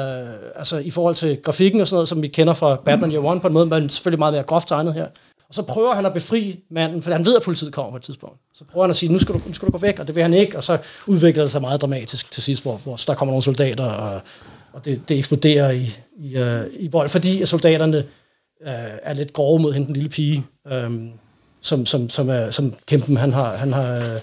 altså 0.56 0.78
i 0.78 0.90
forhold 0.90 1.16
til 1.16 1.38
grafikken 1.42 1.82
og 1.82 1.88
sådan 1.88 1.96
noget, 1.96 2.10
som 2.10 2.22
vi 2.22 2.28
kender 2.28 2.54
fra 2.54 2.76
Batman 2.76 3.12
Year 3.12 3.26
One 3.26 3.40
på 3.40 3.48
en 3.48 3.54
måde, 3.54 3.66
men 3.66 3.90
selvfølgelig 3.90 4.20
meget 4.20 4.34
mere 4.34 4.44
groft 4.44 4.68
tegnet 4.68 4.94
her. 4.94 5.08
Og 5.50 5.56
så 5.56 5.62
prøver 5.62 5.94
han 5.94 6.06
at 6.06 6.14
befri 6.14 6.60
manden, 6.72 7.02
for 7.02 7.12
han 7.12 7.26
ved, 7.26 7.36
at 7.36 7.44
politiet 7.44 7.74
kommer 7.74 7.92
på 7.92 7.98
et 7.98 8.04
tidspunkt. 8.04 8.36
Så 8.54 8.64
prøver 8.72 8.84
han 8.84 8.90
at 8.90 8.96
sige, 8.96 9.12
nu 9.12 9.20
skal 9.20 9.36
du, 9.36 9.42
nu 9.48 9.54
skal 9.54 9.66
du 9.66 9.72
gå 9.72 9.78
væk, 9.78 10.00
og 10.00 10.08
det 10.08 10.16
vil 10.16 10.24
han 10.24 10.34
ikke. 10.34 10.58
Og 10.58 10.64
så 10.64 10.78
udvikler 11.08 11.44
det 11.44 11.52
sig 11.52 11.62
meget 11.62 11.82
dramatisk 11.82 12.32
til 12.32 12.44
sidst, 12.44 12.64
hvor, 12.64 12.76
hvor 12.84 12.96
der 13.08 13.14
kommer 13.14 13.32
nogle 13.32 13.44
soldater, 13.44 13.86
og, 13.86 14.22
og 14.74 14.86
det, 14.86 15.02
det 15.10 15.18
eksploderer 15.18 15.72
i, 15.72 15.96
i, 16.18 16.38
øh, 16.38 16.62
i 16.80 16.88
vold, 16.88 17.10
fordi 17.10 17.42
at 17.42 17.50
soldaterne 17.50 17.98
øh, 18.68 18.74
er 19.04 19.14
lidt 19.14 19.34
grove 19.34 19.60
mod 19.60 19.74
hende, 19.74 19.88
den 19.88 19.96
lille 19.96 20.10
pige, 20.10 20.46
øh, 20.72 20.92
som, 21.62 21.86
som, 21.86 22.10
som, 22.10 22.30
er, 22.30 22.52
som 22.52 22.74
kæmpen 22.86 23.18
han 23.18 23.34
har, 23.34 23.56
han 23.56 23.74
har 23.74 23.96
øh, 23.96 24.20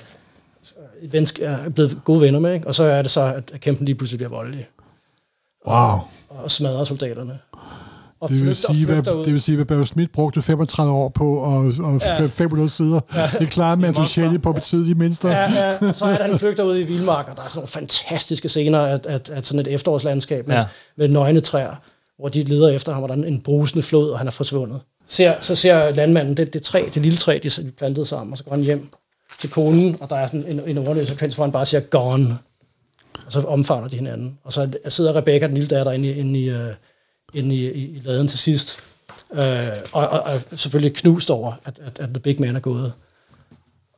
vensk, 1.13 1.39
er 1.43 1.69
blevet 1.69 1.99
gode 2.05 2.21
venner 2.21 2.41
med, 2.41 2.55
ikke? 2.55 2.67
og 2.67 2.75
så 2.75 2.85
er 2.85 3.03
det 3.03 3.11
så, 3.11 3.23
at 3.23 3.53
kæmpen 3.61 3.87
lige 3.87 3.95
pludselig 3.97 4.19
bliver 4.19 4.31
voldelig. 4.31 4.69
Wow. 5.69 5.99
og 6.29 6.51
smadrer 6.51 6.85
soldaterne. 6.85 7.39
Og 8.21 8.29
Det 8.29 8.41
vil, 8.41 8.47
flygter- 8.55 8.69
og 8.69 8.75
sige, 8.75 8.87
hvad, 8.87 9.15
ud. 9.15 9.25
det 9.25 9.33
vil 9.33 9.41
sige, 9.43 9.57
hvad 9.57 9.65
Barry 9.67 9.85
Smith 9.85 10.13
brugte 10.13 10.43
35 10.43 10.93
år 10.93 11.09
på, 11.09 11.37
og, 11.37 11.73
og 11.81 12.01
ja. 12.21 12.27
500 12.27 12.69
sider. 12.71 13.01
Ja. 13.15 13.31
Det 13.39 13.49
klarede 13.49 13.81
man 13.81 14.07
Shelley 14.07 14.41
på 14.43 14.53
betydeligt 14.53 14.99
mindste. 14.99 15.29
Ja. 15.29 15.35
Ja, 15.41 15.69
ja, 15.83 15.89
og 15.89 15.97
så 15.97 16.05
er 16.05 16.11
det, 16.19 16.27
han 16.27 16.39
flygter 16.39 16.65
ud 16.65 16.79
i 16.79 16.83
vildmark, 16.83 17.29
og 17.29 17.37
der 17.37 17.43
er 17.43 17.49
sådan 17.49 17.59
nogle 17.59 17.69
fantastiske 17.69 18.49
scener 18.49 18.79
af, 18.79 19.01
af, 19.05 19.21
af 19.33 19.45
sådan 19.45 19.61
et 19.61 19.69
efterårslandskab 19.69 20.49
med, 20.49 20.57
Ja. 20.57 20.65
med 20.97 21.09
nøgne 21.09 21.41
træer, 21.41 21.75
hvor 22.19 22.29
de 22.29 22.43
leder 22.43 22.69
efter 22.69 22.93
ham, 22.93 23.03
og 23.03 23.09
der 23.09 23.15
er 23.17 23.23
en 23.23 23.41
brusende 23.41 23.83
flod, 23.83 24.11
og 24.11 24.19
han 24.19 24.27
er 24.27 24.31
forsvundet. 24.31 24.81
Ser, 25.07 25.35
så 25.41 25.55
ser 25.55 25.95
landmanden 25.95 26.37
det, 26.37 26.53
det 26.53 26.63
træ, 26.63 26.85
det 26.95 27.03
lille 27.03 27.19
træ, 27.19 27.39
de 27.43 27.49
de 27.49 27.71
plantede 27.79 28.07
sammen, 28.07 28.33
og 28.33 28.39
så 28.39 28.45
går 28.45 28.51
han 28.53 28.61
hjem 28.65 28.89
til 29.39 29.51
konen, 29.51 29.97
og 30.01 30.11
der 30.11 30.16
er 30.16 30.26
sådan 30.26 30.47
en, 30.47 30.61
en 30.66 30.78
underlig 30.78 31.09
sekvens, 31.09 31.34
hvor 31.34 31.45
han 31.45 31.53
bare 31.53 31.66
siger, 31.66 31.80
gone. 31.80 32.39
Og 33.26 33.32
så 33.32 33.41
omfavner 33.41 33.89
de 33.89 33.97
hinanden. 33.97 34.39
Og 34.45 34.53
så 34.53 34.78
sidder 34.89 35.16
Rebecca, 35.16 35.47
den 35.47 35.55
lille 35.55 35.76
datter, 35.76 35.93
inde 35.93 36.09
i, 36.09 36.18
inde 36.18 36.41
i, 36.41 36.51
uh, 36.53 36.74
inde 37.34 37.55
i, 37.55 37.72
i, 37.72 37.97
i 37.97 38.01
laden 38.05 38.28
til 38.28 38.39
sidst. 38.39 38.78
Øh, 39.32 39.68
og, 39.93 40.09
og, 40.09 40.20
og, 40.20 40.41
selvfølgelig 40.53 40.95
knust 40.95 41.30
over, 41.30 41.53
at, 41.64 41.78
at, 41.78 41.99
at 41.99 42.09
The 42.09 42.20
Big 42.20 42.41
Man 42.41 42.57
er 42.57 42.61
gået. 42.61 42.93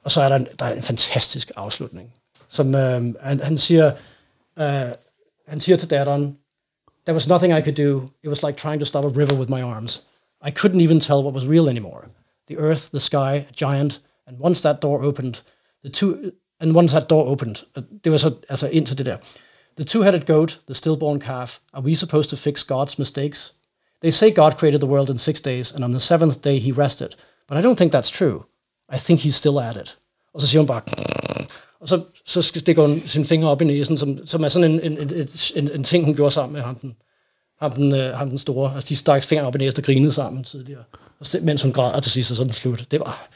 Og 0.04 0.10
så 0.10 0.22
er 0.22 0.28
der 0.28 0.36
en, 0.36 0.48
der 0.58 0.64
er 0.64 0.74
en 0.74 0.82
fantastisk 0.82 1.50
afslutning, 1.56 2.14
som 2.48 2.74
øh, 2.74 3.14
han, 3.20 3.40
han 3.40 3.58
siger, 3.58 3.92
øh, 4.58 4.92
han 5.48 5.60
siger 5.60 5.76
til 5.76 5.90
datteren, 5.90 6.36
There 7.06 7.14
was 7.14 7.28
nothing 7.28 7.52
I 7.58 7.62
could 7.62 7.76
do. 7.76 8.08
It 8.22 8.28
was 8.28 8.42
like 8.42 8.58
trying 8.58 8.80
to 8.80 8.84
stop 8.84 9.04
a 9.04 9.08
river 9.08 9.34
with 9.34 9.48
my 9.48 9.62
arms. 9.62 10.02
I 10.42 10.50
couldn't 10.50 10.82
even 10.82 11.00
tell 11.00 11.22
what 11.22 11.34
was 11.34 11.46
real 11.46 11.68
anymore. 11.68 12.04
The 12.48 12.58
earth, 12.58 12.90
the 12.90 13.00
sky, 13.00 13.46
a 13.48 13.52
giant, 13.56 14.00
and 14.28 14.36
once 14.40 14.62
that 14.62 14.82
door 14.82 15.02
opened, 15.02 15.34
the 15.84 15.90
two, 15.90 16.32
and 16.60 16.76
once 16.76 16.92
that 16.92 17.10
door 17.10 17.24
opened, 17.24 17.56
det 18.04 18.12
var 18.12 18.18
så 18.18 18.34
altså 18.48 18.68
ind 18.68 18.86
til 18.86 18.98
det 18.98 19.06
der. 19.06 19.16
The 19.76 19.84
two-headed 19.84 20.24
goat, 20.26 20.60
the 20.66 20.74
stillborn 20.74 21.20
calf, 21.20 21.58
are 21.72 21.82
we 21.82 21.94
supposed 21.94 22.30
to 22.30 22.36
fix 22.36 22.64
God's 22.72 22.94
mistakes? 22.98 23.54
They 24.00 24.10
say 24.10 24.34
God 24.34 24.52
created 24.52 24.80
the 24.80 24.88
world 24.88 25.10
in 25.10 25.18
six 25.18 25.40
days, 25.40 25.72
and 25.72 25.84
on 25.84 25.90
the 25.90 26.00
seventh 26.00 26.44
day 26.44 26.58
he 26.58 26.72
rested. 26.72 27.08
But 27.48 27.58
I 27.58 27.62
don't 27.62 27.76
think 27.76 27.92
that's 27.92 28.10
true. 28.10 28.44
I 28.88 28.98
think 28.98 29.20
he's 29.20 29.36
still 29.36 29.60
at 29.60 29.76
it. 29.76 29.98
Og 30.34 30.40
så 30.40 30.46
siger 30.46 30.60
hun 30.60 30.66
bare, 30.66 30.82
og 31.80 31.88
så, 31.88 32.02
så 32.26 32.42
stikker 32.42 32.82
hun 32.82 33.00
sin 33.06 33.24
finger 33.24 33.48
op 33.48 33.62
i 33.62 33.64
næsen, 33.64 33.96
som, 33.96 34.26
som 34.26 34.44
er 34.44 34.48
sådan 34.48 34.70
en, 34.70 34.80
en, 34.80 34.98
en, 34.98 35.28
en, 35.56 35.70
en 35.70 35.84
ting, 35.84 36.04
hun 36.04 36.14
gjorde 36.14 36.34
sammen 36.34 36.52
med 36.52 36.62
ham 36.62 36.74
den, 36.74 36.96
ham 37.60 37.72
den, 37.72 37.94
øh, 37.94 38.14
ham 38.14 38.28
den 38.28 38.38
store. 38.38 38.74
Altså, 38.74 38.88
de 38.88 38.96
stak 38.96 39.24
fingeren 39.24 39.46
op 39.46 39.54
i 39.54 39.58
næsen 39.58 39.80
og 39.80 39.84
grinede 39.84 40.12
sammen 40.12 40.44
tidligere. 40.44 40.84
Og 41.20 41.26
mens 41.42 41.62
hun 41.62 41.72
græd, 41.72 41.92
og 41.92 42.02
til 42.02 42.12
sidst 42.12 42.30
er 42.30 42.34
sådan 42.34 42.52
slut. 42.52 42.86
Det 42.90 43.00
var... 43.00 43.28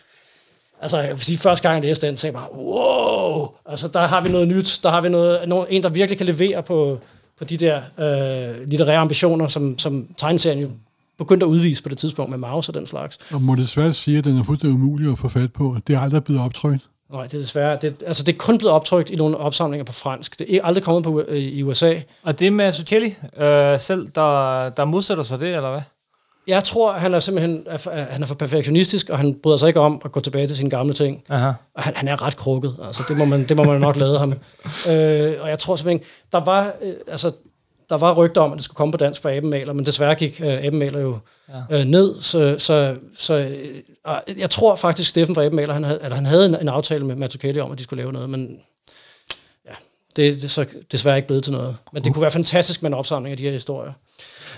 Altså, 0.83 0.99
jeg 0.99 1.11
vil 1.11 1.21
sige, 1.21 1.39
første 1.39 1.69
gang 1.69 1.81
jeg 1.81 1.89
læste 1.89 2.07
den, 2.07 2.17
tænkte 2.17 2.27
jeg 2.27 2.49
bare, 2.49 2.59
wow! 2.65 3.49
Altså, 3.67 3.89
der 3.89 4.07
har 4.07 4.21
vi 4.21 4.29
noget 4.29 4.49
nyt. 4.49 4.81
Der 4.83 4.91
har 4.91 5.01
vi 5.01 5.09
noget, 5.09 5.49
nogen, 5.49 5.67
en, 5.71 5.83
der 5.83 5.89
virkelig 5.89 6.19
kan 6.19 6.27
levere 6.27 6.63
på, 6.63 6.99
på 7.39 7.45
de 7.45 7.57
der 7.57 7.81
øh, 7.99 8.69
litterære 8.69 8.99
ambitioner, 8.99 9.49
som, 9.49 9.79
som 9.79 10.07
tegneserien 10.19 10.61
jo 10.61 10.69
begyndte 11.19 11.47
at 11.47 11.49
udvise 11.49 11.83
på 11.83 11.89
det 11.89 11.99
tidspunkt 11.99 12.31
med 12.31 12.39
Maus 12.39 12.69
og 12.69 12.75
den 12.75 12.87
slags. 12.87 13.19
Og 13.33 13.43
må 13.43 13.55
desværre 13.55 13.93
sige, 13.93 14.19
at 14.19 14.25
den 14.25 14.39
er 14.39 14.43
fuldstændig 14.43 14.75
umulig 14.75 15.13
at 15.13 15.19
få 15.19 15.29
fat 15.29 15.53
på. 15.53 15.77
Det 15.87 15.95
er 15.95 16.01
aldrig 16.01 16.25
blevet 16.25 16.43
optrykt. 16.43 16.83
Nej, 17.13 17.23
det 17.23 17.35
er 17.35 17.39
desværre. 17.39 17.79
Det, 17.83 17.95
altså, 18.07 18.25
det 18.25 18.33
er 18.33 18.37
kun 18.37 18.59
blevet 18.59 18.73
optrykt 18.75 19.11
i 19.11 19.17
nogle 19.17 19.37
opsamlinger 19.37 19.85
på 19.85 19.93
fransk. 19.93 20.39
Det 20.39 20.57
er 20.57 20.65
aldrig 20.65 20.85
kommet 20.85 21.05
på, 21.05 21.23
øh, 21.29 21.39
i 21.39 21.63
USA. 21.63 21.95
Og 22.23 22.39
det 22.39 22.47
er 22.47 22.51
med 22.51 22.73
Suchelli 22.73 23.15
øh, 23.37 23.81
selv, 23.81 24.09
der, 24.15 24.69
der 24.69 24.85
modsætter 24.85 25.25
sig 25.25 25.41
det, 25.41 25.57
eller 25.57 25.71
hvad? 25.71 25.81
Jeg 26.47 26.65
tror, 26.65 26.93
han 26.93 27.15
er 27.15 27.21
simpelthen 27.21 27.63
er 27.67 27.77
for, 27.77 27.91
han 27.91 28.23
er 28.23 28.27
for 28.27 28.35
perfektionistisk, 28.35 29.11
og 29.11 29.19
han 29.19 29.35
bryder 29.43 29.57
sig 29.57 29.69
ikke 29.69 29.81
om 29.81 30.03
at 30.05 30.13
gå 30.13 30.21
tilbage 30.21 30.47
til 30.47 30.57
sine 30.57 30.71
gamle 30.71 30.95
ting. 30.95 31.25
Aha. 31.29 31.53
Og 31.75 31.83
han, 31.83 31.97
han 31.97 32.09
er 32.09 32.27
ret 32.27 32.37
krukket. 32.37 32.77
Altså, 32.87 33.03
det 33.09 33.17
må 33.17 33.25
man, 33.25 33.49
det 33.49 33.57
må 33.57 33.65
man 33.65 33.81
nok 33.81 33.97
lade 33.97 34.19
ham. 34.19 34.33
Øh, 34.91 35.35
og 35.41 35.49
jeg 35.49 35.59
tror 35.59 35.77
simpelthen, 35.77 36.07
der 36.33 36.45
var, 36.45 36.73
øh, 36.83 36.95
altså, 37.09 37.33
der 37.91 37.99
var 37.99 38.15
rygter 38.15 38.41
om, 38.41 38.53
at 38.53 38.57
det 38.57 38.65
skulle 38.65 38.77
komme 38.77 38.93
på 38.93 38.99
dansk 38.99 39.23
for 39.23 39.29
Abenmaler, 39.29 39.73
men 39.73 39.87
desværre 39.87 40.15
gik 40.15 40.41
øh, 40.41 40.65
Abenmaler 40.65 41.01
jo 41.01 41.19
ja. 41.71 41.81
øh, 41.81 41.85
ned. 41.85 42.21
Så, 42.21 42.55
så, 42.59 42.97
så 43.19 43.35
øh, 43.35 43.83
jeg 44.39 44.51
tror 44.51 44.77
faktisk, 44.77 45.09
Steffen 45.11 45.35
fra 45.35 45.45
Abenmaler, 45.45 45.75
han 45.75 45.85
havde, 45.85 45.99
eller 46.03 46.15
han 46.15 46.27
havde 46.27 46.47
en, 46.47 46.61
en 46.61 46.69
aftale 46.69 47.07
med 47.07 47.17
Mazzucchelli 47.17 47.61
om, 47.61 47.73
at 47.73 47.79
de 47.79 47.83
skulle 47.83 48.03
lave 48.03 48.13
noget, 48.13 48.31
men 48.31 48.59
ja, 49.67 49.75
det, 50.17 50.35
det 50.35 50.45
er 50.45 50.49
så 50.49 50.67
desværre 50.93 51.17
ikke 51.17 51.27
blevet 51.27 51.45
til 51.45 51.53
noget. 51.53 51.77
Men 51.93 52.05
det 52.05 52.13
kunne 52.13 52.23
være 52.23 52.31
fantastisk 52.31 52.83
med 52.83 52.91
en 52.91 52.95
opsamling 52.95 53.31
af 53.31 53.37
de 53.37 53.45
her 53.45 53.53
historier. 53.53 53.93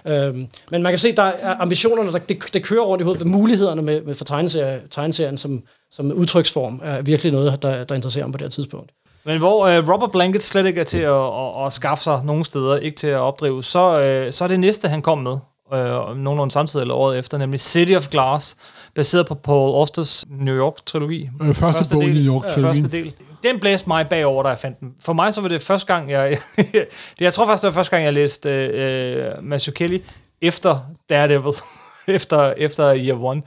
Øhm, 0.07 0.47
men 0.71 0.83
man 0.83 0.93
kan 0.93 0.99
se, 0.99 1.17
der 1.17 1.23
er 1.23 1.57
ambitionerne, 1.61 2.13
der, 2.13 2.19
det, 2.19 2.51
det 2.53 2.65
kører 2.65 2.83
rundt 2.83 3.03
i 3.03 3.05
hovedet. 3.05 3.27
Mulighederne 3.27 3.83
med, 3.83 4.03
med 4.03 4.15
for 4.15 4.25
tegneserie, 4.25 4.81
tegneserien 4.91 5.39
som, 5.39 5.63
som 5.91 6.13
udtryksform 6.13 6.81
er 6.85 7.03
virkelig 7.03 7.33
noget, 7.33 7.63
der, 7.63 7.85
der 7.85 7.95
interesserer 7.95 8.25
ham 8.25 8.33
på 8.33 8.39
det 8.39 8.45
her 8.45 8.51
tidspunkt. 8.51 8.91
Men 9.27 9.39
hvor 9.39 9.67
øh, 9.67 9.89
Robert 9.89 10.13
Blanket 10.13 10.43
slet 10.43 10.67
ikke 10.67 10.81
er 10.81 10.85
til 10.85 10.99
at, 10.99 11.13
at, 11.13 11.67
at 11.67 11.73
skaffe 11.73 12.05
sig 12.05 12.21
nogen 12.25 12.45
steder, 12.45 12.77
ikke 12.77 12.97
til 12.97 13.07
at 13.07 13.19
opdrive, 13.19 13.65
så, 13.65 14.01
øh, 14.01 14.33
så 14.33 14.45
er 14.45 14.49
det 14.49 14.61
næste, 14.61 14.89
han 14.89 15.03
kom 15.03 15.19
med, 15.19 15.37
øh, 15.75 16.17
nogenlunde 16.17 16.53
samtidig 16.53 16.83
eller 16.83 16.95
året 16.95 17.19
efter, 17.19 17.39
nemlig 17.39 17.61
City 17.61 17.93
of 17.93 18.09
Glass, 18.09 18.57
baseret 18.95 19.27
på 19.27 19.35
Paul 19.35 19.75
Austers 19.75 20.25
New 20.29 20.55
York-trilogi. 20.55 21.31
Øh, 21.43 21.55
første, 21.55 21.95
bog 21.95 22.03
i 22.03 22.07
del. 22.07 22.25
New 22.25 22.35
York 22.35 22.45
Ja, 22.45 22.63
første 22.63 22.89
del. 22.89 23.13
Den 23.45 23.61
blæste 23.61 23.89
mig 23.89 24.09
bagover, 24.09 24.43
da 24.43 24.49
jeg 24.49 24.59
fandt 24.59 24.81
den. 24.81 24.95
For 25.01 25.13
mig 25.13 25.35
så 25.35 25.41
var 25.41 25.49
det 25.49 25.63
første 25.63 25.95
gang, 25.95 26.11
jeg... 26.11 26.39
det, 26.57 26.87
jeg 27.21 27.33
tror 27.33 27.47
faktisk, 27.47 27.63
det 27.63 27.69
var 27.69 27.75
første 27.75 27.91
gang, 27.91 28.05
jeg 28.05 28.13
læste 28.13 28.51
øh, 28.51 29.43
Mazzucchelli 29.43 30.03
efter 30.43 30.81
Daredevil. 31.09 31.53
efter, 32.09 32.53
efter 32.57 32.97
Year 32.97 33.25
One. 33.25 33.43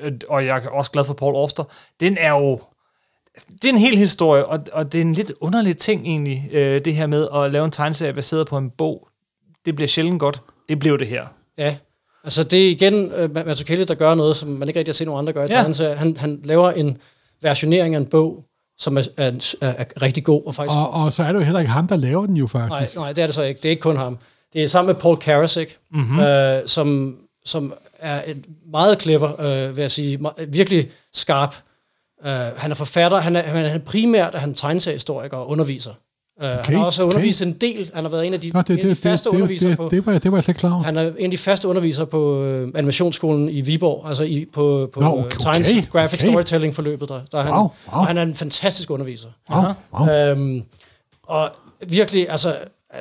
Øh, 0.00 0.12
Og 0.28 0.46
jeg 0.46 0.56
er 0.64 0.68
også 0.68 0.90
glad 0.90 1.04
for 1.04 1.14
Paul 1.14 1.34
Auster. 1.36 1.64
Den 2.00 2.16
er 2.20 2.30
jo... 2.30 2.60
Det 3.52 3.64
er 3.64 3.68
en 3.68 3.78
hel 3.78 3.98
historie, 3.98 4.46
og, 4.46 4.60
og 4.72 4.92
det 4.92 4.98
er 4.98 5.02
en 5.02 5.12
lidt 5.12 5.32
underlig 5.40 5.78
ting 5.78 6.06
egentlig, 6.06 6.48
øh, 6.52 6.84
det 6.84 6.94
her 6.94 7.06
med 7.06 7.28
at 7.34 7.52
lave 7.52 7.64
en 7.64 7.70
tegneserie 7.70 8.12
baseret 8.12 8.46
på 8.46 8.58
en 8.58 8.70
bog. 8.70 9.08
Det 9.64 9.74
bliver 9.76 9.88
sjældent 9.88 10.20
godt. 10.20 10.40
Det 10.68 10.78
blev 10.78 10.98
det 10.98 11.06
her. 11.06 11.26
Ja, 11.58 11.76
altså 12.24 12.44
det 12.44 12.66
er 12.66 12.70
igen 12.70 13.12
uh, 13.24 13.34
Mazzucchelli, 13.34 13.84
der 13.84 13.94
gør 13.94 14.14
noget, 14.14 14.36
som 14.36 14.48
man 14.48 14.68
ikke 14.68 14.78
rigtig 14.78 14.92
har 14.92 14.94
set 14.94 15.06
nogen 15.06 15.18
andre 15.18 15.32
gøre 15.32 15.48
i 15.48 15.52
Ja. 15.52 15.56
tegneserier. 15.58 15.94
Han, 15.94 16.16
han 16.16 16.40
laver 16.44 16.70
en 16.70 16.98
versionering 17.42 17.94
af 17.94 17.98
en 17.98 18.06
bog, 18.06 18.44
som 18.82 18.96
er, 18.96 19.02
er, 19.16 19.56
er, 19.60 19.74
er 19.78 20.02
rigtig 20.02 20.24
god, 20.24 20.42
og 20.46 20.54
faktisk 20.54 20.76
Og, 20.76 20.90
og 20.90 21.12
så 21.12 21.22
er 21.22 21.32
det 21.32 21.34
jo 21.34 21.44
heller 21.44 21.60
ikke 21.60 21.72
ham, 21.72 21.86
der 21.86 21.96
laver 21.96 22.26
den 22.26 22.36
jo 22.36 22.48
Nej, 22.54 22.68
faktisk. 22.68 22.96
nej, 22.96 23.12
det 23.12 23.22
er 23.22 23.26
det 23.26 23.34
så 23.34 23.42
ikke. 23.42 23.58
Det 23.58 23.64
er 23.64 23.70
ikke 23.70 23.80
kun 23.80 23.96
ham. 23.96 24.18
Det 24.52 24.64
er 24.64 24.68
sammen 24.68 24.94
med 24.94 25.00
Paul 25.00 25.16
Karasik, 25.16 25.78
mm-hmm. 25.90 26.20
øh, 26.20 26.62
som, 26.66 27.16
som 27.44 27.74
er 27.98 28.22
et 28.26 28.44
meget 28.72 29.02
clever, 29.02 29.40
øh, 29.40 29.76
vil 29.76 29.82
jeg 29.82 29.90
sige, 29.90 30.18
virkelig 30.48 30.90
skarp. 31.12 31.54
Uh, 32.24 32.28
han 32.30 32.70
er 32.70 32.74
forfatter, 32.74 33.18
han 33.18 33.36
er, 33.36 33.42
han 33.42 33.64
er 33.64 33.78
primært 33.78 34.34
er 34.34 34.38
han 34.38 34.54
tegneseriehistoriker 34.54 35.36
og 35.36 35.48
underviser. 35.48 35.92
Uh, 36.42 36.48
okay, 36.48 36.64
han 36.64 36.76
har 36.76 36.84
også 36.84 37.02
okay. 37.02 37.14
undervist 37.14 37.42
en 37.42 37.52
del. 37.52 37.90
Han 37.94 38.04
har 38.04 38.10
været 38.10 38.26
en 38.26 38.34
af 38.34 38.40
de, 38.40 38.50
Nå, 38.54 38.60
det, 38.60 38.70
en 38.70 38.78
af 38.78 38.82
de 38.82 38.88
det, 38.88 38.96
faste 38.96 39.24
det, 39.24 39.32
det, 39.32 39.42
undervisere 39.42 39.70
det, 39.70 39.78
på... 39.78 39.88
det, 39.90 40.06
var, 40.06 40.18
det 40.18 40.32
var 40.32 40.38
jeg 40.38 40.44
slet 40.44 40.54
ikke 40.54 40.58
klar 40.58 40.74
over. 40.74 40.82
Han 40.82 40.96
er 40.96 41.12
en 41.18 41.24
af 41.24 41.30
de 41.30 41.38
faste 41.38 41.68
undervisere 41.68 42.06
på 42.06 42.42
øh, 42.42 42.68
animationsskolen 42.74 43.48
i 43.48 43.60
Viborg, 43.60 44.08
altså 44.08 44.22
i, 44.22 44.46
på, 44.52 44.90
på 44.92 45.00
Nå, 45.00 45.06
Nå, 45.06 45.12
okay, 45.12 45.24
okay, 45.24 45.54
Times 45.54 45.70
okay, 45.70 45.88
Graphic 45.92 46.20
okay. 46.20 46.30
Storytelling 46.30 46.74
forløbet. 46.74 47.08
Der, 47.08 47.20
der 47.32 47.38
er 47.38 47.42
han, 47.42 47.52
Wow, 47.52 47.60
wow. 47.60 47.70
Og 47.86 48.06
han 48.06 48.18
er 48.18 48.22
en 48.22 48.34
fantastisk 48.34 48.90
underviser. 48.90 49.28
Wow, 49.50 49.64
wow. 49.98 50.08
Øhm, 50.08 50.62
og 51.22 51.50
virkelig, 51.88 52.30
altså, 52.30 52.56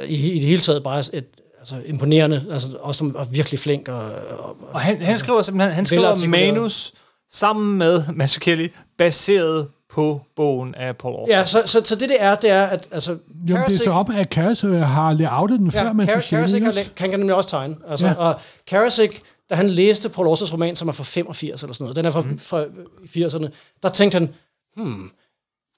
i, 0.07 0.31
i 0.31 0.39
det 0.39 0.47
hele 0.47 0.61
taget 0.61 0.83
bare 0.83 0.99
et 0.99 1.25
altså, 1.59 1.75
imponerende, 1.85 2.45
altså 2.51 2.67
også 2.79 3.11
og 3.15 3.27
virkelig 3.31 3.59
flink. 3.59 3.87
Og, 3.87 4.03
og, 4.39 4.57
Og 4.71 4.79
han, 4.79 5.01
han 5.01 5.17
skriver 5.17 5.41
simpelthen, 5.41 5.73
han 5.73 5.85
skriver 5.85 6.27
manus 6.27 6.93
sammen 7.31 7.77
med 7.77 8.03
Mazzucchelli, 8.13 8.69
baseret 8.97 9.67
på 9.91 10.21
bogen 10.35 10.75
af 10.75 10.97
Paul 10.97 11.15
Auster. 11.15 11.37
ja, 11.37 11.45
så, 11.45 11.61
så, 11.65 11.81
så 11.85 11.95
det 11.95 12.09
det 12.09 12.17
er, 12.23 12.35
det 12.35 12.49
er, 12.49 12.63
at 12.65 12.87
altså, 12.91 13.11
Jo, 13.49 13.55
det 13.67 13.75
er 13.79 13.83
så 13.83 13.91
op, 13.91 14.09
at 14.09 14.29
Karas 14.29 14.63
øh, 14.63 14.73
har 14.73 15.13
layoutet 15.13 15.59
den 15.59 15.71
før, 15.71 15.83
ja, 15.83 15.93
men 15.93 16.09
Kar- 16.09 16.19
så 16.19 16.29
Karasik 16.29 16.63
har, 16.63 16.73
han 16.97 17.09
kan 17.09 17.19
nemlig 17.19 17.35
også 17.35 17.49
tegne. 17.49 17.75
Altså, 17.89 18.05
Ja. 18.05 18.11
ja. 18.11 18.17
Og 18.17 18.39
Karasik, 18.67 19.21
da 19.49 19.55
han 19.55 19.69
læste 19.69 20.09
Paul 20.09 20.27
Austers 20.27 20.53
roman, 20.53 20.75
som 20.75 20.87
er 20.87 20.91
fra 20.91 21.03
85 21.03 21.63
eller 21.63 21.73
sådan 21.73 21.83
noget, 21.83 21.95
den 21.95 22.05
er 22.05 22.11
fra, 22.11 22.21
mm. 22.21 22.39
fra 22.39 22.63
80'erne, 23.05 23.49
der 23.83 23.89
tænkte 23.89 24.15
han, 24.15 24.29
hmm, 24.77 25.09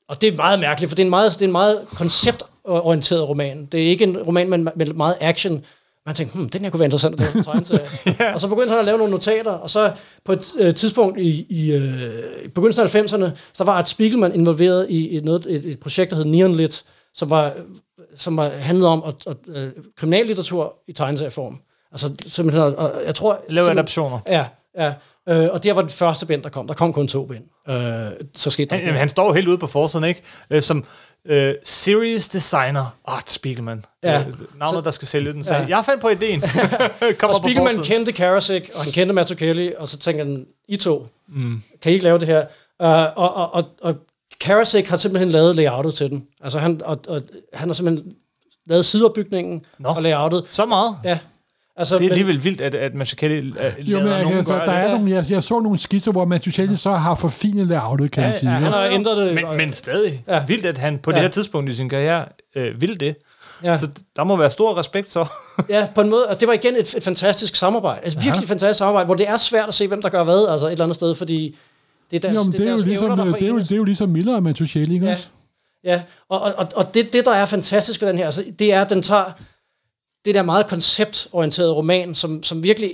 og 0.09 0.21
det 0.21 0.33
er 0.33 0.35
meget 0.37 0.59
mærkeligt, 0.59 0.89
for 0.89 0.95
det 0.95 1.03
er 1.03 1.05
en 1.05 1.09
meget, 1.09 1.33
det 1.33 1.41
er 1.41 1.45
en 1.45 1.51
meget 1.51 1.79
konceptorienteret 1.95 3.29
roman. 3.29 3.65
Det 3.65 3.83
er 3.83 3.87
ikke 3.87 4.03
en 4.03 4.17
roman 4.17 4.49
med, 4.49 4.59
med 4.75 4.85
meget 4.93 5.15
action. 5.21 5.65
Man 6.05 6.15
tænkte, 6.15 6.37
hmm, 6.37 6.49
den 6.49 6.61
her 6.61 6.69
kunne 6.69 6.79
være 6.79 6.85
interessant 6.85 7.15
at 7.15 7.19
lave 7.19 7.37
en 7.37 7.43
tegneserie. 7.43 8.33
Og 8.33 8.39
så 8.39 8.47
begyndte 8.47 8.69
han 8.69 8.79
at 8.79 8.85
lave 8.85 8.97
nogle 8.97 9.11
notater, 9.11 9.51
og 9.51 9.69
så 9.69 9.91
på 10.25 10.33
et 10.33 10.53
øh, 10.59 10.73
tidspunkt 10.73 11.19
i, 11.19 11.45
i, 11.49 11.71
øh, 11.71 12.49
begyndelsen 12.49 12.83
af 12.83 12.95
90'erne, 12.95 13.29
så 13.53 13.63
var 13.63 13.73
Art 13.73 13.89
Spiegelman 13.89 14.35
involveret 14.35 14.89
i 14.89 15.17
et, 15.17 15.25
noget, 15.25 15.45
et, 15.49 15.65
et 15.65 15.79
projekt, 15.79 16.11
der 16.11 16.17
hed 16.17 16.25
Neon 16.25 16.55
Lit, 16.55 16.83
som 17.13 17.29
var, 17.29 17.53
som 18.15 18.37
var 18.37 18.49
handlede 18.49 18.89
om 18.89 19.03
at, 19.07 19.15
at, 19.27 19.55
at, 19.55 19.73
kriminallitteratur 19.97 20.73
i 20.87 20.93
tegneserieform. 20.93 21.59
Altså 21.91 22.11
simpelthen, 22.27 22.63
og, 22.63 22.75
og 22.75 22.91
jeg 23.05 23.15
tror... 23.15 23.41
Lave 23.49 23.71
adaptioner. 23.71 24.19
Ja, 24.29 24.45
ja. 24.77 24.93
Øh, 25.29 25.49
og 25.51 25.63
det 25.63 25.75
var 25.75 25.81
den 25.81 25.89
første 25.89 26.25
bind, 26.25 26.43
der 26.43 26.49
kom. 26.49 26.67
Der 26.67 26.73
kom 26.73 26.93
kun 26.93 27.07
to 27.07 27.25
bind. 27.25 27.43
Øh, 27.69 28.11
så 28.35 28.49
skete 28.49 28.69
der 28.69 28.85
Han, 28.85 28.95
han 28.95 29.09
står 29.09 29.33
helt 29.33 29.47
ude 29.47 29.57
på 29.57 29.67
forsiden, 29.67 30.05
ikke? 30.05 30.21
Øh, 30.49 30.61
som 30.61 30.85
øh, 31.27 31.55
series 31.63 32.29
designer 32.29 32.85
Art 33.05 33.31
Spiegelman. 33.31 33.85
Ja. 34.03 34.25
Navnet, 34.57 34.85
der 34.85 34.91
skal 34.91 35.07
sælge 35.07 35.33
den. 35.33 35.43
Så 35.43 35.53
Ja. 35.53 35.65
jeg 35.69 35.85
fandt 35.85 36.01
på 36.01 36.09
ideen. 36.09 36.43
Og 37.23 37.35
Spiegelman 37.35 37.83
kendte 37.83 38.11
Karasik, 38.11 38.69
og 38.75 38.83
han 38.83 38.91
kendte 38.93 39.13
Mazzucchelli, 39.15 39.73
og 39.77 39.87
så 39.87 39.97
tænker 39.97 40.23
han, 40.23 40.45
I 40.67 40.77
to, 40.77 41.07
mm. 41.27 41.63
kan 41.81 41.91
I 41.91 41.93
ikke 41.93 42.03
lave 42.03 42.19
det 42.19 42.27
her? 42.27 42.39
Uh, 42.79 42.87
og, 43.23 43.33
og, 43.33 43.53
og, 43.53 43.63
og 43.81 43.95
Karasik 44.39 44.87
har 44.87 44.97
simpelthen 44.97 45.29
lavet 45.31 45.55
layoutet 45.55 45.93
til 45.93 46.09
den. 46.09 46.27
Altså 46.43 46.59
han, 46.59 46.81
og, 46.85 46.99
og, 47.07 47.21
han 47.53 47.69
har 47.69 47.73
simpelthen 47.73 48.13
lavet 48.65 48.85
sideopbygningen 48.85 49.65
Nå. 49.79 49.89
og 49.89 50.01
layoutet. 50.03 50.45
Så 50.49 50.65
meget. 50.65 50.97
Ja. 51.03 51.19
Altså, 51.77 51.95
Det 51.95 51.99
er 52.01 52.03
men- 52.05 52.11
alligevel 52.11 52.43
vildt, 52.43 52.61
at, 52.61 52.75
at 52.75 52.93
Mazzucchelli 52.93 53.39
uh, 53.39 53.55
Jo, 53.91 53.99
men 53.99 54.07
jeg, 54.07 54.21
nogen 54.23 54.37
jeg, 54.37 54.45
gøre 54.45 54.55
der, 54.59 54.65
det. 54.65 54.67
der 54.73 54.79
er 54.79 54.91
nogle, 54.97 55.11
jeg, 55.11 55.25
jeg 55.31 55.43
så 55.43 55.59
nogle 55.59 55.77
skitser, 55.77 56.11
hvor 56.11 56.25
Mazzucchelli 56.25 56.75
så 56.75 56.91
har 56.91 57.15
forfinet 57.15 57.67
layoutet, 57.67 58.11
kan 58.11 58.23
ja, 58.23 58.29
jeg 58.29 58.35
sige. 58.39 58.51
ja, 58.51 58.57
han 58.57 58.71
har 58.71 58.85
ændret 58.85 59.17
det. 59.17 59.35
Men, 59.35 59.57
men 59.57 59.73
stadig 59.73 60.23
Ja. 60.27 60.45
vildt, 60.47 60.65
at 60.65 60.77
han 60.77 60.97
på 60.99 61.11
Ja. 61.11 61.15
det 61.15 61.21
her 61.21 61.29
tidspunkt 61.29 61.69
i 61.69 61.73
sin 61.75 61.89
karriere 61.89 62.25
øh, 62.55 62.81
vil 62.81 62.99
det. 62.99 63.15
Ja. 63.63 63.75
Så 63.75 63.87
der 64.15 64.23
må 64.23 64.35
være 64.35 64.49
stor 64.49 64.77
respekt 64.77 65.09
så. 65.11 65.25
Ja, 65.69 65.87
på 65.95 66.01
en 66.01 66.09
måde. 66.09 66.27
Og 66.27 66.39
det 66.39 66.47
var 66.47 66.53
igen 66.53 66.75
et, 66.75 66.95
et 66.97 67.03
fantastisk 67.03 67.55
samarbejde. 67.55 67.99
Altså 68.03 68.19
virkelig 68.19 68.43
et 68.43 68.47
fantastisk 68.47 68.77
samarbejde, 68.77 69.05
hvor 69.05 69.15
det 69.15 69.27
er 69.29 69.37
svært 69.37 69.67
at 69.67 69.73
se, 69.73 69.87
hvem 69.87 70.01
der 70.01 70.09
gør 70.09 70.23
hvad, 70.23 70.47
altså 70.51 70.67
et 70.67 70.71
eller 70.71 70.83
andet 70.85 70.95
sted, 70.95 71.15
fordi 71.15 71.55
det 72.11 72.15
er 72.17 72.19
deres, 72.29 72.35
Jo, 72.35 72.43
men 72.43 72.51
det, 72.51 72.59
er 72.59 72.63
jo 72.63 72.69
deres 72.69 72.85
ligesom, 72.85 73.05
evner, 73.05 73.15
der 73.15 73.23
det, 73.31 73.41
er 73.41 73.45
jo, 73.47 73.51
forenes. 73.53 73.67
det 73.67 73.75
er 73.75 73.77
jo 73.77 73.83
ligesom 73.83 74.09
Miller 74.09 74.35
og 74.35 74.43
Mazzucchelli, 74.43 74.93
ikke 74.93 75.05
Ja. 75.05 75.11
også? 75.11 75.27
Ja, 75.83 76.01
og, 76.29 76.41
og, 76.41 76.53
og- 76.57 76.67
og 76.75 76.93
det, 76.93 77.13
det, 77.13 77.25
der 77.25 77.31
er 77.33 77.45
fantastisk 77.45 78.01
ved 78.01 78.09
den 78.09 78.17
her, 78.17 78.25
altså, 78.25 78.43
det 78.59 78.73
er, 78.73 78.81
at 78.81 78.89
den 78.89 79.01
tager 79.01 79.23
det 80.25 80.35
der 80.35 80.41
meget 80.43 80.67
konceptorienterede 80.67 81.71
roman, 81.73 82.13
som, 82.13 82.43
som 82.43 82.63
virkelig 82.63 82.91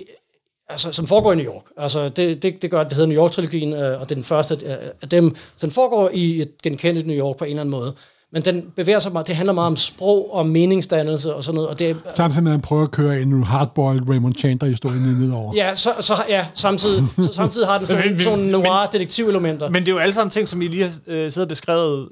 altså, 0.69 0.91
som 0.91 1.07
foregår 1.07 1.33
i 1.33 1.35
New 1.35 1.45
York. 1.45 1.63
Altså, 1.77 2.09
det, 2.09 2.43
det, 2.43 2.61
det 2.61 2.71
gør, 2.71 2.79
at 2.81 2.85
det 2.89 2.93
hedder 2.93 3.07
New 3.09 3.23
York-trilogien, 3.23 3.73
øh, 3.73 4.01
og 4.01 4.09
det 4.09 4.11
er 4.11 4.15
den 4.15 4.23
første 4.23 4.57
af- 4.65 4.91
af 5.01 5.09
dem. 5.09 5.35
Så 5.57 5.65
den 5.67 5.73
foregår 5.73 6.09
i 6.13 6.41
et 6.41 6.49
genkendeligt 6.63 7.07
New 7.07 7.17
York 7.17 7.37
på 7.37 7.43
en 7.45 7.49
eller 7.49 7.61
anden 7.61 7.71
måde. 7.71 7.93
Men 8.31 8.41
den 8.41 8.63
bevæger 8.75 8.99
sig 8.99 9.11
meget, 9.11 9.27
det 9.27 9.35
handler 9.35 9.53
meget 9.53 9.67
om 9.67 9.75
sprog 9.75 10.33
og 10.33 10.47
meningsdannelse 10.47 11.35
og 11.35 11.43
sådan 11.43 11.55
noget, 11.55 11.69
og 11.69 11.79
det 11.79 11.97
Samtidig 12.15 12.43
med, 12.43 12.51
at 12.51 12.53
han 12.53 12.61
prøver 12.61 12.83
at 12.83 12.91
køre 12.91 13.21
en 13.21 13.43
hardboiled 13.43 14.09
Raymond 14.09 14.35
Chandler-historie 14.35 14.95
nedover. 14.99 15.53
Ja, 15.55 15.75
så, 15.75 15.89
så, 15.99 16.13
ja 16.29 16.45
samtidig, 16.55 17.03
så 17.21 17.33
samtidig 17.33 17.67
har 17.67 17.77
den 17.77 17.87
sådan, 17.87 18.07
Men- 18.11 18.19
sådan 18.19 18.39
men- 18.39 18.51
noir 18.51 18.85
detektivelementer. 18.91 19.69
Men 19.69 19.81
det 19.83 19.87
er 19.87 19.93
jo 19.93 19.97
alle 19.99 20.13
sammen 20.13 20.31
ting, 20.31 20.49
som 20.49 20.61
I 20.61 20.67
lige 20.67 20.83
har 20.83 20.91
øh, 21.07 21.31
siddet 21.31 21.45
og 21.45 21.47
beskrevet, 21.47 22.09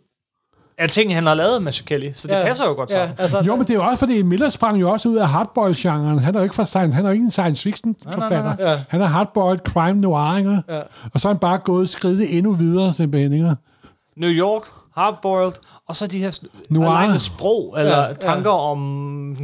er 0.77 0.87
ting, 0.87 1.15
han 1.15 1.25
har 1.27 1.33
lavet 1.33 1.51
med 1.53 1.59
Mazzucchelli. 1.59 2.13
Så 2.13 2.27
det 2.27 2.33
ja, 2.33 2.43
passer 2.43 2.65
jo 2.65 2.73
godt 2.73 2.89
ja, 2.91 2.95
sammen. 2.97 3.15
altså, 3.19 3.41
Jo, 3.45 3.55
men 3.55 3.65
det 3.67 3.69
er 3.69 3.73
jo 3.73 3.83
også, 3.83 3.99
fordi 3.99 4.21
Miller 4.21 4.49
sprang 4.49 4.81
jo 4.81 4.91
også 4.91 5.09
ud 5.09 5.15
af 5.15 5.27
hardboiled-genren. 5.29 6.19
Han 6.19 6.35
er 6.35 6.39
jo 6.39 6.43
ikke, 6.43 6.55
fra 6.55 6.65
science, 6.65 6.95
han 6.95 7.05
er 7.05 7.09
jo 7.09 7.13
ikke 7.13 7.23
en 7.25 7.31
science 7.31 7.63
fiction-forfatter. 7.63 8.43
nej, 8.43 8.55
nej. 8.59 8.71
Ja. 8.71 8.79
Han 8.89 9.01
er 9.01 9.05
hardboiled 9.05 9.59
crime 9.67 10.01
noir, 10.01 10.37
ikke? 10.37 10.61
Ja. 10.69 10.79
Og 11.13 11.19
så 11.19 11.27
er 11.27 11.33
han 11.33 11.39
bare 11.39 11.57
gået 11.57 11.89
skridtet 11.89 12.37
endnu 12.37 12.53
videre, 12.53 12.93
simpelthen, 12.93 13.33
ikke? 13.33 13.55
New 14.17 14.29
York, 14.29 14.63
hardboiled, 14.97 15.53
og 15.87 15.95
så 15.95 16.07
de 16.07 16.19
her 16.19 16.39
Noir. 16.69 16.89
alene 16.91 17.19
sprog, 17.19 17.75
eller 17.79 17.91
Ja, 17.91 18.01
ja, 18.01 18.07
ja. 18.07 18.13
tanker 18.13 18.51
om... 18.51 19.37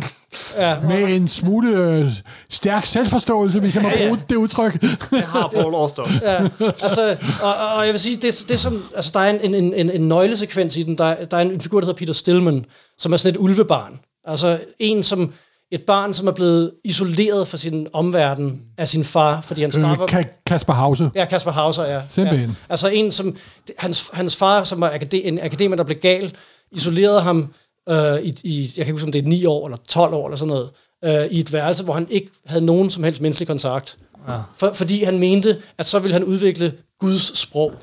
ja, 0.57 0.75
Med 0.81 1.15
en 1.15 1.27
smule 1.27 1.69
øh, 1.77 2.09
stærk 2.49 2.85
selvforståelse, 2.85 3.59
hvis 3.59 3.75
jeg 3.75 3.83
må 3.83 3.89
Ja, 3.89 3.99
ja. 4.03 4.07
bruge 4.07 4.19
det 4.29 4.35
udtryk. 4.35 4.81
Det 5.11 5.21
har 5.23 5.49
Paul 5.55 5.73
Auster 5.75 6.03
også. 6.03 6.21
ja, 6.23 6.65
altså, 6.81 7.15
og, 7.43 7.53
og, 7.77 7.85
jeg 7.85 7.93
vil 7.93 7.99
sige, 7.99 8.15
det, 8.15 8.45
det 8.49 8.59
som, 8.59 8.83
altså, 8.95 9.11
der 9.13 9.19
er 9.19 9.29
en, 9.39 9.55
en, 9.55 9.73
en, 9.73 9.89
en 9.89 10.07
nøglesekvens 10.07 10.77
i 10.77 10.83
den. 10.83 10.97
Der, 10.97 11.25
der 11.25 11.37
er 11.37 11.41
en 11.41 11.61
figur, 11.61 11.79
der 11.79 11.85
hedder 11.87 11.97
Peter 11.97 12.13
Stillman, 12.13 12.65
som 12.97 13.13
er 13.13 13.17
sådan 13.17 13.35
et 13.35 13.41
ulvebarn. 13.43 13.99
Altså 14.27 14.59
en, 14.79 15.03
som 15.03 15.33
et 15.71 15.81
barn, 15.81 16.13
som 16.13 16.27
er 16.27 16.31
blevet 16.31 16.71
isoleret 16.85 17.47
fra 17.47 17.57
sin 17.57 17.87
omverden 17.93 18.61
af 18.77 18.87
sin 18.87 19.03
far, 19.03 19.41
fordi 19.41 19.61
hans 19.61 19.75
far 19.75 19.91
Øh, 19.93 19.99
var... 19.99 20.07
Ka- 20.07 20.43
Kasper 20.47 20.73
Hause. 20.73 21.09
Ja, 21.15 21.25
Kasper 21.25 21.51
Hauser, 21.51 21.83
ja. 21.85 22.01
Simpelthen. 22.09 22.49
Ja. 22.49 22.55
Altså 22.69 22.87
en, 22.87 23.11
som... 23.11 23.35
Hans, 23.77 24.09
hans 24.13 24.35
far, 24.35 24.63
som 24.63 24.81
var 24.81 24.91
akade, 24.93 25.23
en 25.23 25.39
akademiker, 25.43 25.75
der 25.77 25.83
blev 25.83 25.97
gal, 25.97 26.33
isolerede 26.71 27.21
ham 27.21 27.53
øh, 27.89 28.21
i, 28.21 28.37
i... 28.43 28.61
Jeg 28.63 28.73
kan 28.73 28.81
ikke 28.85 28.91
huske, 28.91 29.05
om 29.05 29.11
det 29.11 29.23
er 29.23 29.27
9 29.27 29.45
år 29.45 29.67
eller 29.67 29.77
12 29.87 30.13
år 30.13 30.27
eller 30.27 30.37
sådan 30.37 30.53
noget. 30.53 30.69
Øh, 31.03 31.31
I 31.31 31.39
et 31.39 31.53
værelse, 31.53 31.83
hvor 31.83 31.93
han 31.93 32.07
ikke 32.09 32.29
havde 32.45 32.65
nogen 32.65 32.89
som 32.89 33.03
helst 33.03 33.21
menneskelig 33.21 33.47
kontakt. 33.47 33.97
Ja. 34.27 34.39
For, 34.55 34.73
fordi 34.73 35.03
han 35.03 35.19
mente, 35.19 35.61
at 35.77 35.85
så 35.85 35.99
ville 35.99 36.13
han 36.13 36.23
udvikle 36.23 36.73
Guds 36.99 37.39
sprog. 37.39 37.73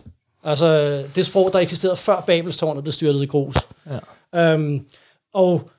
Altså 0.45 1.03
det 1.15 1.27
sprog, 1.27 1.53
der 1.53 1.59
eksisterede 1.59 1.97
før 1.97 2.21
Babelstårnet 2.21 2.85
blev 2.85 2.93
styrtet 2.93 3.23
i 3.23 3.27
grus. 3.27 3.57
Ja. 4.35 4.53
Øhm, 4.53 4.87
og 5.35 5.71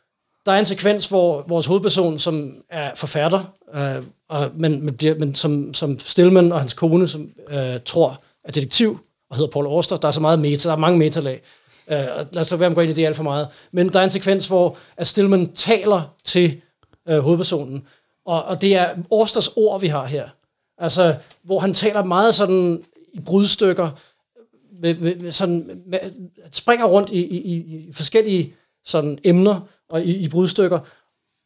der 0.45 0.51
er 0.51 0.59
en 0.59 0.65
sekvens, 0.65 1.07
hvor 1.07 1.45
vores 1.47 1.65
hovedperson, 1.65 2.19
som 2.19 2.53
er 2.69 2.91
forfatter, 2.95 3.53
øh, 3.73 4.03
og, 4.29 4.49
men, 4.55 4.85
men, 4.85 4.97
bliver, 4.97 5.15
men 5.15 5.35
som, 5.35 5.73
som 5.73 5.99
Stillman 5.99 6.51
og 6.51 6.59
hans 6.59 6.73
kone, 6.73 7.07
som 7.07 7.29
øh, 7.49 7.79
tror 7.85 8.21
er 8.43 8.51
detektiv, 8.51 8.99
og 9.29 9.37
hedder 9.37 9.51
Paul 9.51 9.65
Auster, 9.65 9.97
der 9.97 10.07
er 10.07 10.11
så 10.11 10.19
meget 10.19 10.39
meta, 10.39 10.69
der 10.69 10.75
er 10.75 10.79
mange 10.79 10.99
metalag. 10.99 11.41
Øh, 11.91 11.97
lad 12.31 12.37
os 12.37 12.51
lade 12.51 12.59
være 12.59 12.69
med 12.69 12.75
at 12.75 12.75
gå 12.75 12.81
ind 12.81 12.91
i 12.91 12.93
det 12.93 13.05
alt 13.05 13.15
for 13.15 13.23
meget. 13.23 13.47
Men 13.71 13.89
der 13.89 13.99
er 13.99 14.03
en 14.03 14.09
sekvens, 14.09 14.47
hvor 14.47 14.77
at 14.97 15.07
Stillman 15.07 15.45
taler 15.45 16.15
til 16.23 16.61
øh, 17.09 17.19
hovedpersonen, 17.19 17.87
og, 18.25 18.43
og 18.43 18.61
det 18.61 18.75
er 18.75 18.89
Austers 19.11 19.47
ord, 19.47 19.81
vi 19.81 19.87
har 19.87 20.05
her. 20.05 20.29
Altså, 20.77 21.15
hvor 21.43 21.59
han 21.59 21.73
taler 21.73 22.03
meget 22.03 22.35
sådan 22.35 22.83
i 23.13 23.19
brudstykker, 23.19 23.89
med, 24.81 24.95
med, 24.95 25.15
med 25.15 25.31
sådan, 25.31 25.81
med, 25.85 25.99
springer 26.51 26.85
rundt 26.85 27.09
i, 27.09 27.25
i, 27.25 27.37
i, 27.37 27.87
i 27.89 27.93
forskellige 27.93 28.53
sådan 28.85 29.19
emner 29.23 29.59
og 29.89 30.03
i, 30.03 30.15
i 30.17 30.29
brudstykker. 30.29 30.79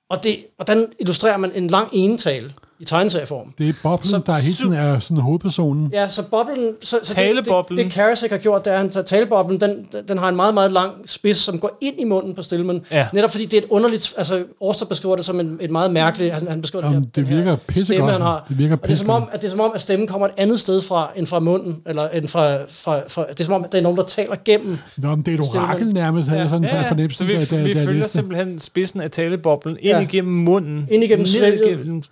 Og, 0.09 0.23
det, 0.23 0.45
og 0.57 0.67
den 0.67 0.93
illustrerer 0.99 1.37
man 1.37 1.51
en 1.55 1.67
lang 1.67 1.89
enetale 1.93 2.53
i 2.79 2.83
tegneserieform. 2.85 3.53
Det 3.57 3.69
er 3.69 3.73
Boblen, 3.83 4.09
Så- 4.09 4.21
der 4.25 4.33
hele 4.33 4.55
tiden 4.55 4.73
er 4.73 4.99
sådan 4.99 5.17
hovedpersonen. 5.17 5.89
Ja, 5.93 6.07
så 6.09 6.23
boblen... 6.23 6.69
Så, 6.81 6.99
så 7.03 7.13
Taleboblen. 7.15 7.77
Det, 7.77 7.85
det, 7.85 7.91
det 7.91 8.01
Karasek 8.03 8.31
har 8.31 8.37
gjort, 8.37 8.65
det 8.65 8.71
er, 8.71 8.75
at 8.75 8.81
han 8.81 8.89
tager 8.89 9.03
taleboblen, 9.03 9.61
den, 9.61 9.87
den 10.07 10.17
har 10.17 10.29
en 10.29 10.35
meget, 10.35 10.53
meget 10.53 10.71
lang 10.71 10.91
spids, 11.05 11.37
som 11.37 11.59
går 11.59 11.77
ind 11.81 11.95
i 11.99 12.03
munden 12.03 12.35
på 12.35 12.41
Stillman. 12.41 12.81
Ja. 12.91 13.07
Netop 13.13 13.31
fordi 13.31 13.45
det 13.45 13.57
er 13.57 13.61
et 13.61 13.67
underligt... 13.69 14.13
Altså, 14.17 14.43
Årster 14.61 14.85
beskriver 14.85 15.15
det 15.15 15.25
som 15.25 15.39
en, 15.39 15.57
et 15.61 15.71
meget 15.71 15.91
mærkeligt... 15.91 16.33
Han, 16.33 16.47
han 16.47 16.61
beskriver 16.61 16.85
Jamen, 16.85 17.09
den 17.15 17.25
her, 17.25 17.31
det 17.31 17.37
virker 17.37 17.55
pissegodt. 17.55 17.85
stemme, 17.97 18.11
han 18.11 18.21
har. 18.21 18.45
Det 18.49 18.57
virker 18.57 18.75
og 18.77 18.83
det 18.87 18.91
er, 18.91 18.95
som 18.97 19.09
om, 19.09 19.23
at 19.31 19.41
det 19.41 19.47
er 19.47 19.51
som 19.51 19.59
om, 19.59 19.71
at 19.75 19.81
stemmen 19.81 20.07
kommer 20.07 20.27
et 20.27 20.33
andet 20.37 20.59
sted 20.59 20.81
fra, 20.81 21.11
end 21.15 21.25
fra 21.27 21.39
munden. 21.39 21.77
Eller 21.85 22.09
end 22.09 22.27
fra, 22.27 22.55
fra, 22.69 22.99
fra, 23.07 23.25
det 23.29 23.39
er 23.39 23.43
som 23.43 23.53
om, 23.53 23.63
at 23.63 23.71
der 23.71 23.77
er 23.77 23.81
nogen, 23.81 23.97
der 23.97 24.03
taler 24.05 24.35
gennem. 24.45 24.77
Nå, 24.97 25.09
men 25.15 25.21
det 25.25 25.33
er 25.39 25.43
et 25.43 25.49
orakel 25.55 25.93
nærmest, 25.93 26.27
havde 26.27 26.41
jeg 26.41 26.49
sådan 26.49 26.63
Ja, 26.63 26.69
en 26.77 26.81
ja. 26.83 26.89
fornemmelse. 26.89 27.17
Så 27.17 27.25
vi, 27.25 27.33
da- 27.33 27.45
da- 27.57 27.63
vi 27.63 27.69
jeg 27.69 27.77
følger 27.85 27.93
læste. 27.93 28.11
simpelthen 28.13 28.59
spidsen 28.59 29.01
af 29.01 29.11
taleboblen 29.11 29.77
ind 29.81 29.97
Ja. 29.97 29.99
igennem 29.99 30.33
munden. 30.33 30.87
Ind 30.91 31.03
igennem 31.03 31.19
ned 31.19 31.25
svælget. 31.27 32.05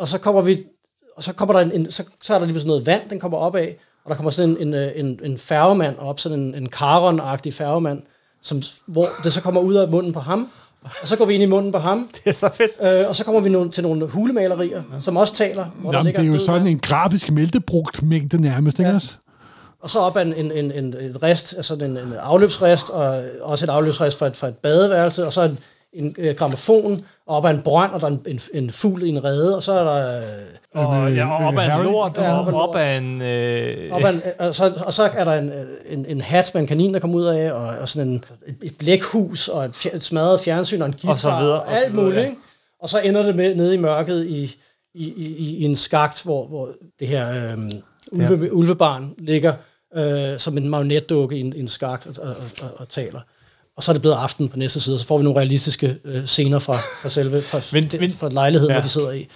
Og 0.00 0.08
så 0.08 0.18
kommer 0.18 0.40
vi... 0.42 0.64
Og 1.16 1.22
så 1.22 1.32
kommer 1.32 1.52
der 1.52 1.60
en, 1.60 1.72
en 1.72 1.90
så, 1.90 2.04
så 2.22 2.34
er 2.34 2.38
der 2.38 2.46
lige 2.46 2.52
pludselig 2.54 2.68
noget 2.68 2.86
vand, 2.86 3.00
den 3.10 3.20
kommer 3.20 3.38
op 3.38 3.54
af, 3.56 3.76
og 4.04 4.10
der 4.10 4.16
kommer 4.16 4.30
sådan 4.30 4.56
en, 4.60 4.74
en, 4.74 5.06
en, 5.06 5.20
en 5.24 5.38
færgemand 5.38 5.98
op, 5.98 6.20
sådan 6.20 6.38
en, 6.40 6.54
en 6.54 6.68
karon-agtig 6.76 7.50
færgemand, 7.52 8.02
som, 8.42 8.62
hvor 8.86 9.06
det 9.24 9.32
så 9.32 9.42
kommer 9.42 9.60
ud 9.60 9.74
af 9.74 9.88
munden 9.88 10.12
på 10.12 10.20
ham, 10.20 10.48
og 11.02 11.08
så 11.08 11.16
går 11.16 11.24
vi 11.24 11.34
ind 11.34 11.42
i 11.42 11.46
munden 11.46 11.72
på 11.72 11.78
ham, 11.78 12.08
Det 12.24 12.30
er 12.30 12.32
så 12.32 12.50
fedt. 12.54 12.70
øh, 13.00 13.08
og 13.08 13.16
så 13.16 13.24
kommer 13.24 13.40
vi 13.40 13.48
nogle, 13.50 13.70
til 13.70 13.82
nogle 13.82 14.06
hulemalerier, 14.06 14.82
som 15.00 15.16
også 15.16 15.34
taler. 15.34 15.64
Hvor 15.80 15.90
der 15.90 15.98
Nå, 15.98 16.02
men 16.02 16.06
ligger 16.06 16.22
det 16.22 16.28
er 16.28 16.32
jo 16.32 16.38
sådan 16.38 16.60
mand. 16.62 16.68
en 16.74 16.78
grafisk 16.78 17.30
mængde 18.02 18.42
nærmest, 18.42 18.78
ikke 18.78 18.88
Ja. 18.88 18.94
også? 18.94 19.12
Og 19.82 19.90
så 19.90 19.98
op 19.98 20.16
af 20.16 20.22
en, 20.22 20.34
en, 20.34 20.52
en, 20.52 20.72
en, 20.72 20.84
en 21.00 21.22
rest, 21.22 21.54
altså 21.56 21.74
en, 21.74 21.82
en 21.82 22.12
afløbsrest, 22.20 22.90
og 22.90 23.22
også 23.42 23.66
et 23.66 23.70
afløbsrest 23.70 24.18
fra 24.18 24.26
et, 24.26 24.36
fra 24.36 24.48
et 24.48 24.56
badeværelse, 24.56 25.26
og 25.26 25.32
så 25.32 25.42
en, 25.42 25.58
en 25.92 26.14
øh, 26.18 26.34
gramofon, 26.36 27.04
og 27.26 27.36
op 27.36 27.44
af 27.44 27.50
en 27.50 27.62
brønd, 27.62 27.92
og 27.92 28.00
der 28.00 28.06
er 28.06 28.10
en, 28.10 28.20
en, 28.26 28.40
en 28.54 28.70
fugl 28.70 29.02
i 29.02 29.08
en 29.08 29.24
rede, 29.24 29.56
og 29.56 29.62
så 29.62 29.72
er 29.72 29.84
der... 29.84 30.16
Øh, 30.18 30.22
Og, 30.74 31.14
ja, 31.14 31.30
og 31.30 31.46
op 31.46 31.54
øh, 31.54 31.74
ad 31.74 31.78
en 31.78 31.84
lort, 31.84 32.18
og 32.18 32.24
op 32.38 32.46
ad 32.46 32.52
en 32.52 32.54
op 32.54 32.74
lort. 32.74 32.76
ad 32.82 32.98
en... 32.98 33.22
Øh, 33.22 33.92
Op 33.92 34.02
ad 34.04 34.14
en, 34.14 34.22
og, 34.38 34.54
så, 34.54 34.82
og 34.86 34.92
så 34.92 35.02
er 35.14 35.24
der 35.24 35.32
en, 35.32 35.52
en, 35.88 36.06
en 36.06 36.20
hat 36.20 36.50
med 36.54 36.62
en 36.62 36.66
kanin, 36.68 36.94
der 36.94 37.00
kommer 37.00 37.16
ud 37.16 37.24
af, 37.24 37.52
og, 37.52 37.62
og 37.80 37.88
sådan 37.88 38.08
en, 38.08 38.24
et, 38.46 38.56
et 38.62 38.78
blækhus, 38.78 39.48
og 39.48 39.64
et, 39.64 39.74
fjer, 39.74 39.94
et 39.94 40.02
smadret 40.02 40.40
fjernsyn, 40.40 40.80
og 40.82 40.86
en 40.86 40.92
guitar, 40.92 41.10
Og 41.10 41.18
så 41.18 41.36
videre, 41.38 41.60
og 41.60 41.66
og 41.68 41.76
så 41.76 41.84
alt 41.84 41.92
videre, 41.92 42.04
muligt. 42.06 42.24
ja. 42.24 42.30
Og 42.82 42.88
så 42.88 42.98
ender 43.00 43.22
det 43.22 43.36
med 43.36 43.54
nede 43.54 43.74
i 43.74 43.76
mørket 43.78 44.26
i, 44.26 44.56
i, 44.94 45.04
i, 45.16 45.56
i, 45.58 45.64
en 45.64 45.76
skagt, 45.76 46.22
hvor, 46.22 46.46
hvor 46.46 46.68
det 47.00 47.08
her 47.08 47.52
øhm, 47.52 47.70
ulve, 48.12 48.44
ja. 48.46 48.50
ulvebarn 48.52 49.14
ligger 49.18 49.52
øh, 49.96 50.38
som 50.38 50.58
en 50.58 50.68
marionetdukke 50.68 51.36
i 51.36 51.40
en, 51.40 51.52
i 51.56 51.60
en 51.60 51.68
skagt 51.68 52.06
og, 52.06 52.14
og, 52.28 52.34
og, 52.62 52.68
og 52.76 52.88
taler. 52.88 53.20
Og 53.80 53.84
så 53.84 53.90
er 53.90 53.94
det 53.94 54.02
blevet 54.02 54.16
aften 54.16 54.48
på 54.48 54.56
næste 54.56 54.80
side, 54.80 54.96
og 54.96 55.00
så 55.00 55.06
får 55.06 55.18
vi 55.18 55.24
nogle 55.24 55.38
realistiske 55.38 55.96
øh, 56.04 56.26
scener 56.26 56.58
fra, 56.58 56.72
fra 57.02 57.08
selve 57.08 57.42
fra, 57.42 57.60
Men- 57.72 57.88
men, 57.92 58.00
men- 58.00 58.10
fra 58.10 58.28
lejligheden, 58.28 58.70
ja. 58.70 58.76
hvor 58.78 58.82
de 58.82 58.88
sidder 58.88 59.10
i. 59.10 59.28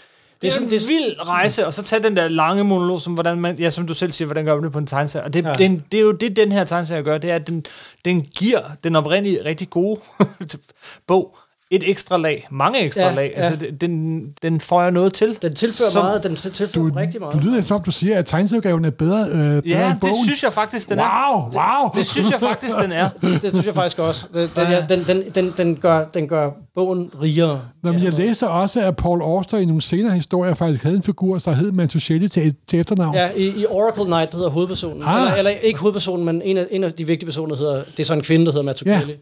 Det 0.43 0.49
er 0.49 0.53
sådan 0.53 0.67
en 0.67 0.71
vild 0.89 1.27
rejse, 1.29 1.67
og 1.67 1.73
så 1.75 1.83
tage 1.83 2.03
den 2.03 2.17
der 2.17 2.29
lange 2.29 2.65
monolog, 2.65 3.03
som, 3.03 3.15
hvordan 3.15 3.41
man, 3.41 3.59
ja, 3.59 3.71
som 3.71 3.87
du 3.87 3.95
selv 3.95 4.13
siger, 4.13 4.27
hvordan 4.27 4.45
gør 4.45 4.55
man 4.55 4.65
det 4.65 4.73
på 4.73 4.79
en 4.79 4.87
tegneserie. 4.87 5.25
Og 5.25 5.35
det, 5.35 5.45
Ja. 5.45 5.53
det, 5.53 5.83
det 5.93 5.99
er 5.99 6.03
jo 6.03 6.13
det, 6.13 6.37
den 6.37 6.53
her 6.53 6.65
tegneserie 6.65 7.03
gør, 7.03 7.19
det 7.19 7.31
er, 7.31 7.35
at 7.35 7.47
den, 7.47 7.65
den 8.05 8.21
giver 8.23 8.61
den 8.85 8.97
oprindelige 8.97 9.45
rigtig 9.45 9.71
gode 9.71 10.01
bog 11.09 11.37
et 11.75 11.91
ekstra 11.91 12.17
lag, 12.17 12.47
mange 12.51 12.81
ekstra 12.81 13.03
Ja, 13.03 13.09
ja, 13.09 13.15
lag. 13.15 13.31
ja. 13.37 13.41
Altså, 13.41 13.57
det- 13.57 13.81
den, 13.81 14.23
den 14.43 14.61
får 14.61 14.91
noget 14.91 15.13
til. 15.13 15.39
Den 15.43 15.55
tilfører 15.55 15.91
Som- 15.91 16.05
meget, 16.05 16.23
den 16.25 16.37
tilfører 16.37 16.89
Du, 16.89 16.95
rigtig 16.97 17.21
meget. 17.21 17.35
du 17.35 17.39
lyder 17.39 17.63
som 17.63 17.75
om, 17.77 17.83
du 17.83 17.91
siger, 17.91 18.19
at 18.19 18.27
tegneserieudgaven 18.27 18.85
er 18.85 18.91
bedre, 18.91 19.21
øh, 19.29 19.39
bedre 19.39 19.63
Ja, 19.67 19.85
end 19.87 19.93
det 19.93 20.01
bogen. 20.01 20.25
synes 20.25 20.43
jeg 20.43 20.53
faktisk, 20.53 20.89
den 20.89 20.99
er. 20.99 21.03
Wow, 21.33 21.43
wow! 21.43 21.91
Det 21.95 22.07
synes 22.07 22.31
jeg 22.31 22.41
faktisk, 22.41 22.77
den 22.79 22.93
er. 22.93 23.09
Det 23.43 23.51
synes 23.53 23.67
jeg 23.67 23.75
faktisk 23.75 23.99
også. 23.99 24.27
Den, 24.35 24.49
den, 24.57 24.67
her, 24.67 24.87
den, 24.87 25.05
den, 25.07 25.23
den, 25.35 25.55
den, 25.57 25.77
gør, 25.77 26.05
den 26.15 26.29
gør 26.29 26.51
bogen 26.75 27.11
rigere. 27.23 27.61
Nå, 27.83 27.93
men 27.93 28.03
jeg 28.03 28.13
læste 28.13 28.49
også, 28.49 28.81
at 28.81 28.97
Paul 28.97 29.23
Auster 29.23 29.59
i 29.59 29.65
nogle 29.65 29.83
senere 29.83 30.15
historier 30.15 30.55
faktisk 30.55 30.83
havde 30.83 30.97
en 30.97 31.03
figur, 31.03 31.39
der 31.39 31.53
hed 31.53 31.73
Mantucelli 31.73 32.29
til, 32.29 32.55
til 32.67 32.81
efternavn. 32.81 33.15
Ja, 33.15 33.29
i, 33.37 33.47
i 33.49 33.67
Oracle 33.67 34.05
Knight, 34.05 34.31
der 34.33 34.37
hedder 34.37 34.51
hovedpersonen. 34.51 35.03
Ah. 35.07 35.21
Eller, 35.21 35.35
eller 35.35 35.51
ikke 35.51 35.81
hovedpersonen, 35.81 36.25
men 36.27 36.43
en 36.43 36.57
af, 36.57 36.67
en 36.71 36.85
af 36.85 36.93
de 36.93 37.07
vigtige 37.07 37.27
personer 37.27 37.57
hedder, 37.57 37.83
det 37.97 38.01
er 38.01 38.05
så 38.05 38.15
en 38.15 38.23
kvinde, 38.23 38.47
der 38.47 38.53
hedder 38.53 38.65
Mazzucchelli. 38.67 39.13
Ja. 39.13 39.19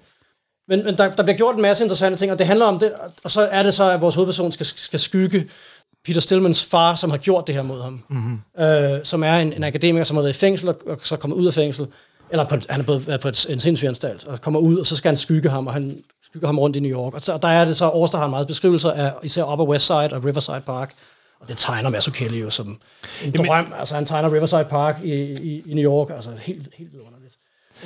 Men, 0.69 0.85
men 0.85 0.99
der, 0.99 1.11
der 1.11 1.23
bliver 1.23 1.37
gjort 1.37 1.57
en 1.57 1.63
masse 1.63 1.85
interessante 1.85 2.19
ting, 2.19 2.33
og 2.33 2.39
det 2.39 2.47
handler 2.47 2.67
om 2.67 2.79
det, 2.79 2.93
og 3.25 3.31
så 3.31 3.41
er 3.41 3.63
det 3.63 3.75
så, 3.75 3.91
at 3.91 4.01
vores 4.01 4.15
hovedperson 4.15 4.53
skal, 4.53 4.67
skal 4.67 4.99
skygge 4.99 5.49
Peter 6.05 6.21
Stillmans 6.21 6.65
far, 6.65 6.95
som 6.95 7.11
har 7.11 7.19
gjort 7.19 7.47
det 7.47 7.55
her 7.55 7.63
mod 7.63 7.83
ham. 7.83 8.03
Mm-hmm. 8.09 8.65
Øh, 8.65 9.01
som 9.05 9.23
er 9.23 9.35
en, 9.35 9.53
en 9.53 9.65
akademiker, 9.65 10.05
som 10.05 10.17
har 10.17 10.23
været 10.23 10.37
i 10.37 10.39
fængsel, 10.39 10.69
og, 10.69 10.77
og 10.87 10.99
så 11.03 11.17
kommer 11.17 11.37
ud 11.37 11.47
af 11.47 11.55
fængsel, 11.55 11.87
eller 12.31 12.49
på, 12.49 12.57
han 12.69 12.81
er 12.81 12.85
blevet 12.85 13.07
været 13.07 13.21
på 13.21 13.29
et, 13.29 13.47
en 13.51 13.61
sindssygeanstalt, 13.61 14.27
og 14.27 14.41
kommer 14.41 14.61
ud, 14.61 14.79
og 14.79 14.87
så 14.87 14.97
skal 14.97 15.09
han 15.09 15.17
skygge 15.17 15.49
ham, 15.49 15.67
og 15.67 15.73
han 15.73 15.99
skygger 16.25 16.49
ham 16.49 16.59
rundt 16.59 16.77
i 16.77 16.81
New 16.81 16.93
York. 16.93 17.15
Og, 17.15 17.23
så, 17.23 17.33
og 17.33 17.43
der 17.43 17.49
er 17.49 17.65
det 17.65 17.77
så, 17.77 17.89
Årster 17.89 18.19
har 18.19 18.29
meget 18.29 18.47
beskrivelser 18.47 18.91
af 18.91 19.13
især 19.23 19.53
Upper 19.53 19.65
West 19.65 19.87
Side 19.87 20.13
og 20.13 20.25
Riverside 20.25 20.63
Park. 20.67 20.95
Og 21.41 21.49
det 21.49 21.57
tegner 21.57 21.91
Mazzucchelli 21.91 22.41
jo 22.41 22.51
som 22.51 22.79
en 23.25 23.33
drøm. 23.33 23.73
Altså 23.79 23.95
han 23.95 24.07
tegner 24.07 24.33
Riverside 24.35 24.65
Park 24.65 25.01
i, 25.05 25.13
i, 25.23 25.63
i 25.67 25.75
New 25.75 25.85
York, 25.93 26.11
altså 26.11 26.31
helt, 26.41 26.69
helt 26.75 26.93
vidunderligt. 26.93 27.22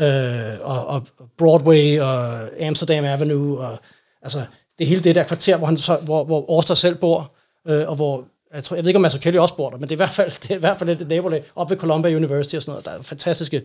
Øh, 0.00 0.52
og, 0.62 0.86
og 0.86 1.06
Broadway 1.38 2.00
og 2.00 2.38
Amsterdam 2.60 3.04
Avenue, 3.04 3.58
og 3.58 3.78
altså 4.22 4.42
det 4.78 4.86
hele 4.86 5.00
det 5.04 5.14
der 5.14 5.22
kvarter, 5.22 5.56
hvor, 5.56 5.66
han 5.66 5.76
så, 5.76 5.98
hvor, 6.02 6.24
hvor 6.24 6.50
Årster 6.50 6.74
selv 6.74 6.94
bor, 6.94 7.32
øh, 7.68 7.88
og 7.88 7.96
hvor 7.96 8.24
jeg, 8.54 8.64
tror, 8.64 8.76
jeg 8.76 8.84
ved 8.84 8.88
ikke, 8.88 8.98
om 8.98 9.02
Mazzucchelli 9.02 9.38
også 9.38 9.56
bor 9.56 9.70
der, 9.70 9.78
men 9.78 9.82
det 9.82 9.90
er 9.90 9.96
i 9.96 10.04
hvert 10.04 10.12
fald, 10.12 10.32
det 10.42 10.50
er 10.50 10.54
i 10.56 10.58
hvert 10.60 10.78
fald 10.78 10.90
et 10.90 11.08
nabolag 11.08 11.44
op 11.56 11.70
ved 11.70 11.76
Columbia 11.76 12.16
University 12.16 12.54
og 12.54 12.62
sådan 12.62 12.70
noget. 12.72 12.84
Der 12.84 12.90
er 12.90 13.02
fantastiske 13.02 13.62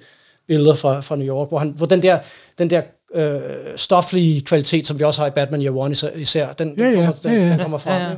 billeder 0.47 0.75
fra, 0.75 0.99
fra 0.99 1.15
New 1.15 1.27
York, 1.27 1.49
hvor, 1.49 1.59
han, 1.59 1.73
hvor 1.77 1.86
den 1.86 2.01
der, 2.01 2.19
den 2.57 2.69
der 2.69 2.82
øh, 3.15 3.39
stoflige 3.75 4.41
kvalitet, 4.41 4.88
som 4.88 4.99
vi 4.99 5.03
også 5.03 5.21
har 5.21 5.27
i 5.27 5.32
Batman 5.32 5.61
Year 5.61 5.77
One 5.77 5.95
især, 6.15 6.53
den, 6.53 6.75
Ja, 6.77 6.84
ja, 6.84 6.89
den, 6.89 6.95
kommer, 6.95 7.13
den, 7.23 7.32
ja, 7.34 7.39
ja. 7.39 7.49
den 7.49 7.59
kommer 7.59 7.77
frem. 7.77 7.93
Ja, 7.93 8.07
ja. 8.07 8.15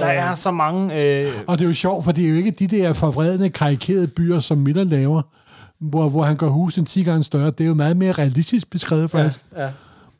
Ja, 0.00 0.04
Der 0.04 0.06
er 0.06 0.34
så 0.34 0.50
mange... 0.50 1.02
Øh, 1.02 1.32
Og 1.46 1.58
det 1.58 1.64
er 1.64 1.68
jo 1.68 1.74
sjovt, 1.74 2.04
for 2.04 2.12
det 2.12 2.24
er 2.24 2.28
jo 2.28 2.36
ikke 2.36 2.50
de 2.50 2.66
der 2.66 2.92
forvredende, 2.92 3.50
karikerede 3.50 4.06
byer, 4.06 4.38
som 4.38 4.58
Miller 4.58 4.84
laver, 4.84 5.22
hvor, 5.90 6.08
hvor 6.08 6.22
han 6.22 6.36
gør 6.36 6.48
husen 6.48 6.86
10 6.86 7.02
gange 7.02 7.24
større. 7.24 7.50
Det 7.50 7.60
er 7.60 7.68
jo 7.68 7.74
meget 7.74 7.96
mere 7.96 8.12
realistisk 8.12 8.70
beskrevet, 8.70 9.02
ja, 9.02 9.18
faktisk. 9.18 9.44
ja. 9.56 9.68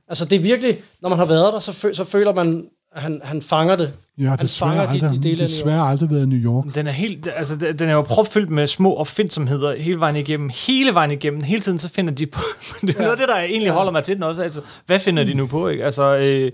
Altså 0.09 0.25
det 0.25 0.37
er 0.37 0.41
virkelig, 0.41 0.79
når 1.03 1.09
man 1.09 1.19
har 1.19 1.27
været 1.27 1.53
der, 1.53 1.59
så, 1.59 1.73
fø, 1.73 1.93
så 1.93 2.05
føler 2.05 2.35
man, 2.35 2.65
at 2.95 3.03
han, 3.03 3.21
han 3.25 3.43
fanger 3.43 3.77
det. 3.77 3.93
Ja, 4.19 4.29
han 4.39 4.49
fanger 4.49 4.83
de, 4.83 4.93
aldrig, 4.93 5.11
de 5.11 5.17
dele 5.17 5.31
af 5.31 5.37
New 5.37 5.41
York. 5.41 5.49
desværre 5.49 5.89
aldrig 5.89 6.11
været 6.11 6.23
i 6.23 6.27
New 6.27 6.39
York. 6.39 6.75
Den 6.75 6.87
er 6.87 6.91
helt, 6.93 7.29
altså 7.37 7.57
den 7.57 7.79
den 7.79 7.89
er 7.89 7.93
jo 7.93 8.03
propfyldt 8.03 8.51
med 8.51 8.67
små 8.67 8.95
opfindsomheder 8.97 9.77
hele 9.77 10.01
vejen 10.01 10.17
igennem, 10.17 10.51
hele 10.67 10.95
vejen 10.95 11.11
igennem, 11.11 11.43
hele 11.43 11.61
tiden 11.61 11.79
så 11.79 11.89
finder 11.89 12.15
de 12.15 12.27
på, 12.27 12.41
det 12.81 12.91
er 12.91 12.95
ja. 12.97 12.99
noget 12.99 13.13
af 13.13 13.19
det, 13.19 13.29
der 13.29 13.39
egentlig 13.39 13.73
holder 13.73 13.93
mig 13.93 14.05
til 14.05 14.15
den 14.15 14.23
også, 14.23 14.43
altså, 14.43 14.61
hvad 14.87 14.99
finder 14.99 15.25
de 15.25 15.35
nu 15.35 15.47
på, 15.47 15.69
ikke? 15.69 15.85
Altså, 15.85 16.17
øh, 16.17 16.53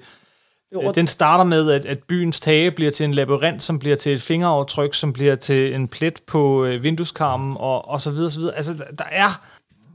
Jo, 0.74 0.82
øh, 0.88 0.94
den 0.94 1.06
starter 1.06 1.44
med, 1.44 1.70
at, 1.70 1.86
at 1.86 1.98
byens 2.08 2.40
tage 2.40 2.70
bliver 2.70 2.90
til 2.90 3.04
en 3.04 3.14
labyrint, 3.14 3.62
som 3.62 3.78
bliver 3.78 3.96
til 3.96 4.12
et 4.14 4.22
fingeraftryk, 4.22 4.94
som 4.94 5.12
bliver 5.12 5.34
til 5.34 5.74
en 5.74 5.88
plet 5.88 6.22
på 6.26 6.64
øh, 6.64 6.82
vindueskarmen, 6.82 7.56
og, 7.58 7.88
og 7.88 8.00
så 8.00 8.10
videre, 8.10 8.30
så 8.30 8.38
videre. 8.40 8.56
Altså, 8.56 8.74
der- 8.98 9.04
er, 9.10 9.40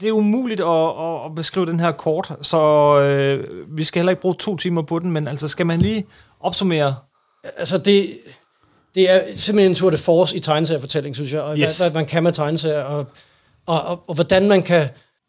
det 0.00 0.08
er 0.08 0.12
umuligt 0.12 0.60
at, 0.60 0.66
at, 0.66 1.24
at 1.24 1.34
beskrive 1.36 1.66
den 1.66 1.80
her 1.80 1.92
kort, 1.92 2.32
så 2.42 2.60
øh, 3.00 3.44
vi 3.76 3.84
skal 3.84 4.00
heller 4.00 4.10
ikke 4.10 4.22
bruge 4.22 4.34
to 4.38 4.56
timer 4.56 4.82
på 4.82 4.98
den, 4.98 5.10
men 5.10 5.28
altså, 5.28 5.48
skal 5.48 5.66
man 5.66 5.80
lige 5.80 6.06
opsummere 6.40 6.94
Altså 7.56 7.78
det, 7.78 8.18
det 8.94 9.10
er 9.10 9.22
simpelthen 9.34 9.70
en 9.70 9.74
tour 9.74 9.90
de 9.90 9.96
force 9.98 10.36
i 10.36 10.40
tegneseriefortælling, 10.40 11.14
synes 11.14 11.32
jeg, 11.32 11.42
og 11.42 11.58
yes. 11.58 11.78
hvad, 11.78 11.90
hvad 11.90 12.00
man 12.00 12.06
kan 12.06 12.22
med 12.22 12.32
tegneserier, 12.32 12.82
og, 12.82 13.06
og, 13.66 13.82
og, 13.82 14.02
og 14.06 14.14
hvordan 14.14 14.48
man 14.48 14.62
kan 14.62 14.88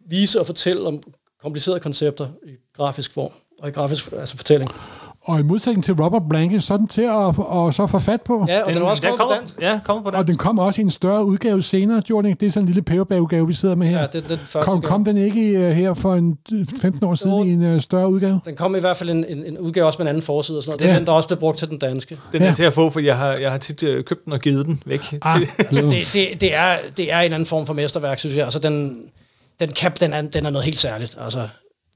vise 0.09 0.39
og 0.39 0.45
fortælle 0.45 0.87
om 0.87 1.03
komplicerede 1.41 1.79
koncepter 1.79 2.27
i 2.47 2.51
grafisk 2.75 3.13
form, 3.13 3.31
og 3.59 3.69
i 3.69 3.71
grafisk 3.71 4.11
altså 4.11 4.37
fortælling. 4.37 4.71
Og 5.28 5.39
i 5.39 5.43
modsætning 5.43 5.84
til 5.84 5.93
Robert 5.93 6.21
Blanke, 6.30 6.61
så 6.61 6.73
er 6.73 6.78
den 6.78 6.88
til 6.88 7.01
at, 7.01 7.28
at 7.67 7.73
så 7.75 7.88
få 7.91 7.99
fat 7.99 8.21
på. 8.21 8.45
Ja, 8.47 8.61
og 8.61 8.67
den, 8.67 8.75
den 8.75 8.84
er 8.84 8.88
også 8.88 9.03
kommet 9.03 9.19
på 9.19 9.23
kommer, 9.25 9.36
dansk. 9.39 9.61
Ja, 9.61 9.80
kommer 9.86 10.03
på 10.03 10.09
dansk. 10.09 10.19
Og 10.19 10.28
den 10.28 10.38
kom 10.38 10.59
også 10.59 10.82
i 10.82 10.84
en 10.84 10.89
større 10.89 11.25
udgave 11.25 11.61
senere, 11.63 11.97
ikke? 12.09 12.34
Det 12.39 12.43
er 12.47 12.49
sådan 12.51 12.63
en 12.63 12.65
lille 12.67 12.82
paperback-udgave, 12.82 13.47
vi 13.47 13.53
sidder 13.53 13.75
med 13.75 13.88
her. 13.88 13.99
Ja, 13.99 14.03
det, 14.03 14.13
det 14.13 14.23
er 14.23 14.28
den 14.28 14.39
første 14.45 14.65
kom, 14.71 14.82
kom 14.82 15.05
den 15.05 15.17
ikke 15.17 15.57
uh, 15.57 15.63
her 15.71 15.93
for 15.93 16.13
en 16.15 16.38
øh, 16.53 16.65
15 16.82 17.03
år 17.05 17.15
siden 17.15 17.38
Jo. 17.38 17.43
i 17.43 17.49
en 17.49 17.75
uh, 17.75 17.82
større 17.82 18.09
udgave? 18.09 18.39
Den 18.45 18.55
kom 18.55 18.75
i 18.75 18.80
hvert 18.80 18.97
fald 18.97 19.09
en, 19.09 19.25
en, 19.30 19.45
en 19.45 19.57
udgave 19.57 19.86
også 19.88 19.97
med 19.99 20.05
en 20.05 20.09
anden 20.09 20.21
forside 20.21 20.57
og 20.57 20.63
sådan 20.63 20.69
noget. 20.71 20.80
Det 20.80 20.88
er 20.88 20.93
Ja. 20.93 20.99
den, 20.99 21.05
der 21.05 21.11
også 21.11 21.28
blev 21.30 21.39
brugt 21.39 21.57
til 21.57 21.69
den 21.69 21.80
danske. 21.80 22.17
Den 22.34 22.41
er 22.41 22.45
Ja. 22.47 22.53
til 22.53 22.63
at 22.63 22.73
få, 22.73 22.89
for 22.89 22.99
jeg 22.99 23.17
har, 23.17 23.34
jeg 23.34 23.51
har 23.51 23.57
tit 23.57 23.84
øh, 23.84 24.03
købt 24.03 24.25
den 24.25 24.34
og 24.34 24.39
givet 24.39 24.65
den 24.65 24.82
væk. 24.86 25.13
Ah, 25.21 25.39
til, 25.39 25.47
Altså, 25.57 25.82
det, 25.82 25.91
det, 26.32 26.41
det, 26.41 26.55
er, 26.55 26.75
det 26.97 27.13
er 27.13 27.19
en 27.19 27.34
anden 27.34 27.45
form 27.45 27.65
for 27.65 27.73
mesterværk, 27.73 28.19
synes 28.19 28.36
jeg. 28.36 28.43
Altså, 28.43 28.59
den, 28.59 28.97
den, 29.59 29.69
kan, 29.71 29.91
den, 29.99 30.13
er, 30.13 30.21
den 30.21 30.45
er 30.45 30.49
noget 30.49 30.65
helt 30.65 30.80
særligt. 30.80 31.17
Altså, 31.21 31.39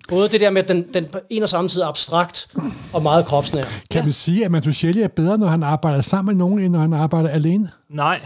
både 0.10 0.30
det 0.30 0.42
der 0.42 0.50
med, 0.50 0.64
at 0.64 0.68
den, 0.70 0.86
den 0.94 1.06
på 1.12 1.20
en 1.30 1.44
og 1.44 1.50
samme 1.50 1.70
tid 1.70 1.82
er 1.82 1.88
abstrakt 1.88 2.48
og 2.94 3.02
meget 3.04 3.26
kropsnær. 3.26 3.64
Kan 3.92 4.04
man 4.04 4.14
sige, 4.14 4.46
at 4.46 4.52
Matuschelli 4.52 5.02
er 5.02 5.08
bedre, 5.08 5.38
når 5.38 5.48
han 5.48 5.64
arbejder 5.64 6.02
sammen 6.02 6.36
med 6.36 6.40
nogen, 6.46 6.60
end 6.60 6.74
når 6.74 6.80
han 6.80 6.94
arbejder 6.94 7.30
alene? 7.30 7.70
nej. 7.90 8.20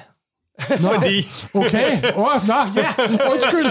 Nå, 0.70 0.76
Fordi, 0.94 1.28
okay. 1.54 2.04
Åh, 2.16 2.24
oh, 2.24 2.48
nå, 2.48 2.82
ja, 2.82 2.88
undskyld. 3.32 3.66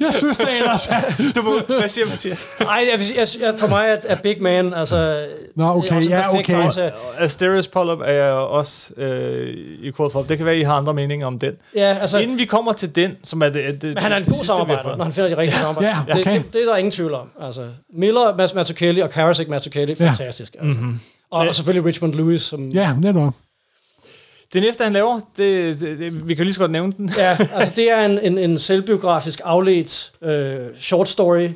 Jeg 0.00 0.14
synes 0.14 0.36
det 0.38 0.56
ellers. 0.56 0.88
du 1.34 1.42
må, 1.42 1.60
hvad 1.78 1.88
siger 1.88 2.06
Mathias? 2.06 2.48
Nej, 2.60 2.86
jeg, 2.92 3.00
jeg, 3.16 3.26
jeg, 3.40 3.54
for 3.58 3.66
mig 3.66 3.86
er, 3.88 3.96
er 4.04 4.16
Big 4.16 4.42
Man, 4.42 4.74
altså... 4.74 5.26
Nå, 5.54 5.64
er 5.64 5.70
okay, 5.70 5.96
også 5.96 6.10
ja, 6.10 6.34
okay. 6.34 6.54
tegneserie. 6.54 6.92
Asterios 7.18 7.68
Polyp 7.68 7.98
er 8.04 8.12
jeg 8.12 8.32
også 8.32 8.94
øh, 8.96 9.54
i 9.82 9.92
quote 9.96 10.12
for. 10.12 10.22
Det 10.22 10.36
kan 10.36 10.46
være, 10.46 10.58
I 10.58 10.62
har 10.62 10.74
andre 10.74 10.94
meninger 10.94 11.26
om 11.26 11.38
den. 11.38 11.52
Ja, 11.74 11.96
altså, 12.00 12.18
Inden 12.18 12.38
vi 12.38 12.44
kommer 12.44 12.72
til 12.72 12.96
den, 12.96 13.12
som 13.24 13.42
er 13.42 13.48
det, 13.48 13.82
det 13.82 13.94
men 13.94 14.02
han 14.02 14.12
er 14.12 14.16
en 14.16 14.24
god 14.24 14.44
samarbejder, 14.44 14.96
når 14.96 15.04
han 15.04 15.12
finder 15.12 15.30
de 15.30 15.36
rigtige 15.36 15.58
samarbejder. 15.60 16.04
ja, 16.08 16.20
okay. 16.20 16.34
det, 16.34 16.44
det, 16.44 16.52
det, 16.52 16.62
er 16.62 16.66
der 16.66 16.76
ingen 16.76 16.92
tvivl 16.92 17.14
om. 17.14 17.30
Altså, 17.40 17.68
Miller, 17.98 18.36
Mads 18.36 18.54
Mazzucchelli 18.54 19.00
og 19.00 19.10
Karasek 19.10 19.48
Mazzucchelli, 19.48 19.94
Ja. 20.00 20.08
fantastisk. 20.08 20.54
Altså. 20.60 20.72
Mm-hmm. 20.72 21.00
Og, 21.30 21.48
og 21.48 21.54
selvfølgelig 21.54 21.86
Richmond 21.86 22.14
Lewis, 22.14 22.42
som... 22.42 22.68
Ja, 22.68 22.92
netop. 23.02 23.34
Det 24.56 24.64
næste, 24.64 24.84
han 24.84 24.92
laver, 24.92 25.20
det, 25.36 25.80
det, 25.80 25.98
det, 25.98 26.28
vi 26.28 26.34
kan 26.34 26.44
lige 26.44 26.54
så 26.54 26.60
godt 26.60 26.70
nævne 26.70 26.92
den. 26.92 27.10
Ja, 27.18 27.36
altså 27.54 27.72
det 27.76 27.90
er 27.90 28.04
en, 28.06 28.18
en, 28.18 28.38
en 28.38 28.58
selvbiografisk 28.58 29.40
afledt 29.44 30.12
øh, 30.22 30.56
short 30.80 31.08
story, 31.08 31.48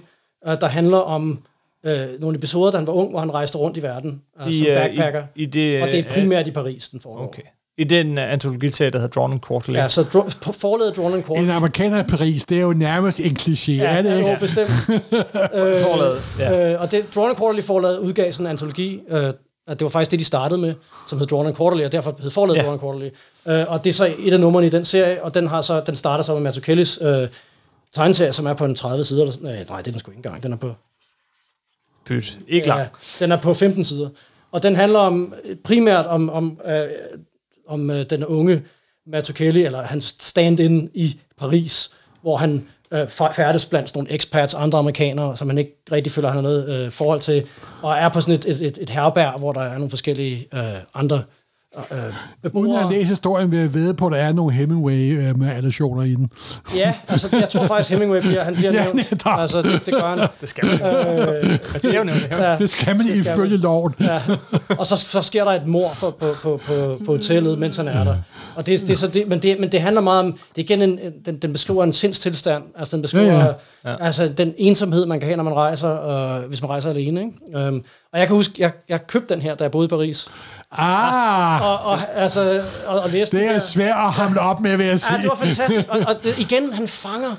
øh, 0.46 0.60
der 0.60 0.66
handler 0.66 0.98
om 0.98 1.38
øh, 1.86 2.06
nogle 2.18 2.36
episoder, 2.36 2.70
da 2.70 2.76
han 2.76 2.86
var 2.86 2.92
ung, 2.92 3.10
hvor 3.10 3.20
han 3.20 3.34
rejste 3.34 3.58
rundt 3.58 3.76
i 3.76 3.82
verden 3.82 4.22
øh, 4.46 4.52
som 4.52 4.66
øh, 4.66 4.74
backpacker. 4.74 5.22
I, 5.34 5.42
i 5.42 5.46
det, 5.46 5.82
og 5.82 5.88
det 5.88 5.98
er 5.98 6.04
øh, 6.06 6.12
primært 6.12 6.46
i 6.46 6.50
Paris, 6.50 6.88
den 6.88 7.00
foregår. 7.00 7.24
Okay. 7.24 7.42
I 7.78 7.84
den 7.84 8.18
uh, 8.18 8.32
antologiserie, 8.32 8.90
der 8.90 8.98
hedder 8.98 9.20
Drawn 9.20 9.32
and 9.32 9.40
Quarterly. 9.48 9.76
Ja, 9.76 9.88
så 9.88 10.02
dro- 10.02 10.52
forladet 10.52 10.96
Drawn 10.96 11.14
and 11.14 11.22
Court. 11.22 11.40
En 11.40 11.50
amerikaner 11.50 12.00
i 12.00 12.06
Paris, 12.06 12.44
det 12.44 12.56
er 12.56 12.62
jo 12.62 12.72
nærmest 12.72 13.20
en 13.20 13.36
kliché, 13.40 13.72
ja, 13.72 13.96
er 13.96 14.02
det 14.02 14.16
ikke? 14.18 14.30
Jo, 14.30 14.36
bestemt. 14.40 14.70
Forlaget, 15.86 16.22
ja. 16.38 16.72
øh, 16.72 16.80
og 16.80 16.92
det, 16.92 17.14
Drawn 17.14 17.28
and 17.28 17.36
Quarterly 17.36 17.62
forlaget 17.62 17.98
udgav 17.98 18.32
sådan 18.32 18.46
en 18.46 18.50
antologi, 18.50 19.00
øh, 19.10 19.32
at 19.70 19.78
det 19.78 19.84
var 19.84 19.88
faktisk 19.90 20.10
det, 20.10 20.20
de 20.20 20.24
startede 20.24 20.60
med, 20.60 20.74
som 21.08 21.18
hed 21.18 21.26
Drawn 21.26 21.46
and 21.46 21.56
Quarterly, 21.56 21.84
og 21.84 21.92
derfor 21.92 22.16
hed 22.20 22.30
forlaget 22.30 22.56
Ja. 22.58 22.62
Drawn 22.62 22.72
and 22.72 22.80
Quarterly. 22.80 23.10
Øh, 23.48 23.72
og 23.72 23.84
det 23.84 23.90
er 23.90 23.94
så 23.94 24.14
et 24.18 24.32
af 24.32 24.40
numrene 24.40 24.66
i 24.66 24.70
den 24.70 24.84
serie, 24.84 25.24
og 25.24 25.34
den, 25.34 25.46
har 25.46 25.62
så, 25.62 25.80
den 25.86 25.96
starter 25.96 26.24
så 26.24 26.34
med 26.34 26.40
Mazzucchellis 26.40 26.98
øh, 27.02 27.28
tegneserie, 27.92 28.32
som 28.32 28.46
er 28.46 28.54
på 28.54 28.64
en 28.64 28.74
30 28.74 29.04
sider. 29.04 29.22
Eller, 29.22 29.36
nej, 29.40 29.64
nej, 29.68 29.78
det 29.82 29.86
er 29.86 29.92
den 29.92 29.98
sgu 29.98 30.10
ikke 30.10 30.18
engang. 30.18 30.42
Den 30.42 30.52
er 30.52 30.56
på 30.56 30.74
Pyt. 32.04 32.38
Ikke 32.48 32.66
langt. 32.66 32.90
Ja, 33.20 33.24
den 33.24 33.32
er 33.32 33.36
på 33.36 33.54
15 33.54 33.84
sider. 33.84 34.08
Og 34.52 34.62
den 34.62 34.76
handler 34.76 34.98
om 34.98 35.34
primært 35.64 36.06
om, 36.06 36.30
om, 36.30 36.60
øh, 36.66 36.82
om 37.68 37.90
øh, 37.90 38.10
den 38.10 38.24
unge 38.24 38.62
Mazzucchelli, 39.06 39.64
eller 39.64 39.82
hans 39.82 40.16
stand-in 40.20 40.90
i 40.94 41.20
Paris, 41.38 41.90
hvor 42.22 42.36
han 42.36 42.68
øh, 42.92 43.08
færdes 43.32 43.64
blandt 43.66 43.94
nogle 43.94 44.12
expats, 44.14 44.54
andre 44.54 44.78
amerikanere, 44.78 45.36
som 45.36 45.48
han 45.48 45.58
ikke 45.58 45.72
rigtig 45.92 46.12
føler, 46.12 46.28
han 46.28 46.36
har 46.36 46.42
noget 46.42 46.68
øh, 46.68 46.90
forhold 46.90 47.20
til, 47.20 47.46
og 47.82 47.94
er 47.96 48.08
på 48.08 48.20
sådan 48.20 48.34
et, 48.34 48.44
et, 48.48 48.60
et, 48.66 48.78
et 48.80 48.90
herberg, 48.90 49.38
hvor 49.38 49.52
der 49.52 49.60
er 49.60 49.74
nogle 49.74 49.90
forskellige 49.90 50.46
øh, 50.54 50.60
andre 50.94 51.22
øh, 51.76 51.98
Uden 52.02 52.12
beboere. 52.42 52.84
at 52.84 52.90
læse 52.90 53.08
historien, 53.08 53.50
vil 53.50 53.58
jeg 53.58 53.74
vede 53.74 53.94
på, 53.94 54.06
at 54.06 54.12
der 54.12 54.18
er 54.18 54.32
nogle 54.32 54.52
Hemingway 54.54 55.30
med 55.32 55.48
relationer 55.48 56.02
i 56.02 56.14
den. 56.14 56.30
Ja, 56.76 56.94
altså 57.08 57.28
jeg 57.32 57.48
tror 57.48 57.66
faktisk, 57.66 57.90
Hemingway 57.90 58.20
bliver, 58.20 58.44
han 58.44 58.54
bliver 58.54 58.72
Ja, 58.78 58.82
nævnt. 58.82 59.10
netop. 59.10 59.40
Altså 59.40 59.62
det, 59.62 59.80
det 59.86 59.94
gør 59.94 60.16
han. 60.16 60.28
Det 60.40 60.48
skal 60.48 60.66
man. 60.66 60.74
Øh, 60.82 61.44
Man 61.50 61.58
skal 61.78 61.92
nævne 61.92 62.12
det. 62.12 62.28
ja. 62.30 62.56
Det 62.58 62.70
skal 62.70 62.96
man 62.96 63.06
Det 63.06 63.18
skal 63.20 63.32
ifølge 63.32 63.56
loven. 63.56 63.94
Ja. 64.00 64.20
Og 64.78 64.86
så, 64.86 64.96
så 64.96 65.22
sker 65.22 65.44
der 65.44 65.50
et 65.52 65.66
mor 65.66 65.90
på, 66.00 66.10
på, 66.10 66.26
på, 66.42 66.60
på, 66.66 66.98
på 67.06 67.12
hotellet, 67.16 67.58
mens 67.58 67.76
han 67.76 67.88
er 67.88 68.04
der. 68.04 68.16
Og 68.56 68.66
det, 68.66 68.80
det 68.80 68.90
er 68.90 68.94
så 68.94 69.06
det, 69.06 69.28
men, 69.28 69.38
det, 69.42 69.60
men 69.60 69.72
det 69.72 69.80
handler 69.80 70.00
meget 70.00 70.24
om, 70.24 70.32
det 70.32 70.62
igen 70.62 70.82
en, 70.82 70.98
en- 70.98 71.12
den, 71.26 71.36
den 71.38 71.52
beskriver 71.52 71.84
en 71.84 71.92
sindstilstand, 71.92 72.62
altså 72.76 72.96
den 72.96 73.02
beskriver 73.02 73.32
Ja, 73.34 73.44
ja. 73.90 73.96
Altså, 74.06 74.28
den 74.28 74.54
ensomhed, 74.58 75.06
man 75.06 75.20
kan 75.20 75.26
have, 75.26 75.36
når 75.36 75.44
man 75.44 75.54
rejser, 75.54 75.88
og, 75.88 76.40
hvis 76.40 76.62
man 76.62 76.70
rejser 76.70 76.90
alene. 76.90 77.20
Ikke? 77.20 77.68
Um, 77.68 77.84
og 78.12 78.18
jeg 78.18 78.26
kan 78.26 78.36
huske, 78.36 78.54
jeg, 78.58 78.72
jeg 78.88 79.06
købte 79.06 79.34
den 79.34 79.42
her, 79.42 79.54
da 79.54 79.64
jeg 79.64 79.70
boede 79.70 79.84
i 79.84 79.88
Paris. 79.88 80.28
Ah, 80.72 81.62
Og, 81.62 81.78
og, 81.92 81.98
altså, 82.14 82.62
og, 82.86 83.00
og 83.00 83.10
læste 83.10 83.36
det 83.38 83.46
er 83.46 83.58
svært 83.58 83.96
at 84.06 84.12
hamle 84.12 84.40
op 84.40 84.60
med, 84.60 84.76
vil 84.76 84.86
jeg 84.86 85.00
sige. 85.00 85.14
Ja, 85.14 85.20
det 85.20 85.28
var 85.28 85.34
fantastisk. 85.34 85.86
Og, 85.88 85.98
og 86.06 86.14
det, 86.24 86.38
igen, 86.38 86.72
han 86.72 86.88
fanger... 86.88 87.30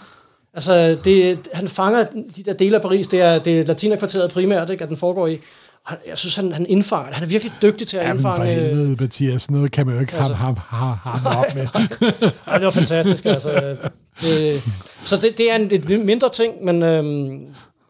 Altså, 0.53 0.97
det, 1.03 1.39
han 1.53 1.67
fanger 1.67 2.03
de 2.35 2.43
der 2.45 2.53
dele 2.53 2.75
af 2.75 2.81
Paris. 2.81 3.07
Det 3.07 3.21
er, 3.21 3.39
det 3.39 3.59
er 3.59 3.65
latinakvarteret 3.65 4.31
primært, 4.31 4.69
ikke, 4.69 4.83
at 4.83 4.89
den 4.89 4.97
foregår 4.97 5.27
i. 5.27 5.39
Jeg 6.07 6.17
synes, 6.17 6.35
han, 6.35 6.51
han 6.51 6.65
indfanger 6.69 7.13
Han 7.13 7.23
er 7.23 7.27
virkelig 7.27 7.53
dygtig 7.61 7.87
til 7.87 7.97
at 7.97 8.07
Jamen 8.07 8.21
for 8.21 8.29
indfange... 8.29 8.53
helvede, 8.53 8.95
Mathias. 8.99 9.51
Noget 9.51 9.71
kan 9.71 9.85
man 9.85 9.95
jo 9.95 10.01
ikke 10.01 10.17
Altså. 10.17 10.33
ham, 10.33 10.57
ham, 10.67 10.97
ham, 10.97 11.19
ham 11.19 11.37
op 11.39 11.55
med. 11.55 11.67
Ja, 12.47 12.53
det 12.55 12.63
var 12.63 12.69
fantastisk. 12.69 13.25
Altså, 13.25 13.75
det, 14.21 14.61
så 15.03 15.17
det, 15.17 15.37
det 15.37 15.51
er 15.51 15.55
en 15.55 15.67
lidt 15.67 16.05
mindre 16.05 16.29
ting, 16.29 16.53
men, 16.65 16.83
øhm, 16.83 17.45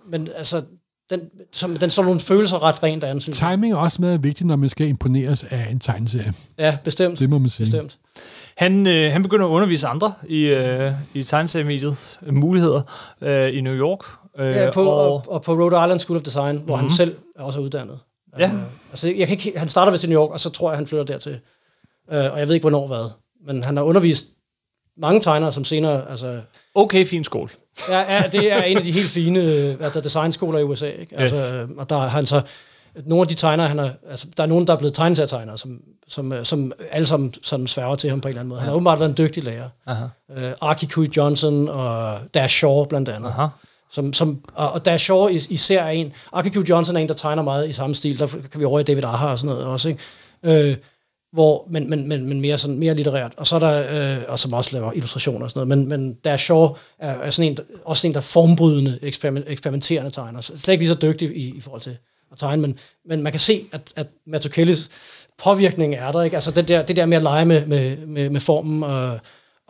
men 0.09 0.27
altså, 0.37 0.61
den, 1.09 1.19
som, 1.51 1.77
den 1.77 1.89
slår 1.89 2.03
nogle 2.03 2.19
følelser 2.19 2.63
ret 2.63 2.83
rent 2.83 3.03
an, 3.03 3.21
synes. 3.21 3.37
Timing 3.37 3.73
er 3.73 3.77
også 3.77 4.01
meget 4.01 4.23
vigtigt, 4.23 4.47
når 4.47 4.55
man 4.55 4.69
skal 4.69 4.87
imponeres 4.87 5.45
af 5.49 5.67
en 5.71 5.79
tegneserie. 5.79 6.33
Ja, 6.57 6.77
bestemt. 6.83 7.19
Det 7.19 7.29
må 7.29 7.37
man 7.37 7.49
sige. 7.49 7.65
Bestemt. 7.65 7.97
Han, 8.57 8.87
øh, 8.87 9.11
han 9.11 9.23
begynder 9.23 9.45
at 9.45 9.49
undervise 9.49 9.87
andre 9.87 10.13
i, 10.27 10.41
øh, 10.43 10.91
i 11.13 11.23
tegneseriemediets 11.23 12.19
muligheder 12.31 12.81
øh, 13.21 13.57
i 13.57 13.61
New 13.61 13.73
York. 13.73 13.99
Øh, 14.37 14.55
Ja, 14.55 14.71
på, 14.71 14.83
og, 14.83 15.13
og, 15.13 15.23
og 15.27 15.41
på 15.41 15.53
Rhode 15.53 15.85
Island 15.85 15.99
School 15.99 16.17
of 16.17 16.23
Design, 16.23 16.57
hvor 16.57 16.75
mm-hmm. 16.75 16.75
han 16.75 16.89
selv 16.89 17.15
er 17.35 17.43
også 17.43 17.59
uddannet. 17.59 17.99
Ja. 18.39 18.47
Øh, 18.47 18.61
altså, 18.91 19.07
jeg 19.07 19.27
kan 19.27 19.37
ikke, 19.37 19.59
han 19.59 19.69
starter 19.69 19.91
vist 19.91 20.03
i 20.03 20.07
New 20.07 20.21
York, 20.21 20.31
og 20.31 20.39
så 20.39 20.49
tror 20.49 20.69
jeg, 20.69 20.77
han 20.77 20.87
flytter 20.87 21.05
dertil. 21.05 21.39
Øh, 22.11 22.31
og 22.33 22.39
jeg 22.39 22.47
ved 22.47 22.55
ikke, 22.55 22.63
hvornår 22.63 22.87
hvad. 22.87 23.09
Men 23.45 23.63
han 23.63 23.77
har 23.77 23.83
undervist 23.83 24.25
mange 24.97 25.21
tegnere, 25.21 25.51
som 25.51 25.63
senere... 25.63 26.09
Altså, 26.09 26.41
okay, 26.75 27.05
fin 27.05 27.23
skole. 27.23 27.49
Ja, 27.89 28.15
ja, 28.15 28.27
det 28.31 28.51
er 28.51 28.63
en 28.63 28.77
af 28.77 28.83
de 28.83 28.91
helt 28.91 29.09
fine 29.09 29.39
uh, 29.95 30.03
designskoler 30.03 30.59
i 30.59 30.63
USA. 30.63 30.89
Ikke? 30.89 31.19
Altså, 31.19 31.53
yes. 31.53 31.69
Og 31.77 31.89
der 31.89 31.95
har 31.95 32.07
han 32.07 32.25
så 32.25 32.41
nogle 33.05 33.21
af 33.21 33.27
de 33.27 33.33
tegnere, 33.33 33.67
han 33.67 33.79
er, 33.79 33.89
altså, 34.09 34.27
der 34.37 34.43
er 34.43 34.47
nogen, 34.47 34.67
der 34.67 34.73
er 34.73 34.77
blevet 34.77 34.93
tegneserietegnere, 34.93 35.57
som, 35.57 35.79
som, 36.07 36.33
som 36.43 36.71
alle 36.91 37.05
sammen 37.05 37.33
sådan 37.43 37.67
sværger 37.67 37.95
til 37.95 38.09
ham 38.09 38.21
på 38.21 38.27
en 38.27 38.29
eller 38.29 38.39
anden 38.39 38.49
måde. 38.49 38.59
Han 38.59 38.67
har 38.67 38.75
åbenbart 38.75 38.99
været 38.99 39.09
en 39.09 39.17
dygtig 39.17 39.43
lærer. 39.43 39.69
Aha. 39.87 40.05
Uh, 40.29 40.69
Archie 40.69 40.89
Cui 40.89 41.09
Johnson 41.17 41.69
og 41.69 42.19
Dash 42.33 42.57
Shaw 42.57 42.85
blandt 42.85 43.09
andet. 43.09 43.29
Aha. 43.29 43.47
Som, 43.91 44.13
som, 44.13 44.41
og, 44.53 44.71
og 44.71 44.85
Dash 44.85 45.03
Shaw 45.03 45.27
is, 45.27 45.47
især 45.47 45.83
er 45.83 45.89
en. 45.89 46.13
Akiko 46.33 46.63
Johnson 46.69 46.95
er 46.95 46.99
en, 46.99 47.07
der 47.07 47.13
tegner 47.13 47.43
meget 47.43 47.69
i 47.69 47.73
samme 47.73 47.95
stil. 47.95 48.19
Der 48.19 48.27
kan 48.27 48.59
vi 48.59 48.65
over 48.65 48.79
i 48.79 48.83
David 48.83 49.03
Aha 49.03 49.27
og 49.27 49.39
sådan 49.39 49.55
noget 49.55 49.65
også. 49.65 49.89
Ikke? 49.89 50.69
Øh, 50.69 50.77
hvor, 51.33 51.67
men, 51.69 51.89
men, 51.89 52.07
men, 52.07 52.25
men 52.25 52.41
mere, 52.41 52.57
sådan, 52.57 52.79
mere 52.79 52.93
litterært. 52.93 53.33
Og 53.37 53.47
så 53.47 53.55
er 53.55 53.59
der, 53.59 54.17
øh, 54.17 54.23
og 54.27 54.39
som 54.39 54.53
også 54.53 54.69
laver 54.73 54.91
illustrationer 54.93 55.43
og 55.43 55.49
sådan 55.49 55.67
noget, 55.67 55.89
men, 55.89 55.99
men 55.99 56.17
der 56.23 56.37
Shaw 56.37 56.63
er, 56.99 57.09
er 57.09 57.29
sådan 57.29 57.51
en, 57.51 57.57
også 57.85 58.07
en, 58.07 58.13
der 58.13 58.21
formbrydende, 58.21 58.99
eksperiment, 59.01 59.45
eksperimenterende 59.47 60.11
tegner. 60.11 60.41
Så 60.41 60.57
slet 60.57 60.73
ikke 60.73 60.81
lige 60.81 60.93
så 60.93 60.99
dygtig 61.01 61.37
i, 61.37 61.57
i 61.57 61.59
forhold 61.59 61.81
til 61.81 61.97
at 62.31 62.37
tegne, 62.37 62.61
men, 62.61 62.77
men 63.05 63.23
man 63.23 63.33
kan 63.33 63.39
se, 63.39 63.65
at, 63.71 63.81
at 63.95 64.07
Mazzucchellis 64.27 64.89
påvirkning 65.43 65.95
er 65.95 66.11
der, 66.11 66.21
ikke? 66.21 66.37
Altså 66.37 66.51
det 66.51 66.67
der, 66.67 66.83
det 66.83 66.95
der 66.95 67.05
med 67.05 67.17
at 67.17 67.23
lege 67.23 67.45
med, 67.45 67.65
med, 67.65 67.97
med, 67.97 68.29
med 68.29 68.41
formen 68.41 68.83
og, 68.83 69.19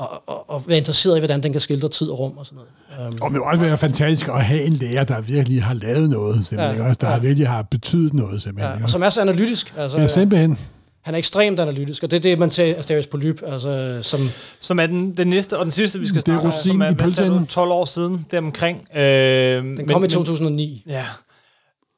og, 0.01 0.23
og, 0.27 0.49
og 0.49 0.63
være 0.67 0.77
interesseret 0.77 1.17
i, 1.17 1.19
hvordan 1.19 1.43
den 1.43 1.51
kan 1.51 1.61
skildre 1.61 1.89
tid 1.89 2.09
og 2.09 2.19
rum 2.19 2.37
og 2.37 2.45
sådan 2.45 2.59
noget. 2.97 3.13
Um, 3.13 3.17
og 3.21 3.29
det 3.29 3.33
vil 3.33 3.41
også 3.41 3.63
være 3.63 3.77
fantastisk 3.77 4.27
at 4.27 4.45
have 4.45 4.63
en 4.63 4.73
lærer, 4.73 5.03
der 5.03 5.21
virkelig 5.21 5.63
har 5.63 5.73
lavet 5.73 6.09
noget, 6.09 6.47
simpelthen, 6.47 6.81
ja, 6.81 6.87
også, 6.87 6.97
der 7.01 7.11
ja. 7.11 7.17
virkelig 7.17 7.47
har 7.47 7.61
betydet 7.61 8.13
noget, 8.13 8.41
simpelthen. 8.41 8.77
Ja, 8.77 8.83
og 8.83 8.89
som 8.89 9.03
er 9.03 9.09
så 9.09 9.21
analytisk. 9.21 9.73
Altså, 9.77 9.97
ja, 9.97 10.07
simpelthen. 10.07 10.57
Han 11.01 11.13
er 11.13 11.17
ekstremt 11.17 11.59
analytisk, 11.59 12.03
og 12.03 12.11
det 12.11 12.17
er 12.17 12.21
det, 12.21 12.39
man 12.39 12.49
ser 12.49 12.77
Asterios 12.77 13.07
Polyp, 13.07 13.41
altså, 13.45 13.99
som... 14.01 14.29
Som 14.59 14.79
er 14.79 14.85
den, 14.85 15.17
den 15.17 15.27
næste 15.27 15.57
og 15.57 15.65
den 15.65 15.71
sidste, 15.71 15.99
vi 15.99 16.07
skal 16.07 16.21
snakke 16.21 16.45
om, 16.45 16.53
som 16.63 16.81
er 16.81 16.91
hvad 16.91 17.47
12 17.47 17.71
år 17.71 17.85
siden, 17.85 18.25
deromkring. 18.31 18.95
Øh, 18.95 19.63
den 19.63 19.87
kom 19.87 20.01
men, 20.01 20.09
i 20.09 20.13
2009. 20.13 20.83
Men, 20.85 20.95
ja. 20.95 21.05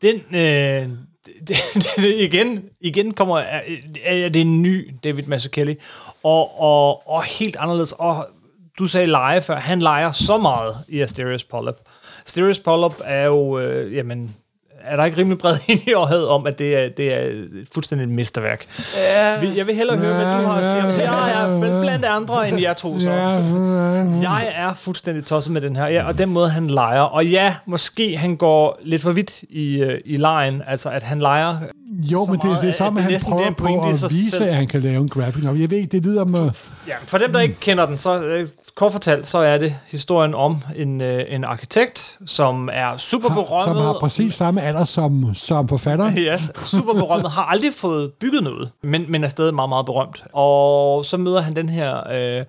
Den, 0.01 0.15
øh, 0.35 0.89
det, 1.47 1.57
det, 1.95 2.15
igen, 2.19 2.63
igen 2.81 3.13
kommer, 3.13 3.37
er, 3.37 3.61
er 4.03 4.29
det 4.29 4.41
en 4.41 4.61
ny 4.61 4.89
David 5.03 5.23
Mazzucchelli, 5.23 5.75
og, 6.23 6.61
og, 6.61 7.09
og 7.09 7.23
helt 7.23 7.55
anderledes, 7.59 7.93
og 7.93 8.27
du 8.79 8.87
sagde 8.87 9.07
lege 9.07 9.41
før, 9.41 9.55
han 9.55 9.79
leger 9.79 10.11
så 10.11 10.37
meget 10.37 10.75
i 10.87 11.01
Asterios 11.01 11.43
Polyp. 11.43 11.75
Asterios 12.25 12.59
Polyp 12.59 13.01
er 13.03 13.25
jo, 13.25 13.59
øh, 13.59 13.95
jamen, 13.95 14.35
er 14.83 14.95
der 14.95 15.05
ikke 15.05 15.17
rimelig 15.17 15.37
bred 15.37 15.57
enighed 15.67 16.25
om, 16.25 16.47
at 16.47 16.59
det 16.59 16.77
er, 16.77 16.89
det 16.89 17.13
er 17.13 17.43
fuldstændig 17.73 18.05
et 18.05 18.11
mesterværk? 18.11 18.65
Ja. 18.97 19.53
Jeg 19.55 19.67
vil 19.67 19.75
hellere 19.75 19.97
høre, 19.97 20.15
hvad 20.15 20.25
du 20.25 20.47
har 20.47 20.55
at 20.59 20.65
sige 20.65 20.83
om 20.83 20.91
det. 20.91 20.99
Jeg 20.99 21.43
er 21.43 21.81
blandt 21.81 22.05
andre 22.05 22.49
end 22.49 22.59
jer 22.59 22.73
to, 22.73 22.99
så. 22.99 23.11
Jeg 24.21 24.53
er 24.55 24.73
fuldstændig 24.73 25.25
tosset 25.25 25.53
med 25.53 25.61
den 25.61 25.75
her, 25.75 25.87
ja, 25.87 26.07
og 26.07 26.17
den 26.17 26.29
måde, 26.29 26.49
han 26.49 26.67
leger. 26.67 27.01
Og 27.01 27.25
ja, 27.25 27.55
måske 27.65 28.17
han 28.17 28.35
går 28.35 28.79
lidt 28.83 29.01
for 29.01 29.11
vidt 29.11 29.43
i, 29.49 29.81
øh, 29.81 30.01
i 30.05 30.17
lejen, 30.17 30.63
altså 30.67 30.89
at 30.89 31.03
han 31.03 31.19
leger 31.19 31.55
jo, 31.93 32.25
men 32.25 32.39
det 32.39 32.51
er 32.51 32.61
det 32.61 32.75
samme, 32.75 32.99
at 32.99 33.05
han 33.05 33.21
prøver 33.21 33.51
på 33.51 33.89
at 33.89 34.03
vise, 34.09 34.31
selv. 34.31 34.49
at 34.49 34.55
han 34.55 34.67
kan 34.67 34.81
lave 34.81 35.01
en 35.01 35.09
graphic 35.09 35.43
novel. 35.43 35.61
Jeg 35.61 35.69
ved 35.69 35.87
det 35.87 36.03
lyder 36.03 36.21
om... 36.21 36.35
Ja, 36.87 36.95
for 37.05 37.17
dem, 37.17 37.33
der 37.33 37.39
ikke 37.39 37.59
kender 37.59 37.85
den, 37.85 37.97
så 37.97 38.21
øh, 38.21 38.47
kort 38.75 38.91
fortalt, 38.91 39.27
så 39.27 39.37
er 39.37 39.57
det 39.57 39.75
historien 39.87 40.33
om 40.33 40.63
en, 40.75 41.01
øh, 41.01 41.23
en 41.27 41.43
arkitekt, 41.43 42.17
som 42.25 42.69
er 42.73 42.97
super 42.97 43.29
berømmet. 43.29 43.63
Som 43.63 43.77
har 43.77 43.97
præcis 43.99 44.33
samme 44.33 44.61
alder 44.61 44.83
som, 44.83 45.33
som 45.33 45.67
forfatter. 45.67 46.11
ja, 46.21 46.37
super 46.63 46.93
berømmet, 46.93 47.31
har 47.31 47.43
aldrig 47.43 47.73
fået 47.73 48.11
bygget 48.13 48.43
noget, 48.43 48.69
men, 48.83 49.05
men 49.09 49.23
er 49.23 49.27
stadig 49.27 49.53
meget, 49.53 49.69
meget 49.69 49.85
berømt. 49.85 50.23
Og 50.33 51.05
så 51.05 51.17
møder 51.17 51.41
han 51.41 51.55
den 51.55 51.69
her... 51.69 52.11
Øh, 52.39 52.45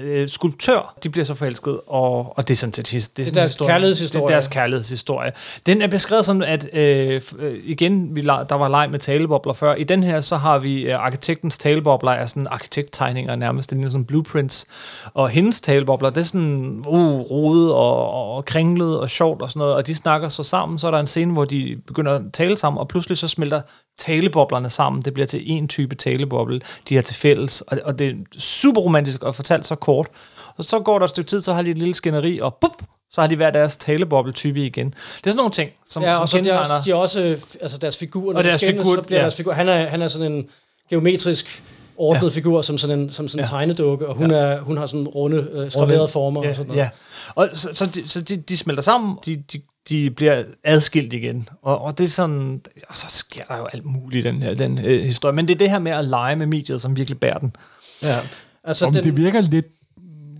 øh, 0.00 0.28
skulptør, 0.28 0.94
de 1.02 1.10
bliver 1.10 1.24
så 1.24 1.34
forelsket, 1.34 1.80
og, 1.86 2.38
og 2.38 2.48
det 2.48 2.54
er 2.54 2.56
sådan 2.56 2.72
set 2.72 2.86
det, 2.92 3.16
det 3.16 3.28
er 3.28 3.32
deres 3.32 3.50
historie. 3.50 3.72
kærlighedshistorie. 3.72 4.22
Det 4.22 4.30
er 4.30 4.34
deres 4.34 4.48
kærlighedshistorie. 4.48 5.32
Den 5.66 5.82
er 5.82 5.86
beskrevet 5.86 6.24
sådan, 6.24 6.42
at 6.42 6.68
øh, 6.72 7.20
øh 7.38 7.58
igen, 7.64 8.16
vi, 8.16 8.22
der 8.22 8.54
var 8.54 8.68
leg 8.68 8.90
med 8.90 8.98
talebobler 8.98 9.52
før. 9.52 9.74
I 9.74 9.84
den 9.84 10.02
her, 10.02 10.20
så 10.20 10.36
har 10.36 10.58
vi 10.58 10.82
øh, 10.82 11.04
arkitektens 11.04 11.58
talebobler, 11.58 12.10
er 12.10 12.26
sådan 12.26 12.46
arkitekttegninger 12.46 13.36
nærmest, 13.36 13.70
det 13.70 13.84
er 13.84 13.90
sådan 13.90 14.04
blueprints, 14.04 14.66
og 15.14 15.28
hendes 15.28 15.60
talebobler, 15.60 16.10
det 16.10 16.20
er 16.20 16.24
sådan 16.24 16.82
uh, 16.86 17.20
rodet 17.20 17.72
og, 17.72 18.12
og, 18.12 18.34
og 18.34 18.44
kringlet 18.44 19.00
og 19.00 19.10
sjovt 19.10 19.42
og 19.42 19.50
sådan 19.50 19.58
noget, 19.58 19.74
og 19.74 19.86
de 19.86 19.94
snakker 19.94 20.28
så 20.28 20.42
sammen, 20.42 20.78
så 20.78 20.86
er 20.86 20.90
der 20.90 20.98
en 20.98 21.06
scene, 21.06 21.32
hvor 21.32 21.44
de 21.44 21.80
begynder 21.86 22.12
at 22.12 22.22
tale 22.32 22.56
sammen, 22.56 22.80
og 22.80 22.88
pludselig 22.88 23.18
så 23.18 23.28
smelter 23.28 23.60
taleboblerne 23.98 24.70
sammen. 24.70 25.02
Det 25.02 25.14
bliver 25.14 25.26
til 25.26 25.42
en 25.44 25.68
type 25.68 25.94
taleboble, 25.94 26.60
de 26.88 26.94
har 26.94 27.02
til 27.02 27.16
fælles, 27.16 27.60
og, 27.60 27.78
og 27.84 27.98
det 27.98 28.08
er 28.08 28.14
super 28.38 28.80
romantisk 28.80 29.22
og 29.22 29.34
fortalt 29.34 29.66
så 29.66 29.74
kort. 29.74 30.08
Og 30.56 30.64
så 30.64 30.80
går 30.80 30.98
der 30.98 31.04
et 31.04 31.10
stykke 31.10 31.28
tid, 31.28 31.40
så 31.40 31.52
har 31.52 31.62
de 31.62 31.70
et 31.70 31.78
lille 31.78 31.94
skænderi, 31.94 32.38
og 32.38 32.54
bup, 32.54 32.82
så 33.10 33.20
har 33.20 33.28
de 33.28 33.36
hver 33.36 33.50
deres 33.50 33.76
taleboble-type 33.76 34.66
igen. 34.66 34.86
Det 34.86 34.96
er 35.26 35.30
sådan 35.30 35.36
nogle 35.36 35.50
ting, 35.50 35.70
som, 35.86 36.02
ja, 36.02 36.16
og 36.16 36.28
som 36.28 36.44
så 36.44 36.50
de 36.50 36.60
også, 36.60 36.82
de 36.84 36.94
også, 36.94 37.20
altså 37.60 37.78
deres 37.78 37.96
figur, 37.96 38.34
og 38.34 38.44
deres 38.44 38.60
skændes, 38.60 38.82
figur, 38.82 38.94
så 38.96 39.02
bliver 39.02 39.18
ja. 39.18 39.22
deres 39.22 39.36
figur, 39.36 39.52
han 39.52 39.68
er, 39.68 39.86
han 39.86 40.02
er 40.02 40.08
sådan 40.08 40.32
en 40.32 40.48
geometrisk 40.90 41.62
ordnet 41.98 42.22
ja. 42.22 42.28
figur, 42.28 42.62
som 42.62 42.78
sådan 42.78 42.98
en, 42.98 43.10
som 43.10 43.28
sådan 43.28 43.44
en 43.44 43.44
ja. 43.44 43.50
tegnedukke, 43.50 44.06
og 44.06 44.14
hun, 44.14 44.30
ja. 44.30 44.36
er, 44.36 44.60
hun 44.60 44.76
har 44.76 44.86
sådan 44.86 45.08
runde, 45.08 45.48
øh, 45.52 45.70
skraverede 45.70 46.08
former 46.08 46.44
ja, 46.44 46.50
og 46.50 46.56
sådan 46.56 46.68
noget. 46.68 46.80
Ja. 46.80 46.88
Og 47.34 47.48
så, 47.52 47.68
så, 47.72 47.86
de, 47.86 48.08
så 48.08 48.20
de, 48.20 48.36
de 48.36 48.56
smelter 48.56 48.82
sammen, 48.82 49.18
de, 49.26 49.36
de, 49.52 49.60
de 49.88 50.10
bliver 50.10 50.42
adskilt 50.64 51.12
igen. 51.12 51.48
Og, 51.62 51.82
og 51.82 51.98
det 51.98 52.04
er 52.04 52.08
sådan, 52.08 52.60
og 52.88 52.96
så 52.96 53.06
sker 53.08 53.44
der 53.44 53.56
jo 53.56 53.66
alt 53.72 53.84
muligt 53.84 54.26
i 54.26 54.28
den 54.28 54.42
her 54.42 54.54
den, 54.54 54.78
øh, 54.78 55.04
historie. 55.04 55.34
Men 55.34 55.48
det 55.48 55.54
er 55.54 55.58
det 55.58 55.70
her 55.70 55.78
med 55.78 55.92
at 55.92 56.04
lege 56.04 56.36
med 56.36 56.46
mediet, 56.46 56.82
som 56.82 56.96
virkelig 56.96 57.20
bærer 57.20 57.38
den. 57.38 57.56
Ja. 58.02 58.18
Altså, 58.64 58.86
Om 58.86 58.92
den, 58.92 59.04
det 59.04 59.16
virker 59.16 59.40
lidt 59.40 59.66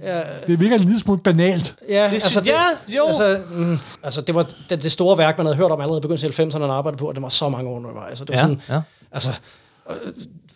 Ja, 0.02 0.22
det 0.46 0.60
virker 0.60 0.76
en 0.76 0.84
lille 0.84 0.98
smule 0.98 1.20
banalt. 1.20 1.76
Ja, 1.88 2.04
det, 2.04 2.12
altså, 2.12 2.40
det, 2.40 2.48
ja 2.48 2.96
jo. 2.96 3.06
Altså, 3.06 3.40
mm, 3.50 3.78
altså, 4.02 4.20
det 4.20 4.34
var 4.34 4.50
det, 4.70 4.82
det 4.82 4.92
store 4.92 5.18
værk, 5.18 5.38
man 5.38 5.46
havde 5.46 5.56
hørt 5.56 5.70
om 5.70 5.80
allerede 5.80 5.98
i 5.98 6.00
begyndelsen 6.00 6.50
af 6.50 6.54
90'erne, 6.54 6.60
han 6.60 6.70
arbejdede 6.70 6.98
på, 6.98 7.08
og 7.08 7.14
det 7.14 7.22
var 7.22 7.28
så 7.28 7.48
mange 7.48 7.70
år 7.70 7.76
undervejs. 7.76 8.08
Altså, 8.10 8.24
det 8.24 8.30
var 8.30 8.36
ja, 8.36 8.42
sådan, 8.42 8.60
ja. 8.68 8.80
Altså, 9.12 9.30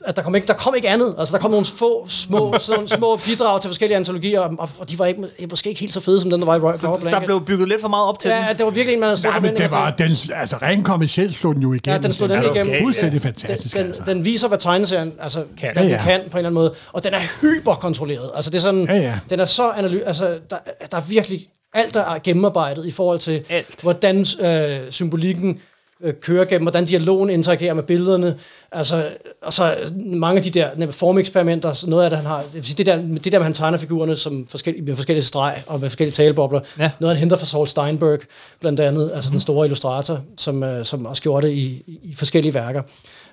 at 0.04 0.16
der 0.16 0.22
kom 0.22 0.34
ikke, 0.34 0.46
der 0.46 0.52
kom 0.52 0.74
ikke 0.74 0.88
andet. 0.88 1.14
Altså, 1.18 1.36
der 1.36 1.42
kom 1.42 1.50
nogle 1.50 1.66
få, 1.66 2.06
små, 2.08 2.54
sådan, 2.58 2.88
små 2.88 3.16
bidrag 3.16 3.60
til 3.60 3.68
forskellige 3.68 3.96
antologier, 3.96 4.40
og, 4.40 4.68
og 4.78 4.90
de 4.90 4.98
var 4.98 5.06
ikke, 5.06 5.20
måske 5.50 5.68
ikke 5.68 5.80
helt 5.80 5.92
så 5.92 6.00
fede, 6.00 6.20
som 6.20 6.30
den, 6.30 6.40
der 6.40 6.46
var 6.46 6.56
i 6.56 6.58
Royal 6.58 6.78
Så 6.78 7.08
der 7.10 7.20
blev 7.20 7.44
bygget 7.44 7.68
lidt 7.68 7.80
for 7.80 7.88
meget 7.88 8.08
op 8.08 8.18
til 8.18 8.28
ja, 8.28 8.46
den? 8.48 8.58
det 8.58 8.64
var 8.64 8.70
virkelig 8.70 8.94
en, 8.94 9.00
man 9.00 9.06
havde 9.06 9.16
store 9.16 9.32
forventninger 9.32 9.68
det 9.68 9.78
var, 9.78 9.90
den, 9.90 10.10
altså, 10.34 10.56
rent 10.62 10.84
kommercielt 10.84 11.34
slog 11.34 11.54
den 11.54 11.62
jo 11.62 11.72
igennem. 11.72 12.00
Ja, 12.00 12.06
den 12.06 12.12
slog 12.12 12.28
den 12.28 12.42
igennem. 12.42 12.68
Okay, 12.68 12.82
fuldstændig 12.82 13.22
ja. 13.22 13.28
fantastisk. 13.28 13.76
Den, 13.76 13.86
altså. 13.86 14.02
den, 14.06 14.24
viser, 14.24 14.48
hvad 14.48 14.58
tegneserien 14.58 15.14
altså, 15.20 15.44
kan, 15.58 15.72
ja, 15.76 15.82
ja. 15.82 16.02
kan 16.02 16.20
på 16.20 16.38
en 16.38 16.38
eller 16.38 16.38
anden 16.38 16.54
måde. 16.54 16.74
Og 16.92 17.04
den 17.04 17.14
er 17.14 17.40
hyperkontrolleret. 17.40 18.30
Altså, 18.34 18.50
det 18.50 18.56
er 18.56 18.62
sådan, 18.62 18.84
ja, 18.84 18.96
ja. 18.96 19.18
den 19.30 19.40
er 19.40 19.44
så 19.44 19.70
analy- 19.70 20.06
altså, 20.06 20.38
der, 20.50 20.56
der 20.90 20.96
er 20.96 21.02
virkelig 21.08 21.48
alt, 21.74 21.94
der 21.94 22.00
er 22.00 22.18
gennemarbejdet 22.24 22.86
i 22.86 22.90
forhold 22.90 23.18
til, 23.18 23.44
alt. 23.50 23.82
hvordan 23.82 24.24
øh, 24.40 24.80
symbolikken 24.90 25.60
øh, 26.02 26.14
kører 26.20 26.44
gennem, 26.44 26.64
hvordan 26.64 26.84
dialogen 26.84 27.30
interagerer 27.30 27.74
med 27.74 27.82
billederne. 27.82 28.38
Altså, 28.72 29.04
og 29.42 29.52
så 29.52 29.92
mange 29.96 30.38
af 30.38 30.42
de 30.44 30.50
der 30.50 30.90
formeksperimenter, 30.90 31.72
så 31.72 31.90
noget 31.90 32.04
af 32.04 32.10
det, 32.10 32.16
han 32.16 32.26
har, 32.26 32.40
det, 32.40 32.54
vil 32.54 32.64
sige, 32.64 32.76
det, 32.76 32.86
der, 32.86 32.96
det 32.96 33.32
der 33.32 33.38
med, 33.38 33.44
han 33.44 33.54
tegner 33.54 33.78
figurerne 33.78 34.16
som 34.16 34.46
forskellige, 34.46 34.84
med 34.84 34.96
forskellige 34.96 35.24
streg 35.24 35.62
og 35.66 35.80
med 35.80 35.88
forskellige 35.88 36.14
talebobler, 36.14 36.60
ja. 36.78 36.90
noget 37.00 37.16
han 37.16 37.20
henter 37.20 37.36
fra 37.36 37.46
Saul 37.46 37.68
Steinberg, 37.68 38.20
blandt 38.60 38.80
andet, 38.80 39.10
altså 39.14 39.28
mm. 39.28 39.32
den 39.32 39.40
store 39.40 39.66
illustrator, 39.66 40.20
som, 40.36 40.62
øh, 40.62 40.84
som 40.84 41.06
også 41.06 41.22
gjorde 41.22 41.46
det 41.46 41.52
i, 41.52 41.82
i, 41.86 42.00
i 42.02 42.14
forskellige 42.14 42.54
værker. 42.54 42.82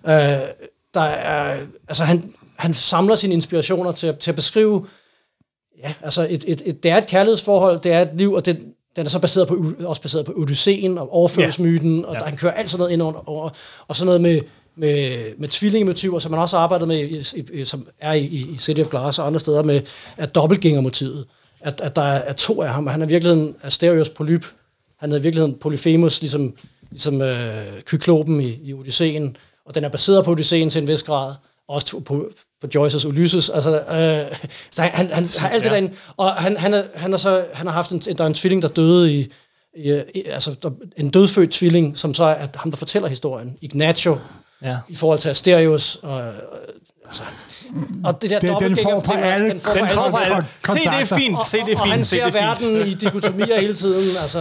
Øh, 0.08 0.14
der 0.94 1.02
er, 1.02 1.58
altså 1.88 2.04
han, 2.04 2.34
han 2.58 2.74
samler 2.74 3.16
sine 3.16 3.34
inspirationer 3.34 3.92
til, 3.92 4.16
til 4.20 4.32
at 4.32 4.36
beskrive, 4.36 4.86
ja, 5.84 5.94
altså 6.02 6.28
et, 6.30 6.44
et, 6.48 6.62
et, 6.66 6.84
det 6.84 6.92
er 6.92 6.98
et 6.98 7.08
kærlighedsforhold, 7.08 7.80
det 7.80 7.92
er 7.92 8.02
et 8.02 8.10
liv, 8.16 8.34
og 8.34 8.46
det, 8.46 8.60
den 8.96 9.06
er 9.06 9.10
så 9.10 9.20
baseret 9.20 9.48
på, 9.48 9.74
også 9.86 10.02
baseret 10.02 10.26
på 10.26 10.34
Odysseen 10.36 10.98
og 10.98 11.14
overførselsmyten, 11.14 12.00
ja. 12.00 12.08
og 12.08 12.16
der, 12.16 12.26
han 12.26 12.38
kører 12.38 12.54
alt 12.54 12.70
sådan 12.70 12.80
noget 12.80 12.94
ind 12.94 13.04
under, 13.04 13.30
over, 13.30 13.50
og 13.88 13.96
sådan 13.96 14.06
noget 14.06 14.22
med, 14.22 14.42
med, 14.76 15.20
med 15.38 15.48
tvillingemotiver, 15.48 16.20
som 16.20 16.32
man 16.32 16.40
også 16.40 16.58
har 16.58 16.64
arbejdet 16.64 16.88
med, 16.88 17.00
i, 17.00 17.42
i, 17.54 17.66
som 17.66 17.88
er 18.00 18.14
i, 18.14 18.26
i 18.26 18.58
City 18.58 18.82
of 18.82 18.90
Glass 18.90 19.20
og 19.20 19.28
andre 19.28 19.40
steder, 19.40 19.64
med 19.64 19.82
at 20.18 20.36
dobbeltgængermotivet. 20.36 21.26
At, 21.62 21.82
at 21.82 21.96
der 21.96 22.02
er, 22.02 22.34
to 22.34 22.62
af 22.62 22.70
ham, 22.70 22.88
han 22.88 23.02
er 23.02 23.06
virkelig 23.06 23.34
en 23.34 23.56
Asterios 23.64 24.10
polyp, 24.10 24.46
han 25.00 25.12
er 25.12 25.18
i 25.18 25.22
virkeligheden 25.22 25.56
Polyphemus, 25.62 26.22
ligesom, 26.22 26.54
ligesom 26.90 27.22
øh, 27.22 27.82
Kyklopen 27.86 28.42
i, 28.42 28.60
i 28.64 28.74
Odysseen, 28.74 29.38
og 29.66 29.76
den 29.76 29.84
er 29.84 29.90
baseret 29.90 30.26
på 30.26 30.32
Odysseen 30.32 30.70
til 30.70 30.82
en 30.82 30.88
vis 30.88 31.04
grad, 31.04 31.34
også 31.68 32.00
på, 32.00 32.32
på 32.62 32.68
Joyce's 32.76 33.08
Ulysses. 33.08 33.50
Altså, 33.50 33.80
øh, 33.80 34.38
så 34.72 34.82
han, 34.82 34.92
han, 34.94 35.10
han 35.12 35.26
har 35.40 35.50
alt 35.50 35.64
det 35.64 35.72
derinde. 35.72 35.92
Og 36.18 36.32
han, 36.32 36.58
han, 36.58 36.74
er, 36.74 36.84
han, 36.96 37.14
er 37.14 37.18
så, 37.18 37.46
han 37.54 37.68
har 37.68 37.74
haft 37.74 37.92
en, 37.92 38.00
der 38.00 38.24
er 38.24 38.28
en 38.28 38.34
tvilling, 38.34 38.62
der 38.62 38.68
døde 38.68 39.14
i, 39.14 39.32
i, 39.78 40.02
i 40.16 40.24
altså 40.26 40.56
der, 40.64 40.70
en 40.98 41.10
dødfødt 41.10 41.52
tvilling, 41.52 41.98
som 41.98 42.14
så 42.14 42.24
er 42.24 42.48
ham, 42.56 42.72
der 42.72 42.78
fortæller 42.78 43.10
historien. 43.10 43.58
Ignacio, 43.62 44.18
ja. 44.62 44.78
i 44.88 44.96
forhold 44.96 45.20
til 45.20 45.30
Asterios. 45.30 45.96
Og, 45.96 46.12
og, 46.12 46.34
altså, 47.06 47.24
og 48.04 48.22
det 48.22 48.30
der 48.30 48.40
det, 48.40 48.60
den 48.60 48.78
får 48.84 49.00
på 49.00 49.12
alle, 49.12 49.50
den 49.50 49.60
får 49.60 49.74
den 49.74 49.88
på 50.12 50.18
alle. 50.18 50.46
Se, 50.66 50.74
det 50.74 50.86
er 50.86 51.06
fint. 51.06 51.38
Se, 51.48 51.58
det 51.58 51.62
er 51.62 51.66
fint. 51.66 51.78
Og, 51.78 51.82
og 51.82 51.88
han 51.88 52.06
ser 52.06 52.32
verden 52.32 52.88
i 52.88 52.94
dikotomier 52.94 53.60
hele 53.60 53.74
tiden. 53.74 54.18
Altså, 54.22 54.40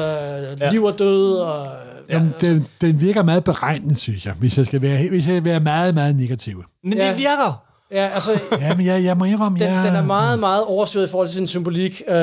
ja. 0.60 0.70
liv 0.70 0.84
og 0.84 0.98
død 0.98 1.36
og 1.36 1.66
Jamen, 2.08 2.28
altså. 2.28 2.46
den, 2.46 2.66
den 2.80 3.00
virker 3.00 3.22
meget 3.22 3.44
beregnet, 3.44 3.98
synes 3.98 4.26
jeg, 4.26 4.34
hvis 4.34 4.58
jeg 4.58 4.66
skal 4.66 4.82
være, 4.82 5.08
hvis 5.08 5.26
jeg 5.28 5.34
skal 5.34 5.44
være 5.44 5.60
meget, 5.60 5.94
meget 5.94 6.16
negativ. 6.16 6.64
Men 6.84 6.98
ja. 6.98 7.08
det 7.08 7.18
virker. 7.18 7.67
Ja, 7.92 8.10
altså, 8.14 8.30
Ja, 8.60 8.74
men 8.74 8.86
jeg, 8.86 9.04
jeg 9.04 9.16
må 9.16 9.24
indrømme, 9.24 9.58
den, 9.58 9.72
jeg... 9.72 9.84
den 9.84 9.94
er 9.94 10.04
meget, 10.04 10.40
meget 10.40 10.64
overstyret 10.64 11.06
i 11.08 11.10
forhold 11.10 11.28
til 11.28 11.34
sin 11.34 11.46
symbolik. 11.46 12.02
Øh, 12.08 12.14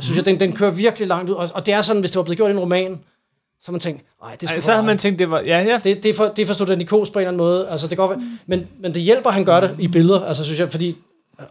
synes 0.00 0.16
jeg, 0.16 0.24
den, 0.24 0.40
den 0.40 0.52
kører 0.52 0.70
virkelig 0.70 1.08
langt 1.08 1.30
ud. 1.30 1.34
Og, 1.34 1.48
og 1.54 1.66
det 1.66 1.74
er 1.74 1.80
sådan, 1.80 2.00
hvis 2.00 2.10
det 2.10 2.18
var 2.18 2.22
blevet 2.22 2.36
gjort 2.36 2.50
i 2.50 2.52
en 2.52 2.58
roman, 2.58 3.00
så 3.60 3.72
man 3.72 3.80
tænkt, 3.80 4.02
nej, 4.22 4.32
det 4.32 4.42
Ej, 4.42 4.46
skulle 4.46 4.62
så 4.62 4.72
havde 4.72 4.86
man 4.86 4.98
tænkt, 4.98 5.18
det 5.18 5.30
var... 5.30 5.40
Ja, 5.40 5.60
ja. 5.60 5.80
det, 5.84 6.02
det, 6.02 6.10
er 6.10 6.14
for, 6.14 6.24
det 6.24 6.42
er 6.42 6.46
for 6.46 6.54
studentikos 6.54 7.10
på 7.10 7.18
en 7.18 7.20
eller 7.20 7.28
anden 7.28 7.38
måde. 7.38 7.68
Altså, 7.68 7.86
det 7.86 7.96
går, 7.96 8.16
men, 8.46 8.68
men 8.80 8.94
det 8.94 9.02
hjælper, 9.02 9.28
at 9.28 9.34
han 9.34 9.44
gør 9.44 9.60
det 9.60 9.76
i 9.78 9.88
billeder, 9.88 10.24
altså, 10.24 10.44
synes 10.44 10.60
jeg, 10.60 10.70
fordi 10.70 10.96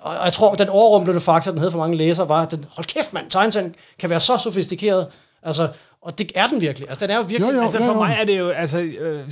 og 0.01 0.17
og 0.17 0.25
jeg 0.25 0.33
tror, 0.33 0.55
den 0.55 0.69
overrumplende 0.69 1.21
faktor, 1.21 1.51
den 1.51 1.57
havde 1.57 1.71
for 1.71 1.79
mange 1.79 1.97
læsere, 1.97 2.29
var, 2.29 2.41
at 2.41 2.51
den, 2.51 2.65
hold 2.69 2.85
kæft 2.85 3.13
mand, 3.13 3.29
tegneserien 3.29 3.75
kan 3.99 4.09
være 4.09 4.19
så 4.19 4.37
sofistikeret. 4.37 5.07
Altså, 5.43 5.67
og 6.01 6.17
det 6.17 6.31
er 6.35 6.47
den 6.47 6.61
virkelig. 6.61 6.89
Altså, 6.89 7.05
den 7.05 7.13
er 7.13 7.17
jo 7.17 7.21
virkelig... 7.21 7.49
Jo, 7.49 7.55
jo. 7.55 7.61
Altså 7.61 7.77
for 7.77 7.93
mig 7.93 8.17
er 8.19 8.25
det 8.25 8.39
jo, 8.39 8.49
altså... 8.49 8.79
Øh, 8.79 9.23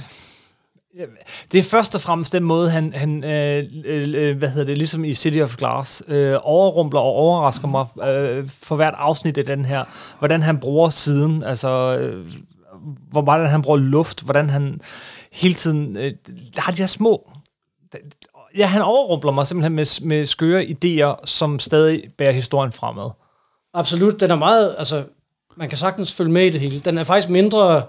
det 1.52 1.58
er 1.58 1.64
først 1.64 1.96
og 1.96 2.02
fremmest 2.02 2.34
den 2.34 2.44
måde, 2.44 2.70
han, 2.70 2.94
han 2.94 3.24
øh, 3.24 3.64
øh, 3.86 4.14
øh, 4.16 4.38
hvad 4.38 4.50
hedder 4.50 4.66
det, 4.66 4.78
ligesom 4.78 5.06
i 5.06 5.14
City 5.14 5.40
of 5.40 5.56
Glass, 5.56 6.04
øh, 6.08 6.38
overrumpler 6.44 7.00
og 7.00 7.06
overrasker 7.06 7.68
mig 7.68 7.86
øh, 8.08 8.50
for 8.64 8.76
hvert 8.76 8.94
afsnit 8.98 9.38
af 9.38 9.46
den 9.46 9.66
her. 9.66 9.84
Hvordan 10.20 10.42
han 10.42 10.60
bruger 10.60 10.90
siden, 10.90 11.44
altså 11.44 11.98
øh, 11.98 12.28
hvor 13.12 13.22
meget 13.22 13.50
han 13.50 13.62
bruger 13.62 13.78
luft, 13.78 14.22
hvordan 14.22 14.50
han 14.50 14.82
hele 15.32 15.54
tiden 15.54 15.98
øh, 15.98 16.14
har 16.58 16.72
de 16.72 16.78
her 16.78 16.88
små... 16.88 17.32
Ja, 18.58 18.66
han 18.66 18.82
overrumpler 18.82 19.32
mig 19.32 19.48
simpelthen 19.48 19.76
med, 19.76 20.06
med 20.06 20.26
skøre 20.26 20.64
idéer, 20.64 21.26
som 21.26 21.60
stadig 21.60 22.04
bærer 22.18 22.32
historien 22.32 22.72
fremad. 22.72 23.10
Absolut, 23.74 24.20
den 24.20 24.32
er 24.32 24.36
meget, 24.36 24.76
altså, 24.78 25.04
man 25.58 25.70
kan 25.70 25.78
sagtens 25.78 26.14
følge 26.14 26.32
med 26.32 26.46
i 26.46 26.50
det 26.50 26.62
hele. 26.62 26.80
Den 26.80 26.98
er 26.98 27.04
faktisk 27.04 27.30
mindre 27.30 27.84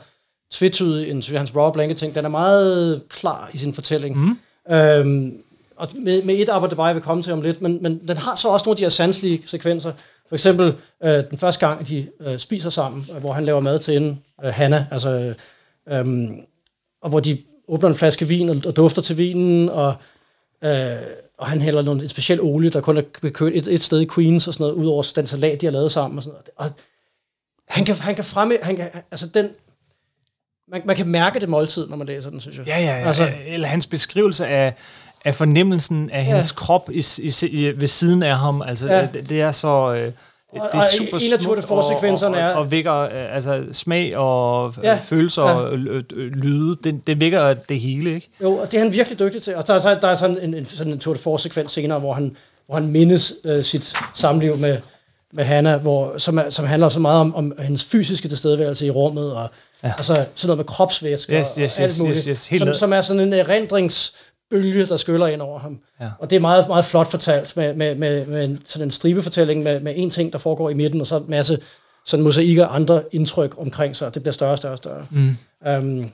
tvetydig 0.51 1.11
end 1.11 1.37
hans 1.37 1.57
raw 1.57 1.73
blanke 1.73 1.95
ting. 1.95 2.15
Den 2.15 2.25
er 2.25 2.29
meget 2.29 3.03
klar 3.09 3.51
i 3.53 3.59
sin 3.59 3.75
fortælling. 3.75 4.17
Mm. 4.17 4.39
Øhm, 4.75 5.43
og 5.77 5.89
med, 5.95 6.23
med 6.23 6.35
et 6.35 6.49
arbejde, 6.49 6.77
bare 6.77 6.87
jeg 6.87 6.95
vil 6.95 7.03
komme 7.03 7.23
til 7.23 7.33
om 7.33 7.43
lidt, 7.43 7.63
men, 7.63 7.79
men 7.83 8.09
den 8.09 8.17
har 8.17 8.37
så 8.37 8.49
også 8.49 8.65
nogle 8.65 8.75
af 8.75 8.77
de 8.77 8.85
her 8.85 8.91
sanselige 8.91 9.43
sekvenser. 9.47 9.93
For 10.29 10.35
eksempel 10.35 10.75
øh, 11.05 11.25
den 11.31 11.39
første 11.39 11.67
gang, 11.67 11.89
de 11.89 12.07
øh, 12.21 12.39
spiser 12.39 12.71
sammen, 12.71 13.07
øh, 13.15 13.21
hvor 13.21 13.33
han 13.33 13.45
laver 13.45 13.61
mad 13.61 13.79
til 13.79 13.95
hende, 13.95 14.17
øh, 14.45 14.55
Hanna, 14.55 14.87
altså, 14.91 15.35
øh, 15.89 16.29
og 17.03 17.11
hvor 17.11 17.21
de 17.21 17.39
åbner 17.69 17.89
en 17.89 17.95
flaske 17.95 18.29
vin 18.29 18.49
og, 18.49 18.57
og 18.67 18.77
dufter 18.77 19.03
til 19.03 19.19
vinen, 19.19 19.69
og 19.69 19.95
Øh, 20.65 20.97
og 21.39 21.47
han 21.47 21.61
hælder 21.61 21.83
noget, 21.83 22.03
en 22.03 22.09
speciel 22.09 22.41
olie, 22.41 22.71
der 22.71 22.81
kun 22.81 22.97
er 22.97 23.31
kørt 23.31 23.53
et, 23.55 23.69
et 23.69 23.83
sted 23.83 24.01
i 24.01 24.07
Queens 24.15 24.49
og 24.49 24.55
sådan 24.55 24.65
noget, 24.65 24.75
ud 24.75 24.87
over 24.87 25.13
den 25.17 25.27
salat, 25.27 25.61
de 25.61 25.67
har 25.67 25.73
lavet 25.73 25.93
sammen 25.93 26.19
og 26.19 26.23
sådan 26.23 26.35
noget. 26.35 26.51
Og 26.57 26.71
han 27.69 27.85
kan, 27.85 27.95
han 27.95 28.15
kan 28.15 28.25
fremme, 28.25 28.59
han 28.63 28.77
kan, 28.77 28.91
altså 29.11 29.27
den, 29.27 29.49
man, 30.71 30.83
man 30.85 30.97
kan 30.97 31.09
mærke 31.09 31.41
det 31.41 31.49
måltid, 31.49 31.89
når 31.89 31.97
man 31.97 32.07
læser 32.07 32.31
den, 32.31 32.41
synes 32.41 32.57
jeg. 32.59 32.67
Ja, 32.67 32.79
ja, 32.81 32.99
ja. 33.01 33.07
Altså, 33.07 33.29
eller 33.47 33.69
hans 33.69 33.87
beskrivelse 33.87 34.47
af, 34.47 34.75
af 35.25 35.35
fornemmelsen 35.35 36.11
af 36.11 36.19
Ja. 36.19 36.23
hendes 36.23 36.53
krop 36.53 36.91
i, 36.93 37.05
i, 37.19 37.33
i, 37.47 37.81
ved 37.81 37.89
siden 37.89 38.23
af 38.23 38.37
ham. 38.37 38.63
Altså, 38.63 38.87
Ja. 38.87 39.07
det, 39.13 39.29
det 39.29 39.41
er 39.41 39.53
så... 39.53 39.93
Øh, 39.95 40.13
det 40.53 40.59
er 40.59 40.63
og 40.79 40.83
super 40.99 41.19
en 41.19 41.33
af 41.33 41.39
Tour 41.39 41.61
Force-sekvenserne 41.61 42.37
og, 42.37 42.43
er- 42.43 42.49
og, 42.49 42.55
og, 42.55 42.61
og 42.61 42.71
vækker 42.71 42.95
øh, 43.01 43.35
altså, 43.35 43.65
smag 43.73 44.17
og 44.17 44.75
Ja. 44.83 44.89
ja. 44.93 44.99
følelser 45.03 45.43
Ja. 45.43 45.53
og 45.53 45.75
øh, 45.79 46.03
øh, 46.17 46.33
lyde. 46.33 46.77
Det, 46.85 47.07
det 47.07 47.21
vækker 47.21 47.55
det 47.55 47.81
hele, 47.81 48.15
ikke? 48.15 48.29
Jo, 48.43 48.53
og 48.57 48.73
det 48.73 48.79
er 48.79 48.83
han 48.83 48.93
virkelig 48.93 49.19
dygtig 49.19 49.43
til. 49.43 49.57
Og 49.57 49.67
der 49.67 49.75
er, 49.75 49.79
så- 49.79 49.99
der 50.03 50.09
er 50.09 50.15
sådan 50.15 50.39
en, 50.43 50.55
en, 50.55 50.65
sådan 50.65 50.93
en 50.93 50.99
Tour 50.99 51.15
de 51.15 51.21
Force-sekvens 51.21 51.73
senere, 51.73 51.99
hvor 51.99 52.13
han, 52.15 52.37
hvor 52.67 52.75
han 52.75 52.87
mindes 52.87 53.33
øh, 53.45 53.65
sit 53.65 53.95
samliv 54.15 54.57
med, 54.57 54.79
med 55.33 55.45
Hanna, 55.45 55.77
hvor, 55.77 56.19
som, 56.19 56.41
som 56.49 56.67
handler 56.67 56.89
så 56.89 57.01
meget 57.01 57.21
om, 57.21 57.35
om 57.35 57.53
hendes 57.59 57.85
fysiske 57.85 58.29
tilstedeværelse 58.29 58.87
i 58.87 58.91
rummet, 58.91 59.33
og 59.33 59.49
ja. 59.85 59.93
altså 59.97 60.15
sådan 60.15 60.49
noget 60.49 60.57
med 60.57 60.65
kropsvæsker 60.65 61.41
Yes, 61.41 61.55
yes, 61.55 61.79
og 61.79 61.83
alt 61.83 61.93
yes, 61.93 62.01
muligt, 62.01 62.19
yes, 62.19 62.25
yes, 62.25 62.47
helt 62.47 62.59
som, 62.61 62.67
ned. 62.67 62.75
som 62.75 62.93
er 62.93 63.03
sådan 63.03 63.21
en 63.21 63.33
erindringsbølge, 63.33 64.87
der 64.87 64.97
skyller 64.97 65.27
ind 65.27 65.43
over 65.43 65.59
ham. 65.59 65.79
Ja. 66.01 66.09
Og 66.19 66.31
det 66.31 66.37
er 66.37 66.41
meget, 66.41 66.69
meget 66.69 66.85
flot 66.85 67.11
fortalt 67.11 67.57
med, 67.57 67.75
med, 67.75 67.95
med, 67.95 68.27
med 68.27 68.45
en, 68.45 68.63
sådan 68.65 68.87
en 68.87 68.91
stribefortælling 68.91 69.63
med, 69.63 69.81
med 69.81 69.93
en 69.97 70.11
ting, 70.11 70.33
der 70.33 70.39
foregår 70.39 70.71
i 70.71 70.75
midten, 70.75 71.01
og 71.01 71.07
så 71.07 71.17
en 71.17 71.25
masse 71.29 71.59
sådan 72.07 72.25
mosaikker 72.25 72.67
og 72.67 72.75
andre 72.75 73.03
indtryk 73.13 73.55
omkring 73.59 73.97
sig, 73.97 74.07
og 74.07 74.15
det 74.15 74.23
bliver 74.23 74.33
større 74.33 74.53
og 74.53 74.59
større 74.59 74.75
og 74.75 74.79
større. 74.79 75.07
Mm. 75.11 75.37
Um, 75.83 76.11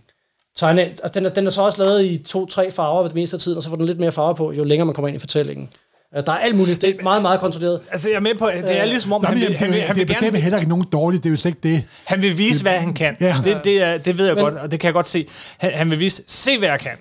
tegne, 0.57 0.91
og 1.03 1.15
den 1.15 1.27
er, 1.27 1.31
den 1.31 1.47
er 1.47 1.51
så 1.51 1.63
også 1.63 1.85
lavet 1.85 2.05
i 2.05 2.19
to-tre 2.19 2.71
farver 2.71 3.03
ved 3.03 3.09
det 3.09 3.15
meste 3.15 3.37
af 3.37 3.41
tiden, 3.41 3.57
og 3.57 3.63
så 3.63 3.69
får 3.69 3.77
den 3.77 3.87
lidt 3.87 3.99
mere 3.99 4.13
farve 4.13 4.35
på, 4.35 4.53
jo 4.53 4.65
længere 4.65 4.87
man 4.87 4.95
kommer 4.95 5.09
ind 5.09 5.17
i 5.17 5.21
fortællingen. 5.21 5.69
Uh, 6.17 6.23
der 6.27 6.33
er 6.33 6.37
alt 6.37 6.57
muligt. 6.57 6.83
Det 6.83 6.97
er 6.99 7.03
meget, 7.03 7.23
meget 7.23 7.41
kontrolleret. 7.41 7.81
Altså, 7.91 8.09
jeg 8.09 8.17
er 8.17 8.21
med 8.21 8.35
på, 8.39 8.51
det 8.67 8.81
er 8.81 8.85
ligesom 8.85 9.13
om, 9.13 9.23
Nå, 9.23 9.27
han 9.27 9.35
men, 9.35 9.41
vil, 9.41 9.45
jamen, 9.53 9.59
han 9.61 9.69
vil, 9.69 9.77
det, 9.79 9.87
han 9.87 9.97
det 9.97 10.09
vil, 10.09 10.17
er 10.17 10.21
gerne, 10.21 10.39
heller 10.39 10.59
ikke 10.59 10.69
nogen 10.69 10.87
dårligt, 10.93 11.25
det 11.25 11.29
er 11.29 11.33
jo 11.33 11.37
slet 11.37 11.51
ikke 11.51 11.77
det. 11.77 11.85
han 12.05 12.23
vil 12.23 12.39
vise, 12.39 12.63
hvad 12.63 12.73
han 12.79 12.95
kan. 12.95 13.17
Ja. 13.21 13.37
Det, 13.45 13.61
det, 13.65 13.83
er, 13.83 13.99
det 13.99 14.19
ved 14.19 14.27
jeg 14.27 14.35
Men- 14.35 14.45
godt, 14.45 14.55
og 14.55 14.71
det 14.71 14.81
kan 14.81 14.87
jeg 14.87 14.95
godt 14.95 15.09
se. 15.09 15.27
Han, 15.59 15.73
han 15.73 15.91
vil 15.91 16.01
vise, 16.01 16.23
se 16.27 16.59
hvad 16.59 16.69
jeg 16.69 16.81
kan. 16.81 16.97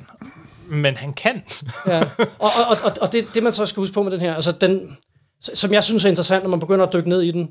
Men 0.70 0.98
han 0.98 1.14
kan. 1.14 1.44
Ja. 1.88 2.00
Og, 2.00 2.06
og, 2.40 2.50
og, 2.70 2.78
og, 2.84 2.92
og 3.02 3.12
det, 3.14 3.26
det, 3.34 3.44
man 3.44 3.54
så 3.54 3.66
skal 3.66 3.82
huske 3.82 3.94
på 3.94 4.04
med 4.04 4.12
den 4.12 4.20
her, 4.22 4.36
altså 4.36 4.52
den, 4.52 4.98
som 5.54 5.74
jeg 5.74 5.84
synes 5.84 6.06
er 6.06 6.10
interessant, 6.10 6.44
når 6.44 6.50
man 6.50 6.60
begynder 6.60 6.86
at 6.86 6.94
dykke 6.94 7.10
ned 7.10 7.22
i 7.22 7.32
den, 7.32 7.50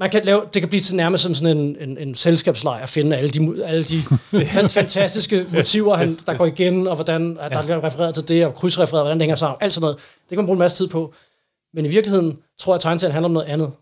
man 0.00 0.10
kan 0.10 0.24
lave, 0.24 0.42
det 0.54 0.62
kan 0.62 0.68
blive 0.68 0.82
nærmest 0.92 1.22
som 1.22 1.34
sådan 1.34 1.58
en, 1.58 1.76
en, 1.80 1.98
en 1.98 2.14
selskabsleg 2.14 2.80
at 2.82 2.88
finde 2.88 3.16
alle 3.16 3.30
de, 3.30 3.64
alle 3.64 3.84
de 3.84 4.02
fan, 4.54 4.70
fantastiske 4.70 5.46
motiver, 5.52 5.96
han, 5.96 6.10
der 6.26 6.36
går 6.36 6.46
igen, 6.46 6.86
og 6.86 6.94
hvordan 6.94 7.38
at 7.40 7.52
der 7.52 7.58
er 7.58 7.84
refereret 7.84 8.14
til 8.14 8.28
det, 8.28 8.46
og 8.46 8.54
krydsrefereret, 8.54 9.04
hvordan 9.04 9.18
det 9.18 9.22
hænger 9.22 9.36
sammen, 9.36 9.56
alt 9.60 9.74
sådan 9.74 9.80
noget. 9.82 9.96
Det 9.96 10.28
kan 10.28 10.38
man 10.38 10.46
bruge 10.46 10.56
en 10.56 10.58
masse 10.58 10.76
tid 10.76 10.88
på. 10.88 11.14
Men 11.74 11.84
i 11.84 11.88
virkeligheden 11.88 12.38
tror 12.58 12.72
jeg, 12.72 12.74
at 12.74 12.80
tegneserien 12.80 13.12
handler 13.12 13.28
om 13.28 13.32
noget 13.32 13.46
andet. 13.46 13.72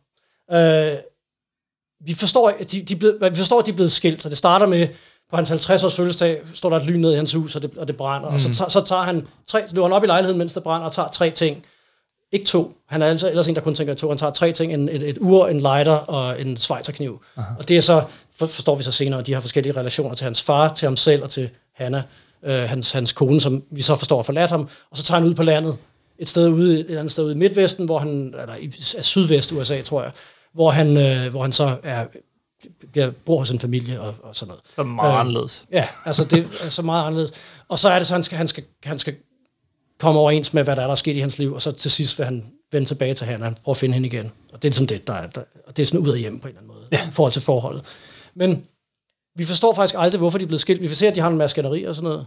Øh, 0.53 0.99
vi 2.07 2.15
forstår, 2.15 2.49
at 2.49 2.73
de, 2.73 2.83
de 2.83 2.97
blevet, 2.97 3.19
vi 3.31 3.37
forstår, 3.37 3.59
at 3.59 3.67
de 3.67 3.71
er 3.71 3.75
blevet 3.75 3.93
skilt, 3.93 4.23
så 4.23 4.29
det 4.29 4.37
starter 4.37 4.67
med, 4.67 4.89
på 5.31 5.37
hans 5.37 5.51
50-års 5.51 5.97
fødselsdag, 5.97 6.41
står 6.55 6.71
der 6.71 6.77
et 6.77 6.87
lyn 6.87 7.01
ned 7.01 7.13
i 7.13 7.17
hans 7.17 7.33
hus, 7.33 7.57
og 7.57 7.63
det, 7.63 7.79
og 7.79 7.89
det 7.89 7.97
brænder. 7.97 8.29
Mm. 8.29 8.35
Og 8.35 8.41
så, 8.41 8.55
så, 8.55 8.65
så 8.69 8.81
tager 8.81 9.03
han 9.03 9.27
tre, 9.47 9.63
løber 9.71 9.87
han 9.87 9.93
op 9.93 10.05
i 10.05 10.07
lejligheden, 10.07 10.39
mens 10.39 10.53
det 10.53 10.63
brænder, 10.63 10.87
og 10.87 10.93
tager 10.93 11.09
tre 11.09 11.31
ting. 11.31 11.65
Ikke 12.33 12.47
to. 12.47 12.77
Han 12.87 13.03
er 13.03 13.07
altså 13.07 13.29
ellers 13.31 13.49
en, 13.49 13.55
der 13.55 13.61
kun 13.61 13.75
tænker 13.75 13.95
i 13.95 13.97
to. 13.97 14.09
Han 14.09 14.19
tager 14.19 14.33
tre 14.33 14.53
ting. 14.53 14.75
En, 14.75 14.89
et, 14.89 15.03
et 15.03 15.19
ur, 15.21 15.47
en 15.47 15.61
lighter 15.61 15.93
og 15.93 16.41
en 16.41 16.57
schweizerkniv. 16.57 17.23
Og 17.59 17.69
det 17.69 17.77
er 17.77 17.81
så, 17.81 18.03
for, 18.39 18.47
forstår 18.47 18.77
vi 18.77 18.83
så 18.83 18.93
senere, 18.93 19.23
de 19.23 19.33
har 19.35 19.41
forskellige 19.41 19.77
relationer 19.77 20.15
til 20.15 20.25
hans 20.25 20.43
far, 20.43 20.75
til 20.75 20.87
ham 20.87 20.97
selv 20.97 21.23
og 21.23 21.31
til 21.31 21.51
Hanna, 21.75 22.03
øh, 22.43 22.63
hans, 22.63 22.91
hans 22.91 23.13
kone, 23.13 23.41
som 23.41 23.63
vi 23.71 23.83
så 23.83 23.97
forstår 23.97 24.17
har 24.17 24.23
forladt 24.23 24.51
ham. 24.51 24.69
Og 24.91 24.97
så 24.97 25.03
tager 25.03 25.21
han 25.21 25.29
ud 25.29 25.35
på 25.35 25.43
landet, 25.43 25.77
et 26.19 26.29
sted 26.29 26.49
ude, 26.49 26.81
et 26.81 26.97
andet 26.97 27.13
sted 27.13 27.25
ude 27.25 27.33
i 27.33 27.37
Midtvesten, 27.37 27.85
hvor 27.85 27.99
han, 27.99 28.09
eller 28.09 28.57
i 28.61 28.67
er 28.99 29.03
sydvest 29.03 29.53
USA, 29.53 29.83
tror 29.83 30.03
jeg, 30.03 30.11
hvor 30.53 30.71
han, 30.71 30.97
øh, 30.97 31.31
hvor 31.31 31.43
han 31.43 31.53
så 31.53 31.77
er, 31.83 32.07
bliver, 32.93 33.11
bor 33.11 33.39
hos 33.39 33.51
en 33.51 33.61
familie 33.61 34.01
og, 34.01 34.15
og 34.23 34.37
sådan 34.37 34.49
noget. 34.49 34.63
Er 34.77 34.83
meget 34.83 35.13
Øh, 35.13 35.21
anderledes. 35.21 35.67
Ja, 35.73 35.89
altså 36.05 36.25
det 36.25 36.49
er 36.65 36.71
så 36.71 36.83
meget 36.83 37.07
anderledes. 37.07 37.33
Og 37.69 37.79
så 37.79 37.89
er 37.89 37.99
det 37.99 38.07
så, 38.07 38.15
han 38.15 38.23
skal, 38.23 38.39
han 38.39 38.49
skal, 38.49 38.65
han 38.85 38.99
skal 38.99 39.15
komme 39.99 40.21
overens 40.21 40.55
med, 40.55 40.65
hvad 40.65 40.77
der 40.77 40.83
er, 40.83 40.87
der 40.87 40.93
er 40.93 40.97
sket 40.97 41.17
i 41.17 41.21
hans 41.21 41.39
liv, 41.39 41.55
og 41.55 41.63
så 41.63 41.73
til 41.73 41.91
sidst 41.91 42.19
vil 42.19 42.25
han 42.25 42.45
vende 42.73 42.89
tilbage 42.89 43.15
til 43.15 43.27
hende, 43.27 43.41
og 43.41 43.45
han 43.45 43.55
prøver 43.55 43.75
at 43.75 43.77
finde 43.77 43.95
hende 43.95 44.09
igen. 44.09 44.33
Og 44.53 44.63
det 44.63 44.69
er 44.69 44.71
ligesom 44.71 44.87
det, 44.87 45.07
der 45.07 45.13
er, 45.13 45.27
der, 45.27 45.43
og 45.67 45.77
det 45.77 45.83
er 45.83 45.87
sådan 45.87 46.01
ud 46.01 46.11
af 46.11 46.19
hjem 46.19 46.41
på 46.41 46.49
en 46.49 46.49
eller 46.49 46.61
anden 46.61 46.75
måde, 46.75 46.89
ja. 46.93 47.09
i 47.09 47.11
forhold 47.11 47.33
til 47.33 47.43
forholdet. 47.43 47.85
Men 48.35 48.67
vi 49.35 49.45
forstår 49.45 49.75
faktisk 49.75 49.95
aldrig, 49.99 50.19
hvorfor 50.19 50.39
de 50.39 50.43
er 50.43 50.47
blevet 50.47 50.61
skilt. 50.61 50.83
Vi 50.83 50.89
får 50.89 50.95
se, 50.95 51.09
at 51.09 51.15
de 51.15 51.21
har 51.21 51.31
en 51.31 51.37
masse 51.37 51.53
skænderi 51.55 51.85
og 51.85 51.95
sådan 51.95 52.09
noget. 52.09 52.27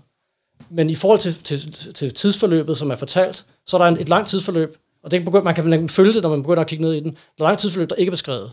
Men 0.69 0.89
i 0.89 0.95
forhold 0.95 1.19
til, 1.19 1.43
til, 1.43 1.73
til 1.93 2.14
tidsforløbet, 2.14 2.77
som 2.77 2.91
er 2.91 2.95
fortalt, 2.95 3.45
så 3.68 3.77
er 3.77 3.81
der 3.81 3.88
en, 3.88 3.99
et 3.99 4.10
langt 4.10 4.30
tidsforløb, 4.30 4.77
og 5.03 5.11
det 5.11 5.26
begynder, 5.26 5.43
man 5.43 5.56
kan 5.56 5.89
følge 5.89 6.14
det, 6.14 6.23
når 6.23 6.30
man 6.30 6.43
begynder 6.43 6.61
at 6.61 6.68
kigge 6.68 6.85
ned 6.85 6.93
i 6.93 6.99
den. 6.99 7.11
Der 7.11 7.18
er 7.18 7.43
et 7.43 7.49
langt 7.49 7.61
tidsforløb, 7.61 7.89
der 7.89 7.95
ikke 7.95 8.10
er 8.10 8.14
beskrevet. 8.14 8.52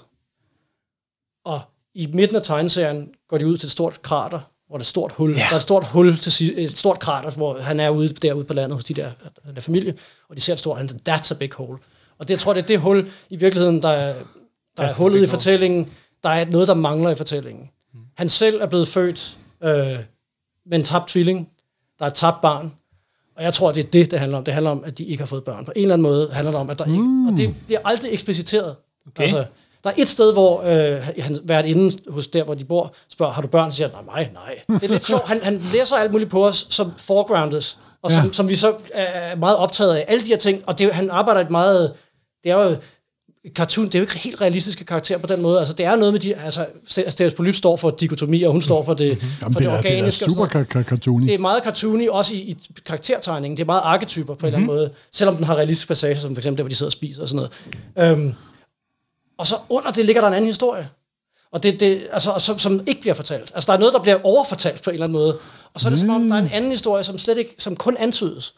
Og 1.45 1.61
i 1.95 2.07
midten 2.07 2.37
af 2.37 2.43
tegneserien 2.43 3.11
går 3.29 3.39
de 3.39 3.47
ud 3.47 3.57
til 3.57 3.67
et 3.67 3.71
stort 3.71 4.03
krater, 4.03 4.41
hvor 4.69 4.77
der 4.77 4.81
er 4.81 4.83
et 4.83 4.87
stort 4.87 5.13
hul. 5.13 5.33
Ja. 5.33 5.39
Der 5.39 5.53
er 5.53 5.57
et 5.57 5.63
stort 5.63 5.85
hul 5.85 6.19
til 6.19 6.65
et 6.65 6.79
stort 6.79 6.99
krater, 6.99 7.31
hvor 7.31 7.61
han 7.61 7.81
er 7.81 7.91
ude 7.91 8.09
derude 8.09 8.45
på 8.45 8.53
landet 8.53 8.77
hos 8.77 8.85
de 8.85 8.95
der, 8.95 9.11
der 9.55 9.61
familie, 9.61 9.95
og 10.29 10.37
de 10.37 10.41
ser 10.41 10.53
et 10.53 10.59
stort, 10.59 10.79
han 10.79 10.91
that's 11.09 11.35
a 11.35 11.35
big 11.39 11.51
hole. 11.55 11.79
Og 12.19 12.29
det, 12.29 12.31
jeg 12.31 12.39
tror, 12.39 12.53
det 12.53 12.63
er 12.63 12.67
det 12.67 12.81
hul 12.81 13.09
i 13.31 13.37
virkeligheden, 13.37 13.83
der 13.83 13.89
er, 13.89 14.15
der 14.77 14.83
er 14.83 14.89
That's 14.89 14.99
hullet 14.99 15.23
i 15.23 15.27
fortællingen. 15.27 15.91
Der 16.23 16.29
er 16.29 16.45
noget, 16.45 16.69
der 16.69 16.75
mangler 16.75 17.11
i 17.11 17.15
fortællingen. 17.15 17.71
Han 18.17 18.29
selv 18.29 18.61
er 18.61 18.67
blevet 18.67 18.89
født 18.89 19.37
øh, 19.63 19.99
med 20.67 20.79
en 20.79 20.83
tabt 20.83 21.09
tvilling. 21.09 21.49
Der 21.99 22.05
er 22.05 22.11
et 22.11 22.15
tabt 22.15 22.41
barn. 22.41 22.73
Og 23.37 23.45
jeg 23.45 23.55
tror, 23.55 23.73
det 23.73 23.87
er 23.87 23.91
det, 23.91 24.11
det 24.11 24.19
handler 24.19 24.39
om. 24.39 24.45
Det 24.45 24.55
handler 24.55 24.71
om, 24.71 24.85
at 24.85 24.99
de 24.99 25.05
ikke 25.05 25.21
har 25.21 25.27
fået 25.27 25.45
børn. 25.45 25.65
På 25.65 25.73
en 25.77 25.83
eller 25.83 25.95
anden 25.95 26.03
måde 26.03 26.31
handler 26.33 26.51
det 26.51 26.61
om, 26.61 26.71
at 26.71 26.79
der 26.79 26.85
ikke... 26.85 27.31
Og 27.31 27.37
det, 27.37 27.55
det 27.69 27.75
er 27.75 27.81
aldrig 27.85 28.13
ekspliciteret. 28.13 28.77
Okay. 29.07 29.23
Altså, 29.23 29.45
der 29.85 29.91
er 29.91 29.95
et 29.97 30.09
sted, 30.09 30.33
hvor 30.33 30.63
øh, 30.63 31.09
han 31.21 31.39
været 31.45 31.67
inde 31.67 31.99
hos 32.09 32.27
der, 32.27 32.45
hvor 32.45 32.55
de 32.55 32.65
bor, 32.65 32.95
spørger, 33.13 33.33
har 33.33 33.43
du 33.43 33.49
børn? 33.49 33.71
Så 33.73 33.77
siger 33.77 33.89
han, 33.97 34.05
nej, 34.07 34.29
nej, 34.35 34.59
nej. 34.69 34.79
Det 34.79 34.85
er 34.87 34.93
lidt 34.93 35.05
sjovt. 35.07 35.29
Han, 35.29 35.41
han 35.43 35.63
læser 35.73 35.97
alt 35.97 36.13
muligt 36.13 36.31
på 36.31 36.47
os, 36.47 36.67
som 36.71 36.93
foregroundes, 36.99 37.79
og 38.03 38.13
som, 38.13 38.25
Ja. 38.25 38.33
som 38.33 38.49
vi 38.49 38.57
så 38.57 38.75
er 38.95 39.37
meget 39.37 39.57
optaget 39.57 39.95
af. 39.97 40.05
Alle 40.09 40.25
de 40.25 40.29
her 40.29 40.37
ting, 40.37 40.63
og 40.67 40.79
det, 40.79 40.95
han 40.95 41.11
arbejder 41.11 41.41
et 41.41 41.51
meget... 41.51 41.93
Det 42.45 42.51
er 42.53 42.65
jo 42.65 42.77
cartoon, 43.55 43.87
det 43.87 43.95
er 43.95 43.99
jo 43.99 44.03
ikke 44.03 44.19
helt 44.19 44.41
realistiske 44.41 44.85
karakterer 44.85 45.19
på 45.19 45.27
den 45.27 45.43
måde. 45.43 45.59
Altså, 45.59 45.75
det 45.75 45.87
er 45.87 45.97
noget 45.97 46.13
med 46.15 46.21
de... 46.21 46.35
Altså, 46.35 46.67
Stereopolyp 47.09 47.55
står 47.55 47.77
for 47.77 47.91
dikotomi, 47.91 48.43
og 48.43 48.53
hun 48.53 48.63
står 48.63 48.85
for 48.85 48.95
det, 48.95 49.07
Jamen, 49.19 49.23
for 49.41 49.49
det, 49.49 49.59
det, 49.59 49.67
er, 49.67 49.71
det 49.71 49.73
er 49.73 49.79
organiske. 49.79 50.07
og 50.07 50.13
sådan 50.13 50.35
super 50.35 50.83
cartoony. 50.83 51.27
Det 51.27 51.35
er 51.35 51.39
meget 51.39 51.63
cartoony, 51.65 52.09
også 52.09 52.35
i, 52.35 52.37
i 52.39 52.57
karaktertegningen. 52.87 53.57
Det 53.57 53.63
er 53.63 53.67
meget 53.67 53.81
arketyper 53.85 54.35
på 54.35 54.41
en 54.41 54.47
eller 54.47 54.57
anden 54.57 54.67
måde. 54.67 54.91
Selvom 55.13 55.37
den 55.37 55.45
har 55.45 55.57
realistiske 55.57 55.89
passager, 55.89 56.17
som 56.17 56.35
for 56.35 56.41
eksempel 56.41 56.59
der, 56.59 56.63
hvor 56.65 56.69
de 56.69 56.75
sidder 56.75 56.89
og 56.89 56.93
spiser 56.93 57.23
og 57.23 57.29
sådan 57.29 57.49
noget. 57.97 58.13
Øhm, 58.19 58.35
og 59.39 59.47
så 59.47 59.57
under 59.69 59.91
det 59.91 60.05
ligger 60.05 60.21
der 60.21 60.29
en 60.29 60.35
anden 60.35 60.49
historie. 60.49 60.89
Og 61.53 61.63
det, 61.63 61.81
det, 61.81 62.07
altså, 62.13 62.31
og 62.31 62.41
som, 62.41 62.59
som 62.59 62.81
ikke 62.87 63.01
bliver 63.01 63.15
fortalt. 63.15 63.53
Altså, 63.55 63.67
der 63.67 63.73
er 63.73 63.81
noget, 63.81 63.95
der 63.95 64.03
bliver 64.03 64.19
overfortalt 64.23 64.83
på 64.83 64.91
en 64.91 64.95
eller 64.95 65.07
anden 65.07 65.19
måde. 65.19 65.39
Og 65.75 65.81
så 65.81 65.89
er 65.89 65.91
det 65.91 66.01
som 66.01 66.11
om, 66.11 66.29
der 66.29 66.37
er 66.37 66.41
en 66.41 66.51
anden 66.53 66.71
historie, 66.71 67.05
som 67.05 67.19
slet 67.19 67.39
ikke, 67.39 67.55
som 67.59 67.77
kun 67.77 67.97
antydes. 67.97 68.55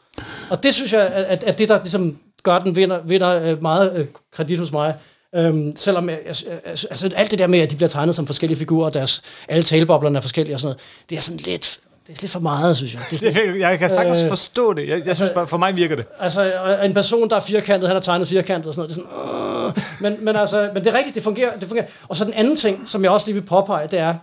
Og 0.50 0.62
det 0.62 0.74
synes 0.74 0.92
jeg, 0.92 1.06
at, 1.06 1.44
at 1.44 1.58
det, 1.58 1.68
der 1.68 1.80
ligesom 1.82 2.18
gør, 2.42 2.58
den 2.58 2.76
vinder, 2.76 3.00
vinder 3.02 3.42
øh, 3.42 3.62
meget 3.62 3.96
øh, 3.96 4.06
kredit 4.32 4.58
hos 4.58 4.72
mig. 4.72 4.94
Øhm, 5.34 5.76
selvom 5.76 6.10
øh, 6.10 6.16
altså, 6.26 6.44
øh, 6.48 6.58
altså, 6.64 6.86
altså, 6.90 7.10
alt 7.16 7.30
det 7.30 7.38
der 7.38 7.46
med, 7.46 7.58
at 7.58 7.70
de 7.70 7.76
bliver 7.76 7.88
tegnet 7.88 8.14
som 8.14 8.26
forskellige 8.26 8.58
figurer, 8.58 8.86
og 8.86 8.94
deres, 8.94 9.22
alle 9.48 9.62
taleboblerne 9.62 10.18
er 10.18 10.22
forskellige 10.22 10.56
og 10.56 10.60
sådan 10.60 10.68
noget, 10.68 10.80
det 11.10 11.18
er 11.18 11.22
sådan 11.22 11.40
lidt, 11.40 11.80
det 12.10 12.18
er 12.18 12.22
lidt 12.22 12.32
for 12.32 12.40
meget, 12.40 12.76
synes 12.76 12.94
jeg. 12.94 13.02
Det 13.10 13.22
er 13.22 13.54
Jeg, 13.70 13.78
kan 13.78 13.90
sagtens 13.90 14.22
Øh, 14.22 14.28
forstå 14.28 14.72
det. 14.72 14.88
Jeg, 14.88 15.06
jeg 15.06 15.16
synes 15.16 15.30
bare, 15.30 15.46
for 15.46 15.56
mig 15.56 15.76
virker 15.76 15.96
det. 15.96 16.04
Altså, 16.18 16.78
en 16.84 16.94
person, 16.94 17.30
der 17.30 17.36
er 17.36 17.40
firkantet, 17.40 17.88
han 17.88 17.96
er 17.96 18.00
tegnet 18.00 18.28
firkantet 18.28 18.68
og 18.68 18.74
sådan 18.74 18.96
noget. 18.96 18.96
Det 18.96 19.02
er 19.02 19.72
sådan, 19.72 20.12
øh. 20.12 20.12
men, 20.12 20.24
men, 20.24 20.36
altså, 20.36 20.70
men 20.74 20.84
det 20.84 20.94
er 20.94 20.98
rigtigt, 20.98 21.14
det 21.14 21.22
fungerer, 21.22 21.58
det 21.58 21.68
fungerer. 21.68 21.86
Og 22.08 22.16
så 22.16 22.24
den 22.24 22.32
anden 22.32 22.56
ting, 22.56 22.88
som 22.88 23.02
jeg 23.02 23.10
også 23.10 23.26
lige 23.26 23.34
vil 23.34 23.46
påpege, 23.46 23.88
det 23.88 23.98
er, 23.98 24.14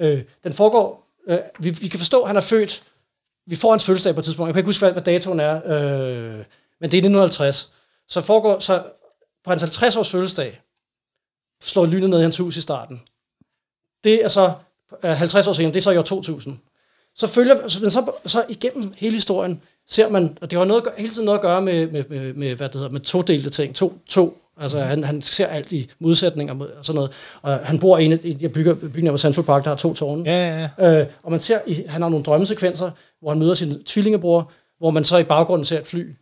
øh, 0.00 0.22
den 0.44 0.52
foregår, 0.52 1.06
øh, 1.28 1.38
vi, 1.58 1.70
vi 1.70 1.88
kan 1.88 1.98
forstå, 1.98 2.20
at 2.22 2.28
han 2.28 2.36
er 2.36 2.40
født, 2.40 2.82
vi 3.46 3.56
får 3.56 3.70
hans 3.70 3.84
fødselsdag 3.84 4.14
på 4.14 4.20
et 4.20 4.24
tidspunkt, 4.24 4.48
jeg 4.48 4.54
kan 4.54 4.60
ikke 4.60 4.68
huske, 4.68 4.84
hvad, 4.84 4.92
hvad 4.92 5.02
datoen 5.02 5.40
er, 5.40 5.54
øh, 5.54 6.36
men 6.80 6.90
det 6.90 6.94
er 6.94 7.02
1950. 7.02 7.72
Så 8.08 8.20
foregår, 8.20 8.58
så 8.58 8.82
på 9.44 9.50
hans 9.50 9.62
50 9.62 9.96
års 9.96 10.10
fødselsdag, 10.10 10.60
slår 11.62 11.86
lynet 11.86 12.10
ned 12.10 12.18
i 12.18 12.22
hans 12.22 12.36
hus 12.36 12.56
i 12.56 12.60
starten. 12.60 13.02
Det 14.04 14.24
er 14.24 14.28
så 14.28 14.52
øh, 15.04 15.10
50 15.10 15.46
år 15.46 15.52
senere, 15.52 15.72
det 15.72 15.80
er 15.80 15.82
så 15.82 15.90
i 15.90 15.96
år 15.96 16.02
2000 16.02 16.58
så 17.16 17.26
følger, 17.26 17.68
så, 17.68 17.90
så, 17.90 18.10
så 18.26 18.44
igennem 18.48 18.92
hele 18.96 19.14
historien 19.14 19.60
ser 19.88 20.08
man, 20.08 20.38
og 20.40 20.50
det 20.50 20.58
har 20.58 20.66
noget, 20.66 20.84
hele 20.98 21.10
tiden 21.10 21.24
noget 21.24 21.38
at 21.38 21.42
gøre 21.42 21.62
med, 21.62 21.86
med, 21.86 22.04
med, 22.10 22.34
med 22.34 22.54
hvad 22.54 22.68
det 22.68 22.74
hedder, 22.74 22.88
med 22.90 23.00
todelte 23.00 23.50
ting, 23.50 23.74
to, 23.74 23.98
to, 24.08 24.38
altså 24.60 24.80
han, 24.80 25.04
han 25.04 25.22
ser 25.22 25.46
alt 25.46 25.72
i 25.72 25.90
modsætninger 25.98 26.54
mod- 26.54 26.70
og 26.78 26.84
sådan 26.84 26.94
noget, 26.94 27.10
og 27.42 27.58
han 27.58 27.78
bor 27.78 27.98
i 27.98 28.04
en 28.04 28.12
af 28.12 28.18
de 28.18 28.48
bygger, 28.48 28.74
bygninger 28.74 29.12
på 29.12 29.18
Central 29.18 29.44
Park, 29.44 29.64
der 29.64 29.68
har 29.70 29.76
to 29.76 29.94
tårne, 29.94 30.30
Ja, 30.30 30.60
ja, 30.60 30.68
ja. 30.78 31.00
øh, 31.00 31.06
og 31.22 31.30
man 31.30 31.40
ser, 31.40 31.58
han 31.88 32.02
har 32.02 32.08
nogle 32.08 32.24
drømmesekvenser, 32.24 32.90
hvor 33.20 33.30
han 33.30 33.38
møder 33.38 33.54
sin 33.54 33.84
tvillingebror, 33.84 34.50
hvor 34.78 34.90
man 34.90 35.04
så 35.04 35.16
i 35.18 35.24
baggrunden 35.24 35.64
ser 35.64 35.80
et 35.80 35.86
fly. 35.86 36.14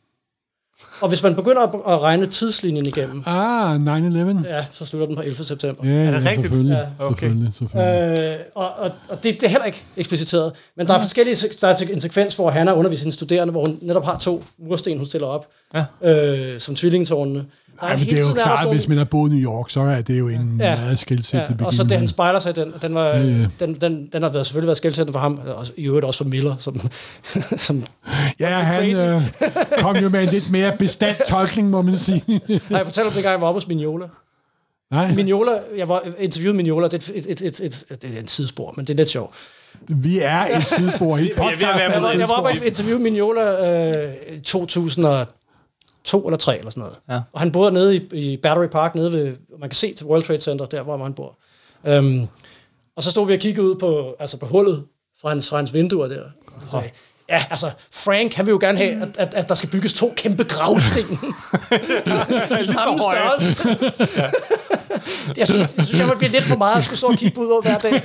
Og 1.01 1.09
hvis 1.09 1.23
man 1.23 1.35
begynder 1.35 1.63
at, 1.63 1.75
at 1.95 2.01
regne 2.01 2.27
tidslinjen 2.27 2.87
igennem, 2.87 3.23
Ah, 3.27 3.77
9-11. 3.77 4.49
ja, 4.49 4.65
så 4.73 4.85
slutter 4.85 5.07
den 5.07 5.17
på 5.17 5.23
11. 5.23 5.45
september. 5.45 5.87
Ja, 5.87 5.91
Er 5.93 6.11
det 6.11 6.15
rigtigt? 6.27 6.43
Selvfølgelig, 6.43 6.89
Ja. 6.99 7.05
Okay. 7.07 7.21
selvfølgelig, 7.29 7.53
selvfølgelig. 7.59 8.19
Øh, 8.19 8.37
og, 8.55 8.71
og, 8.79 8.91
og 9.09 9.23
det, 9.23 9.35
det 9.35 9.43
er 9.43 9.49
heller 9.49 9.65
ikke 9.65 9.83
ekspliciteret. 9.97 10.53
Men 10.77 10.87
der 10.87 10.95
er 10.95 10.99
forskellige, 10.99 11.37
der 11.61 11.69
er 11.69 11.77
en 11.93 12.01
sekvens, 12.01 12.35
hvor 12.35 12.51
han 12.51 12.69
er 12.69 12.73
undervist 12.73 13.03
sine 13.03 13.13
studerende, 13.13 13.51
hvor 13.51 13.65
hun 13.67 13.79
netop 13.83 14.05
har 14.05 14.19
to 14.19 14.45
mursten, 14.59 14.97
hun 14.97 15.07
stiller 15.07 15.27
op, 15.27 15.47
Ja. 16.03 16.11
øh, 16.13 16.61
som 16.61 16.75
tvillingtårnene. 16.75 17.45
Der 17.81 17.89
Ja, 17.89 17.97
men 17.97 18.07
det 18.07 18.19
er 18.19 18.21
jo 18.21 18.33
klart, 18.35 18.59
sådan 18.61 18.75
hvis 18.77 18.89
man 18.89 18.99
har 18.99 19.05
boet 19.05 19.31
i 19.33 19.35
New 19.35 19.53
York, 19.53 19.71
så 19.71 19.81
er 19.81 20.01
det 20.03 20.19
jo 20.19 20.29
en 20.29 20.57
Ja. 20.61 20.77
meget 20.77 20.99
skældsættende 20.99 21.57
Ja, 21.61 21.67
og 21.67 21.75
så 21.75 21.83
det, 21.85 21.93
han 21.99 22.09
spejler 22.09 22.39
sig 22.39 22.57
den, 22.57 22.75
og 22.75 22.83
den, 22.83 22.95
var, 22.95 23.07
Ja, 23.07 23.19
ja. 23.19 23.47
den, 23.61 23.75
den, 23.81 24.09
den 24.13 24.23
har 24.23 24.33
været, 24.33 24.47
selvfølgelig 24.47 24.67
været 24.67 24.77
skældsættende 24.77 25.13
for 25.13 25.21
ham, 25.21 25.41
og 25.47 25.67
i 25.77 25.85
øvrigt 25.87 26.05
også 26.07 26.19
for 26.25 26.29
Miller, 26.31 26.57
som, 26.59 26.81
som 27.67 27.85
Ja, 28.41 28.49
han 28.59 28.91
øh, 28.97 29.23
kom 29.79 29.97
jo 29.97 30.09
med 30.09 30.23
en 30.23 30.29
lidt 30.29 30.51
mere 30.51 30.77
bestandt 30.79 31.21
tolkning, 31.29 31.71
må 31.71 31.83
man 31.83 31.97
sige. 31.97 32.23
har 32.69 32.77
jeg 32.77 32.85
fortalt 32.87 33.07
om 33.07 33.13
det 33.13 33.23
gang, 33.23 33.33
jeg 33.33 33.41
var 33.41 33.47
oppe 33.47 33.57
hos 33.57 33.69
Mignola. 33.69 34.07
Nej, 34.91 35.15
Mignola, 35.15 35.53
jeg 35.77 35.89
var 35.89 36.03
interviewet 36.19 36.57
Mignola, 36.57 36.89
det 36.89 37.09
er 37.09 37.13
et, 37.15 37.27
et, 37.31 37.43
et, 37.43 37.61
et, 37.61 37.85
et, 37.91 38.03
det 38.03 38.11
er 38.17 38.21
en 38.21 38.29
sidespor, 38.29 38.75
men 38.77 38.87
det 38.87 38.93
er 38.93 38.97
lidt 38.97 39.09
sjovt. 39.09 39.35
vi 39.89 40.19
er 40.23 40.57
et 40.57 40.65
sidespor 40.67 41.19
i 41.19 41.21
ved 41.23 41.31
at 41.31 41.37
podcast. 41.37 41.63
være 41.63 41.91
Jeg 41.93 42.03
var, 42.03 42.13
på 42.13 42.19
jeg 42.19 42.29
var 42.29 42.35
oppe 42.35 42.51
og 42.61 42.67
interviewe 42.67 42.99
Mignola 43.01 43.43
øh, 44.07 44.13
i 44.37 44.41
2002 46.05 46.27
eller 46.27 46.37
3 46.37 46.59
eller 46.59 46.71
sådan 46.71 46.81
noget. 46.81 46.97
Ja. 47.09 47.21
Og 47.33 47.41
han 47.41 47.53
bor 47.53 47.71
nede 47.71 47.97
i, 47.97 48.09
i 48.13 48.37
Battery 48.37 48.67
Park, 48.67 48.95
nede 48.95 49.13
ved, 49.13 49.37
man 49.59 49.69
kan 49.69 49.75
se 49.75 49.95
til 49.95 50.07
World 50.07 50.23
Trade 50.23 50.41
Center, 50.41 50.65
der 50.65 50.83
hvor 50.83 51.03
han 51.03 51.15
bor. 51.15 51.39
Um, 51.99 52.29
og 52.97 53.03
så 53.03 53.11
stod 53.11 53.27
vi 53.27 53.35
og 53.35 53.41
kiggede 53.41 53.67
ud 53.67 53.75
på, 53.75 54.17
altså 54.19 54.37
på 54.39 54.47
hullet 54.47 54.85
fra 55.21 55.29
hans, 55.29 55.49
fra 55.49 55.57
hans 55.57 55.75
vinduer 55.75 56.09
der. 56.09 56.23
Og 56.47 56.63
så 56.63 56.69
sagde, 56.71 56.91
ja, 57.29 57.45
altså, 57.51 57.71
Frank, 57.93 58.35
han 58.35 58.47
vil 58.47 58.53
jo 58.53 58.59
gerne 58.61 58.79
have, 58.79 59.03
at, 59.03 59.09
at, 59.19 59.35
at 59.35 59.49
der 59.49 59.55
skal 59.55 59.69
bygges 59.69 59.93
to 59.93 60.13
kæmpe 60.17 60.45
gravsten. 60.45 61.05
Samme 62.75 63.03
høje. 63.03 63.17
størrelse. 63.17 63.69
jeg, 65.39 65.47
synes, 65.47 65.61
jeg 65.77 65.85
synes, 65.85 65.99
jeg 65.99 66.07
må 66.07 66.15
blive 66.15 66.31
lidt 66.31 66.45
for 66.45 66.57
meget 66.57 66.77
at 66.77 66.85
skulle 66.85 66.99
stå 66.99 67.07
og 67.07 67.17
kigge 67.17 67.35
på 67.35 67.41
ud 67.41 67.51
over 67.51 67.63
hver 67.63 67.79
dag. 67.79 68.03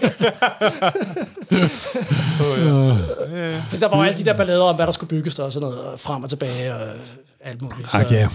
Så 3.71 3.79
der 3.79 3.87
var 3.87 4.03
alle 4.03 4.17
de 4.17 4.25
der 4.25 4.37
ballader 4.37 4.63
om, 4.63 4.75
hvad 4.75 4.85
der 4.85 4.91
skulle 4.91 5.09
bygges 5.09 5.35
der, 5.35 5.43
og 5.43 5.53
sådan 5.53 5.69
noget, 5.69 5.83
og 5.83 5.99
frem 5.99 6.23
og 6.23 6.29
tilbage, 6.29 6.75
og 6.75 6.87
alt 7.45 7.61
muligt. 7.61 7.91
Så, 7.91 7.97
Ak, 7.97 8.11
ja. 8.11 8.27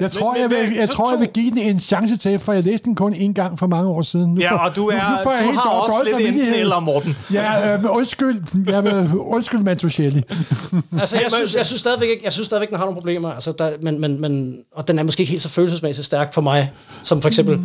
Jeg 0.00 0.10
tror, 0.10 0.36
jeg, 0.36 0.50
vil, 0.50 0.74
jeg, 0.76 0.88
tror, 0.88 1.10
jeg 1.10 1.20
vil 1.20 1.28
give 1.28 1.50
den 1.50 1.58
en 1.58 1.80
chance 1.80 2.16
til, 2.16 2.38
for 2.38 2.52
jeg 2.52 2.64
læste 2.64 2.84
den 2.84 2.94
kun 2.94 3.14
en 3.14 3.34
gang 3.34 3.58
for 3.58 3.66
mange 3.66 3.90
år 3.90 4.02
siden. 4.02 4.34
Nu 4.34 4.40
Ja, 4.40 4.66
og 4.66 4.76
du, 4.76 4.88
er, 4.88 5.10
nu, 5.10 5.16
nu 5.16 5.22
får 5.22 5.32
jeg 5.32 5.40
du 5.40 5.44
helt 5.44 5.58
har 5.58 5.70
dårlig 5.70 6.14
også 6.14 6.18
lidt 6.18 6.36
enten 6.36 6.54
eller, 6.54 6.80
Morten. 6.80 7.16
Ja, 7.32 7.74
øh, 7.74 7.84
undskyld. 7.84 8.42
Jeg 8.66 8.84
vil, 8.84 9.10
undskyld, 9.14 9.60
Mantucelli. 9.60 10.22
Altså, 11.00 11.20
jeg 11.20 11.30
synes, 11.32 11.54
jeg 11.54 11.66
synes 11.66 11.80
stadigvæk 11.80 12.08
ikke, 12.08 12.24
jeg 12.24 12.32
synes 12.32 12.46
stadigvæk, 12.46 12.68
den 12.68 12.76
har 12.76 12.84
nogle 12.84 12.96
problemer, 12.96 13.30
altså, 13.30 13.52
der, 13.52 13.70
men, 13.82 14.00
men, 14.00 14.20
men, 14.20 14.58
og 14.72 14.88
den 14.88 14.98
er 14.98 15.02
måske 15.02 15.20
ikke 15.20 15.30
helt 15.30 15.42
så 15.42 15.48
følelsesmæssigt 15.48 16.06
stærk 16.06 16.34
for 16.34 16.40
mig, 16.40 16.72
som 17.02 17.22
for 17.22 17.28
eksempel, 17.28 17.60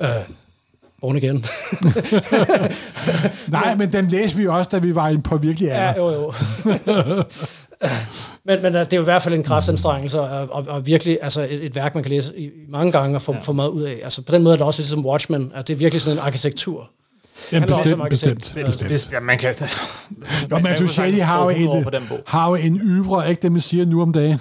øh, 0.00 0.08
Born 1.00 1.16
Again. 1.16 1.44
Nej, 3.52 3.74
men 3.74 3.92
den 3.92 4.08
læste 4.08 4.36
vi 4.36 4.46
også, 4.46 4.68
da 4.72 4.78
vi 4.78 4.94
var 4.94 5.16
på 5.24 5.36
virkelig 5.36 5.66
ja, 5.66 5.92
alder. 5.92 6.02
jo, 6.02 6.32
jo. 6.86 7.24
men, 8.46 8.62
men 8.62 8.74
øh, 8.74 8.80
det 8.80 8.92
er 8.92 8.96
jo 8.96 9.02
i 9.02 9.04
hvert 9.04 9.22
fald 9.22 9.34
en 9.34 9.42
kraftanstrengelse, 9.42 10.20
og, 10.20 10.48
og, 10.50 10.64
og 10.68 10.86
virkelig 10.86 11.18
altså 11.22 11.42
et, 11.50 11.64
et 11.64 11.74
værk, 11.74 11.94
man 11.94 12.04
kan 12.04 12.10
læse 12.10 12.32
i, 12.36 12.44
i 12.44 12.50
mange 12.68 12.92
gange 12.92 13.16
og 13.16 13.22
få, 13.22 13.32
ja. 13.32 13.38
få 13.38 13.52
meget 13.52 13.68
ud 13.68 13.82
af. 13.82 14.00
Altså 14.02 14.22
på 14.22 14.32
den 14.32 14.42
måde 14.42 14.52
er 14.52 14.56
det 14.56 14.66
også 14.66 14.80
ligesom 14.80 15.06
Watchmen, 15.06 15.52
at 15.54 15.68
det 15.68 15.74
er 15.74 15.78
virkelig 15.78 16.02
sådan 16.02 16.18
en 16.18 16.24
arkitektur. 16.24 16.90
Ja, 17.52 17.56
om 17.56 17.66
bestemt, 17.66 18.02
arkitekt. 18.02 18.40
bestemt, 18.40 18.66
bestemt. 18.66 18.90
Hvis, 18.90 19.08
ja, 19.12 19.20
man 19.20 19.38
kan... 19.38 19.54
Jo, 19.60 19.66
man 20.20 20.50
kunne 20.50 20.62
Mantucelli 20.62 20.92
sagtens 20.92 21.22
har 21.22 21.36
jo, 21.36 21.42
bruge 21.42 21.52
100 21.52 21.70
år 21.70 21.78
et, 21.78 21.84
på 21.84 21.90
den 21.90 22.02
bog. 22.08 22.20
har 22.26 22.48
jo 22.48 22.54
en 22.54 22.76
ybre, 22.76 23.30
ikke 23.30 23.42
det, 23.42 23.52
man 23.52 23.60
siger 23.60 23.86
nu 23.86 24.02
om 24.02 24.12
dagen. 24.12 24.40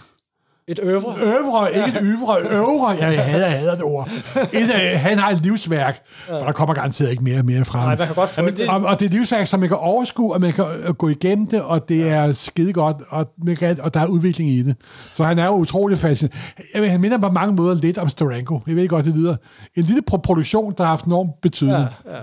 Et 0.72 0.80
øvre. 0.84 1.16
Øvre, 1.22 1.76
ikke 1.76 1.88
et 1.90 1.98
yvre, 2.02 2.40
øvre. 2.42 2.90
Jeg 2.90 3.26
hader, 3.26 3.48
jeg 3.48 3.60
hader 3.60 3.74
det 3.76 3.84
ord. 3.84 4.10
Et, 4.54 4.62
øh, 4.64 5.00
han 5.00 5.20
har 5.20 5.32
et 5.32 5.42
livsværk, 5.42 6.02
og 6.30 6.40
der 6.40 6.52
kommer 6.52 6.76
garanteret 6.76 7.12
ikke 7.12 7.24
mere 7.24 7.40
og 7.40 7.46
mere 7.46 7.66
frem. 7.66 7.82
Nej, 7.82 7.96
man 7.98 8.06
kan 8.08 8.16
godt 8.16 8.30
frygte 8.30 8.62
det. 8.62 8.70
Og, 8.70 8.76
og 8.82 9.00
det 9.00 9.06
er 9.06 9.10
et 9.10 9.14
livsværk, 9.14 9.48
som 9.48 9.60
man 9.60 9.70
kan 9.70 9.78
overskue, 9.78 10.34
og 10.34 10.42
man 10.42 10.54
kan 10.54 10.66
øh, 10.88 10.94
gå 10.94 11.08
igennem 11.10 11.48
det, 11.48 11.62
og 11.62 11.90
det 11.90 12.10
er 12.10 12.34
skide 12.34 12.74
godt, 12.74 12.98
og, 13.10 13.28
man 13.46 13.56
kan, 13.58 13.82
og 13.82 13.94
der 13.94 14.00
er 14.00 14.06
udvikling 14.06 14.50
i 14.52 14.62
det. 14.64 14.76
Så 15.14 15.24
han 15.24 15.40
er 15.40 15.46
jo 15.46 15.52
utrolig 15.52 15.98
fascinerende. 15.98 16.38
Jeg 16.74 16.82
ved, 16.82 16.90
han 16.90 17.02
minder 17.02 17.18
på 17.18 17.30
mange 17.30 17.56
måder 17.56 17.76
lidt 17.76 17.98
om 17.98 18.10
Steranko. 18.10 18.62
Jeg 18.68 18.76
ved 18.76 18.88
godt, 18.88 19.06
det 19.06 19.16
lyder. 19.16 19.36
En 19.76 19.84
lille 19.84 20.02
pro- 20.12 20.18
produktion, 20.18 20.74
der 20.78 20.84
har 20.84 20.90
haft 20.90 21.06
enorm 21.06 21.28
betydning. 21.42 21.78
Ja, 22.06 22.16
ja. 22.16 22.22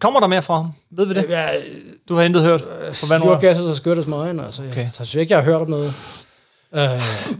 Kommer 0.00 0.20
der 0.20 0.26
mere 0.26 0.42
fra 0.42 0.54
ham? 0.56 0.72
Ved 0.90 1.06
vi 1.06 1.14
det? 1.14 1.26
Ja, 1.28 1.46
Du 2.08 2.14
har 2.14 2.22
intet 2.22 2.42
hørt 2.42 2.60
is 3.42 3.58
as 3.70 3.80
good 3.80 3.98
as 3.98 4.06
mine. 4.06 4.44
Altså, 4.44 4.62
jeg, 4.62 4.70
Okay. 4.72 4.80
jeg 4.82 4.90
synes 4.94 5.14
ikke, 5.14 5.34
jeg 5.34 5.42
har 5.42 5.52
hørt 5.52 5.62
om 5.62 5.70
noget. 5.70 5.94
Uh, 6.76 6.80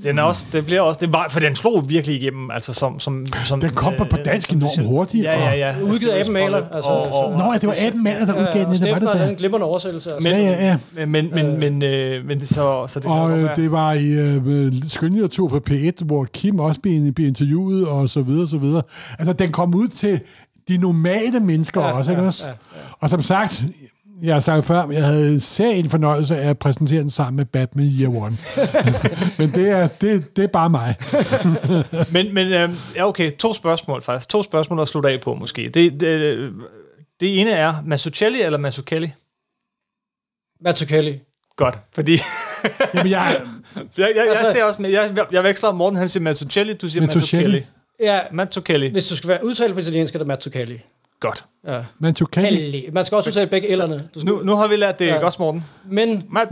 Den 0.05 0.19
er 0.19 0.23
også, 0.23 0.47
det 0.53 0.65
bliver 0.65 0.81
også, 0.81 0.99
det 1.01 1.13
var, 1.13 1.27
for 1.31 1.41
den 1.41 1.55
slog 1.55 1.89
virkelig 1.89 2.17
igennem, 2.17 2.51
altså 2.51 2.73
som, 2.73 3.01
som, 3.01 3.27
som 3.45 3.61
Den 3.61 3.71
kom 3.71 3.95
på- 3.99 4.05
på 4.05 4.17
dansk 4.17 4.47
som- 4.49 4.57
enormt 4.57 4.87
hurtigt, 4.87 5.25
Ja, 5.25 5.39
ja, 5.41 5.55
ja. 5.55 5.81
Udgivet 5.83 6.13
af 6.13 6.21
Aben 6.21 6.33
Maler, 6.33 6.63
altså- 6.73 6.91
og, 6.91 7.25
og, 7.25 7.39
Nå, 7.39 7.53
ja, 7.53 7.59
det 7.59 7.67
var 7.69 7.75
18 7.87 8.03
mænd, 8.05 8.17
der 8.27 8.33
udgav 8.35 8.47
og 8.47 8.53
den. 8.55 8.61
Det 8.61 8.67
var 8.69 8.75
Steffen 8.75 9.07
det 9.09 9.19
har 9.19 9.27
en 9.27 9.35
glimrende 9.37 9.67
oversættelse. 9.67 10.13
Altså. 10.15 10.29
Men, 10.29 10.37
Ja, 10.39 10.43
ja, 10.51 10.79
ja. 10.97 11.07
men, 11.07 11.31
men, 11.35 11.61
men, 11.61 11.83
øh, 11.83 12.27
men 12.27 12.47
så, 12.47 12.87
så 12.87 13.01
det 13.01 13.07
Og 13.11 13.39
øh, 13.39 13.57
det 13.57 13.73
var 13.73 13.93
i 13.93 14.07
øh, 14.13 14.73
skønlitteratur 14.89 15.49
på 15.49 15.61
P1, 15.71 16.05
hvor 16.05 16.25
Kim 16.25 16.59
også 16.61 16.81
blev, 16.81 17.13
blev 17.13 17.27
interviewet, 17.29 17.87
og 17.89 18.09
så 18.09 18.23
videre, 18.23 18.47
så 18.49 18.59
videre. 18.59 18.83
Altså, 19.19 19.33
den 19.33 19.53
kom 19.53 19.75
ud 19.75 19.89
til 19.89 20.21
de 20.69 20.77
normale 20.79 21.41
mennesker 21.41 21.81
ja, 21.81 21.93
også, 21.93 22.11
ikke 22.11 22.23
også? 22.23 22.45
Ja, 22.45 22.49
ja. 22.51 22.55
Og 23.01 23.11
som 23.11 23.23
sagt, 23.23 23.65
jeg 24.23 24.35
har 24.35 24.41
sagt 24.41 24.65
før, 24.67 24.91
jeg 24.91 25.05
havde 25.05 25.41
selv 25.41 25.79
en 25.79 25.91
fornøjelse 25.91 26.37
af 26.37 26.49
at 26.51 26.59
præsentere 26.59 27.01
den 27.01 27.11
sammen 27.11 27.37
med 27.37 27.45
Batman 27.45 27.87
Year 28.01 28.11
One. 28.17 28.37
Men 29.39 29.51
det 29.55 29.69
er, 29.69 29.89
det, 29.89 30.37
det 30.37 30.45
er 30.45 30.49
bare 30.49 30.71
mig. 30.71 30.95
Men, 32.13 32.35
men 32.35 32.53
øh, 32.53 32.71
ja, 32.97 33.09
okay, 33.09 33.33
to 33.37 33.55
spørgsmål 33.55 34.03
faktisk. 34.03 34.29
To 34.29 34.43
spørgsmål 34.43 34.81
at 34.81 34.89
slutte 34.89 35.09
af 35.11 35.21
på 35.21 35.35
måske. 35.35 35.69
Det, 35.69 36.01
det, 36.01 36.53
det 37.21 37.41
ene 37.41 37.51
er 37.51 37.75
Mazzucchelli 37.87 38.43
eller 38.43 38.59
Mazzucchelli? 38.59 39.13
Matt 40.65 40.87
Kelly. 40.89 41.15
Godt, 41.57 41.79
fordi 41.95 42.13
Jamen, 42.95 43.11
jeg, 43.13 43.37
jeg, 43.77 43.83
jeg, 43.99 44.13
jeg 44.17 44.27
Altså- 44.29 44.53
ser 44.53 44.65
også 44.65 44.83
med, 44.83 44.91
jeg, 44.91 45.17
jeg 45.33 45.45
veksler 45.45 45.73
Morten, 45.73 45.99
han 45.99 46.09
siger 46.09 46.23
Mazzucchelli, 46.23 46.75
du 46.75 46.89
siger 46.89 47.07
Mazzucchelli. 47.07 47.45
Mazzucchelli. 47.45 47.67
Ja, 48.01 48.21
Mazzucchelli. 48.33 48.89
hvis 48.89 49.07
du 49.07 49.17
skal 49.17 49.29
være 49.29 49.45
udtalt 49.45 49.75
på 49.75 49.81
italiensk, 49.81 50.15
er 50.15 50.19
det 50.19 50.27
Matt 50.27 50.49
Kelly. 50.53 50.77
Godt. 51.21 51.45
Ja. 51.69 51.85
man 51.99 52.15
tog 52.15 52.31
Kelly. 52.31 52.57
Kelly. 52.57 52.81
Man 52.93 53.05
skal 53.05 53.17
også 53.17 53.31
udtale 53.31 53.47
begge 53.47 53.69
ellerne. 53.69 53.99
Du 54.15 54.21
skal, 54.21 54.25
Nu, 54.33 54.41
nu 54.45 54.57
har 54.57 54.67
vi 54.67 54.77
lært 54.77 54.99
det, 54.99 55.07
Ja. 55.07 55.15
ikke 55.15 55.27
også, 55.27 55.43
Morten? 55.43 55.65
men. 55.87 56.09
Man- 56.29 56.47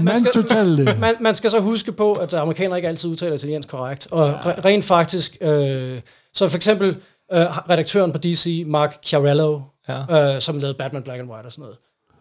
Man 0.00 0.24
skal- 0.24 0.96
man, 1.00 1.16
man 1.20 1.34
skal 1.34 1.50
så 1.50 1.60
huske 1.60 1.92
på, 1.92 2.14
at 2.14 2.34
amerikanere 2.34 2.78
ikke 2.78 2.88
altid 2.88 3.10
udtaler 3.10 3.34
italiensk 3.34 3.68
korrekt. 3.68 4.08
Og 4.10 4.30
re- 4.40 4.64
rent 4.64 4.84
faktisk, 4.84 5.36
øh, 5.40 6.00
så 6.34 6.48
for 6.48 6.56
eksempel 6.56 6.88
øh, 7.32 7.68
redaktøren 7.70 8.12
på 8.12 8.18
DC, 8.18 8.64
Mark 8.66 8.96
Chiarello, 9.04 9.60
Ja. 9.88 10.34
øh, 10.34 10.40
som 10.40 10.58
lavede 10.58 10.74
Batman 10.78 11.02
Black 11.02 11.20
and 11.20 11.30
White 11.30 11.46
og 11.46 11.52
sådan 11.52 11.62
noget, 11.62 11.76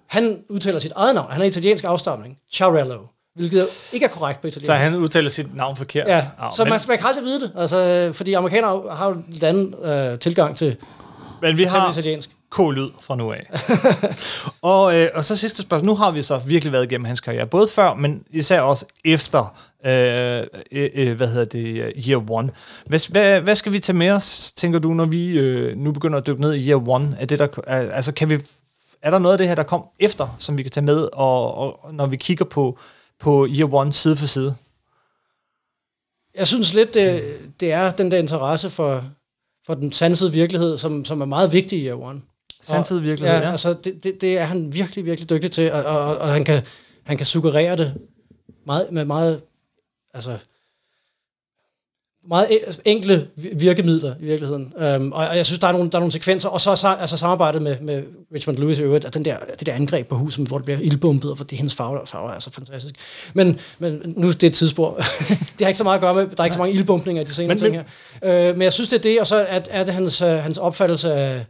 han 0.07 0.37
udtaler 0.49 0.79
sit 0.79 0.91
eget 0.95 1.15
navn. 1.15 1.31
Han 1.31 1.41
er 1.41 1.45
italiensk 1.45 1.83
afstamning. 1.83 2.37
Chiarello. 2.53 2.99
Hvilket 3.35 3.67
ikke 3.93 4.05
er 4.05 4.09
korrekt 4.09 4.41
på 4.41 4.47
italiensk. 4.47 4.65
Så 4.65 4.73
han 4.73 4.95
udtaler 4.95 5.29
sit 5.29 5.55
navn 5.55 5.75
forkert. 5.75 6.07
Ja, 6.07 6.25
Au, 6.39 6.49
så 6.55 6.63
men- 6.63 6.69
man, 6.69 6.79
man 6.87 6.97
kan 6.97 7.07
aldrig 7.07 7.23
vide 7.25 7.41
det, 7.41 7.51
altså, 7.57 8.09
fordi 8.13 8.33
amerikanere 8.33 8.81
har 8.95 9.07
jo 9.09 9.13
en 9.13 9.43
anden 9.43 9.73
øh, 9.83 10.19
tilgang 10.19 10.57
til, 10.57 10.75
Men 11.41 11.57
vi 11.57 11.63
har 11.63 11.89
italiensk. 11.89 12.29
K-lyd 12.51 12.89
fra 13.01 13.15
nu 13.15 13.31
af. 13.31 13.49
og, 14.61 14.95
øh, 14.95 15.09
og 15.13 15.25
så 15.25 15.35
sidste 15.35 15.61
spørgsmål. 15.61 15.85
Nu 15.85 15.95
har 15.95 16.11
vi 16.11 16.21
så 16.21 16.37
virkelig 16.37 16.71
været 16.71 16.83
igennem 16.83 17.05
hans 17.05 17.21
karriere, 17.21 17.47
både 17.47 17.67
før, 17.67 17.93
men 17.93 18.23
især 18.29 18.61
også 18.61 18.85
efter, 19.05 19.57
øh, 19.85 20.43
øh, 20.71 20.89
øh, 20.93 21.17
hvad 21.17 21.27
hedder 21.27 21.45
det, 21.45 21.67
øh, 21.67 22.09
Year 22.09 22.31
One. 22.31 22.51
Hvad, 22.85 23.11
hvad, 23.11 23.41
hvad 23.41 23.55
skal 23.55 23.71
vi 23.71 23.79
tage 23.79 23.95
med 23.95 24.11
os, 24.11 24.51
tænker 24.51 24.79
du, 24.79 24.93
når 24.93 25.05
vi 25.05 25.39
øh, 25.39 25.77
nu 25.77 25.91
begynder 25.91 26.17
at 26.17 26.27
dykke 26.27 26.41
ned 26.41 26.53
i 26.53 26.69
Year 26.69 26.89
One? 26.89 27.17
Er, 27.19 27.25
det 27.25 27.39
der, 27.39 27.47
er, 27.67 27.91
altså, 27.91 28.13
kan 28.13 28.29
vi, 28.29 28.39
er 29.01 29.09
der 29.09 29.19
noget 29.19 29.33
af 29.33 29.37
det 29.37 29.47
her, 29.47 29.55
der 29.55 29.63
kom 29.63 29.85
efter, 29.99 30.35
som 30.39 30.57
vi 30.57 30.63
kan 30.63 30.71
tage 30.71 30.85
med, 30.85 31.07
og, 31.13 31.57
og 31.57 31.93
når 31.93 32.05
vi 32.05 32.17
kigger 32.17 32.45
på, 32.45 32.77
på 33.19 33.47
Year 33.49 33.73
One 33.73 33.93
side 33.93 34.15
for 34.15 34.27
side? 34.27 34.55
Jeg 36.35 36.47
synes 36.47 36.73
lidt, 36.73 36.93
det, 36.93 37.23
det 37.59 37.71
er 37.71 37.91
den 37.91 38.11
der 38.11 38.17
interesse 38.17 38.69
for, 38.69 39.03
for 39.69 39.75
den 39.75 39.91
sansede 39.91 40.31
virkelighed, 40.31 40.77
som, 40.77 41.05
som 41.05 41.21
er 41.21 41.25
meget 41.25 41.53
vigtig 41.53 41.79
i 41.79 41.85
Year 41.85 42.01
One. 42.01 42.21
Sanset 42.61 43.03
virkelighed, 43.03 43.37
ja. 43.37 43.43
ja. 43.45 43.51
altså 43.51 43.73
det, 43.83 44.03
det, 44.03 44.21
det 44.21 44.37
er 44.37 44.43
han 44.43 44.73
virkelig, 44.73 45.05
virkelig 45.05 45.29
dygtig 45.29 45.51
til, 45.51 45.71
og, 45.71 45.83
og, 45.83 46.17
og 46.17 46.27
han, 46.27 46.43
kan, 46.43 46.61
han 47.03 47.17
kan 47.17 47.25
suggerere 47.25 47.77
det 47.77 47.93
meget, 48.65 48.87
med 48.91 49.05
meget, 49.05 49.41
altså, 50.13 50.37
meget 52.27 52.47
e- 52.47 52.65
altså, 52.65 52.79
enkle 52.85 53.27
vi- 53.35 53.49
virkemidler 53.55 54.15
i 54.19 54.23
virkeligheden. 54.25 54.73
Um, 54.95 55.11
og, 55.11 55.37
jeg 55.37 55.45
synes, 55.45 55.59
der 55.59 55.67
er 55.67 55.71
nogle, 55.71 55.89
der 55.89 55.95
er 55.97 55.99
nogle 55.99 56.11
sekvenser, 56.11 56.49
og 56.49 56.61
så 56.61 56.95
altså, 56.99 57.17
samarbejdet 57.17 57.61
med, 57.61 57.75
med 57.81 58.03
Richmond 58.33 58.57
Lewis 58.57 58.79
i 58.79 58.81
øvrigt, 58.83 59.05
og 59.05 59.13
den 59.13 59.25
der, 59.25 59.37
det 59.59 59.67
der 59.67 59.73
angreb 59.73 60.07
på 60.07 60.15
huset, 60.15 60.47
hvor 60.47 60.57
det 60.57 60.65
bliver 60.65 60.79
ildbumpet, 60.79 61.31
og 61.31 61.37
for 61.37 61.43
det 61.43 61.57
hendes 61.57 61.75
farver, 61.75 62.05
farver 62.05 62.31
er 62.31 62.39
så 62.39 62.51
fantastisk. 62.51 62.95
Men, 63.33 63.59
men 63.79 64.13
nu 64.17 64.27
det 64.31 64.43
er 64.43 64.47
et 64.47 64.53
tidsspor. 64.53 64.95
det 65.57 65.61
har 65.61 65.67
ikke 65.67 65.77
så 65.77 65.83
meget 65.83 65.97
at 65.97 66.01
gøre 66.01 66.13
med, 66.15 66.27
der 66.27 66.35
er 66.37 66.43
ikke 66.45 66.53
så 66.53 66.59
mange 66.59 66.73
ildbumpninger 66.75 67.21
i 67.21 67.25
de 67.25 67.33
senere 67.33 67.47
Men- 67.47 67.57
ting 67.57 67.83
her. 68.21 68.49
Uh, 68.51 68.55
men 68.57 68.61
jeg 68.61 68.73
synes, 68.73 68.89
det 68.89 68.97
er 68.97 69.01
det, 69.01 69.19
og 69.19 69.27
så 69.27 69.35
er, 69.35 69.59
er 69.69 69.83
det 69.83 69.93
hans, 69.93 70.21
uh, 70.21 70.27
hans 70.27 70.57
opfattelse 70.57 71.13
af, 71.13 71.45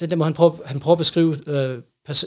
det 0.00 0.10
der 0.10 0.16
måde, 0.16 0.26
han 0.26 0.34
prøver, 0.34 0.52
han 0.66 0.80
prøver 0.80 0.94
at 0.94 0.98
beskrive, 0.98 1.36
øh, 1.46 1.78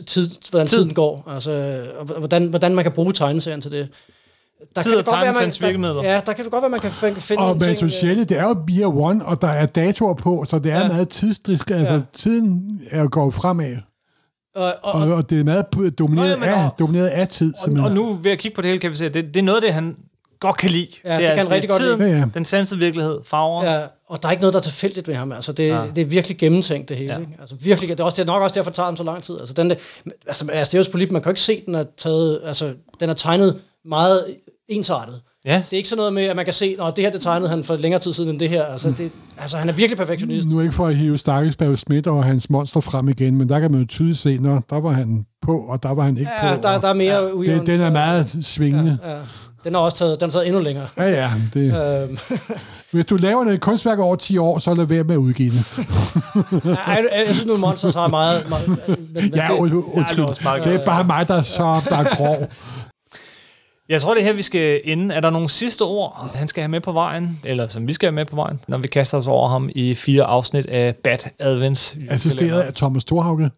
tid, 0.08 0.30
hvordan 0.50 0.68
Tid. 0.68 0.78
tiden 0.78 0.94
går, 0.94 1.24
altså, 1.28 1.82
og 1.98 2.06
hvordan, 2.06 2.46
hvordan 2.48 2.76
man 2.76 2.84
kan 2.86 2.92
bruge 2.92 3.14
tegneserien 3.14 3.62
til 3.62 3.72
det. 3.72 3.90
Der 4.76 4.82
Tid 4.82 4.92
kan 4.92 4.98
og 5.00 5.06
det 5.06 5.14
godt 5.14 5.22
være, 5.22 5.34
man, 5.34 5.54
virkemidler. 5.62 6.02
der, 6.02 6.12
ja, 6.14 6.22
der 6.26 6.34
kan 6.34 6.44
det 6.44 6.52
godt 6.52 6.62
være, 6.62 6.70
man 6.70 6.80
kan 6.80 6.92
finde, 6.92 7.22
finde 7.22 7.44
Og 7.44 7.58
Mantucelli, 7.58 8.24
det 8.24 8.38
er 8.38 8.44
jo 8.44 8.54
Beer 8.68 8.88
One, 8.98 9.26
og 9.26 9.42
der 9.42 9.48
er 9.48 9.66
datoer 9.66 10.14
på, 10.14 10.46
så 10.50 10.60
det 10.60 10.72
er 10.72 10.80
Ja. 10.80 10.88
meget 10.88 11.10
tidsdrisk. 11.10 11.72
Altså, 11.72 11.94
Ja. 11.94 12.02
tiden 12.14 12.80
er 12.92 13.08
gået 13.08 13.34
fremad, 13.34 13.78
og, 14.56 14.74
og, 14.84 14.94
og, 15.02 15.14
og 15.14 15.30
det 15.30 15.40
er 15.40 15.44
meget 15.44 15.66
domineret, 16.00 16.40
Nå, 16.40 16.46
jamen, 16.46 16.50
af, 16.60 16.66
og- 16.66 16.76
domineret 16.80 17.08
af 17.08 17.28
tid. 17.28 17.54
Og, 17.78 17.84
og 17.84 17.92
nu 17.92 18.14
ved 18.14 18.32
at 18.32 18.40
kigge 18.40 18.56
på 18.56 18.62
det 18.62 18.68
hele, 18.70 18.80
kan 18.80 18.92
vi 18.92 18.96
se, 18.96 19.06
at 19.06 19.14
det, 19.14 19.26
det 19.34 19.38
er 19.40 19.44
noget 19.44 19.62
det, 19.64 19.74
han 19.74 19.96
godt 20.40 20.58
kan 20.58 20.70
lide. 20.70 20.88
Ja, 21.06 21.12
det 21.12 21.20
kan 21.20 21.32
er, 21.32 21.36
han 21.36 21.52
rigtig 21.52 21.70
godt 21.70 21.82
tiden, 21.82 22.00
lide. 22.00 22.12
Ja, 22.12 22.18
ja. 22.18 22.26
Den 22.34 22.46
sansede 22.46 22.80
virkelighed, 22.80 23.20
farver. 23.26 23.64
ja, 23.64 23.82
og 24.10 24.22
der 24.22 24.28
er 24.28 24.32
ikke 24.32 24.42
noget, 24.42 24.54
der 24.54 24.60
er 24.60 24.64
tilfældigt 24.64 25.08
ved 25.08 25.16
ham. 25.16 25.32
Altså, 25.32 25.52
det, 25.52 25.68
Ja. 25.68 25.84
det 25.96 26.02
er 26.02 26.06
virkelig 26.06 26.38
gennemtænkt, 26.38 26.90
det 26.90 26.98
hele. 26.98 27.14
Ja. 27.14 27.20
Ikke? 27.20 27.32
Altså, 27.40 27.56
virkelig, 27.56 27.90
det 27.90 28.00
er, 28.00 28.04
også, 28.04 28.16
det 28.24 28.30
er 28.30 28.34
nok 28.34 28.42
også 28.44 28.54
derfor, 28.54 28.70
det 28.70 28.76
tager 28.76 28.86
ham 28.86 28.98
så 28.98 29.04
lang 29.04 29.24
tid. 29.24 29.40
Altså, 29.40 29.54
den 29.54 29.70
der, 29.70 29.76
altså, 30.28 30.46
Asteros 30.54 30.90
Polyp, 30.90 31.12
man 31.12 31.22
kan 31.22 31.30
jo 31.30 31.32
ikke 31.32 31.42
se, 31.42 31.62
den 31.66 31.76
er, 31.76 31.84
taget, 31.98 32.42
altså, 32.46 32.74
den 33.00 33.10
er 33.10 33.14
tegnet 33.14 33.62
meget 33.86 34.26
ensartet. 34.72 35.16
Ja, 35.46 35.56
Det 35.66 35.74
er 35.74 35.78
ikke 35.78 35.90
sådan 35.90 35.98
noget 35.98 36.14
med, 36.14 36.24
at 36.24 36.36
man 36.36 36.46
kan 36.46 36.54
se, 36.54 36.76
at 36.88 36.96
det 36.96 37.04
her 37.04 37.12
det 37.12 37.22
tegnede 37.22 37.50
han 37.50 37.64
for 37.64 37.76
længere 37.76 38.02
tid 38.02 38.14
siden 38.14 38.30
end 38.30 38.40
det 38.40 38.50
her. 38.50 38.64
Altså, 38.66 38.94
det, 38.98 39.12
altså 39.38 39.58
han 39.58 39.70
er 39.70 39.74
virkelig 39.74 39.98
perfektionist. 39.98 40.48
Nu 40.48 40.60
ikke 40.62 40.74
for 40.74 40.88
at 40.88 40.96
hive 40.96 41.18
Stakkelsberg 41.18 41.78
Schmidt 41.78 42.08
og 42.08 42.24
hans 42.24 42.50
monster 42.50 42.80
frem 42.80 43.10
igen, 43.10 43.38
men 43.38 43.50
der 43.50 43.60
kan 43.60 43.72
man 43.72 43.80
jo 43.82 43.88
tydeligt 43.88 44.18
se, 44.18 44.38
når 44.38 44.64
der 44.70 44.80
var 44.80 44.90
han 44.92 45.26
på, 45.42 45.58
og 45.58 45.84
der 45.84 45.94
var 45.94 46.04
han 46.04 46.18
ikke 46.18 46.32
Ja, 46.44 46.56
på. 46.56 46.62
der, 46.62 46.80
der 46.82 46.88
er 46.88 46.94
mere 46.94 47.44
ja, 47.48 47.54
det, 47.58 47.68
den 47.68 47.82
er 47.82 47.90
meget 47.90 48.38
svingende. 48.42 48.98
Ja, 49.04 49.12
ja. 49.12 49.18
Den 49.64 49.76
er 49.76 49.80
også 49.80 49.98
taget, 49.98 50.20
den 50.20 50.28
er 50.28 50.32
taget 50.32 50.48
endnu 50.48 50.62
længere. 50.62 50.88
Ja, 50.98 51.10
ja. 51.10 51.32
Det, 51.54 51.74
Øhm, 52.04 52.18
hvis 52.92 53.06
du 53.06 53.16
laver 53.16 53.46
et 53.46 53.62
kunstværk 53.62 54.00
over 54.00 54.16
10 54.16 54.38
år, 54.38 54.60
så 54.60 54.74
lad 54.74 54.86
være 54.86 55.04
med 55.04 55.16
at 55.16 55.20
udgive 55.20 55.52
det. 55.52 55.66
jeg, 56.66 56.78
jeg, 56.88 57.08
jeg 57.28 57.36
synes 57.36 57.46
nu, 57.46 57.58
Monsters 57.58 57.96
har 57.96 58.08
meget... 58.08 58.50
meget 58.50 58.68
men, 58.68 58.78
men 59.14 59.34
Ja, 59.36 59.48
det, 59.52 59.58
und- 59.60 59.96
Ja, 59.96 60.04
det 60.10 60.20
er 60.20 60.26
undskyld. 60.26 60.44
meget 60.44 60.64
Det 60.64 60.74
er 60.76 60.86
bare 60.86 61.04
mig, 61.04 61.28
der 61.28 61.36
er 61.36 61.42
så 61.42 61.82
der 61.90 61.98
er 61.98 62.04
grov. 62.16 62.48
Jeg 63.92 64.02
tror, 64.02 64.14
det 64.14 64.22
er 64.22 64.26
her, 64.26 64.34
vi 64.34 64.42
skal 64.42 64.82
ende. 64.84 65.16
Er 65.16 65.20
der 65.20 65.30
nogle 65.30 65.50
sidste 65.50 65.82
ord, 65.82 66.32
han 66.36 66.48
skal 66.48 66.62
have 66.62 66.70
med 66.70 66.82
på 66.82 66.92
vejen, 66.92 67.40
eller 67.46 67.68
som 67.68 67.88
vi 67.88 67.94
skal 67.94 68.08
have 68.08 68.16
med 68.16 68.26
på 68.26 68.36
vejen, 68.36 68.60
når 68.68 68.78
vi 68.78 68.88
kaster 68.88 69.18
os 69.18 69.28
over 69.28 69.50
ham 69.50 69.70
i 69.76 69.96
fire 69.96 70.24
afsnit 70.24 70.66
af 70.66 70.96
Bad 70.96 71.18
Advents 71.40 71.98
Assisteret 72.10 72.62
af 72.62 72.74
Thomas 72.74 73.02
Storhauke. 73.02 73.52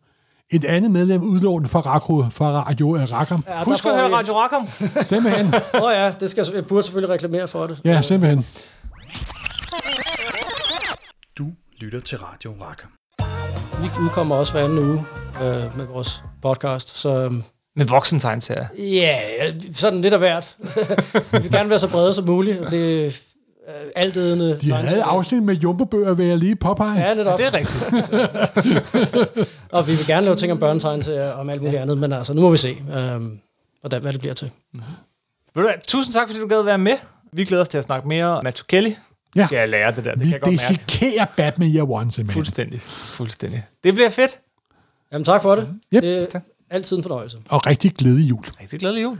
Et 0.51 0.65
andet 0.65 0.91
medlem 0.91 1.21
udlånt 1.23 1.69
fra 1.69 1.79
Radio, 1.79 2.25
fra 2.31 2.63
Radio 2.63 2.95
af 2.95 3.11
Rackham. 3.11 3.43
ja, 3.47 3.63
Husk 3.63 3.85
at 3.85 3.95
høre 3.95 4.09
vi- 4.09 4.15
Radio 4.15 4.33
Rackham. 4.33 4.67
Simpelthen. 5.05 5.47
Åh 5.73 5.81
oh, 5.83 5.91
ja, 5.93 6.11
det 6.19 6.29
skal, 6.29 6.45
jeg 6.53 6.65
burde 6.65 6.83
selvfølgelig 6.83 7.13
reklamere 7.13 7.47
for 7.47 7.67
det. 7.67 7.79
Ja, 7.85 8.01
simpelthen. 8.01 8.45
Du 11.37 11.45
lytter 11.79 11.99
til 11.99 12.17
Radio 12.17 12.53
Rackham. 12.61 12.91
Vi 13.81 13.89
udkommer 14.03 14.35
også 14.35 14.53
hver 14.53 14.63
anden 14.63 14.77
uge 14.79 15.03
øh, 15.41 15.77
med 15.77 15.85
vores 15.85 16.23
podcast, 16.41 16.97
så 16.97 17.09
øhm, 17.19 17.43
Med 17.75 17.85
voksen 17.85 18.19
tegneserier. 18.19 18.67
ja, 18.77 19.19
sådan 19.73 20.01
lidt 20.01 20.13
af 20.13 20.19
hvert. 20.19 20.57
vi 21.31 21.37
vil 21.37 21.51
gerne 21.51 21.69
være 21.69 21.79
så 21.79 21.87
brede 21.89 22.13
som 22.13 22.25
muligt, 22.25 22.59
og 22.59 22.71
det 22.71 23.01
er 23.01 23.05
øh, 23.67 23.91
altædende. 23.95 24.57
De 24.61 24.71
havde 24.71 25.03
afsnit 25.03 25.43
med 25.43 25.55
jumbobøger, 25.55 26.13
vil 26.13 26.25
jeg 26.25 26.37
lige 26.37 26.55
påpege. 26.55 27.07
Ja, 27.07 27.13
netop. 27.13 27.39
Det 27.39 27.45
er 27.47 27.53
rigtigt. 27.53 27.93
Og 29.71 29.87
vi 29.87 29.91
vil 29.91 30.05
gerne 30.07 30.25
lave 30.25 30.35
ting 30.35 30.51
om 30.51 30.59
børnetegneserier 30.59 31.31
og 31.31 31.39
om 31.39 31.49
alt 31.49 31.61
muligt 31.61 31.79
andet, 31.81 31.97
men 31.97 32.13
altså, 32.13 32.33
nu 32.33 32.41
må 32.41 32.49
vi 32.49 32.57
se, 32.57 32.77
øhm, 32.95 33.39
hvordan, 33.81 34.01
hvad 34.01 34.13
det 34.13 34.19
bliver 34.19 34.33
til. 34.33 34.51
Ved 34.73 34.81
du 35.55 35.61
hvad, 35.61 35.73
Tusind 35.87 36.13
tak, 36.13 36.27
fordi 36.27 36.39
du 36.39 36.47
gad 36.47 36.61
være 36.63 36.77
med. 36.77 36.95
Vi 37.31 37.45
glæder 37.45 37.61
os 37.61 37.69
til 37.69 37.77
at 37.77 37.83
snakke 37.83 38.07
mere 38.07 38.25
om 38.25 38.43
Matt 38.43 38.67
Kelly. 38.67 38.91
Ja. 39.35 39.45
Skal 39.45 39.57
jeg 39.57 39.69
lære 39.69 39.91
det 39.95 40.05
der? 40.05 40.11
Det 40.11 40.19
Vi 40.19 40.25
kan 40.25 40.31
jeg 40.33 40.41
godt 40.41 40.55
mærke. 40.69 40.83
desikerer 40.87 41.25
Batman 41.37 41.75
Year 41.75 41.91
One, 41.91 42.11
simpelthen. 42.11 42.33
Fuldstændig. 42.41 42.81
Fuldstændig. 42.81 43.63
Det 43.83 43.93
bliver 43.93 44.09
fedt. 44.09 44.39
Jamen 45.11 45.25
tak 45.25 45.41
for 45.41 45.55
det. 45.55 45.67
Yep. 45.93 46.01
Det 46.03 46.29
Tak. 46.29 46.43
Altid 46.73 46.97
en 46.97 47.03
fornøjelse. 47.03 47.37
Og 47.49 47.65
rigtig 47.65 47.93
glædelig 47.93 48.29
jul. 48.29 48.45
Rigtig 48.61 48.79
glædelig 48.79 49.03
jul. 49.03 49.19